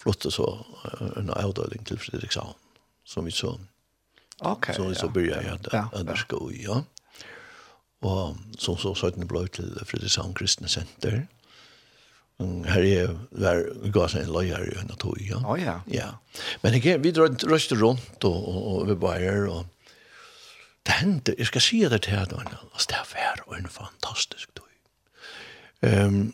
flyttet 0.00 0.32
så 0.32 0.46
uh, 0.86 1.10
en 1.18 1.34
avdeling 1.34 1.84
til 1.86 1.98
Fredrikshavn, 1.98 2.56
som 3.04 3.26
vi 3.26 3.34
så 3.34 3.56
Okay, 4.40 4.74
så, 4.74 4.86
vi 4.88 4.94
så 4.94 5.08
började 5.08 5.44
jag 5.44 5.54
att, 5.54 5.68
ja, 5.72 5.88
att 5.92 6.06
verka 6.06 6.36
ja. 6.52 6.84
Och 7.98 8.36
så 8.58 8.76
så 8.76 8.94
så 8.94 9.10
den 9.10 9.26
blå 9.26 9.46
till 9.46 9.80
Fredrikshavn 9.86 10.34
Kristne 10.34 10.68
Center. 10.68 11.26
Her 12.40 12.84
er 12.86 13.10
var 13.36 13.60
gass 13.92 14.14
en 14.16 14.30
løyer 14.32 14.64
i 14.64 14.78
henne 14.78 14.96
tog, 15.00 15.18
ja. 15.20 15.40
Å, 15.44 15.56
ja. 15.60 15.76
Ja. 15.92 16.08
Men 16.62 16.78
jeg, 16.78 17.02
vi 17.04 17.12
røste 17.12 17.76
rundt 17.76 18.24
og, 18.24 18.38
og, 18.38 18.60
og 18.72 18.88
vi 18.88 18.96
bare, 19.00 19.34
og 19.50 19.66
det 20.88 20.96
hendte, 21.02 21.36
jeg 21.36 21.50
skal 21.50 21.64
si 21.64 21.80
det 21.84 22.02
til 22.06 22.16
at 22.16 22.32
altså, 22.32 22.86
det 22.88 23.00
var 23.46 23.58
en 23.58 23.68
fantastisk 23.68 24.54
tog. 24.56 24.68
Um, 25.84 26.32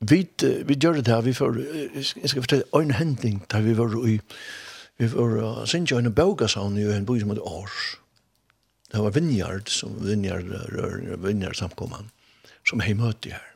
vi, 0.00 0.26
vi 0.66 0.74
gjør 0.74 1.00
det 1.00 1.14
her, 1.14 1.22
vi 1.22 1.34
får, 1.34 1.60
jeg 1.94 2.30
skal 2.30 2.42
fortelle, 2.42 2.66
en 2.74 2.94
hending 2.98 3.44
der 3.50 3.62
vi 3.62 3.76
var 3.78 3.94
i, 4.06 4.18
vi 4.98 5.12
var, 5.12 5.38
uh, 5.38 5.64
synes 5.66 5.90
jeg, 5.90 6.02
en 6.02 6.14
bøgasavn 6.14 6.78
i 6.78 6.86
en 6.90 7.06
by 7.06 7.20
som 7.22 7.30
heter 7.30 7.46
Års. 7.46 7.96
Det 8.92 9.02
var 9.02 9.14
Vinjard, 9.14 9.70
som 9.70 9.94
Vinjard, 10.02 10.50
Vinjard 11.22 11.58
samkommet, 11.58 12.10
som 12.66 12.82
jeg 12.82 12.98
møtte 12.98 13.34
her 13.34 13.55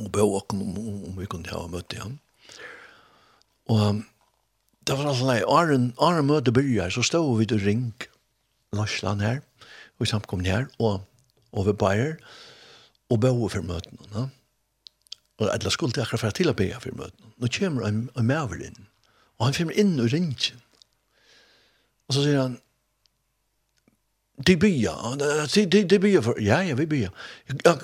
og 0.00 0.10
bo 0.12 0.26
åkken 0.38 0.62
om, 0.62 0.76
om, 0.78 1.16
vi 1.16 1.28
kunne 1.30 1.52
ha 1.52 1.64
møtt 1.72 1.94
igjen. 1.96 2.18
Og 3.72 4.02
det 4.86 4.94
var 4.94 5.10
altså 5.10 5.26
nei, 5.26 5.40
Aren, 5.42 5.90
Aren 6.02 6.28
møte 6.28 6.54
byrja, 6.54 6.90
så 6.94 7.02
stod 7.06 7.32
vi 7.40 7.48
til 7.50 7.62
ring 7.64 7.88
Larsland 8.76 9.24
her, 9.24 9.40
og 9.96 10.06
i 10.06 10.10
samkomne 10.10 10.50
her, 10.50 10.68
og 10.82 11.66
vi 11.66 11.74
Bayer, 11.74 12.18
og 13.10 13.22
bo 13.22 13.48
for 13.48 13.64
møtene. 13.66 14.10
Ja? 14.14 14.26
Og 15.36 15.50
alle 15.52 15.72
skulle 15.72 15.94
til 15.94 16.04
akkurat 16.04 16.36
til 16.36 16.50
å 16.50 16.56
be 16.56 16.68
for 16.80 16.96
møtene. 16.96 17.32
Nå 17.40 17.50
kommer 17.52 17.88
en, 17.88 18.06
en 18.16 18.28
maver 18.28 18.62
inn, 18.68 18.86
og 19.38 19.48
han 19.48 19.58
kommer 19.58 19.80
inn 19.80 19.96
og 20.02 20.12
ringer. 20.12 20.54
Og 22.06 22.16
så 22.16 22.22
sier 22.22 22.40
han, 22.44 22.60
De 24.36 24.56
bya 24.56 24.92
De, 25.54 25.64
de, 25.64 25.84
de 25.84 25.98
bya 25.98 26.22
för... 26.22 26.40
Ja, 26.40 26.62
ja, 26.62 26.74
vi 26.74 26.86
bya 26.86 27.10
Jag, 27.64 27.78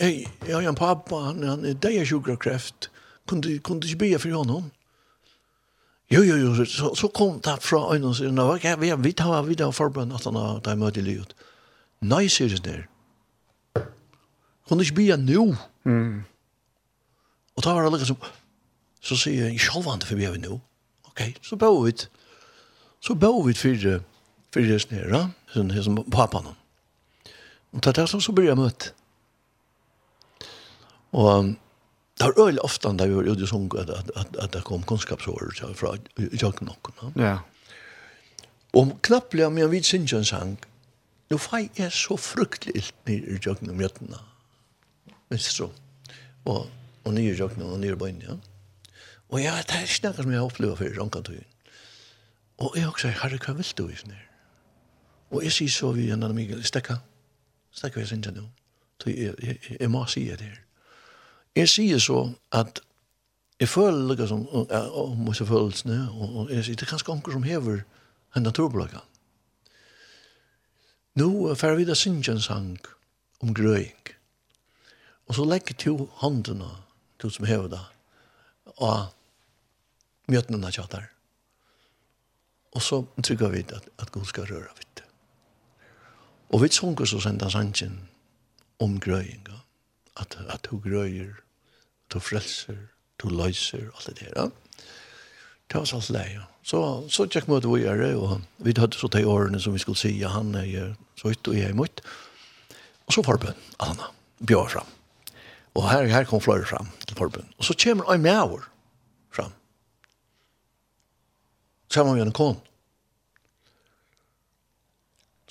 jag, 0.00 0.26
jag 0.46 0.56
har 0.56 0.62
en 0.62 0.74
pappa, 0.74 1.16
han, 1.16 1.42
han 1.42 1.64
är 1.64 1.74
där 1.74 2.04
sjuk 2.04 2.28
av 2.28 2.36
kräft. 2.36 2.90
Kunde, 3.28 3.58
kunde 3.58 3.86
inte 3.86 3.96
bya 3.96 4.18
för 4.18 4.30
honom. 4.30 4.70
Jo, 6.08 6.22
jo, 6.22 6.36
jo, 6.36 6.66
så, 6.66 6.94
så 6.94 7.08
kom 7.08 7.40
det 7.40 7.56
fra 7.64 7.94
øynene 7.94 8.14
sine, 8.14 8.42
og 8.42 8.58
okay, 8.58 8.76
vi, 8.76 8.92
vi 8.98 9.12
tar 9.12 9.42
vi 9.42 9.56
tar 9.56 9.72
forbønn 9.72 10.12
at 10.12 10.24
han 10.28 10.36
har 10.36 10.76
møtt 10.76 11.00
i 11.00 11.02
livet. 11.02 11.32
Nei, 12.04 12.26
sier 12.28 12.52
det 12.52 12.60
der. 12.66 12.84
Hun 14.68 14.78
er 14.78 14.84
ikke 14.84 14.98
bia 15.00 15.16
nå. 15.16 15.46
Mm. 15.88 16.24
Og 17.56 17.64
da 17.64 17.72
var 17.72 17.88
det 17.88 18.02
liksom, 18.02 18.20
så 19.00 19.16
sier 19.16 19.48
jeg, 19.48 19.60
selv 19.64 19.88
han 19.88 20.04
for 20.04 20.20
bia 20.20 20.34
vi 20.34 20.42
nå. 20.44 20.60
Ok, 21.08 21.22
så 21.42 21.56
bør 21.56 21.80
vi, 21.86 21.96
så 23.00 23.16
bør 23.16 23.40
vi 23.48 23.56
for, 23.56 23.88
for 24.52 24.60
det 24.60 24.80
snere. 24.84 25.08
Ja 25.08 25.24
sin, 25.54 25.70
sin 25.70 26.02
pappan. 26.12 26.52
Og 27.74 27.82
det 27.82 27.94
er 27.94 28.04
det 28.04 28.22
så 28.22 28.34
blir 28.34 28.50
jeg 28.50 28.58
møtt. 28.58 28.92
Og 31.14 31.54
det 32.18 32.26
var 32.26 32.46
øyelig 32.46 32.62
ofte 32.62 32.92
da 32.98 33.06
vi 33.06 33.16
var 33.16 33.26
ute 33.30 33.42
i 33.42 33.50
sånn 33.50 33.66
at, 33.78 33.90
at, 33.90 34.12
at 34.18 34.36
at 34.42 34.52
det 34.54 34.62
kom 34.66 34.84
kunnskapsår 34.86 35.74
fra 35.78 35.96
Jøkken 36.18 36.70
og 36.70 36.92
Ja. 37.18 37.38
Og 38.74 38.96
knapplega 39.02 39.50
med 39.50 39.64
en 39.64 39.70
vidt 39.70 39.86
sinnsjøn 39.86 40.26
sang, 40.26 40.56
nå 41.30 41.38
fei 41.38 41.68
jeg 41.78 41.92
så 41.94 42.16
fruktelig 42.18 42.74
ilt 42.74 42.94
nere 43.06 43.36
i 43.36 43.38
Jøkken 43.38 43.70
og 43.70 43.78
Mjøttena. 43.78 44.18
Visst 45.30 45.54
så. 45.54 45.70
Og, 46.44 46.66
og 47.04 47.14
nere 47.14 47.34
i 47.34 47.38
Jøkken 47.38 47.62
og 47.62 47.78
nere 47.78 47.94
i 47.94 48.00
bøyne, 48.00 48.26
ja. 48.26 48.36
Og 49.30 49.40
ja, 49.42 49.56
det 49.66 49.78
er 49.80 49.90
snakker 49.90 50.22
som 50.22 50.30
jeg 50.30 50.42
har 50.42 50.46
opplevd 50.46 50.76
før 50.78 50.90
i 50.90 50.98
Rankan-tøyen. 50.98 51.50
Og 52.62 52.76
jeg 52.78 52.86
også, 52.86 53.08
sier, 53.08 53.18
herre, 53.22 53.38
hva 53.42 53.54
vil 53.58 53.72
du 53.78 53.86
i 53.88 53.98
sånn 53.98 54.14
her? 54.14 54.23
Og 55.34 55.42
jeg 55.42 55.52
sier 55.52 55.72
så 55.74 55.90
vi 55.92 56.10
en 56.10 56.22
annen 56.22 56.36
Mikael, 56.36 56.62
stekka, 56.64 57.00
stekka 57.74 58.00
vi 58.00 58.06
sinja 58.06 58.30
nå. 58.34 58.44
Jeg 59.04 59.16
jeg, 59.18 59.34
jeg, 59.42 59.76
jeg 59.80 59.90
må 59.90 60.04
si 60.08 60.22
det 60.30 60.40
her. 60.40 60.60
Jeg 61.56 61.68
sier 61.68 61.98
så 61.98 62.20
at 62.54 62.80
jeg 63.60 63.68
føler 63.68 64.06
lukka 64.08 64.26
som 64.26 64.46
og, 64.48 64.70
og, 64.70 64.94
og 65.00 65.26
disse 65.28 65.46
følelsene, 65.46 65.98
og 66.10 66.36
og 66.36 66.52
jeg 66.54 66.64
sier 66.64 66.78
det 66.78 66.86
er 66.86 66.92
kanskje 66.92 67.12
onker 67.12 67.34
som 67.34 67.42
hever 67.46 67.82
en 68.36 68.46
naturblokka. 68.46 69.02
Nå 71.20 71.54
fer 71.54 71.76
vi 71.78 71.86
da 71.86 71.94
sinja 71.94 72.34
en 72.34 72.42
sang 72.42 72.78
om 73.42 73.54
grøying. 73.54 74.14
Og 75.26 75.34
så 75.34 75.44
legger 75.44 75.74
to 75.78 76.08
håndene, 76.22 76.70
to 77.18 77.30
som 77.30 77.46
hever 77.46 77.68
da, 77.72 77.84
og 78.76 79.12
mjøtene 80.28 80.70
tjater. 80.70 81.10
Og 82.74 82.82
så 82.82 83.04
trykker 83.22 83.52
vi 83.54 83.62
at, 83.68 83.88
at 83.98 84.10
Gud 84.12 84.26
skal 84.26 84.50
røre 84.50 84.72
vi 84.78 84.83
Og 86.52 86.62
vi 86.62 86.70
sunker 86.72 87.08
så 87.08 87.20
senda 87.22 87.48
sannsyn 87.50 88.00
om 88.82 88.98
grøyinga. 89.00 89.60
At, 90.20 90.36
at 90.48 90.66
du 90.70 90.78
grøyer, 90.78 91.32
du 92.12 92.20
frelser, 92.22 92.76
du 93.22 93.28
løyser, 93.28 93.88
alt 93.94 94.18
det 94.18 94.30
der. 94.34 94.50
Det 95.70 95.80
var 95.80 95.88
sånn 95.88 96.04
leie. 96.14 96.44
Så, 96.64 96.80
så 97.12 97.26
tjekk 97.28 97.48
møte 97.50 97.68
vi 97.68 97.82
gjøre, 97.82 98.12
og 98.16 98.44
vi 98.64 98.74
hadde 98.78 98.96
så 98.96 99.10
de 99.12 99.24
årene 99.28 99.60
som 99.60 99.74
vi 99.74 99.82
skulle 99.82 100.00
si, 100.00 100.14
han 100.22 100.54
er 100.56 100.94
så 101.20 101.32
ut 101.32 101.50
og 101.50 101.56
jeg 101.58 101.72
er 101.72 101.76
mot. 101.76 102.04
Og 103.04 103.16
så 103.16 103.24
forbønn, 103.24 103.58
Anna, 103.84 104.08
bjør 104.40 104.70
fram. 104.76 104.92
Og 105.74 105.88
her, 105.90 106.06
her 106.08 106.28
kom 106.28 106.40
flere 106.40 106.66
fram 106.68 106.88
til 107.04 107.18
forbønn. 107.18 107.50
Og 107.58 107.66
så 107.66 107.76
kommer 107.82 108.12
en 108.14 108.22
med 108.22 108.60
fram. 109.34 109.52
Sammen 111.90 112.14
med 112.14 112.26
en 112.26 112.32
kone. 112.32 112.60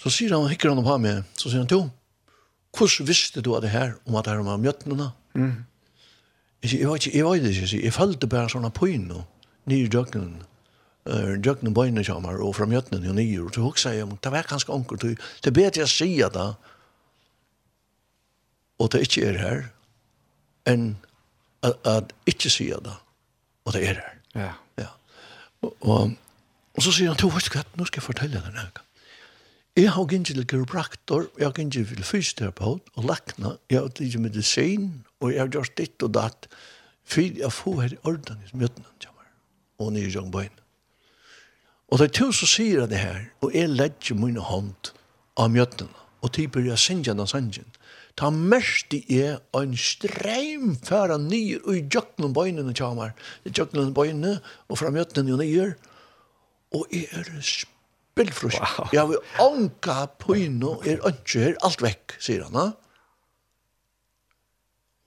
Så 0.03 0.11
sier 0.11 0.33
han, 0.35 0.49
hikker 0.51 0.73
han 0.73 0.83
på 0.83 0.95
meg, 0.99 1.21
så 1.39 1.47
sier 1.47 1.63
han, 1.63 1.69
jo, 1.71 1.85
hvordan 2.75 3.07
visste 3.07 3.43
du 3.43 3.53
av 3.55 3.61
det 3.63 3.71
her, 3.71 3.93
om 4.03 4.17
at 4.19 4.27
det 4.27 4.33
her 4.33 4.41
var 4.43 4.59
mjøttene? 4.59 5.11
Mm. 5.39 5.53
Jeg 6.63 6.71
sier, 6.71 6.81
jeg 6.81 6.89
vet 6.89 7.05
ikke, 7.05 7.17
jeg 7.17 7.27
vet 7.29 7.45
ikke, 7.47 7.61
jeg 7.61 7.71
sier, 7.71 7.85
jeg 7.87 7.95
følte 7.95 8.29
bare 8.31 8.51
sånne 8.51 8.73
pøyne, 8.75 9.21
nye 9.71 9.87
døgnen, 9.93 10.33
uh, 11.07 11.33
døgnen 11.39 11.75
bøyne 11.77 12.03
kommer, 12.03 12.41
og 12.43 12.57
fra 12.57 12.67
mjøttene 12.67 12.99
og 13.13 13.17
nye, 13.19 13.39
og 13.45 13.55
så 13.55 13.63
husker 13.63 13.95
jeg, 13.95 14.11
det 14.25 14.33
var 14.35 14.51
ganske 14.51 14.75
onker, 14.75 14.99
det 15.05 15.15
er 15.51 15.55
bedre 15.55 15.85
jeg 15.85 15.93
sier 15.93 16.35
det, 16.35 16.49
og 18.83 18.91
det 18.91 19.05
ikke 19.07 19.27
er 19.29 19.39
her, 19.39 19.65
enn 20.67 20.89
at, 21.63 21.79
at 21.87 22.15
ikke 22.27 22.51
sier 22.51 22.83
det, 22.83 22.99
og 23.63 23.75
det 23.75 23.87
er 23.87 24.01
her. 24.01 24.15
Ja. 24.35 24.53
ja. 24.81 24.91
Og, 25.63 25.75
og, 25.79 26.17
og 26.75 26.83
så 26.83 26.91
sier 26.91 27.13
han, 27.13 27.19
du 27.19 27.29
vet 27.31 27.47
hva, 27.53 27.63
nå 27.79 27.87
skal 27.87 28.01
jeg 28.01 28.11
fortelle 28.11 28.43
deg 28.43 28.57
noe. 28.57 28.89
Jeg 29.73 29.89
har 29.89 30.05
gitt 30.05 30.27
til 30.29 30.43
kiropraktor, 30.45 31.23
jeg 31.39 31.47
har 31.47 31.53
gitt 31.57 31.71
til 31.73 32.03
fysioterapeut 32.05 32.91
og 32.93 33.05
lakna, 33.09 33.55
jeg 33.71 33.79
har 33.79 33.87
gitt 33.89 34.11
til 34.13 34.21
medisin, 34.21 34.83
og 35.17 35.31
jeg 35.33 35.41
har 35.41 35.49
gjort 35.49 35.73
ditt 35.79 36.05
og 36.05 36.11
datt, 36.13 36.45
for 37.01 37.25
jeg 37.25 37.49
får 37.49 37.79
her 37.81 37.95
i 37.95 37.97
orden 38.05 38.43
i 38.45 38.59
møtene, 38.61 38.85
og 39.81 39.89
nye 39.95 40.11
jong 40.13 40.29
bøyne. 40.29 40.61
Og 41.89 41.97
det 41.97 42.05
er 42.05 42.13
to 42.19 42.29
som 42.37 42.51
sier 42.53 42.85
det 42.85 43.01
her, 43.01 43.25
og 43.41 43.57
jeg 43.57 43.73
legger 43.73 44.21
min 44.21 44.37
hånd 44.37 44.93
av 45.41 45.49
møtene, 45.57 46.05
og 46.21 46.35
typer 46.37 46.69
jeg 46.69 46.77
synger 46.77 47.17
den 47.17 47.33
sangen. 47.33 47.73
Ta 48.13 48.29
mest 48.29 48.93
i 48.93 49.01
er 49.25 49.41
en 49.57 49.73
streim 49.73 50.77
færa 50.85 51.17
nyer 51.17 51.65
og 51.65 51.73
i 51.79 51.85
jøkkenen 51.89 52.37
bøynene 52.37 52.77
kommer, 52.77 53.17
i 53.41 53.49
jøkkenen 53.49 53.97
bøynene 53.97 54.37
og 54.69 54.77
fra 54.77 54.93
møtene 54.93 55.33
og 55.33 55.41
nyer, 55.41 55.77
og 56.77 56.85
jeg 56.93 57.09
er 57.09 57.25
spennende 57.41 57.72
Bildfrusk. 58.15 58.61
Wow. 58.61 58.89
Jeg 58.93 59.09
vil 59.09 59.17
anka 59.41 60.05
pyno 60.21 60.75
er 60.85 61.01
ønske 61.07 61.41
her, 61.41 61.55
alt 61.65 61.81
vekk, 61.81 62.17
sier 62.21 62.43
han. 62.45 62.57
Ha? 62.59 62.67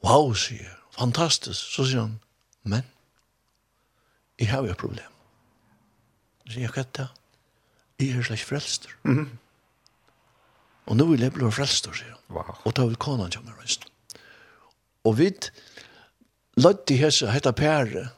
Wow, 0.06 0.32
sier 0.34 0.64
jeg. 0.64 0.74
Fantastisk. 0.98 1.60
Så 1.76 1.86
sier 1.86 2.02
han, 2.06 2.16
men, 2.66 2.82
jeg 4.40 4.50
har 4.50 4.66
jo 4.66 4.74
et 4.74 4.80
problem. 4.80 5.12
Så 6.44 6.56
sier 6.56 6.66
jeg, 6.66 6.74
hva 6.74 6.82
er 6.82 6.92
det? 6.98 7.08
Jeg 8.02 8.18
er 8.18 8.26
slags 8.26 8.44
frelster. 8.44 8.90
Mm 9.04 9.18
-hmm. 9.18 9.28
Og 10.86 10.96
nå 10.96 11.04
vil 11.04 11.20
jeg 11.20 11.32
bli 11.32 11.50
frelster, 11.50 11.92
sier 11.92 12.10
han. 12.10 12.22
Wow. 12.28 12.58
Og 12.64 12.76
da 12.76 12.84
vil 12.86 12.96
konan 12.96 13.30
komme 13.30 13.54
reist. 13.60 13.86
Og 15.04 15.18
vi 15.18 15.30
lødde 16.56 16.96
hese, 16.96 17.30
hette 17.30 17.52
pære, 17.52 18.08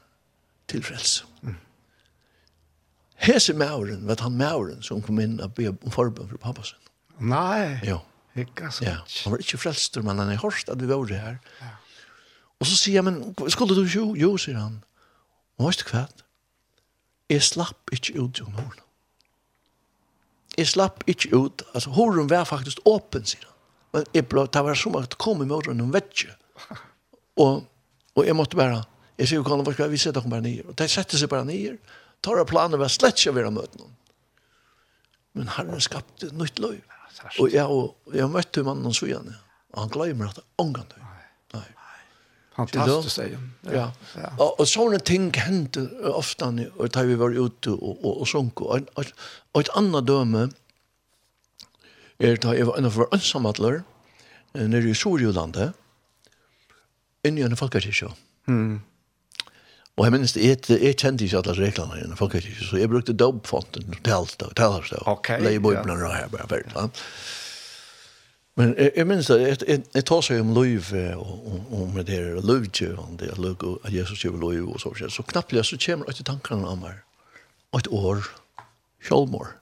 til 0.68 0.84
frelse 0.84 1.24
hese 3.24 3.54
mauren, 3.58 4.04
vet 4.08 4.22
han 4.24 4.36
mauren 4.38 4.82
som 4.84 5.02
kom 5.04 5.18
inn 5.22 5.38
og 5.42 5.54
be 5.58 5.70
om 5.72 5.94
forbund 5.94 6.30
for 6.30 6.42
pappa 6.42 6.66
sin. 6.66 6.78
Nei. 7.18 7.80
Jo. 7.86 8.00
Ikke 8.38 8.70
så. 8.70 8.84
Ja, 8.86 8.96
han 9.24 9.34
var 9.34 9.42
ikke 9.42 9.58
frelster, 9.58 10.04
men 10.06 10.20
han 10.22 10.30
er 10.30 10.38
hørst 10.38 10.68
at 10.70 10.78
vi 10.78 10.88
var 10.90 11.06
det 11.08 11.18
her. 11.18 11.38
Ja. 11.58 11.74
Og 12.58 12.66
så 12.66 12.76
sier 12.78 12.98
jeg, 12.98 13.06
men 13.06 13.34
skulle 13.50 13.74
du 13.74 13.86
jo? 13.86 14.12
Jo, 14.18 14.36
sier 14.38 14.58
han. 14.58 14.80
Og 15.58 15.70
vet 15.70 15.82
du 15.82 15.90
hva? 15.90 16.04
Jeg 17.30 17.44
slapp 17.44 17.92
ikke 17.94 18.14
ut 18.18 18.40
om 18.44 18.54
horen. 18.56 18.84
Jeg 20.58 20.70
slapp 20.72 21.04
ikke 21.06 21.30
ut. 21.36 21.62
Altså, 21.74 21.90
horen 21.94 22.30
var 22.30 22.46
faktisk 22.48 22.80
åpen, 22.88 23.26
sier 23.26 23.44
han. 23.46 23.54
Men 23.94 24.06
jeg 24.14 24.26
ble, 24.28 24.44
det 24.52 24.62
var 24.64 24.78
som 24.78 24.96
at 24.98 25.10
det 25.14 25.20
kom 25.22 25.42
i 25.42 25.48
morgen 25.48 25.80
hun 25.80 25.92
vet 25.94 26.10
ikke. 26.12 26.34
Og, 27.38 27.62
og 28.14 28.26
jeg 28.26 28.36
måtte 28.36 28.58
bare, 28.58 28.82
jeg 29.18 29.30
sier 29.30 29.38
jo, 29.38 29.46
hva 29.46 29.88
vi 29.88 30.00
setter 30.00 30.24
henne 30.24 30.34
bare 30.34 30.44
nye? 30.44 30.64
Og 30.66 30.74
de 30.78 30.88
setter 30.90 31.20
seg 31.20 31.30
bare 31.30 31.46
nye. 31.48 31.76
Og 31.76 31.78
tar 32.24 32.44
planer 32.48 32.80
var 32.80 32.92
slett 32.92 33.18
ikke 33.18 33.32
å 33.32 33.38
være 33.38 33.54
møte 33.54 33.80
noen. 33.80 33.94
Men 35.38 35.50
Herren 35.54 35.82
skapte 35.82 36.30
et 36.30 36.38
nytt 36.38 36.58
løy. 36.62 36.78
Og 37.38 37.50
jeg, 37.50 37.66
og 37.66 38.14
jeg 38.14 38.30
møtte 38.30 38.62
mannen 38.66 38.86
hans 38.88 39.02
igjen, 39.02 39.32
og 39.74 39.82
han 39.82 39.92
glemmer 39.94 40.30
at 40.30 40.38
det 40.38 40.44
er 40.44 40.64
ångan 40.64 40.88
døy. 40.92 41.02
Nei. 41.56 41.64
Fantastisk, 42.58 43.14
sier 43.14 43.34
han. 43.36 43.50
Ja. 43.70 43.84
ja. 44.18 44.30
Og, 44.36 44.58
og 44.58 44.66
sånne 44.70 44.98
ting 45.06 45.28
hendte 45.34 45.84
ofte 46.10 46.48
og 46.48 46.88
da 46.94 47.04
vi 47.06 47.18
var 47.18 47.34
ute 47.34 47.74
og, 47.74 48.00
og, 48.02 48.22
og 48.22 48.30
sunk. 48.30 48.62
Og, 48.62 48.88
og, 48.98 49.12
og 49.54 49.62
et 49.62 49.72
annet 49.78 50.08
døme 50.08 50.48
er 52.18 52.40
da 52.42 52.54
jeg 52.56 52.66
var 52.66 52.78
en 52.80 52.88
av 52.88 52.98
våre 52.98 53.14
ønsamhetler 53.14 53.82
nede 54.58 54.90
i 54.90 54.96
Sorjolandet, 54.96 55.74
inni 57.26 57.44
en 57.46 57.58
folkekirke. 57.58 58.10
Mm. 58.50 58.80
Og 59.98 60.04
jeg 60.06 60.14
minnes, 60.14 60.36
jeg, 60.36 60.60
jeg 60.70 60.96
kjente 60.96 61.26
ikke 61.26 61.40
alle 61.40 61.54
reglene 61.58 61.96
her, 61.98 62.14
folk 62.18 62.36
er 62.38 62.46
ikke, 62.46 62.66
så 62.68 62.78
jeg 62.78 62.90
brukte 62.92 63.16
dopfonten 63.18 63.96
til 63.96 64.14
alt 64.14 64.36
det, 64.38 64.52
til 64.54 64.76
alt 64.76 64.92
det, 64.92 65.00
okay, 65.10 65.42
leie 65.42 65.62
bøyblene 65.62 66.06
ja. 66.06 66.12
her, 66.14 66.30
bare 66.30 66.46
ferdig. 66.50 66.70
Ja. 66.76 66.86
Men 68.58 68.74
jeg, 68.78 68.92
jeg 68.96 69.06
minnes, 69.06 69.30
jeg, 69.30 69.58
jeg, 69.66 69.82
jeg 69.94 70.06
tar 70.06 70.22
seg 70.26 70.42
om 70.42 70.54
løyv, 70.54 70.92
og 71.18 71.34
og, 71.34 71.58
og 71.74 71.90
med 71.94 72.06
det 72.06 72.18
her 72.18 72.38
løyvkjøvende, 72.46 73.30
at 73.84 73.94
Jesus 73.94 74.22
gjør 74.22 74.38
liv, 74.44 74.70
og 74.70 74.80
så, 74.82 74.94
så 75.10 75.26
knappelig 75.30 75.66
så 75.66 75.78
kommer 75.86 76.10
jeg 76.10 76.20
til 76.20 76.30
tankene 76.30 76.70
om 76.70 76.82
meg, 76.86 77.02
og 77.72 77.82
et 77.82 77.90
år, 77.90 78.22
kjølmår. 79.06 79.52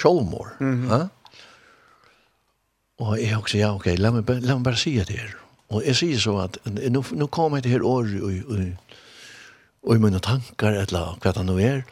Kjølmår, 0.00 0.56
mm 0.60 0.76
-hmm. 0.84 0.92
ja? 0.92 1.08
Og 3.00 3.20
jeg 3.20 3.36
også, 3.36 3.58
ja, 3.58 3.74
ok, 3.74 3.86
la 3.96 4.10
meg, 4.10 4.28
la 4.28 4.54
meg 4.54 4.64
bare 4.64 4.76
si 4.76 4.98
det 4.98 5.08
her. 5.08 5.39
Og 5.70 5.86
jeg 5.86 5.98
sier 6.00 6.18
så 6.18 6.36
at 6.42 6.58
nå, 6.66 7.02
nå 7.14 7.28
kommer 7.30 7.60
jeg 7.60 7.68
til 7.68 7.76
her 7.76 7.86
år 7.86 8.08
og, 8.20 8.38
og, 8.50 8.62
og 9.86 9.96
i 9.96 10.02
mine 10.02 10.20
tanker, 10.22 10.74
eller 10.82 11.18
hva 11.22 11.32
det 11.36 11.44
nå 11.46 11.58
er, 11.62 11.82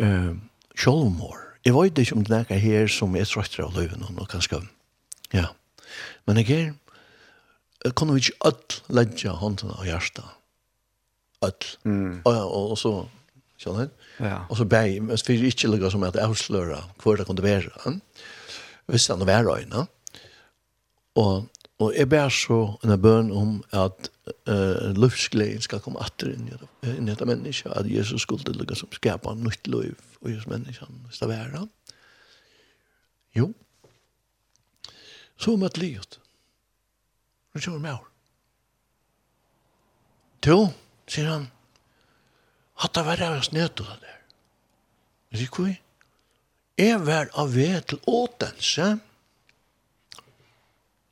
uh, 0.00 0.32
sjølvmord. 0.74 1.40
Jeg 1.62 1.76
vet 1.76 1.98
ikke 2.02 2.16
om 2.18 2.24
det 2.26 2.38
er 2.40 2.46
noe 2.48 2.62
her 2.62 2.88
som 2.90 3.16
er 3.16 3.28
trøttere 3.28 3.68
av 3.68 3.76
løven, 3.76 4.06
og 4.16 4.30
kanskje, 4.32 4.62
ja. 5.32 5.50
Men 6.26 6.40
jeg 6.40 6.56
er, 6.56 6.72
kan 7.98 8.10
vi 8.10 8.22
ikke 8.22 8.48
ødel 8.48 8.96
legge 8.96 9.34
hånden 9.42 9.74
av 9.76 9.84
hjertet. 9.86 10.38
Ødel. 11.44 11.70
Mm. 11.84 12.20
Og, 12.24 12.32
og, 12.32 12.70
og 12.72 12.78
så, 12.80 12.92
skjønner 13.60 13.88
du? 13.88 14.04
Ja. 14.22 14.42
Og 14.48 14.58
så 14.58 14.66
bæg, 14.68 14.98
men 15.02 15.18
for 15.18 15.34
er 15.34 15.46
ikke 15.50 15.70
lukket 15.70 15.94
som 15.94 16.04
at 16.06 16.18
jeg 16.18 16.26
avslører 16.26 16.90
hvor 17.02 17.18
det 17.18 17.26
kunne 17.28 17.44
være. 17.44 17.98
Hvis 18.90 19.06
det 19.06 19.14
er 19.14 19.20
noe 19.20 19.30
være 19.30 19.56
øyne. 19.60 19.86
Og 21.20 21.48
Og 21.82 21.94
jeg 21.96 22.08
ber 22.12 22.28
så 22.30 22.58
en 22.84 22.94
bøn 23.02 23.30
om 23.34 23.54
at 23.74 24.10
uh, 24.46 24.92
luftsgleden 24.94 25.64
skal 25.64 25.80
komme 25.82 26.02
atter 26.04 26.30
inn 26.30 26.46
i, 26.52 26.58
inn 26.92 27.08
i 27.08 27.10
dette 27.10 27.26
mennesket, 27.26 27.72
at 27.74 27.88
Jesus 27.90 28.22
skulle 28.22 28.54
lukke 28.54 28.76
som 28.78 28.92
skapa 28.94 29.34
nytt 29.34 29.66
liv 29.72 29.96
og 30.20 30.30
Jesus 30.30 30.46
menneskene 30.50 31.10
skal 31.10 31.32
være. 31.32 31.64
Jo. 33.34 33.50
Så 35.36 35.56
om 35.56 35.64
et 35.66 35.80
livet. 35.80 36.20
Nå 37.52 37.60
kjører 37.60 37.82
med 37.82 37.96
år. 37.96 38.08
Jo, 40.42 40.58
sier 41.06 41.28
han, 41.30 41.46
at 42.82 42.94
det 42.96 43.04
var 43.06 43.20
det 43.20 43.30
oss 43.30 43.52
nødt 43.54 43.80
av 43.82 43.90
det 43.92 44.00
der. 44.06 44.20
Sier 45.38 45.52
hvor? 45.54 45.72
Jeg 46.80 47.02
var 47.06 47.30
av 47.38 47.52
ved 47.54 47.84
til 47.90 48.00
åtense, 48.10 48.86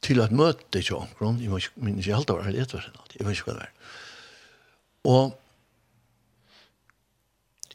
til 0.03 0.21
at 0.25 0.33
møte 0.33 0.81
ikke 0.81 0.97
omkron, 0.97 1.41
jeg 1.43 1.51
må 1.53 1.61
ikke 1.61 1.85
minnes 1.85 2.07
jeg 2.09 2.17
halte 2.17 2.33
var 2.37 2.49
helt 2.49 2.63
etter 2.63 2.81
sin 2.81 2.97
alt, 2.97 3.15
jeg 3.19 3.27
vet 3.27 3.37
ikke 3.37 3.51
hva 3.51 3.57
det 3.57 3.63
var. 3.67 3.73
Og 5.11 5.25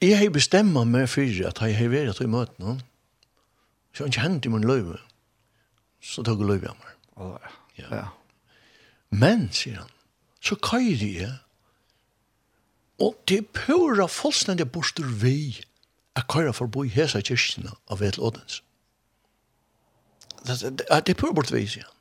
jeg 0.02 0.18
har 0.20 0.30
bestemmet 0.34 0.88
meg 0.88 1.08
for 1.10 1.22
at 1.22 1.62
jeg 1.62 1.78
har 1.78 1.90
vært 1.94 2.22
i 2.22 2.30
møte 2.30 2.62
noen, 2.62 2.82
så 3.96 4.10
han 4.20 4.42
i 4.44 4.52
min 4.52 4.68
løyve, 4.68 4.98
så 6.04 6.24
tok 6.24 6.42
jeg 6.44 6.50
løyve 6.50 6.74
av 6.74 6.78
meg. 6.82 6.92
Ja. 7.80 7.88
ja. 7.92 8.08
Men, 9.10 9.48
sier 9.56 9.80
han, 9.80 9.92
så 10.44 10.58
køyre 10.60 11.08
jeg, 11.08 11.32
og 13.00 13.16
det 13.28 13.38
er 13.42 13.48
pura 13.56 14.08
fullstendig 14.08 14.68
bostur 14.72 15.08
vi, 15.22 15.62
jeg 16.16 16.28
køyre 16.32 16.54
forbi 16.56 16.88
hese 16.92 17.22
kyrkene 17.24 17.74
av 17.92 18.00
Vettelådens. 18.00 18.62
Det, 20.46 20.62
det, 20.62 20.86
det 20.88 21.16
er 21.16 21.20
pura 21.20 21.36
bort 21.36 21.52
vi, 21.52 21.66
sier 21.68 21.88
han. 21.88 21.95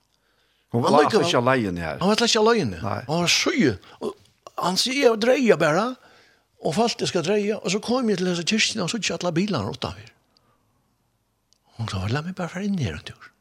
Hon 0.75 0.83
var 0.83 1.05
lika 1.05 1.23
inte 1.23 1.39
alene 1.39 1.81
här. 1.81 1.99
Hon 1.99 2.09
var 2.09 2.23
inte 2.23 2.39
alene. 2.39 3.05
Hon 3.07 3.21
var 3.21 3.29
sjuk. 3.29 3.81
Han 4.55 4.77
säger 4.77 5.05
jag 5.05 5.21
drejer 5.21 5.57
bara. 5.57 5.95
Och 6.59 6.75
fast 6.75 6.99
det 6.99 7.07
ska 7.07 7.23
dreja. 7.23 7.59
Och 7.59 7.71
så 7.71 7.81
kom 7.81 8.09
jag 8.09 8.19
till 8.19 8.27
den 8.27 8.37
här 8.37 8.43
kyrkan 8.43 8.83
och 8.83 8.91
så 8.91 8.99
tog 8.99 9.15
alla 9.15 9.33
bilarna 9.33 9.71
åt 9.71 9.81
där. 9.81 10.13
Hon 11.65 11.89
sa, 11.89 12.09
la 12.09 12.23
mig 12.23 12.33
bara 12.33 12.49
fara 12.49 12.63
in 12.63 12.79
i 12.79 12.85
en 12.85 12.99
tur. 12.99 13.33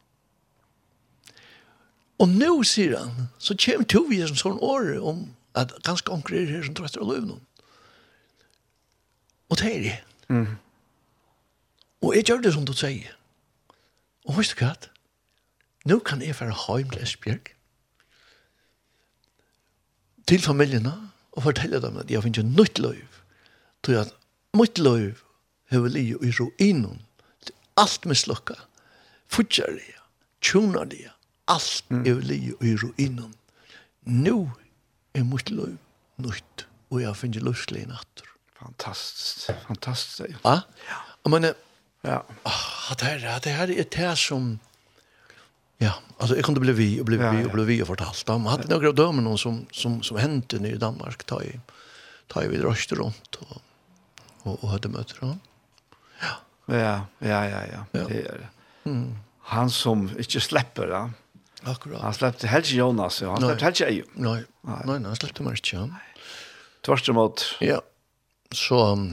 Och 2.18 2.27
nu, 2.27 2.64
säger 2.64 2.97
han, 2.97 3.27
så 3.38 3.57
kommer 3.57 3.84
to 3.84 4.05
vi 4.10 4.22
en 4.22 4.35
sån 4.35 4.60
år 4.60 4.99
om 4.99 5.35
att 5.51 5.72
ganska 5.84 6.11
omkring 6.11 6.43
är 6.43 6.51
här 6.55 6.64
som 6.64 6.76
tröttar 6.76 7.01
och 7.01 7.14
löv 7.14 7.26
någon. 7.26 7.45
Och 9.47 9.57
det 9.57 9.76
är 9.76 9.80
det. 9.80 9.99
Mm. 10.34 10.55
Och 11.99 12.15
jag 12.15 12.30
gör 12.30 12.38
det 12.38 12.51
som 12.51 12.65
du 12.65 12.73
säger. 12.73 13.15
Och 14.26 14.39
visst 14.39 14.57
du 14.60 14.65
vad? 14.65 14.93
nu 15.84 15.99
kan 15.99 16.22
jeg 16.22 16.35
være 16.39 16.77
hjem 16.77 16.89
til 16.89 17.03
Esbjerg, 17.03 17.51
til 20.27 20.41
familiene, 20.41 20.93
og 21.31 21.43
fortelle 21.43 21.81
dem 21.81 21.97
at 21.97 22.11
jeg 22.11 22.23
finner 22.23 22.43
nytt 22.43 22.80
liv. 22.80 23.07
til 23.84 23.97
at 23.99 24.14
mitt 24.55 24.80
liv 24.80 25.18
har 25.72 25.88
li 25.91 26.05
i 26.14 26.31
ruinen, 26.39 27.01
alt 27.77 28.05
mislukka, 28.05 28.55
futjarlige, 29.27 29.97
tjonarlige, 30.41 31.11
alt 31.47 31.84
mm. 31.89 32.05
har 32.05 32.22
og 32.53 32.65
i 32.65 32.76
ruinen. 32.76 33.34
Nu 34.01 34.51
er 35.14 35.23
mitt 35.23 35.49
liv 35.49 35.77
nytt, 36.18 36.68
og 36.89 37.01
jeg 37.01 37.18
finner 37.18 37.43
løslig 37.43 37.84
i 37.84 37.89
natter. 37.89 38.30
Fantastiskt, 38.61 39.51
fantastiskt. 39.68 40.39
Ja? 40.45 40.61
Ja. 40.88 41.01
man 41.30 41.43
er, 41.43 41.53
ja. 42.03 42.22
Oh, 42.45 42.95
det, 42.99 43.07
her, 43.19 43.39
det 43.39 43.51
her 43.51 43.68
er 43.68 43.84
det 43.84 44.18
som 44.18 44.60
Ja, 45.78 45.94
alltså 46.18 46.36
jag 46.36 46.45
kunde 46.45 46.60
bli 46.60 46.74
vi 46.74 47.02
och 47.02 47.06
bli 47.06 47.18
ja, 47.18 47.32
vi 47.32 47.45
och 47.45 47.52
bli 47.52 47.64
vi 47.64 47.84
och 47.84 47.88
fortalt. 47.88 48.26
De 48.26 48.45
hade 48.45 48.68
några 48.68 48.91
dömen 48.91 49.24
någon 49.24 49.38
som 49.38 49.66
som 49.72 50.04
som 50.04 50.18
hänt 50.18 50.54
nu 50.60 50.70
i 50.70 50.78
Danmark 50.78 51.24
ta 51.24 51.44
i 51.44 51.60
ta 52.28 52.44
i 52.44 52.48
vid 52.48 52.62
runt 52.91 53.36
och 53.36 53.62
och 54.44 54.64
och 54.64 54.70
hade 54.70 54.88
möter 54.88 55.18
då. 55.20 55.38
Ja. 56.22 56.76
Ja, 56.76 57.06
ja, 57.20 57.50
ja, 57.50 57.62
ja. 57.72 57.86
ja. 57.91 58.08
Det 58.08 58.20
är 58.20 58.38
det. 58.38 58.50
Mm. 58.90 59.16
Han 59.40 59.70
som 59.70 60.10
inte 60.18 60.40
släpper 60.40 60.88
ja. 60.88 61.12
Akkurat. 61.64 62.02
Han 62.02 62.14
släppte 62.14 62.48
helt 62.48 62.72
Jonas, 62.72 63.22
ja. 63.22 63.30
han 63.30 63.41
släppte 63.41 63.66
helt 63.66 63.82
Eju. 63.82 64.04
Nej. 64.14 64.44
Nej, 64.62 64.82
nej, 64.86 65.04
han 65.04 65.16
släppte 65.16 65.44
mig 65.44 65.52
inte. 65.52 65.95
Tvärs 66.86 67.10
emot. 67.10 67.56
Ja. 67.60 67.82
Så 68.52 69.08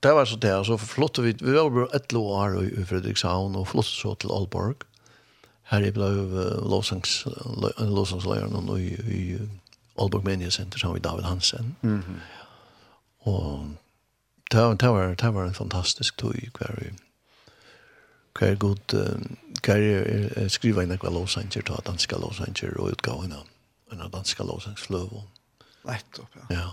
det 0.00 0.12
var 0.12 0.24
så 0.24 0.36
där 0.36 0.64
så 0.64 0.78
flyttade 0.78 1.26
vi 1.26 1.36
vi 1.40 1.52
var 1.52 1.70
bara 1.70 1.96
ett 1.96 2.12
år 2.12 2.64
i 2.64 2.84
Fredrikshavn 2.84 3.56
och 3.56 3.68
flyttade 3.68 3.88
så 3.88 4.14
till 4.14 4.30
Aalborg. 4.30 4.74
Mm 4.74 4.93
Her 5.70 5.84
jeg 5.84 5.94
ble 5.96 6.04
uh, 6.04 6.68
lovsangsløyeren 6.68 8.68
i, 8.78 8.80
i 9.16 9.38
Aalborg 9.98 10.24
Media 10.24 10.50
Center 10.50 10.78
sammen 10.78 11.00
med 11.00 11.02
David 11.02 11.24
Hansen. 11.24 11.76
Mm 11.82 12.00
-hmm. 12.00 12.20
Og 13.30 13.68
det 14.52 14.60
var, 14.60 14.74
det 14.74 14.88
var, 14.88 15.14
det 15.14 15.34
var 15.34 15.44
en 15.44 15.54
fantastisk 15.54 16.16
tog 16.16 16.34
hver 16.58 16.74
vi 16.78 16.90
hver 18.38 18.54
god 18.54 18.94
hver 19.64 19.76
jeg 19.76 20.50
skriver 20.50 20.82
inn 20.82 20.96
hver 20.98 21.14
låsanger, 21.14 21.62
ta 21.62 21.76
danska 21.86 22.16
låsanger 22.16 22.74
og 22.80 22.96
utgav 22.96 23.22
henne 23.22 23.44
en 23.92 24.10
danska 24.10 24.42
Lett 24.42 24.90
Nettopp, 25.84 26.36
ja. 26.36 26.56
Ja. 26.56 26.66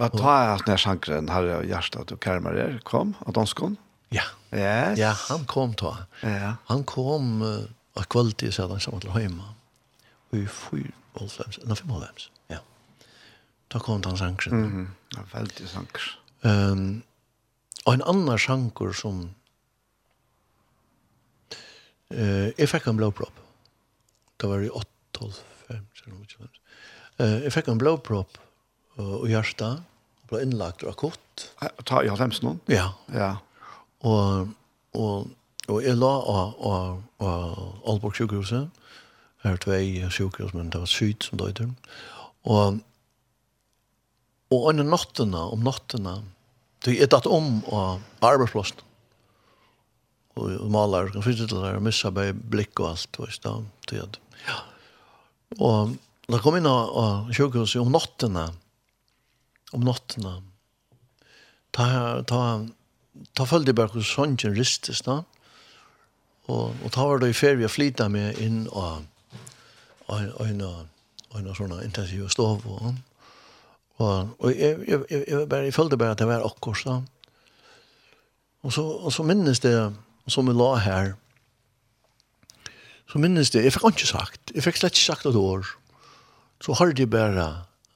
Hva 0.00 0.08
tar 0.08 0.38
jeg 0.42 0.54
at 0.54 0.66
når 0.66 0.80
sjankeren 0.80 1.28
har 1.28 1.46
hjertet 1.62 2.12
og 2.12 2.20
kærmer 2.20 2.56
er 2.58 2.78
kom 2.84 3.14
av 3.26 3.36
danskånd? 3.36 3.76
Ja. 4.12 4.22
Yes. 4.52 4.98
Ja, 4.98 5.16
han 5.28 5.44
kom 5.44 5.72
då. 5.72 5.96
Ja. 6.20 6.54
Han 6.64 6.84
kom 6.84 7.42
uh, 7.42 7.64
av 7.94 8.02
kvalitet 8.02 8.52
så 8.52 8.68
han 8.68 8.80
samman 8.80 9.00
till 9.00 9.10
hemma. 9.10 9.54
Och 10.30 10.38
i 10.38 10.46
fyr, 10.46 10.90
Wolfhams, 11.12 11.58
eller 11.58 11.74
fem 11.74 11.88
Wolfhams, 11.88 12.30
ja. 12.46 12.58
Då 13.68 13.78
kom 13.80 14.02
han 14.04 14.18
sanksjon. 14.18 14.54
Mm 14.54 14.86
-hmm. 14.86 15.16
Ja, 15.16 15.38
veldig 15.38 15.68
sanksjon. 15.68 16.18
Um, 16.40 17.02
og 17.84 17.94
en 17.94 18.02
annan 18.02 18.38
sanker 18.38 18.92
som 18.92 19.34
uh, 22.14 22.48
jeg 22.58 22.68
fikk 22.68 22.86
en 22.86 22.96
blowprop. 22.96 23.32
Det 24.36 24.48
var 24.48 24.60
i 24.60 24.68
8, 24.70 24.88
12, 25.12 25.32
5, 25.68 25.86
5, 26.04 26.26
5. 26.38 26.48
jeg 27.42 27.52
fikk 27.52 27.68
en 27.68 27.78
blåpropp 27.78 28.38
uh, 28.98 29.14
og 29.22 29.28
hjertet. 29.28 29.82
Ble 30.28 30.42
innlagt 30.42 30.82
og 30.82 30.88
akutt. 30.88 31.52
Ta 31.84 32.02
jag 32.02 32.10
halvhemsen 32.10 32.48
noen? 32.48 32.60
Ja. 32.66 32.92
Ja. 33.12 33.36
Og, 34.02 34.52
og, 34.98 35.28
og 35.68 35.82
jeg 35.84 35.98
la 35.98 36.12
av, 36.34 36.54
av, 36.66 37.02
av 37.22 37.58
Aalborg 37.88 38.18
sykehuse. 38.18 38.64
Her 39.42 39.58
tvei 39.62 40.02
sjukhus 40.14 40.54
men 40.54 40.70
det 40.70 40.82
var 40.82 40.90
syd 40.90 41.26
som 41.26 41.40
døyder. 41.40 41.70
Og, 42.50 42.78
og 44.52 44.68
under 44.70 44.86
nattene, 44.86 45.42
om 45.54 45.62
nattene, 45.66 46.20
det 46.82 46.98
er 46.98 47.10
tatt 47.10 47.28
om 47.30 47.60
av 47.70 48.02
arbeidsplassen. 48.26 48.82
Og 50.38 50.70
maler, 50.72 51.10
kan 51.12 51.24
flytte 51.24 51.46
til 51.50 51.60
det, 51.60 51.74
missa 51.84 52.10
bare 52.14 52.32
blikk 52.32 52.80
og 52.80 52.94
alt, 52.94 53.18
veist 53.20 53.44
da, 53.44 53.58
tid. 53.90 54.16
Ja. 54.46 54.60
Og 55.60 55.96
da 56.30 56.40
kom 56.40 56.56
inn 56.56 56.68
av, 56.68 56.88
av 56.96 57.82
om 57.82 57.92
nattene, 57.92 58.46
om 59.76 59.84
nattene, 59.84 60.32
ta, 61.76 61.86
ta, 62.28 62.40
ta 63.36 63.46
følte 63.48 63.72
jeg 63.72 63.78
bare 63.78 63.92
hvordan 63.92 64.08
sånn 64.08 64.56
ristes 64.56 65.02
da. 65.06 65.22
Og, 66.50 66.74
og 66.82 66.92
ta 66.92 67.06
var 67.06 67.22
det 67.22 67.30
i 67.30 67.38
ferie 67.38 67.62
jeg 67.62 67.70
flytet 67.70 68.10
med 68.10 68.38
inn 68.42 68.66
og 68.72 69.04
en 70.12 70.62
och 71.32 71.38
en 71.38 71.54
sånne 71.54 71.84
intensive 71.84 72.28
stov 72.28 72.66
og 72.66 72.94
og, 74.00 74.28
og 74.38 74.50
jeg, 74.56 74.78
jeg, 74.88 75.04
jeg, 75.10 75.24
jeg, 75.28 75.48
bare, 75.48 75.68
jeg 75.68 75.74
følte 75.74 75.96
bare 75.96 76.16
at 76.16 76.18
det 76.18 76.26
var 76.26 76.44
akkurat 76.46 76.78
så. 76.80 76.94
Og 78.62 78.72
så, 78.72 78.82
og 78.82 79.12
så 79.12 79.22
minnes 79.22 79.60
det 79.60 79.74
som 80.26 80.48
vi 80.48 80.54
la 80.56 80.74
her 80.82 81.12
så 83.10 83.20
minnes 83.20 83.50
det, 83.52 83.64
jeg 83.66 83.74
fikk 83.74 83.90
ikke 83.90 84.08
sagt 84.08 84.52
jeg 84.54 84.64
fikk 84.64 84.80
slett 84.80 84.96
ikke 84.96 85.04
sagt 85.04 85.28
et 85.28 85.38
år 85.38 85.68
så 86.62 86.76
har 86.78 86.94
de 86.96 87.06
bare 87.06 87.46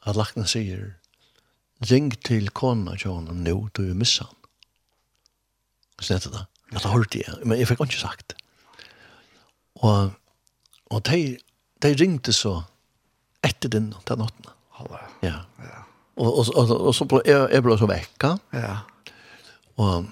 at 0.07 0.19
lakna 0.19 0.45
sier 0.47 0.97
ring 1.91 2.13
til 2.29 2.51
kona 2.51 2.97
kjona 3.01 3.33
nå 3.33 3.57
du 3.79 3.87
er 3.87 3.99
missan 3.99 4.36
stedet 6.05 6.33
da. 6.33 6.47
At 6.75 6.83
det 6.83 6.93
hørte 6.93 7.23
jeg, 7.23 7.35
men 7.47 7.61
jeg 7.61 7.69
fikk 7.71 7.85
ikke 7.87 8.01
sagt. 8.01 8.35
Og, 9.85 10.11
og 10.91 11.03
de, 11.07 11.37
de 11.85 11.93
ringte 12.01 12.35
så 12.35 12.59
etter 13.47 13.71
den, 13.73 13.93
den 14.09 14.23
natten. 14.23 14.51
Halla. 14.77 15.01
Ja. 15.23 15.39
ja. 15.63 15.85
Og, 16.17 16.39
og, 16.41 16.51
og, 16.57 16.75
og 16.91 16.95
så 16.97 17.07
ble 17.09 17.23
jeg, 17.29 17.49
jeg 17.55 17.65
ble 17.65 17.79
så 17.79 17.89
vekka. 17.91 18.35
Ja. 18.57 18.75
Og, 19.81 20.11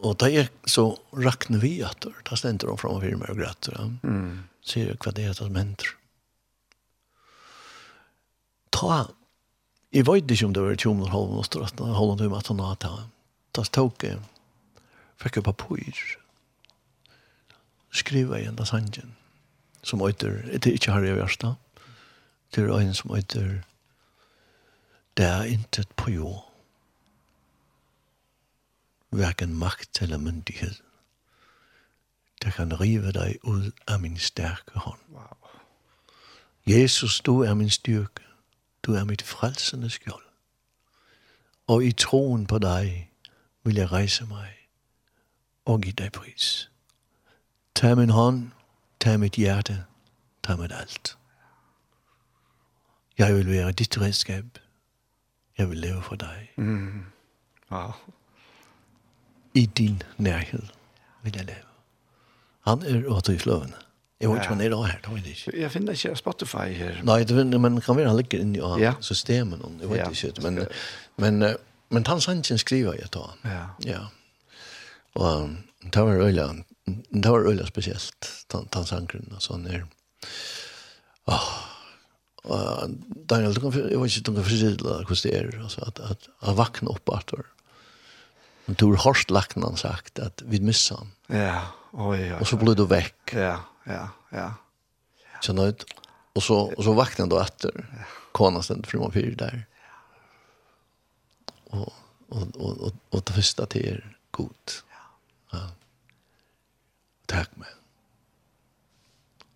og 0.00 0.16
da 0.22 0.30
jeg 0.32 0.48
så 0.70 0.86
rakne 1.12 1.60
vi 1.62 1.76
at 1.84 2.00
det, 2.04 2.14
da 2.26 2.38
stendte 2.38 2.70
de 2.70 2.76
fremme 2.80 3.02
for 3.02 3.22
meg 3.22 3.32
og 3.34 3.42
grøtter. 3.42 3.76
Ja. 3.76 3.88
Mm. 4.02 4.44
Sier 4.66 4.96
hva 5.00 5.12
det 5.16 5.28
er 5.28 5.36
som 5.36 5.56
hender. 5.56 5.94
Ta, 8.70 9.04
jeg 9.90 10.06
vet 10.06 10.30
ikke 10.30 10.46
om 10.46 10.52
det 10.54 10.62
var 10.62 10.76
20 10.78 10.94
minutter, 10.94 11.14
halv 11.16 11.38
og 11.40 11.46
stått, 11.48 11.80
halv 11.80 11.90
og 11.90 11.96
halv 11.98 12.10
og 12.14 12.52
og 12.54 12.60
halv 12.64 12.92
og 12.94 13.08
og 13.58 14.39
fikk 15.20 15.36
jeg 15.36 15.44
papir. 15.44 16.02
Skriva 17.90 18.38
igjen 18.38 18.54
enda 18.54 18.64
sangen, 18.64 19.16
som 19.82 20.02
øyter, 20.02 20.42
det 20.46 20.66
er 20.66 20.72
ikke 20.72 20.92
Harry 20.92 21.12
Vjarsta, 21.12 21.54
det 22.54 22.64
er 22.64 22.78
en 22.78 22.94
som 22.94 23.14
øyter, 23.16 23.62
det 25.16 25.26
er 25.26 25.42
intet 25.42 25.88
på 25.96 26.10
jord, 26.10 26.46
hverken 29.10 29.54
makt 29.54 30.02
eller 30.02 30.18
myndighet. 30.18 30.82
Det 32.42 32.54
kan 32.54 32.80
rive 32.80 33.12
deg 33.12 33.36
ut 33.44 33.74
av 33.88 34.00
min 34.00 34.18
sterke 34.18 34.78
hånd. 34.78 35.00
Wow. 35.08 35.36
Jesus, 36.66 37.20
du 37.20 37.40
er 37.40 37.54
min 37.54 37.70
styrke, 37.70 38.22
du 38.86 38.94
er 38.94 39.04
mitt 39.04 39.22
frelsende 39.22 39.90
skjold, 39.90 40.24
og 41.66 41.84
i 41.84 41.92
troen 41.92 42.46
på 42.46 42.58
deg 42.58 43.10
vil 43.64 43.76
jeg 43.76 43.92
reise 43.92 44.24
meg 44.24 44.59
og 45.64 45.82
gi 45.82 45.90
deg 45.90 46.12
pris. 46.12 46.70
Ta 47.74 47.94
min 47.94 48.10
hånd, 48.10 48.50
ta 49.00 49.16
mitt 49.16 49.36
hjerte, 49.40 49.84
ta 50.42 50.56
mitt 50.56 50.72
alt. 50.72 51.16
Jeg 53.18 53.34
vil 53.34 53.50
være 53.50 53.72
ditt 53.72 54.00
redskap. 54.00 54.58
Jeg 55.58 55.70
vil 55.70 55.78
leve 55.78 56.02
for 56.02 56.16
dig. 56.16 56.52
Mm. 56.56 57.04
Wow. 57.70 57.92
I 59.54 59.66
din 59.66 60.02
nærhed 60.16 60.62
vil 61.22 61.36
jeg 61.36 61.44
leve. 61.44 61.68
Han 62.60 62.82
er 62.82 63.08
åter 63.08 63.32
i 63.32 63.38
fløvene. 63.38 63.74
Jeg 64.20 64.28
vet 64.28 64.36
ikke 64.36 64.52
om 64.52 64.60
han 64.60 64.72
er 64.72 64.86
her, 64.86 64.98
det 65.04 65.14
vet 65.14 65.26
ikke. 65.26 65.60
Jeg 65.60 65.70
finner 65.70 65.92
ikke 65.92 66.16
Spotify 66.16 66.72
her. 66.76 67.02
Nei, 67.02 67.24
det, 67.24 67.60
men 67.60 67.80
kan 67.80 67.96
være 67.96 68.08
han 68.08 68.16
ligger 68.16 68.40
inne 68.40 68.58
i 68.58 68.82
ja. 68.82 68.92
systemen, 69.00 69.78
jeg 69.80 69.90
vet 69.90 69.96
ja. 69.96 70.08
ikke. 70.10 70.42
Men, 70.42 70.54
men, 71.16 71.38
men, 71.38 71.56
men 71.88 72.06
han 72.06 72.20
sannsyn 72.20 72.58
skriver 72.58 72.92
jeg 72.92 73.08
da. 73.14 73.24
Ja. 73.44 73.62
Ja. 73.84 74.00
Og 75.18 75.56
det 75.82 76.04
var 76.06 76.22
øyla, 76.22 76.46
det 76.86 77.32
var 77.32 77.48
øyla 77.48 77.66
spesielt, 77.66 78.30
tannsangren 78.50 79.32
og 79.34 79.42
sånn 79.42 79.66
her. 79.70 79.86
Åh, 81.30 81.48
og 82.50 82.94
Daniel, 83.28 83.54
du 83.54 83.60
kan, 83.60 83.74
jeg 83.76 84.00
vet 84.00 84.12
ikke, 84.14 84.26
du 84.26 84.32
kan 84.36 84.46
forsidla 84.46 84.98
hvordan 85.04 85.24
det 85.26 85.32
er, 85.36 85.50
altså, 85.60 85.82
at, 85.86 86.00
at 86.00 86.28
at 86.40 86.56
vakna 86.56 86.94
opp 86.94 87.12
Arthur. 87.12 87.44
Men 88.66 88.78
du 88.80 88.86
har 88.92 89.02
Horst 89.04 89.32
lakna 89.34 89.68
han 89.68 89.80
sagt 89.80 90.18
at 90.22 90.42
vi 90.48 90.60
missa 90.64 90.96
han. 91.00 91.12
Ja, 91.28 91.58
oi, 91.92 92.30
oi. 92.30 92.38
Og 92.38 92.46
så 92.48 92.58
ble 92.60 92.74
du 92.78 92.86
vekk. 92.88 93.34
Ja, 93.36 93.56
ja, 93.90 94.06
ja. 94.32 94.50
Så 95.44 95.52
nøyd. 95.56 95.84
Og 96.38 96.44
så, 96.44 96.56
og 96.70 96.84
så 96.86 96.94
vakna 96.96 97.26
du 97.28 97.36
etter. 97.40 97.74
Kona 98.36 98.62
stendt 98.62 98.88
frum 98.88 99.08
og 99.08 99.14
fyr 99.16 99.34
der. 99.38 99.64
Og, 101.74 101.90
og, 102.30 102.46
og, 102.56 102.70
og, 102.70 103.00
og 103.10 103.24
det 103.26 103.36
første 103.36 103.66
til 103.74 103.88
er 103.96 104.04
godt. 104.36 104.80
Ja. 105.52 105.66
Takk 107.30 107.52
meg. 107.58 107.70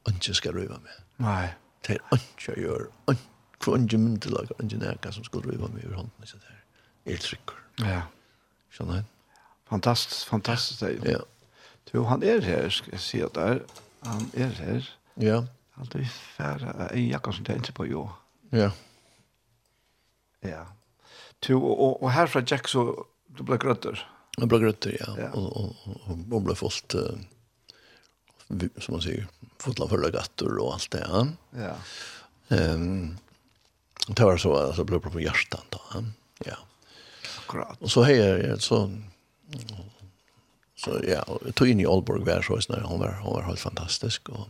Ønske 0.08 0.34
skal 0.36 0.56
røyva 0.56 0.78
meg. 0.82 0.98
Nei. 1.22 1.54
Det 1.86 1.98
er 1.98 2.16
ønske 2.16 2.54
jeg 2.54 2.66
gjør. 2.66 2.86
For 3.64 3.78
ønske 3.78 3.98
myndelag, 3.98 4.52
ønske 4.60 4.80
nækka 4.80 5.12
som 5.16 5.26
skal 5.26 5.44
røyva 5.46 5.70
meg 5.72 5.86
over 5.88 6.02
hånden. 6.02 6.28
Så 6.28 6.38
det 6.42 6.52
er 6.52 7.10
helt 7.10 7.26
trykker. 7.26 7.60
Ja. 7.84 8.02
Skjønner 8.74 9.00
jeg? 9.00 9.08
Fantastisk, 9.70 10.28
fantastisk. 10.28 11.06
Ja. 11.08 11.22
Jo, 11.94 12.04
han 12.10 12.22
er 12.26 12.40
her, 12.42 12.68
skal 12.74 12.96
jeg 12.96 13.00
si 13.00 13.20
at 13.22 13.34
der. 13.34 13.60
Han 14.04 14.30
er 14.34 14.54
her. 14.58 14.88
Ja. 15.22 15.42
Han 15.78 15.90
er 15.94 16.06
færre, 16.36 16.88
en 16.94 17.08
jakka 17.08 17.32
som 17.34 17.46
tenkte 17.46 17.74
på 17.74 17.86
jo. 17.86 18.08
Ja. 18.52 18.70
Ja. 20.42 20.64
Tu, 21.42 21.54
og, 21.54 22.02
og 22.02 22.10
herfra 22.12 22.42
Jack 22.50 22.68
så, 22.68 23.06
du 23.38 23.42
ble 23.46 23.58
grøtter. 23.58 23.98
Ja 23.98 24.13
Jag 24.36 24.48
blev 24.48 24.60
grøtter, 24.60 24.96
ja. 25.00 25.14
ja. 25.18 25.30
Och, 25.30 25.56
och, 25.56 25.76
och, 25.84 26.32
och 26.32 26.42
blev 26.42 26.54
fullt, 26.54 26.94
uh, 26.94 27.18
som 28.78 28.92
man 28.92 29.02
säger, 29.02 29.26
fullt 29.58 29.80
av 29.80 29.88
fulla 29.88 30.10
gatter 30.10 30.58
och 30.58 30.72
allt 30.74 30.90
det, 30.90 31.06
ja. 31.08 31.26
Ja. 31.50 31.76
Um, 32.48 33.18
det 34.08 34.24
var 34.24 34.36
så, 34.36 34.56
att 34.56 34.76
jag 34.76 34.86
blev 34.86 34.98
på 34.98 35.20
hjärtan 35.20 35.60
då. 35.70 35.80
ja. 36.44 36.56
Akkurat. 37.38 37.82
Och 37.82 37.90
så 37.90 38.02
heier, 38.02 38.56
så, 38.58 38.98
så 40.76 41.00
ja, 41.08 41.38
jag 41.44 41.54
tog 41.54 41.68
in 41.68 41.80
i 41.80 41.86
Aalborg 41.86 42.22
hver 42.22 42.42
så, 42.42 42.72
när 42.72 42.80
hon 42.80 43.00
var, 43.00 43.12
hon 43.22 43.34
var 43.34 43.42
helt 43.42 43.60
fantastisk, 43.60 44.28
og 44.28 44.48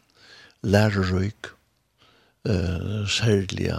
Eh, 2.49 2.55
uh, 2.55 3.07
særlige, 3.07 3.77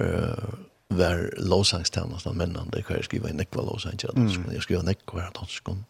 uh, 0.00 0.54
var 0.90 1.30
låsangstjänsten 1.36 2.36
männen 2.36 2.70
det 2.72 2.82
kan 2.82 2.96
jag 2.96 3.04
skriva 3.04 3.28
i 3.28 3.32
nekva 3.32 3.62
lovsangstjenestene, 3.62 4.44
mm. 4.44 4.54
jag 4.54 4.62
skriva 4.62 4.82
nekva 4.82 5.12
hver 5.12 5.30
danskene. 5.34 5.84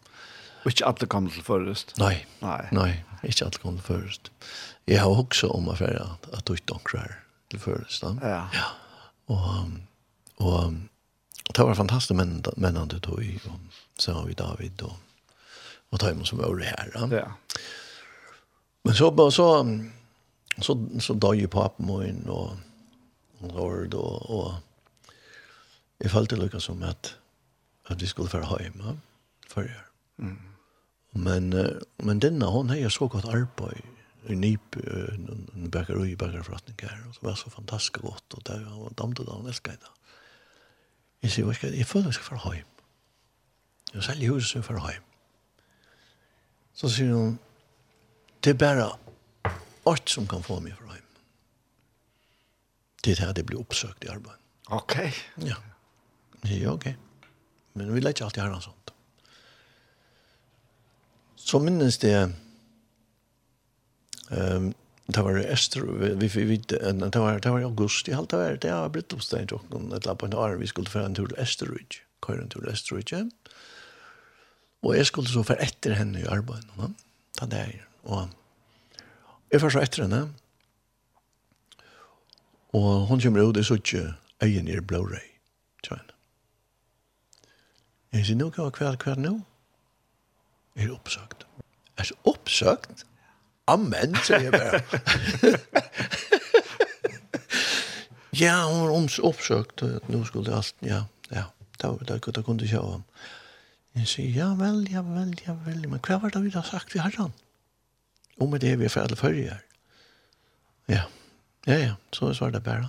Och 0.64 0.70
inte 0.70 0.84
alle 0.86 1.06
kom 1.06 1.30
till 1.30 1.42
förrest? 1.42 1.94
Nej, 1.98 2.26
nej, 2.40 2.68
nej 2.72 3.04
inte 3.22 3.44
alle 3.44 3.58
kom 3.62 3.76
til 3.76 3.84
først. 3.84 4.30
Jeg 4.84 5.00
har 5.00 5.18
också 5.20 5.48
om 5.48 5.68
affæra 5.68 6.16
att 6.32 6.46
du 6.46 6.52
ikke 6.52 6.72
omkrar 6.72 7.18
till 7.50 7.60
først. 7.60 8.02
Ja. 8.02 8.48
ja. 8.52 8.64
Og, 9.26 9.70
og 10.36 10.74
det 11.56 11.64
var 11.64 11.74
fantastisk 11.74 12.16
mennene 12.16 12.52
menn 12.56 12.88
du 12.88 12.98
tog 12.98 13.24
i, 13.24 13.40
og 13.44 13.58
så 13.98 14.12
var 14.12 14.26
vi 14.26 14.34
David 14.34 14.82
og, 14.82 14.96
og 15.90 16.00
Taimon 16.00 16.26
som 16.26 16.38
var 16.38 16.56
her. 16.64 16.90
Ja. 16.94 17.16
ja. 17.16 17.26
Men 18.84 18.94
så, 18.94 19.10
så, 19.16 19.30
så, 19.30 19.64
så, 20.62 21.00
så 21.00 21.14
døg 21.14 21.42
jo 21.42 21.48
papen 21.48 21.86
min 21.86 22.24
og 22.28 22.56
Lord 23.40 23.94
og, 23.94 24.30
og 24.30 24.54
jeg 26.00 26.10
følte 26.10 26.36
lukka 26.36 26.60
som 26.60 26.82
at, 26.82 27.18
at 27.88 28.00
vi 28.00 28.06
skulle 28.06 28.32
være 28.32 28.62
hjemme 28.62 28.98
før 29.50 29.62
jeg. 29.62 29.86
Mm. 30.16 30.38
Men, 31.12 31.54
men 31.98 32.20
denne, 32.22 32.46
hon 32.46 32.70
har 32.70 32.88
så 32.88 33.08
godt 33.08 33.24
arbeid 33.24 33.82
i 34.28 34.34
Nip, 34.34 34.76
en 34.76 35.70
bakeri, 35.72 36.14
bakerforretning 36.16 36.76
her, 36.80 36.98
og 37.08 37.14
det 37.14 37.22
var 37.22 37.34
så 37.34 37.50
fantastisk 37.50 38.00
godt, 38.00 38.34
og 38.36 38.46
det 38.46 38.58
var 38.66 38.92
damte 38.98 39.24
da, 39.24 39.32
han 39.32 39.48
elsket 39.48 39.80
det. 39.80 39.92
Jeg 41.22 41.30
sier, 41.30 41.72
jeg 41.76 41.86
føler 41.86 42.12
jeg 42.12 42.14
skal 42.14 42.36
være 42.36 42.54
hjemme. 42.54 42.66
Jeg 43.94 44.02
selger 44.02 44.32
huset, 44.32 44.54
jeg 44.54 44.64
får 44.64 44.80
hjemme. 44.90 45.06
Så 46.74 46.88
sier 46.88 47.14
hun, 47.14 47.38
det 48.44 48.54
er 48.54 48.60
bare 48.60 48.90
alt 49.86 50.10
som 50.10 50.28
kan 50.28 50.44
få 50.44 50.60
meg 50.64 50.76
fra 50.78 50.94
hjem. 50.94 51.08
Det 53.04 53.16
er 53.16 53.26
det 53.26 53.40
det 53.40 53.46
blir 53.48 53.60
oppsøkt 53.60 54.04
i 54.04 54.12
arbeid. 54.12 54.36
Ok. 54.70 54.96
Ja. 55.44 55.56
Ja, 56.42 56.72
ok. 56.72 56.86
Men 57.72 57.94
vi 57.94 58.00
lägger 58.00 58.24
alltid 58.24 58.42
herran 58.42 58.62
sånt. 58.62 58.90
Så 61.36 61.58
minnes 61.58 61.98
det 61.98 62.32
um, 64.30 64.74
det 65.14 65.22
var 65.22 65.38
Ester, 65.38 65.82
vi 66.14 66.28
fick 66.28 66.68
det 66.68 66.94
var, 67.14 67.38
det 67.40 67.50
var 67.50 67.60
i 67.60 67.64
augusti, 67.64 68.12
allt 68.12 68.30
det 68.30 68.36
var 68.36 68.56
det 68.56 68.72
var 68.72 68.92
blitt 68.94 69.12
oppstein 69.12 69.48
til 69.48 69.58
åkken, 69.58 69.92
et 69.92 70.06
lapp 70.06 70.20
på 70.22 70.28
en 70.28 70.36
år, 70.38 70.58
vi 70.60 70.68
skulle 70.70 70.90
føre 70.90 71.10
en 71.10 71.16
tur 71.18 71.26
til 71.30 71.40
Esterridge, 71.42 72.04
køyre 72.22 72.44
en 72.44 72.52
tur 72.52 72.62
til 72.62 72.72
Esterridge, 72.72 73.22
og 74.82 74.96
jeg 74.96 75.06
skulle 75.06 75.32
så 75.32 75.42
føre 75.42 75.66
etter 75.66 75.96
henne 75.98 76.22
i 76.22 76.28
arbeid, 76.30 76.68
no? 76.78 76.92
ta 77.38 77.48
det 77.50 77.64
her, 77.64 77.88
og 78.04 78.28
jeg 79.50 79.64
fære 79.64 79.74
så 79.76 79.82
etter 79.82 80.06
henne, 80.06 80.22
og 82.76 83.08
hun 83.10 83.20
kommer 83.20 83.48
ut, 83.48 83.56
jeg 83.56 83.66
så 83.66 83.80
ikke 83.80 84.06
øyen 84.46 84.70
i 84.70 84.78
blå 84.80 85.02
røy, 85.10 85.26
tjøen. 85.82 86.09
Jeg 88.12 88.26
sier, 88.26 88.38
nå 88.40 88.48
går 88.54 88.72
hver 88.74 88.96
hver 88.98 89.20
nå. 89.22 89.36
Er 90.74 90.88
det 90.88 90.94
oppsøkt. 90.96 91.46
Er 91.96 92.08
det 92.08 92.16
oppsøkt? 92.26 93.04
Amen, 93.70 94.16
sier 94.26 94.48
jeg 94.48 94.52
bare. 94.52 94.80
ja, 98.42 98.56
hun 98.66 98.80
var 98.82 98.90
oms 98.96 99.20
oppsøkt. 99.22 99.84
Nå 100.10 100.24
skulle 100.26 100.56
alt, 100.56 100.74
ja, 100.82 101.04
ja. 101.30 101.44
Da, 101.80 101.94
da, 102.06 102.18
da 102.18 102.34
da 102.34 102.42
kunne 102.42 102.66
jeg 102.66 102.74
kjøre 102.74 102.96
ham. 102.96 103.04
Jeg 103.98 104.06
sier, 104.10 104.30
ja 104.34 104.50
vel, 104.58 104.82
ja 104.90 105.02
vel, 105.06 105.32
ja 105.46 105.54
vel. 105.66 105.86
Men 105.86 106.02
hva 106.02 106.18
var 106.22 106.34
det 106.34 106.42
vi 106.44 106.50
da 106.54 106.62
sagt 106.66 106.94
vi 106.94 107.02
har 107.02 107.14
han? 107.18 107.32
Om 108.40 108.58
det 108.58 108.74
vi 108.80 108.84
er 108.88 108.92
ferdig 108.92 109.18
før 109.20 109.30
følger. 109.30 109.62
Ja, 110.90 111.04
ja, 111.68 111.76
ja. 111.78 111.94
Så 112.14 112.32
var 112.40 112.50
det 112.50 112.64
bare. 112.66 112.88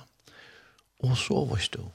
Og 1.06 1.18
så 1.18 1.46
var 1.46 1.62
det. 1.74 1.86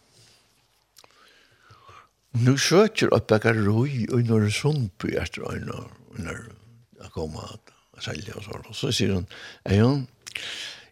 Nu 2.36 2.58
söker 2.58 3.14
upp 3.14 3.30
ett 3.30 3.44
og 3.44 3.54
når 3.56 4.22
några 4.28 4.50
sumpy 4.50 5.16
efter 5.16 5.52
öjna 5.52 5.84
när 6.18 6.52
jag 6.98 7.12
kommer 7.12 7.40
att 7.40 8.04
sälja 8.04 8.34
og 8.36 8.44
sånn. 8.44 8.64
Så 8.74 8.92
sier 8.92 9.14
hun, 9.14 9.26
er 9.64 9.82
hon, 9.82 10.02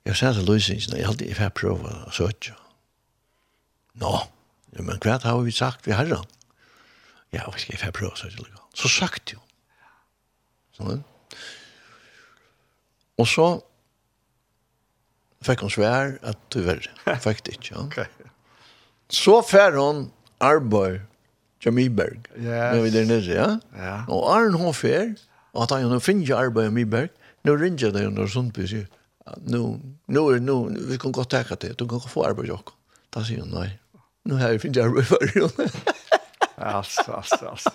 jeg 0.05 0.16
sier 0.16 0.33
til 0.33 0.47
Louise, 0.49 0.73
jeg 0.75 1.05
har 1.05 1.12
alltid 1.12 1.37
fått 1.37 1.55
prova 1.55 1.91
att 2.07 2.15
söka. 2.15 2.57
Nå, 4.01 4.12
men 4.79 4.99
hva 5.05 5.19
har 5.23 5.43
vi 5.45 5.53
sagt 5.53 5.87
vi 5.87 5.93
herran. 5.93 6.27
Ja, 7.31 7.51
vi 7.53 7.61
ska 7.61 7.93
prøve 7.93 8.12
å 8.12 8.15
att 8.15 8.39
lika. 8.39 8.62
Så 8.75 8.89
sagt 8.89 9.33
jo. 9.33 9.41
Sånn. 10.77 11.05
Og 13.19 13.29
så 13.29 13.49
fikk 15.45 15.61
hun 15.61 15.71
svær 15.71 16.19
at 16.23 16.39
du 16.51 16.62
var, 16.65 16.81
fikk 17.27 17.45
det 17.45 17.59
ikke. 17.59 17.75
Ja. 17.75 17.83
okay. 17.85 18.31
Så 19.09 19.43
fär 19.43 19.77
hon 19.77 20.09
arbeid 20.41 21.05
Myberg. 21.70 22.20
Yes. 22.36 22.45
När 22.45 22.81
vi 22.81 22.91
där 22.91 23.05
nere, 23.05 23.35
ja. 23.35 23.59
Ja. 23.78 24.07
Och 24.09 24.36
Arn 24.36 24.55
Hofer, 24.55 25.15
att 25.53 25.70
han 25.70 25.91
nu 25.91 26.01
finns 26.01 26.28
ju 26.28 26.36
arbete 26.36 26.66
i 26.66 26.70
Myberg. 26.70 27.09
Nu 27.43 27.57
ringer 27.57 27.91
det 27.91 28.07
under 28.07 28.27
Sundby 28.27 28.69
så. 28.69 28.77
Nu 29.45 29.81
nu 30.07 30.41
nu 30.41 30.77
vi 30.89 30.99
kan 30.99 31.12
gå 31.12 31.24
ta 31.24 31.43
det. 31.43 31.78
Du 31.78 31.89
kan 31.89 32.01
få 32.01 32.24
arbete 32.24 32.53
också. 32.53 32.74
Där 33.11 33.23
säger 33.23 33.45
nej. 33.45 33.78
Nu 34.24 34.35
har 34.35 34.49
vi 34.51 34.59
finns 34.59 34.77
ju 34.77 34.82
arbete 34.82 35.07
för. 35.07 35.51
Alltså 36.57 37.12
alltså 37.12 37.47
alltså. 37.47 37.70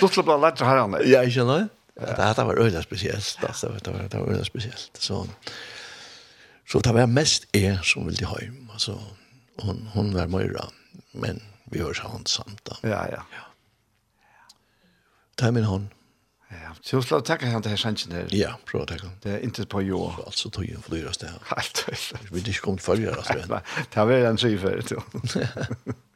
Då 0.00 0.08
skulle 0.08 0.24
bara 0.24 0.36
lägga 0.36 0.64
här 0.64 0.76
han. 0.76 0.92
Ja, 0.92 1.22
jag 1.22 1.32
känner. 1.32 1.68
Det 1.94 2.22
här 2.22 2.44
var 2.44 2.54
öliga 2.54 2.82
speciellt. 2.82 3.38
Alltså 3.42 3.68
det 3.84 3.90
var 3.90 4.08
det 4.10 4.18
var 4.18 4.26
öliga 4.26 4.44
speciellt. 4.44 4.90
Så 4.98 5.26
så 6.68 6.80
det 6.80 6.92
var 6.92 7.06
mest 7.06 7.46
är 7.52 7.80
som 7.82 8.06
ville 8.06 8.26
ha. 8.26 8.38
Alltså 8.72 9.00
hon 9.56 9.88
hon 9.92 10.14
var 10.14 10.26
myra. 10.26 10.64
Men 11.12 11.40
vi 11.72 11.82
hører 11.82 11.96
seg 11.98 12.28
samt 12.30 12.62
da. 12.68 12.78
Ja, 12.86 13.02
ja. 13.10 13.24
ja. 13.32 13.48
Ta 15.40 15.50
min 15.50 15.64
hånd. 15.64 15.90
Ja, 16.52 16.74
så 16.84 17.00
slå 17.02 17.20
tacka 17.24 17.48
han 17.48 17.62
til 17.64 17.78
sannsyn 17.80 18.12
där. 18.12 18.28
Ja, 18.36 18.52
prøv 18.68 18.82
å 18.84 18.86
takke. 18.90 19.08
Det 19.24 19.30
är 19.38 19.44
inte 19.46 19.64
på 19.66 19.80
jo. 19.82 20.04
Altså 20.26 20.50
tog 20.52 20.66
jeg 20.68 20.76
en 20.76 20.84
flyrast 20.84 21.24
det 21.24 21.32
her. 21.32 21.40
Helt. 21.48 21.84
Vi 22.28 22.40
er 22.42 22.50
ikke 22.52 22.66
kommet 22.66 22.84
følger, 22.84 23.16
altså. 23.16 23.62
Det 23.94 23.96
har 23.96 24.12
en 24.28 24.38
syfer, 24.38 24.82
tror. 24.84 25.04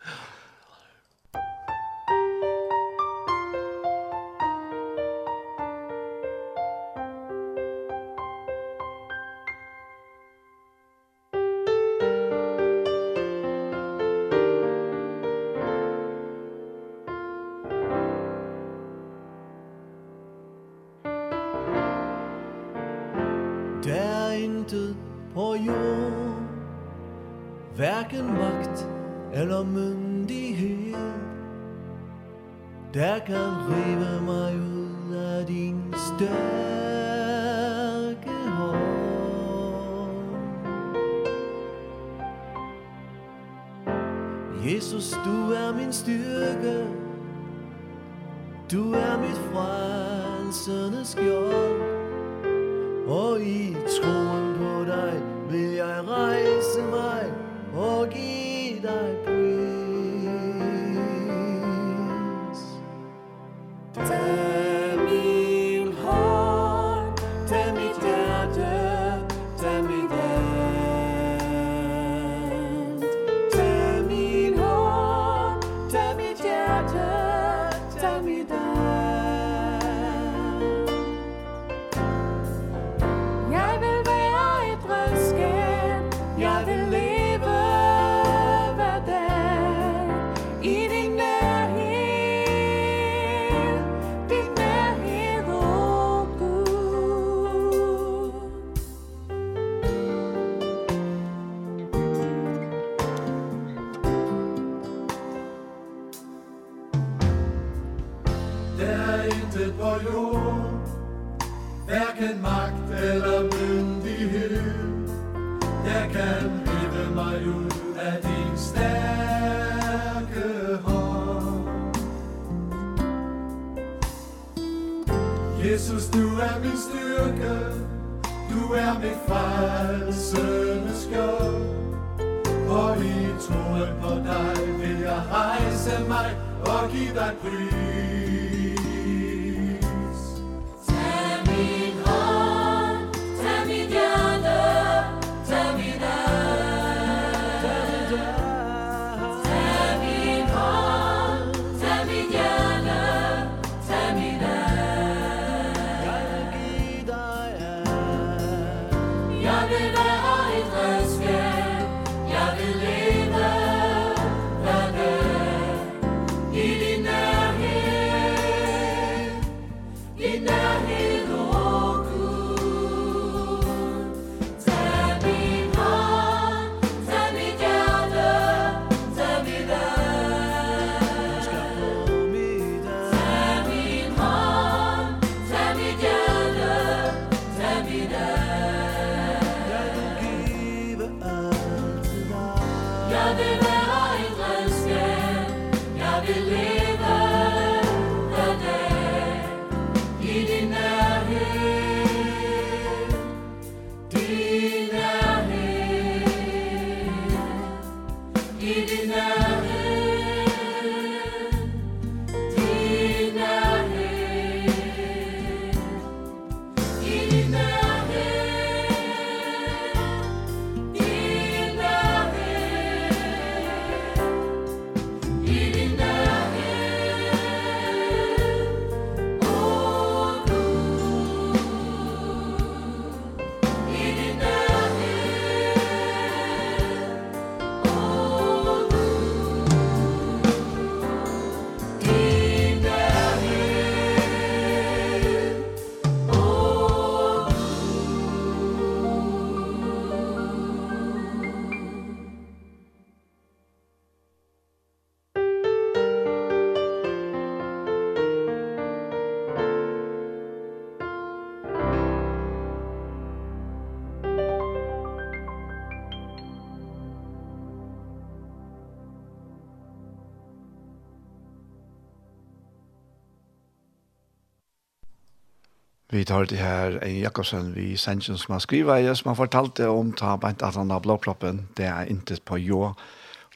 Vi 276.10 276.24
tar 276.24 276.46
det 276.46 276.58
her 276.58 277.00
en 277.02 277.18
Jakobsen 277.18 277.72
vi 277.74 277.96
sendte 277.98 278.36
som 278.38 278.52
han 278.54 278.60
skriver 278.62 279.02
i, 279.02 279.14
som 279.14 279.32
han 279.32 279.38
fortalte 279.38 279.88
om 279.90 280.12
ta 280.14 280.36
bænt 280.38 280.62
at 280.62 280.78
han 280.78 280.90
har 280.90 281.02
blåproppen, 281.02 281.64
det 281.76 281.88
er 281.90 282.10
intet 282.10 282.44
på 282.46 282.60
jo. 282.62 282.92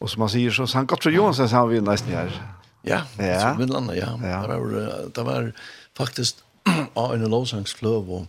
Og 0.01 0.11
som 0.11 0.25
han 0.25 0.33
sier 0.33 0.51
så, 0.51 0.67
han 0.75 0.89
godt 0.91 1.07
fra 1.07 1.13
jo, 1.15 1.29
så 1.33 1.47
han 1.47 1.71
vi 1.71 1.81
nesten 1.81 2.17
her. 2.17 2.33
Ja, 2.85 3.03
ja. 3.19 3.41
som 3.41 3.59
vi 3.61 3.69
lander, 3.69 3.95
ja. 3.95 4.11
ja. 4.25 4.43
Det, 4.49 4.59
var, 4.59 5.09
det 5.17 5.25
var 5.27 5.51
faktisk 5.97 6.43
av 6.97 7.15
en 7.15 7.29
lovsangsfløv 7.31 8.11
og, 8.19 8.27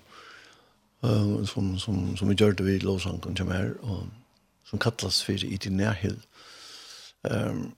uh, 1.04 1.46
som, 1.48 1.78
som, 1.80 2.18
som 2.18 2.30
vi 2.30 2.36
gjør 2.36 2.58
det 2.60 2.66
ved 2.68 2.86
lovsangen 2.86 3.38
som 3.38 3.52
her, 3.52 3.74
og 3.82 4.10
som 4.68 4.80
kallas 4.80 5.24
for 5.24 5.46
i 5.48 5.58
din 5.58 5.80
nærhild. 5.80 6.20
Um, 7.24 7.72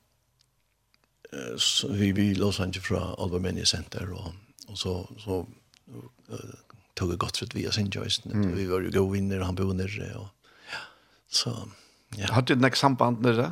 vi 1.90 2.11
vi 2.11 2.34
lovsanger 2.34 2.82
fra 2.82 3.15
Albermenia 3.22 3.65
Center, 3.65 4.10
og, 4.11 4.34
og 4.68 4.78
så, 4.78 5.06
så 5.18 5.45
tog 6.94 7.10
det 7.10 7.18
gott 7.18 7.38
för 7.38 7.45
att 7.45 7.56
vi 7.56 7.65
har 7.65 7.72
sin 7.72 7.90
joysten. 7.90 8.32
Mm. 8.32 8.56
Vi 8.56 8.65
var 8.65 8.82
ju 8.82 8.91
gå 8.91 9.10
vinner 9.10 9.40
och 9.40 9.45
han 9.45 9.56
bor 9.56 9.74
nere. 9.74 10.15
Och, 10.15 10.28
ja. 10.72 10.78
Så, 11.30 11.68
ja. 12.15 12.28
Har 12.34 12.41
du 12.41 12.56
något 12.56 12.78
samband 12.78 13.20
med 13.20 13.36
det? 13.36 13.52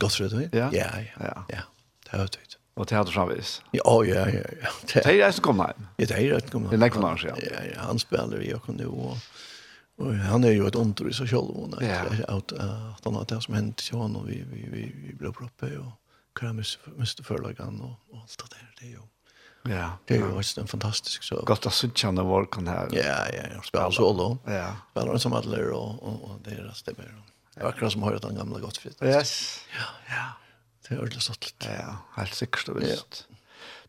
Gott 0.00 0.14
för 0.14 0.28
vi. 0.28 0.48
ja. 0.52 0.70
Ja, 0.72 0.86
ja. 1.20 1.44
ja. 1.48 1.62
Det 2.04 2.10
har 2.10 2.18
jag 2.18 2.30
tyckt. 2.30 2.58
Och 2.74 2.86
det 2.86 2.96
har 2.96 3.04
du 3.04 3.12
framvis? 3.12 3.62
Ja, 3.70 4.04
ja, 4.04 4.28
ja. 4.30 4.40
ja. 4.62 5.00
Det 5.04 5.20
är 5.20 5.32
som 5.32 5.42
kom 5.42 5.60
hem. 5.60 5.86
Ja, 5.96 6.06
det 6.06 6.14
är 6.14 6.30
rätt 6.30 6.50
kommer 6.50 6.70
hem. 6.70 6.80
Det 6.80 6.86
är 6.86 6.90
rätt 6.90 6.94
kom 6.94 7.18
ja. 7.24 7.36
Ja, 7.74 7.80
han 7.80 7.98
spelar 7.98 8.38
vi 8.38 8.54
och 8.54 8.68
nu. 8.68 8.86
Och, 8.86 9.16
och 9.96 10.14
han 10.14 10.44
är 10.44 10.50
ju 10.50 10.66
ett 10.66 10.76
ontor 10.76 11.10
i 11.10 11.12
sig 11.12 11.28
själv. 11.28 11.70
Ja. 11.80 12.04
Att, 12.28 12.52
att 12.52 13.04
han 13.04 13.14
har 13.14 13.24
det 13.28 13.40
som 13.40 13.54
hänt 13.54 13.76
till 13.76 13.98
honom. 13.98 14.26
Vi, 14.26 14.44
vi, 14.52 14.68
vi, 14.72 14.92
vi 15.06 15.14
blev 15.14 15.30
uppe 15.30 15.78
och 15.78 15.92
kramis 16.34 16.78
måste 16.96 17.22
förlagan 17.22 17.80
och, 17.80 18.14
och 18.14 18.20
allt 18.20 18.50
det 18.50 18.56
där. 18.56 18.74
Det 18.80 18.86
är 18.86 18.90
ju... 18.90 18.98
Ja. 19.68 19.90
Det 20.04 20.14
är 20.14 20.18
ju 20.18 20.38
också 20.38 20.60
en 20.60 20.66
fantastisk 20.66 21.22
så. 21.22 21.42
Gott 21.42 21.66
att 21.66 21.74
se 21.74 21.88
var 22.22 22.44
kan 22.46 22.66
här. 22.66 22.88
Ja, 22.92 23.26
ja, 23.32 23.42
jag 23.54 23.64
spelar 23.64 23.90
solo. 23.90 24.38
Ja. 24.46 24.76
Spelar 24.90 25.18
som 25.18 25.32
alla 25.32 25.56
och 25.72 26.02
och 26.02 26.40
deras 26.44 26.82
det 26.82 26.90
är 26.90 27.14
Det 27.54 27.64
var 27.64 27.72
kras 27.72 27.92
som 27.92 28.02
har 28.02 28.18
den 28.22 28.36
gamla 28.36 28.58
Gottfried. 28.58 28.94
Yes. 29.02 29.60
Ja, 29.78 30.14
ja. 30.16 30.24
Det 30.88 30.94
är 30.94 30.98
ordentligt 30.98 31.22
sått. 31.22 31.54
Ja, 31.58 31.96
helt 32.16 32.34
säkert 32.34 32.68
visst. 32.68 33.26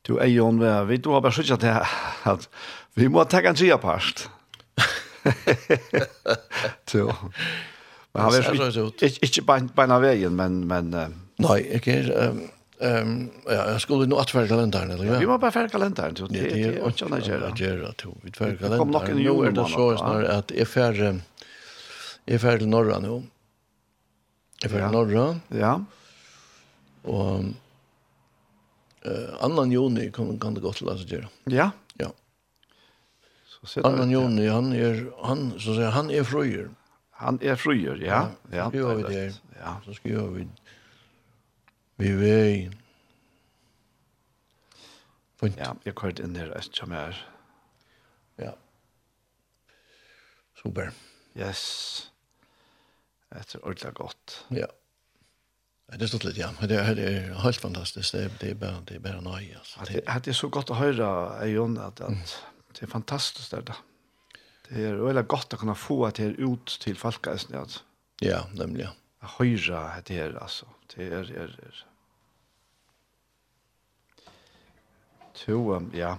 Du 0.01 0.17
är 0.19 0.25
ju 0.25 0.47
en 0.47 0.87
vi 0.87 0.97
du 0.97 1.09
har 1.09 1.21
bara 1.21 1.31
skjutit 1.31 1.59
det 1.59 1.87
att 2.23 2.49
vi 2.93 3.09
måste 3.09 3.31
ta 3.31 3.47
en 3.49 3.55
trea 3.55 3.77
past. 3.77 4.29
Så. 6.85 7.15
Men 8.11 8.23
han 8.23 8.33
är 8.33 8.37
inte 9.23 9.41
bara 9.41 9.87
på 9.87 9.99
vägen 9.99 10.35
men 10.35 10.67
men 10.67 10.89
Nej, 11.35 11.69
jag 11.73 11.87
är 11.87 12.49
Ehm 12.79 13.29
ja, 13.45 13.71
jag 13.71 13.81
skulle 13.81 14.05
nog 14.05 14.19
att 14.19 14.29
färga 14.29 14.47
kalendern 14.47 14.91
eller 14.91 15.05
ja. 15.05 15.19
Vi 15.19 15.25
var 15.25 15.37
bara 15.37 15.51
färga 15.51 15.69
kalendern 15.69 16.15
så 16.15 16.27
det 16.27 16.39
Det 16.39 16.63
är 16.63 16.87
inte 16.87 17.05
annars 17.05 17.27
göra. 17.27 17.51
Ja, 17.57 17.65
göra 17.65 17.91
till 17.91 18.09
vi 18.21 18.31
färga 18.31 18.57
kalendern. 18.57 18.79
Kom 18.79 18.91
nog 18.91 19.09
en 19.09 19.17
ju 19.17 19.45
är 19.45 19.51
det 19.51 19.65
så 19.69 19.97
snarare 19.97 20.37
att 20.37 20.51
är 20.51 20.65
färre 20.65 21.19
är 22.25 22.37
färre 22.37 22.57
till 22.57 22.67
norra 22.67 22.99
nu. 22.99 23.23
Är 24.63 24.69
färre 24.69 24.91
norra. 24.91 25.39
Ja. 25.47 25.83
Och 27.01 27.39
eh 29.01 29.43
annan 29.45 29.71
juni 29.71 30.11
kan 30.11 30.39
kan 30.39 30.53
det 30.53 30.61
gott 30.61 30.81
läsa 30.81 31.03
göra. 31.03 31.27
Ja. 31.43 31.71
Ja. 31.93 32.13
Så 33.45 33.65
sätter 33.67 33.89
Annan 33.89 34.11
juni 34.11 34.47
han 34.47 34.73
är 34.73 35.11
han 35.21 35.51
så 35.59 35.75
säger 35.75 35.89
han 35.89 36.11
är 36.11 36.23
fröjer. 36.23 36.69
Han 37.11 37.39
är 37.41 37.55
fröjer, 37.55 37.95
ja. 37.95 38.27
Ja. 38.51 38.71
Ja, 38.73 38.93
det. 38.93 39.33
Ja, 39.63 39.81
så 39.85 39.93
ska 39.93 40.09
vi 40.09 40.47
vi 41.97 42.13
vei. 42.17 42.51
Fint. 45.37 45.57
Ja, 45.61 45.73
jeg 45.85 45.97
kørt 45.97 46.21
inn 46.23 46.37
her, 46.37 46.53
jeg 46.55 46.73
kommer 46.77 47.07
her. 47.07 47.21
Ja. 48.41 48.53
Super. 50.57 50.91
Yes. 51.37 51.63
Det 53.29 53.43
er 53.43 53.63
ordentlig 53.63 53.93
godt. 53.97 54.37
Ja. 54.55 54.69
Det 55.87 56.03
er 56.03 56.09
stått 56.11 56.25
litt, 56.27 56.39
ja. 56.39 56.49
Det 56.59 56.75
er, 56.75 56.95
det 56.97 57.05
er 57.07 57.27
helt 57.43 57.61
fantastisk. 57.63 58.11
Det 58.15 58.23
er, 58.25 58.31
det 58.41 58.49
er 58.51 58.57
bare, 58.59 58.81
det 58.89 58.97
er 58.97 59.03
bare 59.03 59.21
nøye. 59.23 59.59
Altså. 59.59 59.85
Det, 59.87 60.01
det 60.25 60.33
er 60.33 60.35
så 60.35 60.49
godt 60.51 60.73
å 60.73 60.79
høre, 60.79 61.11
Eion, 61.45 61.77
at, 61.79 62.01
at 62.03 62.33
det 62.75 62.87
er 62.87 62.91
fantastisk 62.91 63.53
det 63.53 63.67
da. 63.69 63.77
Det 64.67 64.83
er 64.83 64.97
veldig 64.99 65.23
godt 65.31 65.55
å 65.55 65.61
kunne 65.61 65.77
få 65.79 66.01
det 66.09 66.25
her 66.25 66.33
ut 66.43 66.73
til 66.83 66.97
folkeisene. 66.99 67.63
Ja, 68.25 68.41
nemlig. 68.57 68.89
Å 69.23 69.37
høre 69.37 69.85
det 70.09 70.17
her, 70.17 70.35
altså. 70.43 70.67
Det 70.95 71.13
er, 71.13 71.31
er, 71.35 71.43
er. 71.43 71.83
To, 75.45 75.75
um, 75.75 75.91
ja. 75.93 76.15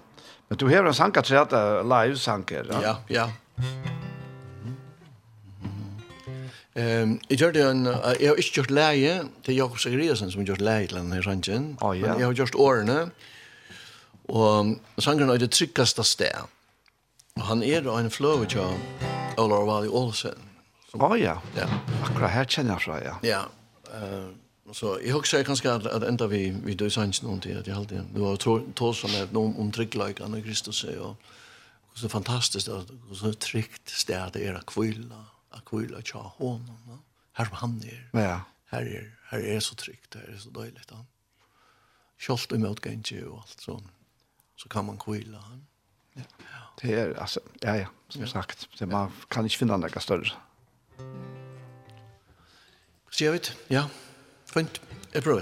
Men 0.49 0.59
du 0.59 0.69
har 0.69 0.87
en 0.87 0.95
sanker 0.95 1.21
til 1.21 1.35
at 1.35 1.53
live-sanger, 1.85 2.65
ja? 2.73 2.81
Ja, 2.81 2.97
ja. 3.11 3.31
Ehm, 6.79 7.21
jag 7.29 7.39
gjorde 7.39 7.71
en 7.71 7.85
jag 8.21 8.31
har 8.31 8.37
inte 8.37 8.57
gjort 8.57 8.71
läge 8.71 9.25
till 9.43 9.57
Jakob 9.57 9.79
Sigriasen 9.79 10.31
som 10.31 10.45
gjort 10.45 10.61
läge 10.61 10.87
till 10.87 10.97
den 10.97 11.13
här 11.13 11.23
sangen. 11.23 11.77
Men 11.81 12.21
jag 12.21 12.27
har 12.27 12.33
gjort 12.33 12.55
åren. 12.55 13.11
Och 14.27 14.65
sangen 15.03 15.31
är 15.31 15.39
det 15.39 15.49
tryggaste 15.49 16.05
stä. 16.05 16.37
Och 17.35 17.43
han 17.43 17.63
är 17.63 17.83
då 17.83 17.93
en 17.93 18.11
flow 18.11 18.41
av 18.41 18.79
Olar 19.37 19.67
Valley 19.67 19.89
Olsen. 19.89 20.39
Ja 20.93 21.17
ja. 21.17 21.43
Ja. 21.57 21.67
Akkurat 22.05 22.31
här 22.31 22.45
känner 22.45 22.71
jag 22.71 22.83
så 22.83 22.99
ja. 23.05 23.19
Ja. 23.23 23.43
Uh, 23.95 24.29
Så 24.73 24.99
jag 25.05 25.17
också 25.17 25.45
kanske 25.45 25.73
at, 25.73 25.87
at 25.87 26.03
enda 26.03 26.27
vi 26.27 26.51
vi 26.51 26.75
døde 26.75 26.91
sanns 26.91 27.23
noen 27.23 27.41
tid, 27.41 27.57
at 27.57 27.67
jeg 27.67 27.77
alltid 27.77 27.99
det 28.15 28.21
var 28.21 28.37
tål 28.75 28.95
som 28.95 29.11
är 29.11 29.29
någon 29.33 29.57
om 29.57 29.73
trycklike 29.73 30.25
annan 30.25 30.43
Kristus 30.43 30.81
säger 30.81 31.17
och 31.91 31.99
så 31.99 32.09
fantastiskt 32.09 32.69
att 32.69 32.91
så 33.13 33.33
tryggt 33.33 33.89
sted 33.89 34.31
det 34.33 34.41
era 34.41 34.61
kvilla 34.61 35.25
akvilla 35.51 36.03
cha 36.03 36.19
honom 36.19 37.03
här 37.33 37.49
han 37.53 37.83
är 37.83 38.21
ja 38.21 38.41
här 38.67 38.83
är 38.83 39.19
här 39.25 39.41
är 39.41 39.61
så 39.61 39.75
tryggt 39.75 40.11
det 40.11 40.19
är 40.19 40.39
så 40.39 40.51
dåligt 40.51 40.91
han 40.91 41.07
skolt 42.19 42.53
emot 42.53 42.87
gänge 42.87 43.25
och 43.25 43.39
allt 43.39 43.61
så. 43.61 43.83
så 44.57 44.69
kan 44.69 44.85
man 44.85 44.99
kvilla 44.99 45.39
han 45.39 45.67
ja 46.15 46.23
det 46.81 46.93
er, 46.93 47.15
alltså 47.19 47.41
ja 47.61 47.77
ja 47.77 47.87
som 48.09 48.27
sagt 48.27 48.69
det 48.79 48.87
man 48.87 49.13
kan 49.29 49.45
inte 49.45 49.57
finna 49.57 49.77
noe 49.77 50.01
større. 50.01 50.33
Så 53.11 53.25
jag 53.25 53.33
vet, 53.33 53.57
ja. 53.69 53.89
Fint. 54.59 54.81
Jeg 55.15 55.23
prøver. 55.23 55.41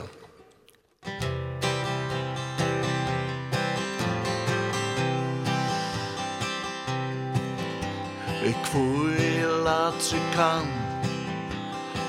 Jeg 8.44 8.56
kvila 8.64 9.90
trykan 10.00 10.68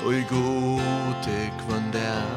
Og 0.04 0.14
i 0.14 0.22
god 0.28 1.22
til 1.22 1.52
kvann 1.60 1.92
der 1.92 2.28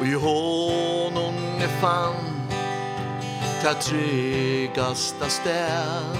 Og 0.00 0.06
i 0.06 0.12
hånden 0.12 1.62
er 1.62 1.72
fann 1.80 2.50
Ta 3.62 3.72
tryggasta 3.80 5.28
sted 5.28 6.18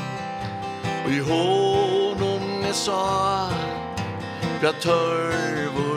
Og 1.05 1.11
i 1.11 1.19
hånden 1.19 2.65
er 2.65 2.73
sa 2.73 3.49
Bra 4.61 4.73
tørvo 4.81 5.88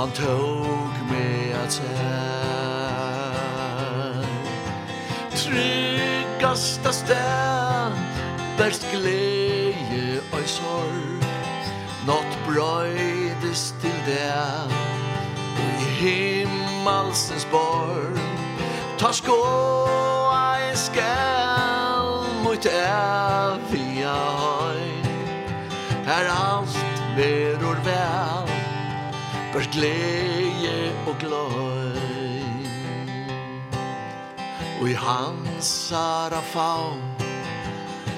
Han 0.00 0.10
tog 0.10 0.88
med 1.10 1.56
att 1.64 1.82
här 1.98 3.34
Tryggaste 5.30 6.92
sted 6.92 7.92
Bärst 8.58 8.92
glädje 8.92 10.20
och 10.32 10.48
sorg. 10.48 11.24
Något 12.06 12.38
bröjdes 12.48 13.74
till 13.80 14.00
det 14.06 14.50
Och 15.54 15.82
i 15.82 15.84
himmelsens 16.04 17.46
borg. 17.50 18.20
Ta 18.98 19.12
skåa 19.12 20.60
i 20.60 20.76
skäl 20.76 22.24
Mot 22.44 22.66
eviga 22.66 24.14
höj 24.14 25.04
Här 26.06 26.26
allt 26.28 26.76
veror 27.16 27.76
väl 27.84 28.49
Bort 29.52 29.70
glede 29.72 30.92
og 31.06 31.16
gløy 31.18 32.00
Og 34.80 34.88
i 34.90 34.92
hans 34.92 35.92
ara 35.92 36.40
faun 36.40 37.00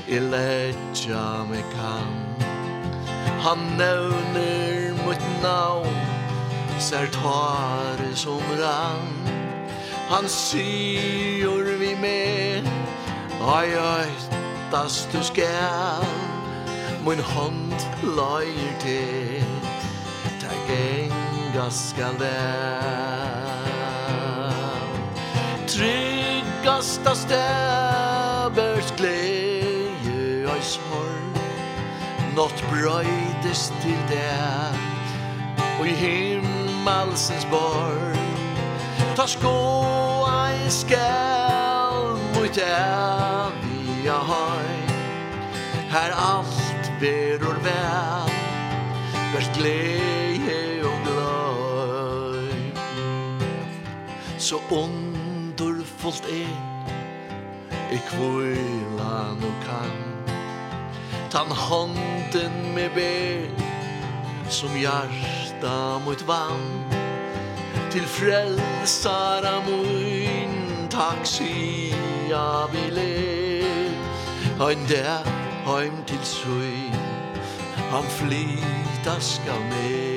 I 0.09 0.19
letja 0.19 1.45
me 1.51 1.63
kan 1.73 2.13
Han 3.41 3.59
nevner 3.79 5.05
mot 5.05 5.29
navn 5.43 5.97
Ser 6.83 7.07
tare 7.07 8.17
som 8.17 8.43
rann. 8.59 9.29
Han 10.09 10.29
syr 10.29 11.79
vi 11.79 11.95
med 12.01 12.67
Ai 13.41 13.69
öttast 13.75 15.13
du 15.13 15.23
skal. 15.23 16.07
Min 17.07 17.19
hånd 17.19 17.73
löjer 18.03 18.75
til 18.81 19.45
Ta 20.41 20.49
ej 20.69 21.02
gaskalen 21.55 22.23
Tryggast 25.67 27.07
av 27.07 27.15
stäbers 27.15 28.93
glädje 28.97 30.47
och 30.47 30.65
sorg 30.65 31.43
Något 32.37 32.65
bröjdes 32.71 33.73
till 33.83 33.99
det 34.09 34.75
Och 35.81 35.87
i 35.87 35.91
himmelsens 35.91 37.47
borg. 37.51 38.19
Ta 39.17 39.27
skåa 39.27 40.53
i 40.67 40.71
skall 40.71 42.19
mot 42.35 42.59
eviga 42.59 44.19
höj 44.19 44.89
Här 45.89 46.11
allt 46.11 47.01
beror 47.01 47.57
väl. 47.65 48.31
Vers 49.35 49.59
glädje 49.59 50.22
så 54.53 54.61
underfullt 54.71 56.27
er. 56.29 56.57
I 57.93 57.99
kvila 58.11 59.35
nu 59.41 59.51
kan 59.65 59.93
Tan 61.31 61.51
hånden 61.51 62.75
med 62.75 62.91
ber 62.95 63.49
som 64.49 64.77
hjärta 64.77 65.99
mot 66.05 66.27
vann. 66.29 66.85
Til 67.91 68.03
frälsara 68.03 69.61
mun 69.67 70.89
tack 70.91 71.27
sia 71.27 72.67
vi 72.73 72.91
ler. 72.91 73.91
Høyn 74.59 74.89
der, 74.89 75.25
heim 75.65 76.05
til 76.07 76.25
søy 76.25 76.93
Han 77.91 78.05
flytas 78.05 79.25
skal 79.25 79.61
med 79.71 80.12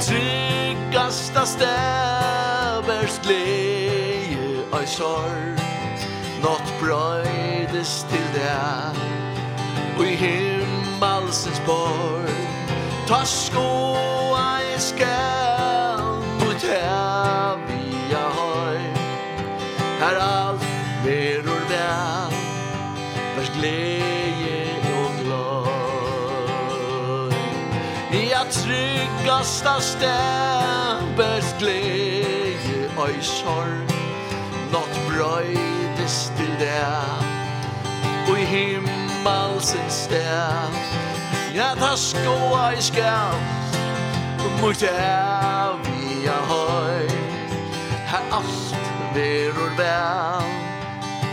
tryggasta 0.00 1.46
stävers 1.46 3.20
glädje 3.22 4.00
Oj 4.72 4.86
sorg. 4.86 5.56
Nått 6.42 6.80
bröjdes 6.80 8.06
till 8.10 8.26
det 8.34 8.92
och 9.98 10.04
i 10.04 10.14
himmelsens 10.14 11.66
borg. 11.66 12.34
Ta 13.08 13.24
skoa 13.24 14.60
i 14.62 14.78
skär 14.78 15.29
fasta 29.40 29.80
stempels 29.80 31.54
glede 31.58 32.90
og 32.96 33.08
sorg. 33.24 33.92
Nått 34.72 34.96
brøydes 35.08 36.32
til 36.36 36.52
det. 36.60 36.96
Og 38.28 38.36
i 38.40 38.44
himmelsens 38.44 39.92
sted 40.04 40.76
Ja, 41.54 41.72
ta 41.80 41.96
skoa 41.96 42.70
i 42.76 42.82
skam. 42.84 43.40
Mot 44.60 44.82
evige 44.82 46.36
høy 46.50 47.08
Her 48.10 48.24
alt 48.36 48.76
verur 49.14 49.72
vel 49.80 50.52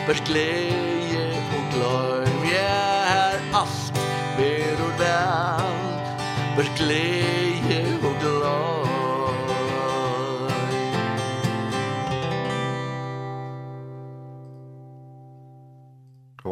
Bert 0.08 0.24
glede 0.26 1.36
og 1.58 1.64
gløym 1.74 2.40
Ja, 2.48 3.04
her 3.12 3.40
alt 3.62 4.02
verur 4.40 4.96
vel 5.02 5.78
Bert 6.56 6.72
glede 6.80 7.17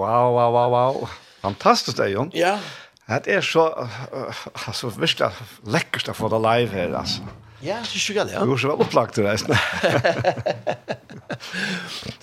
wow, 0.06 0.34
wow, 0.34 0.52
wow, 0.54 0.70
wow. 0.72 1.08
Fantastiskt 1.42 1.98
det, 1.98 2.10
Jon. 2.14 2.32
Ja. 2.34 2.60
Det 3.08 3.36
er 3.36 3.42
så, 3.46 3.68
uh, 3.70 4.46
altså, 4.68 4.90
virkelig 4.90 5.30
lekkert 5.70 6.10
å 6.10 6.16
få 6.18 6.30
det 6.34 6.40
live 6.46 6.74
her, 6.74 6.96
altså. 7.02 7.26
Ja, 7.66 7.80
det 7.82 7.96
är 7.96 8.00
sjukt, 8.00 8.32
ja. 8.32 8.44
Du 8.44 8.50
har 8.50 8.58
så 8.58 8.68
väl 8.68 8.82
upplagt 8.86 9.16
det 9.16 9.24
där. 9.24 9.60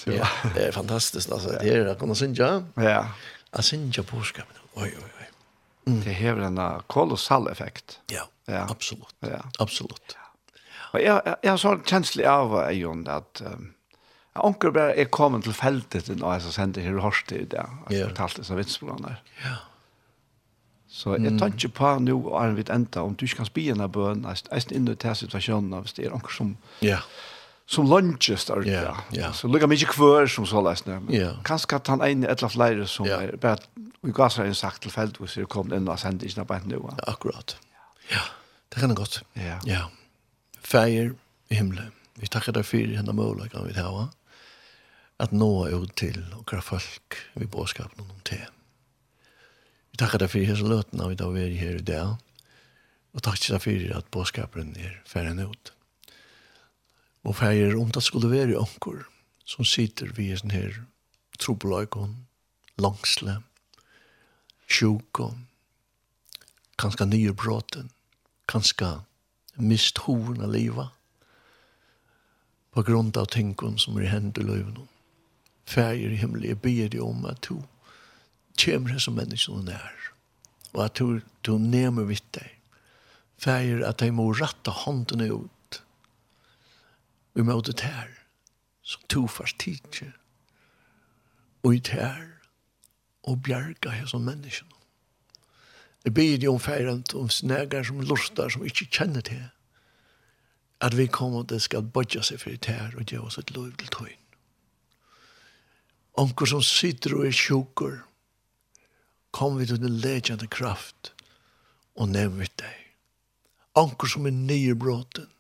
ja, 0.05 0.29
det 0.55 0.67
är 0.67 0.73
fantastiskt, 0.81 1.33
altså. 1.33 1.59
Det 1.61 1.71
är 1.71 1.93
å 1.93 1.95
kunne 1.99 2.17
synge. 2.19 2.51
Ja. 2.75 3.07
Att 3.51 3.65
synja 3.65 4.03
påskapen. 4.03 4.57
Oj, 4.75 4.95
oj, 4.97 5.11
oj. 5.21 5.29
Mm. 5.87 6.03
Det 6.05 6.15
har 6.15 6.43
en 6.47 6.61
kolossal 6.87 7.49
effekt. 7.49 8.01
Ja, 8.07 8.27
ja. 8.47 8.67
absolut. 8.71 9.15
Ja. 9.21 9.43
Absolut. 9.59 10.15
Ja. 10.15 10.23
Och 10.93 11.01
jag, 11.01 11.37
jeg, 11.43 11.51
har 11.51 11.57
så 11.57 11.79
kjenslig 11.85 12.27
av, 12.27 12.73
Jon, 12.73 13.09
att... 13.09 13.43
Um, 13.45 13.72
Ja, 14.33 14.47
onker 14.49 14.73
bare 14.73 14.95
er 14.97 15.11
kommet 15.13 15.45
til 15.45 15.53
feltet 15.53 16.09
nå, 16.09 16.31
jeg 16.33 16.45
som 16.47 16.55
sendte 16.55 16.81
her 16.81 16.97
i 16.97 17.05
Horste 17.05 17.43
i 17.43 17.45
dag, 17.45 17.69
og 17.85 17.93
jeg 17.93 18.09
fortalte 18.09 18.41
disse 18.41 18.57
vitsmålene 18.57 19.11
der. 19.11 19.21
Ja. 19.45 19.59
Så 20.93 21.17
jeg 21.17 21.35
tar 21.41 21.53
ikke 21.53 21.69
på 21.77 21.91
nå, 22.05 22.17
Arne, 22.37 22.57
vidt 22.57 22.71
enda, 22.73 23.05
om 23.05 23.15
du 23.17 23.25
ikke 23.25 23.43
kan 23.43 23.49
spille 23.49 23.77
en 23.77 23.93
bøn, 23.93 24.25
jeg 24.29 24.49
er 24.53 24.73
inne 24.77 24.95
til 24.97 25.17
situasjonen, 25.17 25.77
hvis 25.85 25.97
det 25.97 26.07
er 26.07 26.17
onker 26.17 26.33
som, 26.33 26.55
ja. 26.85 26.99
som 27.67 27.89
lunches 27.89 28.45
der 28.49 28.65
ja. 28.69 28.83
Ja, 28.83 28.95
ja. 29.17 29.31
Så 29.37 29.49
lukker 29.49 29.69
mye 29.73 29.89
kvør 29.89 30.29
som 30.29 30.49
så 30.49 30.61
løs 30.65 30.85
nå, 30.87 30.99
men 31.07 31.17
ja. 31.17 31.33
kanskje 31.49 31.81
at 31.81 31.93
han 31.93 32.05
ene 32.05 32.29
et 32.29 32.37
eller 32.37 32.49
annet 32.49 32.57
flere 32.57 32.89
som 32.89 33.09
ja. 33.09 33.21
er 33.25 33.37
bare, 33.41 33.61
Vi 34.03 34.11
går 34.11 34.29
så 34.35 34.43
en 34.43 34.55
sagt 34.55 34.83
til 34.83 34.91
feltet, 34.91 35.21
hvis 35.23 35.37
jeg 35.37 35.49
kom 35.49 35.73
inn 35.73 35.89
og 35.89 36.01
sendte 36.01 36.27
ikke 36.27 36.41
noe 36.41 36.49
på 36.51 36.57
nå. 36.73 36.81
Akkurat. 37.07 37.57
Ja, 38.11 38.25
det 38.73 38.81
kan 38.81 38.91
det 38.91 38.97
godt. 38.99 39.21
Ja. 39.37 39.61
ja. 39.65 39.85
Feir 40.59 41.13
i 41.49 41.55
himmelen. 41.55 41.93
Vi 42.19 42.27
takker 42.27 42.53
deg 42.53 42.67
for 42.67 42.97
denne 42.97 43.15
målet, 43.15 43.53
kan 43.53 43.69
vi 43.69 43.77
ta, 43.77 43.87
va? 43.95 44.09
Ja 44.09 44.22
at 45.23 45.35
nå 45.35 45.51
ut 45.71 45.95
til 45.99 46.19
og 46.35 46.51
hva 46.51 46.63
folk 46.65 47.19
vi 47.39 47.47
bådskapen 47.47 48.09
om 48.09 48.23
til. 48.27 48.43
Vi 49.93 50.01
takker 50.01 50.23
deg 50.23 50.33
for 50.33 50.49
hese 50.49 50.67
løtene 50.67 51.07
vi 51.11 51.19
da 51.21 51.29
vi 51.31 51.45
er 51.45 51.55
her 51.61 51.79
i 51.79 51.87
dag, 51.87 52.17
og 53.13 53.23
takker 53.23 53.55
deg 53.55 53.63
for 53.63 53.97
at 53.99 54.11
bådskapen 54.15 54.75
er 54.81 54.99
ferdig 55.07 55.47
ut. 55.47 55.73
Og 57.23 57.37
ferdig 57.39 57.77
om 57.79 57.93
det 57.95 58.03
skulle 58.03 58.33
være 58.33 58.59
onker 58.59 59.05
som 59.47 59.67
sitter 59.69 60.11
vi 60.17 60.31
i 60.33 60.39
sånn 60.39 60.55
her 60.55 60.81
trobeløyken, 61.39 62.17
langsle, 62.81 63.41
sjuk 64.67 65.21
kanskje 66.81 67.07
nye 67.07 67.35
bråten, 67.37 67.91
kanskje 68.51 69.03
mist 69.61 70.03
hoven 70.07 70.43
av 70.43 70.55
livet, 70.55 70.89
på 72.73 72.83
grunn 72.89 73.13
av 73.21 73.29
tingene 73.31 73.79
som 73.79 73.99
er 74.01 74.09
hendt 74.09 74.41
i 74.41 74.47
løyven 74.47 74.81
Fæger 75.65 76.11
i 76.11 76.17
himmel, 76.17 76.45
jeg 76.45 76.61
ber 76.61 76.89
deg 76.89 77.03
om 77.03 77.25
at 77.25 77.49
du 77.49 77.63
kommer 78.65 78.91
här 78.91 78.99
som 78.99 79.15
människan 79.15 79.65
nær, 79.65 80.13
og 80.73 80.85
at 80.85 80.99
du, 80.99 81.21
du 81.43 81.59
nemer 81.59 82.05
vidt 82.05 82.35
deg. 82.35 82.59
Fæger 83.39 83.87
at 83.87 84.03
jeg 84.03 84.15
må 84.15 84.33
ratta 84.33 84.71
handen 84.71 85.21
ut. 85.21 85.83
Vi 87.35 87.43
må 87.43 87.61
det 87.61 87.81
här. 87.81 88.09
Som 88.83 89.03
to 89.09 89.27
fast 89.27 89.59
tidsje. 89.59 90.13
og 91.63 91.75
i 91.75 91.83
her, 91.89 92.27
og 93.23 93.43
bjerga 93.43 93.91
her 93.91 93.99
här 93.99 94.07
som 94.07 94.25
människan. 94.25 94.69
Jeg 96.05 96.15
ber 96.15 96.39
deg 96.39 96.51
om 96.51 96.61
färgen 96.61 97.05
om 97.15 97.29
snägar 97.29 97.85
som 97.85 98.01
lustar 98.01 98.49
som 98.49 98.65
ikke 98.65 98.91
kjenner 98.91 99.21
til, 99.21 99.45
at 100.81 100.97
vi 100.97 101.07
kommer 101.07 101.43
til 101.43 101.61
skal 101.61 101.83
bodja 101.83 102.23
seg 102.23 102.41
for 102.41 102.51
det 102.51 102.67
her, 102.67 102.97
og 102.97 103.05
gjøre 103.05 103.23
oss 103.23 103.39
et 103.39 103.55
lov 103.55 103.71
til 103.79 103.89
tøyen. 103.89 104.22
Onkur 106.19 106.47
som 106.47 106.63
sitter 106.65 107.17
og 107.17 107.27
er 107.27 107.37
sjukker, 107.37 108.03
kom 109.33 109.57
vi 109.59 109.67
til 109.69 109.81
den 109.81 110.01
legende 110.03 110.49
kraft 110.53 111.15
og 111.97 112.11
nevn 112.13 112.41
vi 112.43 112.49
deg. 112.61 112.81
Onkur 113.81 114.11
som 114.13 114.29
er 114.29 114.37
nye 114.37 114.75
bråten, 114.77 115.31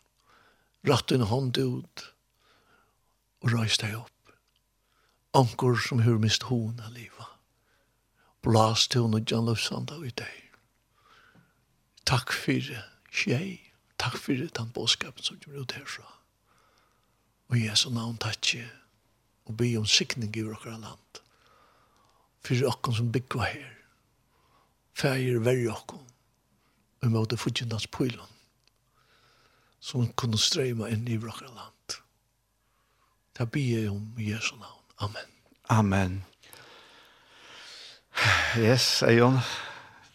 ratt 0.89 1.12
en 1.12 1.27
hånd 1.28 1.59
ut 1.61 2.07
og 3.43 3.53
røys 3.53 3.77
deg 3.82 3.99
opp. 3.99 4.32
Onkur 5.36 5.77
som 5.77 6.01
hur 6.07 6.16
mist 6.23 6.49
hon 6.49 6.81
av 6.81 6.97
livet. 6.97 7.28
Blas 8.43 8.89
til 8.89 9.05
hon 9.05 9.19
og 9.20 9.28
Jan 9.28 9.47
Løfsanda 9.47 10.01
i 10.01 10.15
deg. 10.16 10.39
Takk 12.09 12.32
for 12.35 12.73
tjei, 13.12 13.61
Takk 14.03 14.16
for 14.19 14.32
den 14.35 14.70
bådskapen 14.74 15.23
som 15.23 15.39
gjør 15.39 15.62
ut 15.62 15.73
herfra. 15.73 16.09
Og 17.49 17.59
i 17.59 17.69
Jesu 17.69 17.90
navn 17.94 18.16
takk 18.19 18.40
og 19.44 19.56
be 19.59 19.77
om 19.78 19.86
sikning 19.86 20.36
i 20.36 20.44
vårt 20.47 20.66
land. 20.66 21.20
For 22.43 22.66
okkon 22.66 22.94
som 22.94 23.12
byggva 23.14 23.47
her. 23.47 23.69
Fægir 24.98 25.43
verri 25.43 25.69
okkon. 25.70 26.02
Og 27.02 27.10
måtte 27.10 27.39
fudgjendans 27.39 27.86
pøylon. 27.86 28.31
Som 29.82 30.12
kunne 30.19 30.39
streyma 30.39 30.90
inn 30.94 31.09
i 31.09 31.19
vårt 31.19 31.43
land. 31.43 31.98
Det 33.39 33.48
be 33.51 33.62
jeg 33.64 33.90
om 33.90 34.12
i 34.19 34.31
Jesu 34.31 34.55
navn. 34.56 34.82
Amen. 34.98 35.28
Amen. 35.70 36.24
Yes, 38.56 39.02
Eion. 39.02 39.40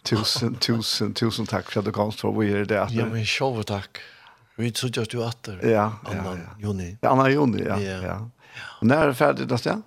Tusen, 0.07 0.55
tusen, 0.55 1.13
tusen 1.13 1.47
takk 1.49 1.67
for 1.71 1.81
at 1.81 1.87
du 1.89 1.91
kom 1.91 2.13
for 2.15 2.31
å 2.31 2.45
gjøre 2.45 2.67
det. 2.69 2.83
Ja, 2.95 3.07
men 3.11 3.25
sjåve 3.27 3.65
takk. 3.67 3.99
Vi 4.57 4.69
trodde 4.71 5.03
at 5.03 5.11
du 5.11 5.19
atter. 5.25 5.59
Ja, 5.65 5.89
ja, 6.07 6.13
ja. 6.13 6.21
Anna 6.21 6.55
Joni. 6.61 6.87
Anna 7.05 7.27
Joni, 7.29 7.65
ja, 7.65 7.75
ja. 7.81 7.97
ja. 8.05 8.15
Och 8.63 8.87
när 8.87 9.03
är 9.03 9.07
det 9.07 9.15
färdigt 9.15 9.47
då 9.47 9.57
stan? 9.57 9.83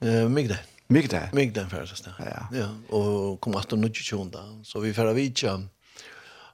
Eh 0.00 0.28
Migdal. 0.28 0.58
Mig 0.86 1.30
Migdal 1.32 1.66
färdigt 1.66 1.90
då 1.90 1.96
stan. 1.96 2.12
Ja. 2.18 2.48
Ja, 2.52 2.96
och 2.96 3.40
kom 3.40 3.54
att 3.54 3.70
nu 3.70 3.90
ju 3.94 4.30
då. 4.30 4.60
Så 4.64 4.80
vi 4.80 4.94
färra 4.94 5.12
vidare. 5.12 5.66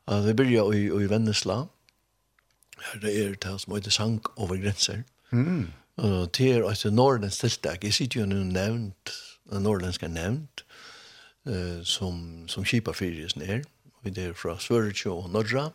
Alltså 0.04 0.26
vi 0.26 0.34
börjar 0.34 0.74
i 0.74 1.04
i 1.04 1.06
Vennesla. 1.06 1.68
Här 2.78 3.00
det 3.00 3.12
är 3.12 3.36
det 3.40 3.58
som 3.58 3.76
heter 3.76 3.90
Sank 3.90 4.26
över 4.36 4.56
gränsen. 4.56 5.04
Mm. 5.32 5.72
Och 5.94 6.28
det 6.32 6.52
är 6.52 6.62
alltså 6.62 6.90
Nordens 6.90 7.38
tillstånd. 7.38 7.78
Jag 7.80 7.94
sitter 7.94 8.20
ju 8.20 8.26
nu 8.26 8.44
nämnt, 8.44 9.10
norrländska 9.50 10.08
nämnt 10.08 10.64
eh 11.46 11.82
som 11.82 12.48
som 12.48 12.64
skipa 12.64 12.92
fyrjes 12.92 13.36
ner 13.36 13.64
vi 14.00 14.10
där 14.10 14.32
från 14.32 14.58
Sverige 14.58 15.10
och 15.10 15.30
Norra 15.30 15.70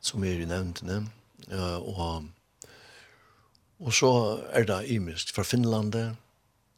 som 0.00 0.24
är 0.24 0.40
i 0.40 0.46
nämnden 0.46 1.08
eh 1.50 1.76
och 1.76 1.94
Og 3.82 3.94
så 3.94 4.10
er 4.54 4.66
det 4.68 4.84
imisk 4.94 5.34
fra 5.34 5.42
Finlandet, 5.42 6.16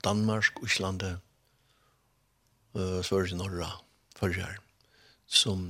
Danmark, 0.04 0.58
Islandet, 0.64 1.18
uh, 2.74 3.02
Sverige, 3.02 3.36
Norra, 3.36 3.82
Førjar, 4.16 4.56
som, 5.26 5.66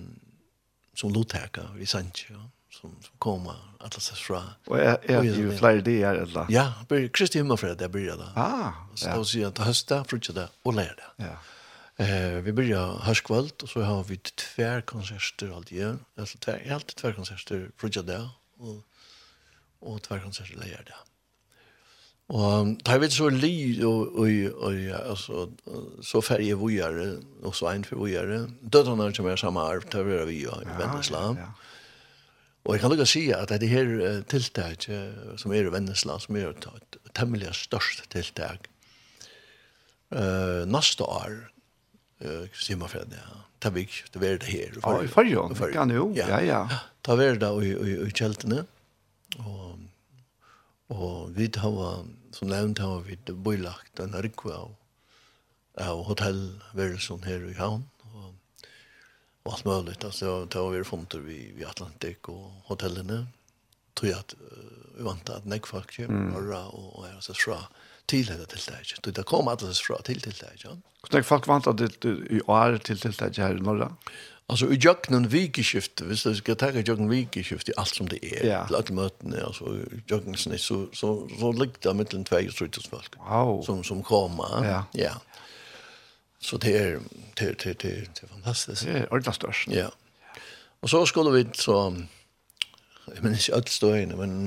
som 0.95 1.13
lotteka 1.13 1.71
i 1.81 1.87
Sanchi, 1.87 2.33
ja, 2.33 2.45
som, 2.71 2.95
som 3.03 3.19
koma 3.19 3.57
alla 3.81 4.01
sess 4.01 4.23
fra. 4.23 4.43
Og 4.69 4.79
er, 4.79 4.97
er 5.03 5.23
det 5.25 5.35
jo 5.41 5.57
flere 5.59 5.83
de 5.83 5.99
her, 5.99 6.23
eller? 6.27 6.51
Ja, 6.53 6.69
blir 6.89 7.09
Kristi 7.09 7.41
Himmelfred, 7.43 7.81
jeg 7.81 7.93
blir 7.93 8.15
det. 8.21 8.31
Ah, 8.37 8.87
så 8.95 9.11
ja. 9.11 9.19
Så 9.19 9.31
sier 9.33 9.49
jeg 9.49 9.57
til 9.59 9.71
høsta, 9.71 10.03
frutja 10.07 10.37
det, 10.37 10.49
og 10.65 10.79
lær 10.79 10.95
det. 10.99 11.13
Ja. 11.27 11.37
Eh, 11.99 12.31
vi 12.31 12.53
börjar 12.53 12.99
hörskvöld 12.99 13.63
och 13.63 13.69
så 13.69 13.81
har 13.81 14.05
vi 14.05 14.17
tvär 14.17 14.81
konserter 14.81 15.57
allt 15.57 15.73
igen. 15.73 16.05
Alltså 16.17 16.39
tvär, 16.39 16.59
helt 16.59 16.97
tvär 16.97 17.13
konserter 17.13 17.71
frutja 17.77 18.03
det 18.03 18.29
och 18.59 18.83
och 19.79 20.03
tvär 20.03 20.21
konserter 20.21 20.57
lär 20.57 20.83
det. 20.87 20.95
Og 22.27 22.73
da 22.83 22.97
vi 22.99 23.07
så 23.15 23.29
ly 23.31 23.53
og, 23.87 24.17
og, 24.19 24.31
og 24.67 24.81
altså, 24.99 25.45
så 26.03 26.21
færje 26.21 26.57
vujere, 26.59 27.21
og 27.43 27.55
så 27.55 27.71
en 27.71 27.85
for 27.87 28.03
vujere. 28.03 28.49
Dødene 28.73 29.07
er 29.07 29.15
som 29.15 29.29
er 29.31 29.39
samme 29.39 29.63
arv, 29.63 29.87
da 29.93 30.03
vi 30.03 30.17
er 30.17 30.27
vi 30.27 30.41
og 30.51 30.65
i 30.65 30.75
Vennesla. 30.79 31.23
Ja, 31.37 31.47
ja. 31.47 31.53
Og 32.67 32.75
jeg 32.75 32.83
kan 32.83 32.91
lukka 32.91 33.07
si 33.07 33.29
at 33.31 33.53
det 33.63 33.69
her 33.71 34.23
tiltak 34.27 34.89
som 35.39 35.53
er 35.55 35.69
i 35.69 35.71
Vennesla, 35.71 36.19
som 36.19 36.35
er 36.35 36.51
et 36.51 36.99
temmelig 37.15 37.53
størst 37.55 38.09
tiltak, 38.11 38.67
uh, 40.11 40.67
neste 40.67 41.07
år, 41.07 41.37
uh, 42.27 42.43
sier 42.51 42.81
man 42.81 42.91
det 42.91 43.21
ja. 43.21 43.43
Ta 43.63 43.71
vi, 43.73 43.87
det 43.87 44.21
er 44.21 44.43
det 44.43 44.51
her. 44.51 44.75
Ja, 44.83 44.99
i 45.01 45.09
fargen, 45.09 45.55
kan 45.73 45.95
jo, 45.95 46.11
ja, 46.13 46.41
ja. 46.43 46.67
Ta 47.07 47.15
vi 47.17 47.31
det 47.39 47.53
i 47.63 48.11
kjeltene, 48.11 48.67
og, 49.39 49.79
og 50.91 51.31
vi 51.39 51.47
tar 51.55 52.03
som 52.37 52.51
nevnt 52.53 52.83
har 52.85 53.01
vi 53.07 53.17
bylagt 53.33 54.01
en 54.03 54.17
rikve 54.23 54.53
av, 54.55 54.75
av 55.81 56.03
hotellværelsen 56.11 57.25
her 57.25 57.47
i 57.49 57.57
havn, 57.57 57.87
og, 58.13 58.61
og 59.47 59.55
alt 59.55 59.67
mulig. 59.69 59.97
Altså, 60.05 60.39
da 60.53 60.65
har 60.65 60.75
vi 60.75 60.85
funnet 60.87 61.19
vi, 61.25 61.41
vi 61.57 61.67
Atlantik 61.69 62.29
og 62.33 62.69
hotellene, 62.71 63.25
tror 63.97 64.11
jeg 64.11 64.21
at 64.21 64.37
vi 64.97 65.05
vant 65.05 65.33
at 65.33 65.49
nek 65.49 65.69
folk 65.69 65.93
kjøper 65.93 66.31
norra 66.33 66.67
og 66.73 67.05
er 67.09 67.17
så 67.25 67.37
fra 67.37 67.63
til 68.09 68.29
dette 68.29 68.47
tiltaket. 68.53 69.01
Så 69.01 69.13
det 69.17 69.25
kom 69.29 69.49
alle 69.51 69.73
fra 69.75 69.99
til 70.07 70.21
tiltaket. 70.23 70.85
Hvordan 71.07 71.27
folk 71.27 71.49
vant 71.49 71.69
at 71.71 71.81
det 71.81 72.13
i 72.33 72.41
år 72.47 72.79
til 72.85 73.01
tiltaket 73.01 73.43
her 73.45 73.59
i 73.59 73.65
norra? 73.65 73.91
Ja. 73.91 74.36
Alltså 74.49 74.73
i 74.73 74.77
jöknen 74.77 75.29
vikeskifte, 75.29 76.05
visst 76.05 76.25
det 76.25 76.35
ska 76.35 76.55
ta 76.55 76.71
jöknen 76.71 77.09
i 77.13 77.73
allt 77.77 77.95
som 77.95 78.09
det 78.09 78.27
är. 78.27 78.47
Ja. 78.47 78.59
Alla 78.59 78.83
möten 78.91 79.45
alltså 79.45 79.79
jöknen 80.07 80.37
så 80.37 80.59
så 80.59 80.87
så, 80.93 81.29
så 81.41 81.53
ligger 81.53 81.75
det 81.81 81.95
mellan 81.95 82.25
två 82.25 82.51
sorters 82.51 82.89
folk. 82.89 83.15
Wow. 83.31 83.63
Som 83.63 83.85
som 83.85 84.03
kommer. 84.03 84.65
Ja. 84.65 84.85
ja. 84.93 85.13
Så 86.39 86.57
det 86.57 86.79
är 86.79 87.01
det 87.35 87.59
det 87.65 87.65
det 87.65 87.83
det 87.83 88.23
är 88.23 88.27
fantastiskt. 88.27 88.85
Det 88.85 88.91
är 88.91 89.13
ordentligt 89.13 89.35
störst. 89.35 89.69
Ja. 89.71 89.91
Och 90.81 90.91
så 90.91 91.07
skulle 91.07 91.31
vi 91.31 91.47
så 91.55 91.97
jag 93.07 93.23
menar 93.23 93.37
inte 93.37 93.55
allt 93.55 93.69
stå 93.69 93.97
inne 93.97 94.17
men 94.17 94.45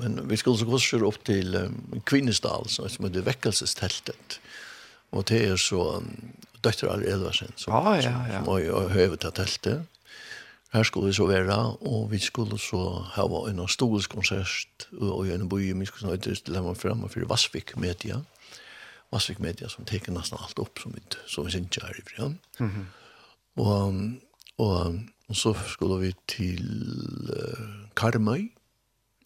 men 0.00 0.28
vi 0.28 0.36
skulle 0.36 0.58
så 0.78 0.98
gå 0.98 1.06
upp 1.06 1.24
till 1.24 1.54
um, 1.54 2.00
Kvinnestad 2.04 2.64
så 2.66 2.88
som 2.88 3.12
det 3.12 3.20
väckelsestältet. 3.20 4.40
Og 5.12 5.28
det 5.28 5.42
er 5.44 5.56
så 5.60 6.02
døtter 6.64 6.92
alle 6.92 7.10
Edvarsen 7.10 7.52
som, 7.56 7.74
ah, 7.74 7.96
ja, 7.98 8.14
ja. 8.30 8.44
som, 8.44 8.46
som 8.46 8.92
hövet 8.94 9.20
til 9.20 9.34
teltet. 9.36 9.88
Her 10.72 10.86
skulle 10.88 11.10
vi 11.10 11.12
så 11.12 11.26
være, 11.28 11.56
og 11.84 12.06
vi 12.10 12.18
skulle 12.18 12.56
så 12.58 12.80
ha 13.12 13.26
en 13.50 13.60
storisk 13.68 14.14
konsert 14.14 14.86
og 14.96 15.28
en 15.28 15.48
by, 15.48 15.72
vi 15.76 15.88
skulle 15.88 16.06
snøyte 16.06 16.34
til 16.34 16.54
dem 16.54 16.70
fremme 16.74 17.10
for 17.12 17.28
Vassvik 17.28 17.74
Media. 17.76 18.22
Vassvik 19.12 19.40
Media 19.44 19.68
som 19.68 19.84
teker 19.84 20.14
nesten 20.16 20.40
alt 20.40 20.62
opp 20.62 20.80
som 20.80 20.94
vi, 20.96 21.02
som 21.28 21.44
vi 21.44 21.52
synes 21.52 21.76
her 21.76 21.92
i 21.98 22.04
frem. 22.08 22.38
Mm 22.58 22.70
-hmm. 22.70 22.86
og, 23.60 23.94
og, 24.58 24.98
og 25.28 25.36
så 25.36 25.54
skulle 25.66 26.06
vi 26.06 26.14
til 26.26 26.64
uh, 27.28 27.88
Karmøy. 27.94 28.52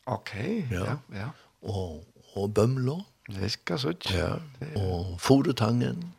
Ok, 0.07 0.35
ja, 0.71 0.85
ja. 0.85 0.97
ja. 1.15 1.29
Og, 1.63 2.05
og 2.35 2.55
Bømlå. 2.55 3.03
Det 3.29 3.53
skal 3.53 3.79
så 3.79 3.89
ikke. 3.89 4.15
Ja. 4.15 4.33
Og 4.77 5.17
Foretangen, 5.21 6.13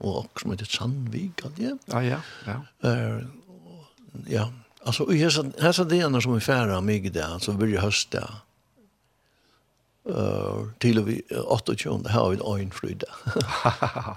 og 0.00 0.28
også 0.34 0.48
med 0.48 0.60
ett 0.60 0.68
Sandvik, 0.68 1.44
ja. 1.58 1.76
Ja, 1.88 2.00
ja. 2.00 2.18
Ja, 2.46 2.58
uh, 2.88 3.22
ja. 4.36 4.48
Alltså 4.84 5.02
och 5.02 5.14
här 5.14 5.62
här 5.62 5.72
så 5.72 5.84
det 5.84 6.00
är 6.00 6.20
som 6.20 6.34
är 6.34 6.40
färra 6.40 6.80
mig 6.80 7.10
där 7.10 7.38
så 7.38 7.52
blir 7.52 7.72
det 7.72 7.80
hösta. 7.80 8.34
Eh 10.08 10.66
till 10.78 11.04
vi 11.04 11.22
28 11.28 11.74
tjunda 11.76 12.10
har 12.10 12.56
vi 12.56 12.62
en 12.62 12.70
flyda. 12.70 13.06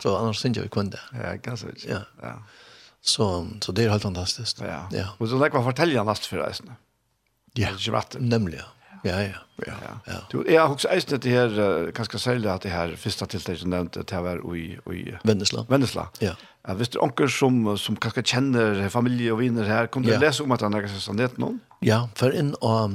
så 0.02 0.18
annars 0.18 0.38
syns 0.38 0.58
jag 0.58 0.72
kunde. 0.72 1.00
Ja, 1.12 1.38
kan 1.38 1.58
så. 1.58 1.68
Ja. 1.88 2.00
Ja. 2.22 2.44
Så 3.02 3.48
så 3.62 3.72
det 3.72 3.84
är 3.84 3.90
helt 3.90 4.04
fantastiskt. 4.04 4.62
Ja. 4.62 4.90
ja. 4.92 5.10
Och 5.18 5.30
så 5.30 5.38
lägger 5.38 5.56
man 5.56 5.64
fortälja 5.64 6.04
nästa 6.04 6.26
för 6.28 6.38
resan. 6.38 6.68
Ja. 6.70 6.74
Det 7.54 7.64
är 7.64 7.78
ju 7.78 7.92
vatten. 7.92 8.30
Nämligen. 8.30 8.66
Ja, 9.06 9.20
ja. 9.22 9.46
Ja. 9.64 9.76
ja. 10.08 10.18
Du, 10.32 10.44
jeg 10.44 10.60
har 10.60 10.68
også 10.74 10.90
eist 10.92 11.10
det 11.14 11.32
her, 11.32 11.50
ganske 11.96 12.20
særlig 12.20 12.50
at 12.52 12.64
det 12.66 12.72
her 12.74 12.96
første 13.00 13.26
tiltak 13.32 13.58
som 13.62 13.70
nevnte, 13.72 14.04
til 14.04 14.18
å 14.20 14.24
være 14.26 14.42
i, 14.58 14.64
i 14.92 15.14
Vennesla. 15.24 15.64
Vennesla. 15.70 16.10
Ja. 16.24 16.34
Ja, 16.66 16.74
hvis 16.74 16.90
det 16.90 16.98
er 16.98 17.04
onker 17.06 17.28
som, 17.30 17.78
som 17.78 17.96
kanskje 18.02 18.24
kjenner 18.34 18.90
familie 18.90 19.34
og 19.36 19.40
viner 19.44 19.66
her, 19.70 19.86
kan 19.92 20.04
du 20.04 20.10
ja. 20.10 20.20
lese 20.22 20.44
om 20.44 20.52
at 20.56 20.62
han 20.66 20.74
er 20.74 20.82
ganske 20.88 21.02
sannhet 21.04 21.38
noen? 21.42 21.58
Ja, 21.86 22.00
for 22.18 22.30
inn 22.34 22.56
og, 22.66 22.92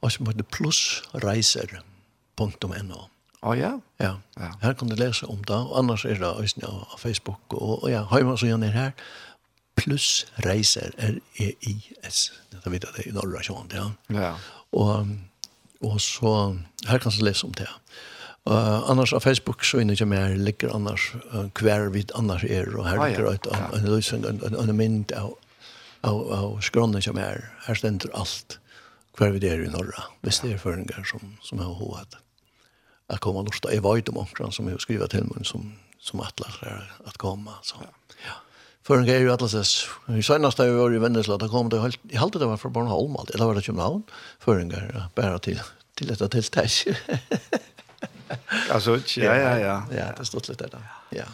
og 0.00 0.08
som 0.14 0.26
heter 0.30 0.46
plussreiser.no. 0.54 3.00
Å 3.40 3.56
ja? 3.56 3.80
ja? 3.98 4.20
Ja. 4.36 4.50
Her 4.62 4.74
kan 4.78 4.88
du 4.92 4.96
lese 5.00 5.24
om 5.32 5.40
det, 5.48 5.56
og 5.56 5.78
annars 5.80 6.04
er 6.04 6.20
det 6.20 6.28
også 6.28 6.60
av 6.68 6.98
Facebook, 7.00 7.40
og, 7.56 7.82
og 7.82 7.88
ja, 7.90 8.04
hjemme 8.12 8.36
så 8.38 8.46
gjerne 8.50 8.68
her, 8.74 8.90
plussreiser, 9.80 10.90
R-E-I-S, 11.00 12.32
det 12.52 12.68
vet 12.68 12.84
jeg 12.84 12.92
det 12.98 13.04
i 13.08 13.12
Norra 13.16 13.40
Sjøen, 13.42 13.72
ja. 13.72 13.88
Ja. 14.12 14.36
Og 14.76 15.08
Og 15.80 16.00
så, 16.00 16.56
her 16.88 16.98
kan 16.98 17.12
du 17.12 17.24
lese 17.24 17.46
om 17.46 17.54
det. 17.56 17.68
Uh, 18.48 18.90
annars 18.90 19.12
av 19.12 19.20
Facebook 19.20 19.64
så 19.64 19.82
inne 19.82 19.96
kommer 19.96 20.16
jeg 20.16 20.40
ligger 20.40 20.72
annars 20.74 21.10
uh, 21.32 21.44
hver 21.60 21.90
vid 21.92 22.12
annars 22.16 22.44
er, 22.44 22.70
og 22.72 22.88
her 22.88 23.00
ligger 23.02 23.28
et, 23.34 23.46
en, 23.52 23.66
en 23.76 23.84
løsning, 23.84 24.24
en, 24.24 24.40
en, 24.48 24.56
en 24.56 24.76
mynd 24.76 25.12
av, 25.12 25.34
av, 26.08 26.22
av 26.32 26.56
skronnen 26.64 27.04
som 27.04 27.20
er. 27.20 27.44
Her 27.66 27.76
stender 27.76 28.12
alt 28.16 28.56
hver 29.18 29.36
vid 29.36 29.44
er 29.44 29.60
i 29.60 29.68
Norra, 29.68 30.08
hvis 30.24 30.40
det 30.40 30.54
er 30.54 30.62
føringer 30.62 31.04
som, 31.04 31.36
som 31.44 31.60
har 31.60 31.76
hovedet. 31.76 32.20
Jeg 33.10 33.20
kommer 33.20 33.44
lort, 33.44 33.66
jeg 33.68 33.84
vet 33.84 34.08
om 34.08 34.20
omkring 34.22 34.52
som 34.54 34.68
jeg 34.70 34.80
skriver 34.80 35.10
til 35.12 35.26
meg, 35.28 35.44
som, 35.44 35.72
som 36.00 36.22
atler 36.24 36.60
er 36.64 36.84
at 37.10 37.18
komme. 37.20 37.56
Så. 37.66 37.82
Ja 37.82 37.92
för 38.90 38.98
en 38.98 39.06
grej 39.06 39.22
jo 39.22 39.32
atleses. 39.32 39.88
I 40.08 40.22
senest 40.22 40.58
da 40.58 40.64
vi 40.64 40.72
var 40.74 40.94
i 40.94 40.98
Vennesla, 40.98 41.36
då 41.38 41.48
kom 41.48 41.68
det, 41.68 41.92
i 42.10 42.16
halte 42.16 42.38
det 42.38 42.46
var 42.46 42.56
fra 42.56 42.70
Bornholm, 42.70 43.16
eller 43.34 43.44
var 43.44 43.54
det 43.54 43.62
København, 43.62 44.02
för 44.38 44.58
jeg 44.58 44.72
er 45.16 45.38
till 45.38 45.60
till 45.96 46.08
detta 46.08 46.28
till 46.28 46.42
tiltak. 46.42 46.96
altså, 48.70 49.00
ja, 49.16 49.34
ja, 49.34 49.58
ja. 49.58 49.82
Ja, 49.92 50.12
det 50.18 50.26
stod 50.26 50.48
lite 50.48 50.66
där. 50.66 50.82
Ja. 51.10 51.24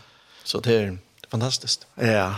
Så 0.45 0.61
det 0.61 0.75
är 0.75 0.99
fantastiskt. 1.31 1.87
Ja. 1.95 2.07
ja. 2.07 2.35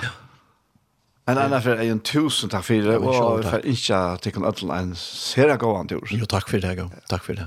Men 1.26 1.38
annars 1.38 1.66
er 1.66 1.80
en 1.82 2.00
tusen 2.00 2.48
takk 2.48 2.64
for 2.64 2.74
det, 2.74 2.96
og 2.98 3.44
for 3.44 3.64
ikke 3.64 3.98
til 4.22 4.32
kun 4.32 4.46
ødelen 4.48 4.72
en 4.78 4.94
ser 4.96 5.48
jeg 5.48 5.58
tur. 5.88 6.06
Jo, 6.10 6.26
tack 6.26 6.48
för 6.48 6.60
det, 6.60 6.90
Tack 7.08 7.24
för 7.24 7.34
det. 7.34 7.46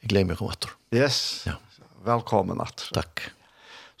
Jag 0.00 0.08
glömmer 0.08 0.34
meg 0.34 0.42
om 0.42 0.50
etter. 0.50 0.70
Yes. 0.92 1.42
Ja. 1.46 1.52
Velkommen 2.04 2.60
etter. 2.60 2.94
Tack. 2.94 3.30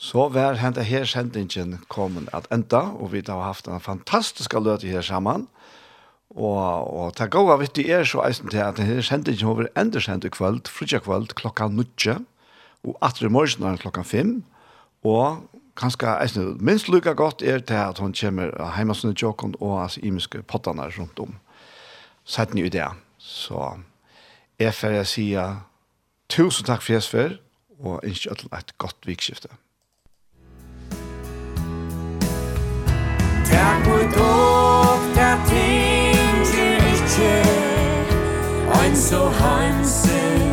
Så 0.00 0.30
var 0.32 0.56
hentet 0.56 0.88
her 0.88 1.04
sendingen 1.04 1.74
kommet 1.92 2.30
at 2.32 2.46
enda, 2.54 2.78
og 2.96 3.12
vi 3.12 3.20
har 3.26 3.42
haft 3.44 3.68
en 3.68 3.82
fantastisk 3.84 4.54
løte 4.56 4.88
her 4.88 5.04
sammen. 5.04 5.44
Og, 6.30 6.96
og 6.96 7.12
det 7.18 7.28
går 7.30 7.52
av 7.52 7.60
vittig 7.60 7.84
er 7.90 8.06
så 8.08 8.22
eisen 8.24 8.48
til 8.48 8.62
at 8.64 8.78
denne 8.78 9.02
sendingen 9.04 9.44
har 9.44 9.58
vært 9.58 9.76
enda 9.76 10.00
sendt 10.00 10.24
i 10.24 10.32
kveld, 10.32 10.70
frutja 10.72 11.02
kveld, 11.04 11.34
klokka 11.36 11.68
nutje, 11.68 12.16
og 12.86 12.96
atre 13.04 13.28
morgen 13.28 13.66
er 13.68 13.80
klokka 13.82 14.06
fem, 14.06 14.38
og 15.04 15.42
kanskje 15.76 16.16
eisen, 16.22 16.50
minst 16.64 16.88
lukka 16.88 17.12
godt 17.18 17.42
er 17.42 17.60
til 17.60 17.76
at 17.82 18.00
hun 18.00 18.16
kommer 18.16 18.56
hjemme 18.56 18.96
sånne 18.96 19.20
tjokken 19.20 19.56
og 19.60 19.82
altså 19.82 20.00
imiske 20.06 20.40
pottene 20.48 20.88
rundt 20.96 21.20
om. 21.20 21.36
Sett 22.24 22.54
ni 22.54 22.64
i 22.64 22.72
det. 22.72 22.88
Så 23.18 23.74
jeg 24.60 24.72
får 24.80 25.00
jeg 25.02 25.12
si 25.12 25.30
tusen 26.30 26.68
takk 26.68 26.86
for 26.86 26.96
jeg 26.96 27.40
og 27.80 28.00
ønsker 28.00 28.48
et 28.56 28.78
godt 28.78 29.08
vikskifte. 29.08 29.50
Tak 33.50 33.84
for 33.84 34.02
dog, 34.18 34.98
der 35.14 35.36
ting 35.48 36.46
til 36.46 36.76
ikke 36.92 37.06
Ein 38.84 38.96
så 38.96 39.28
hansen. 39.28 40.49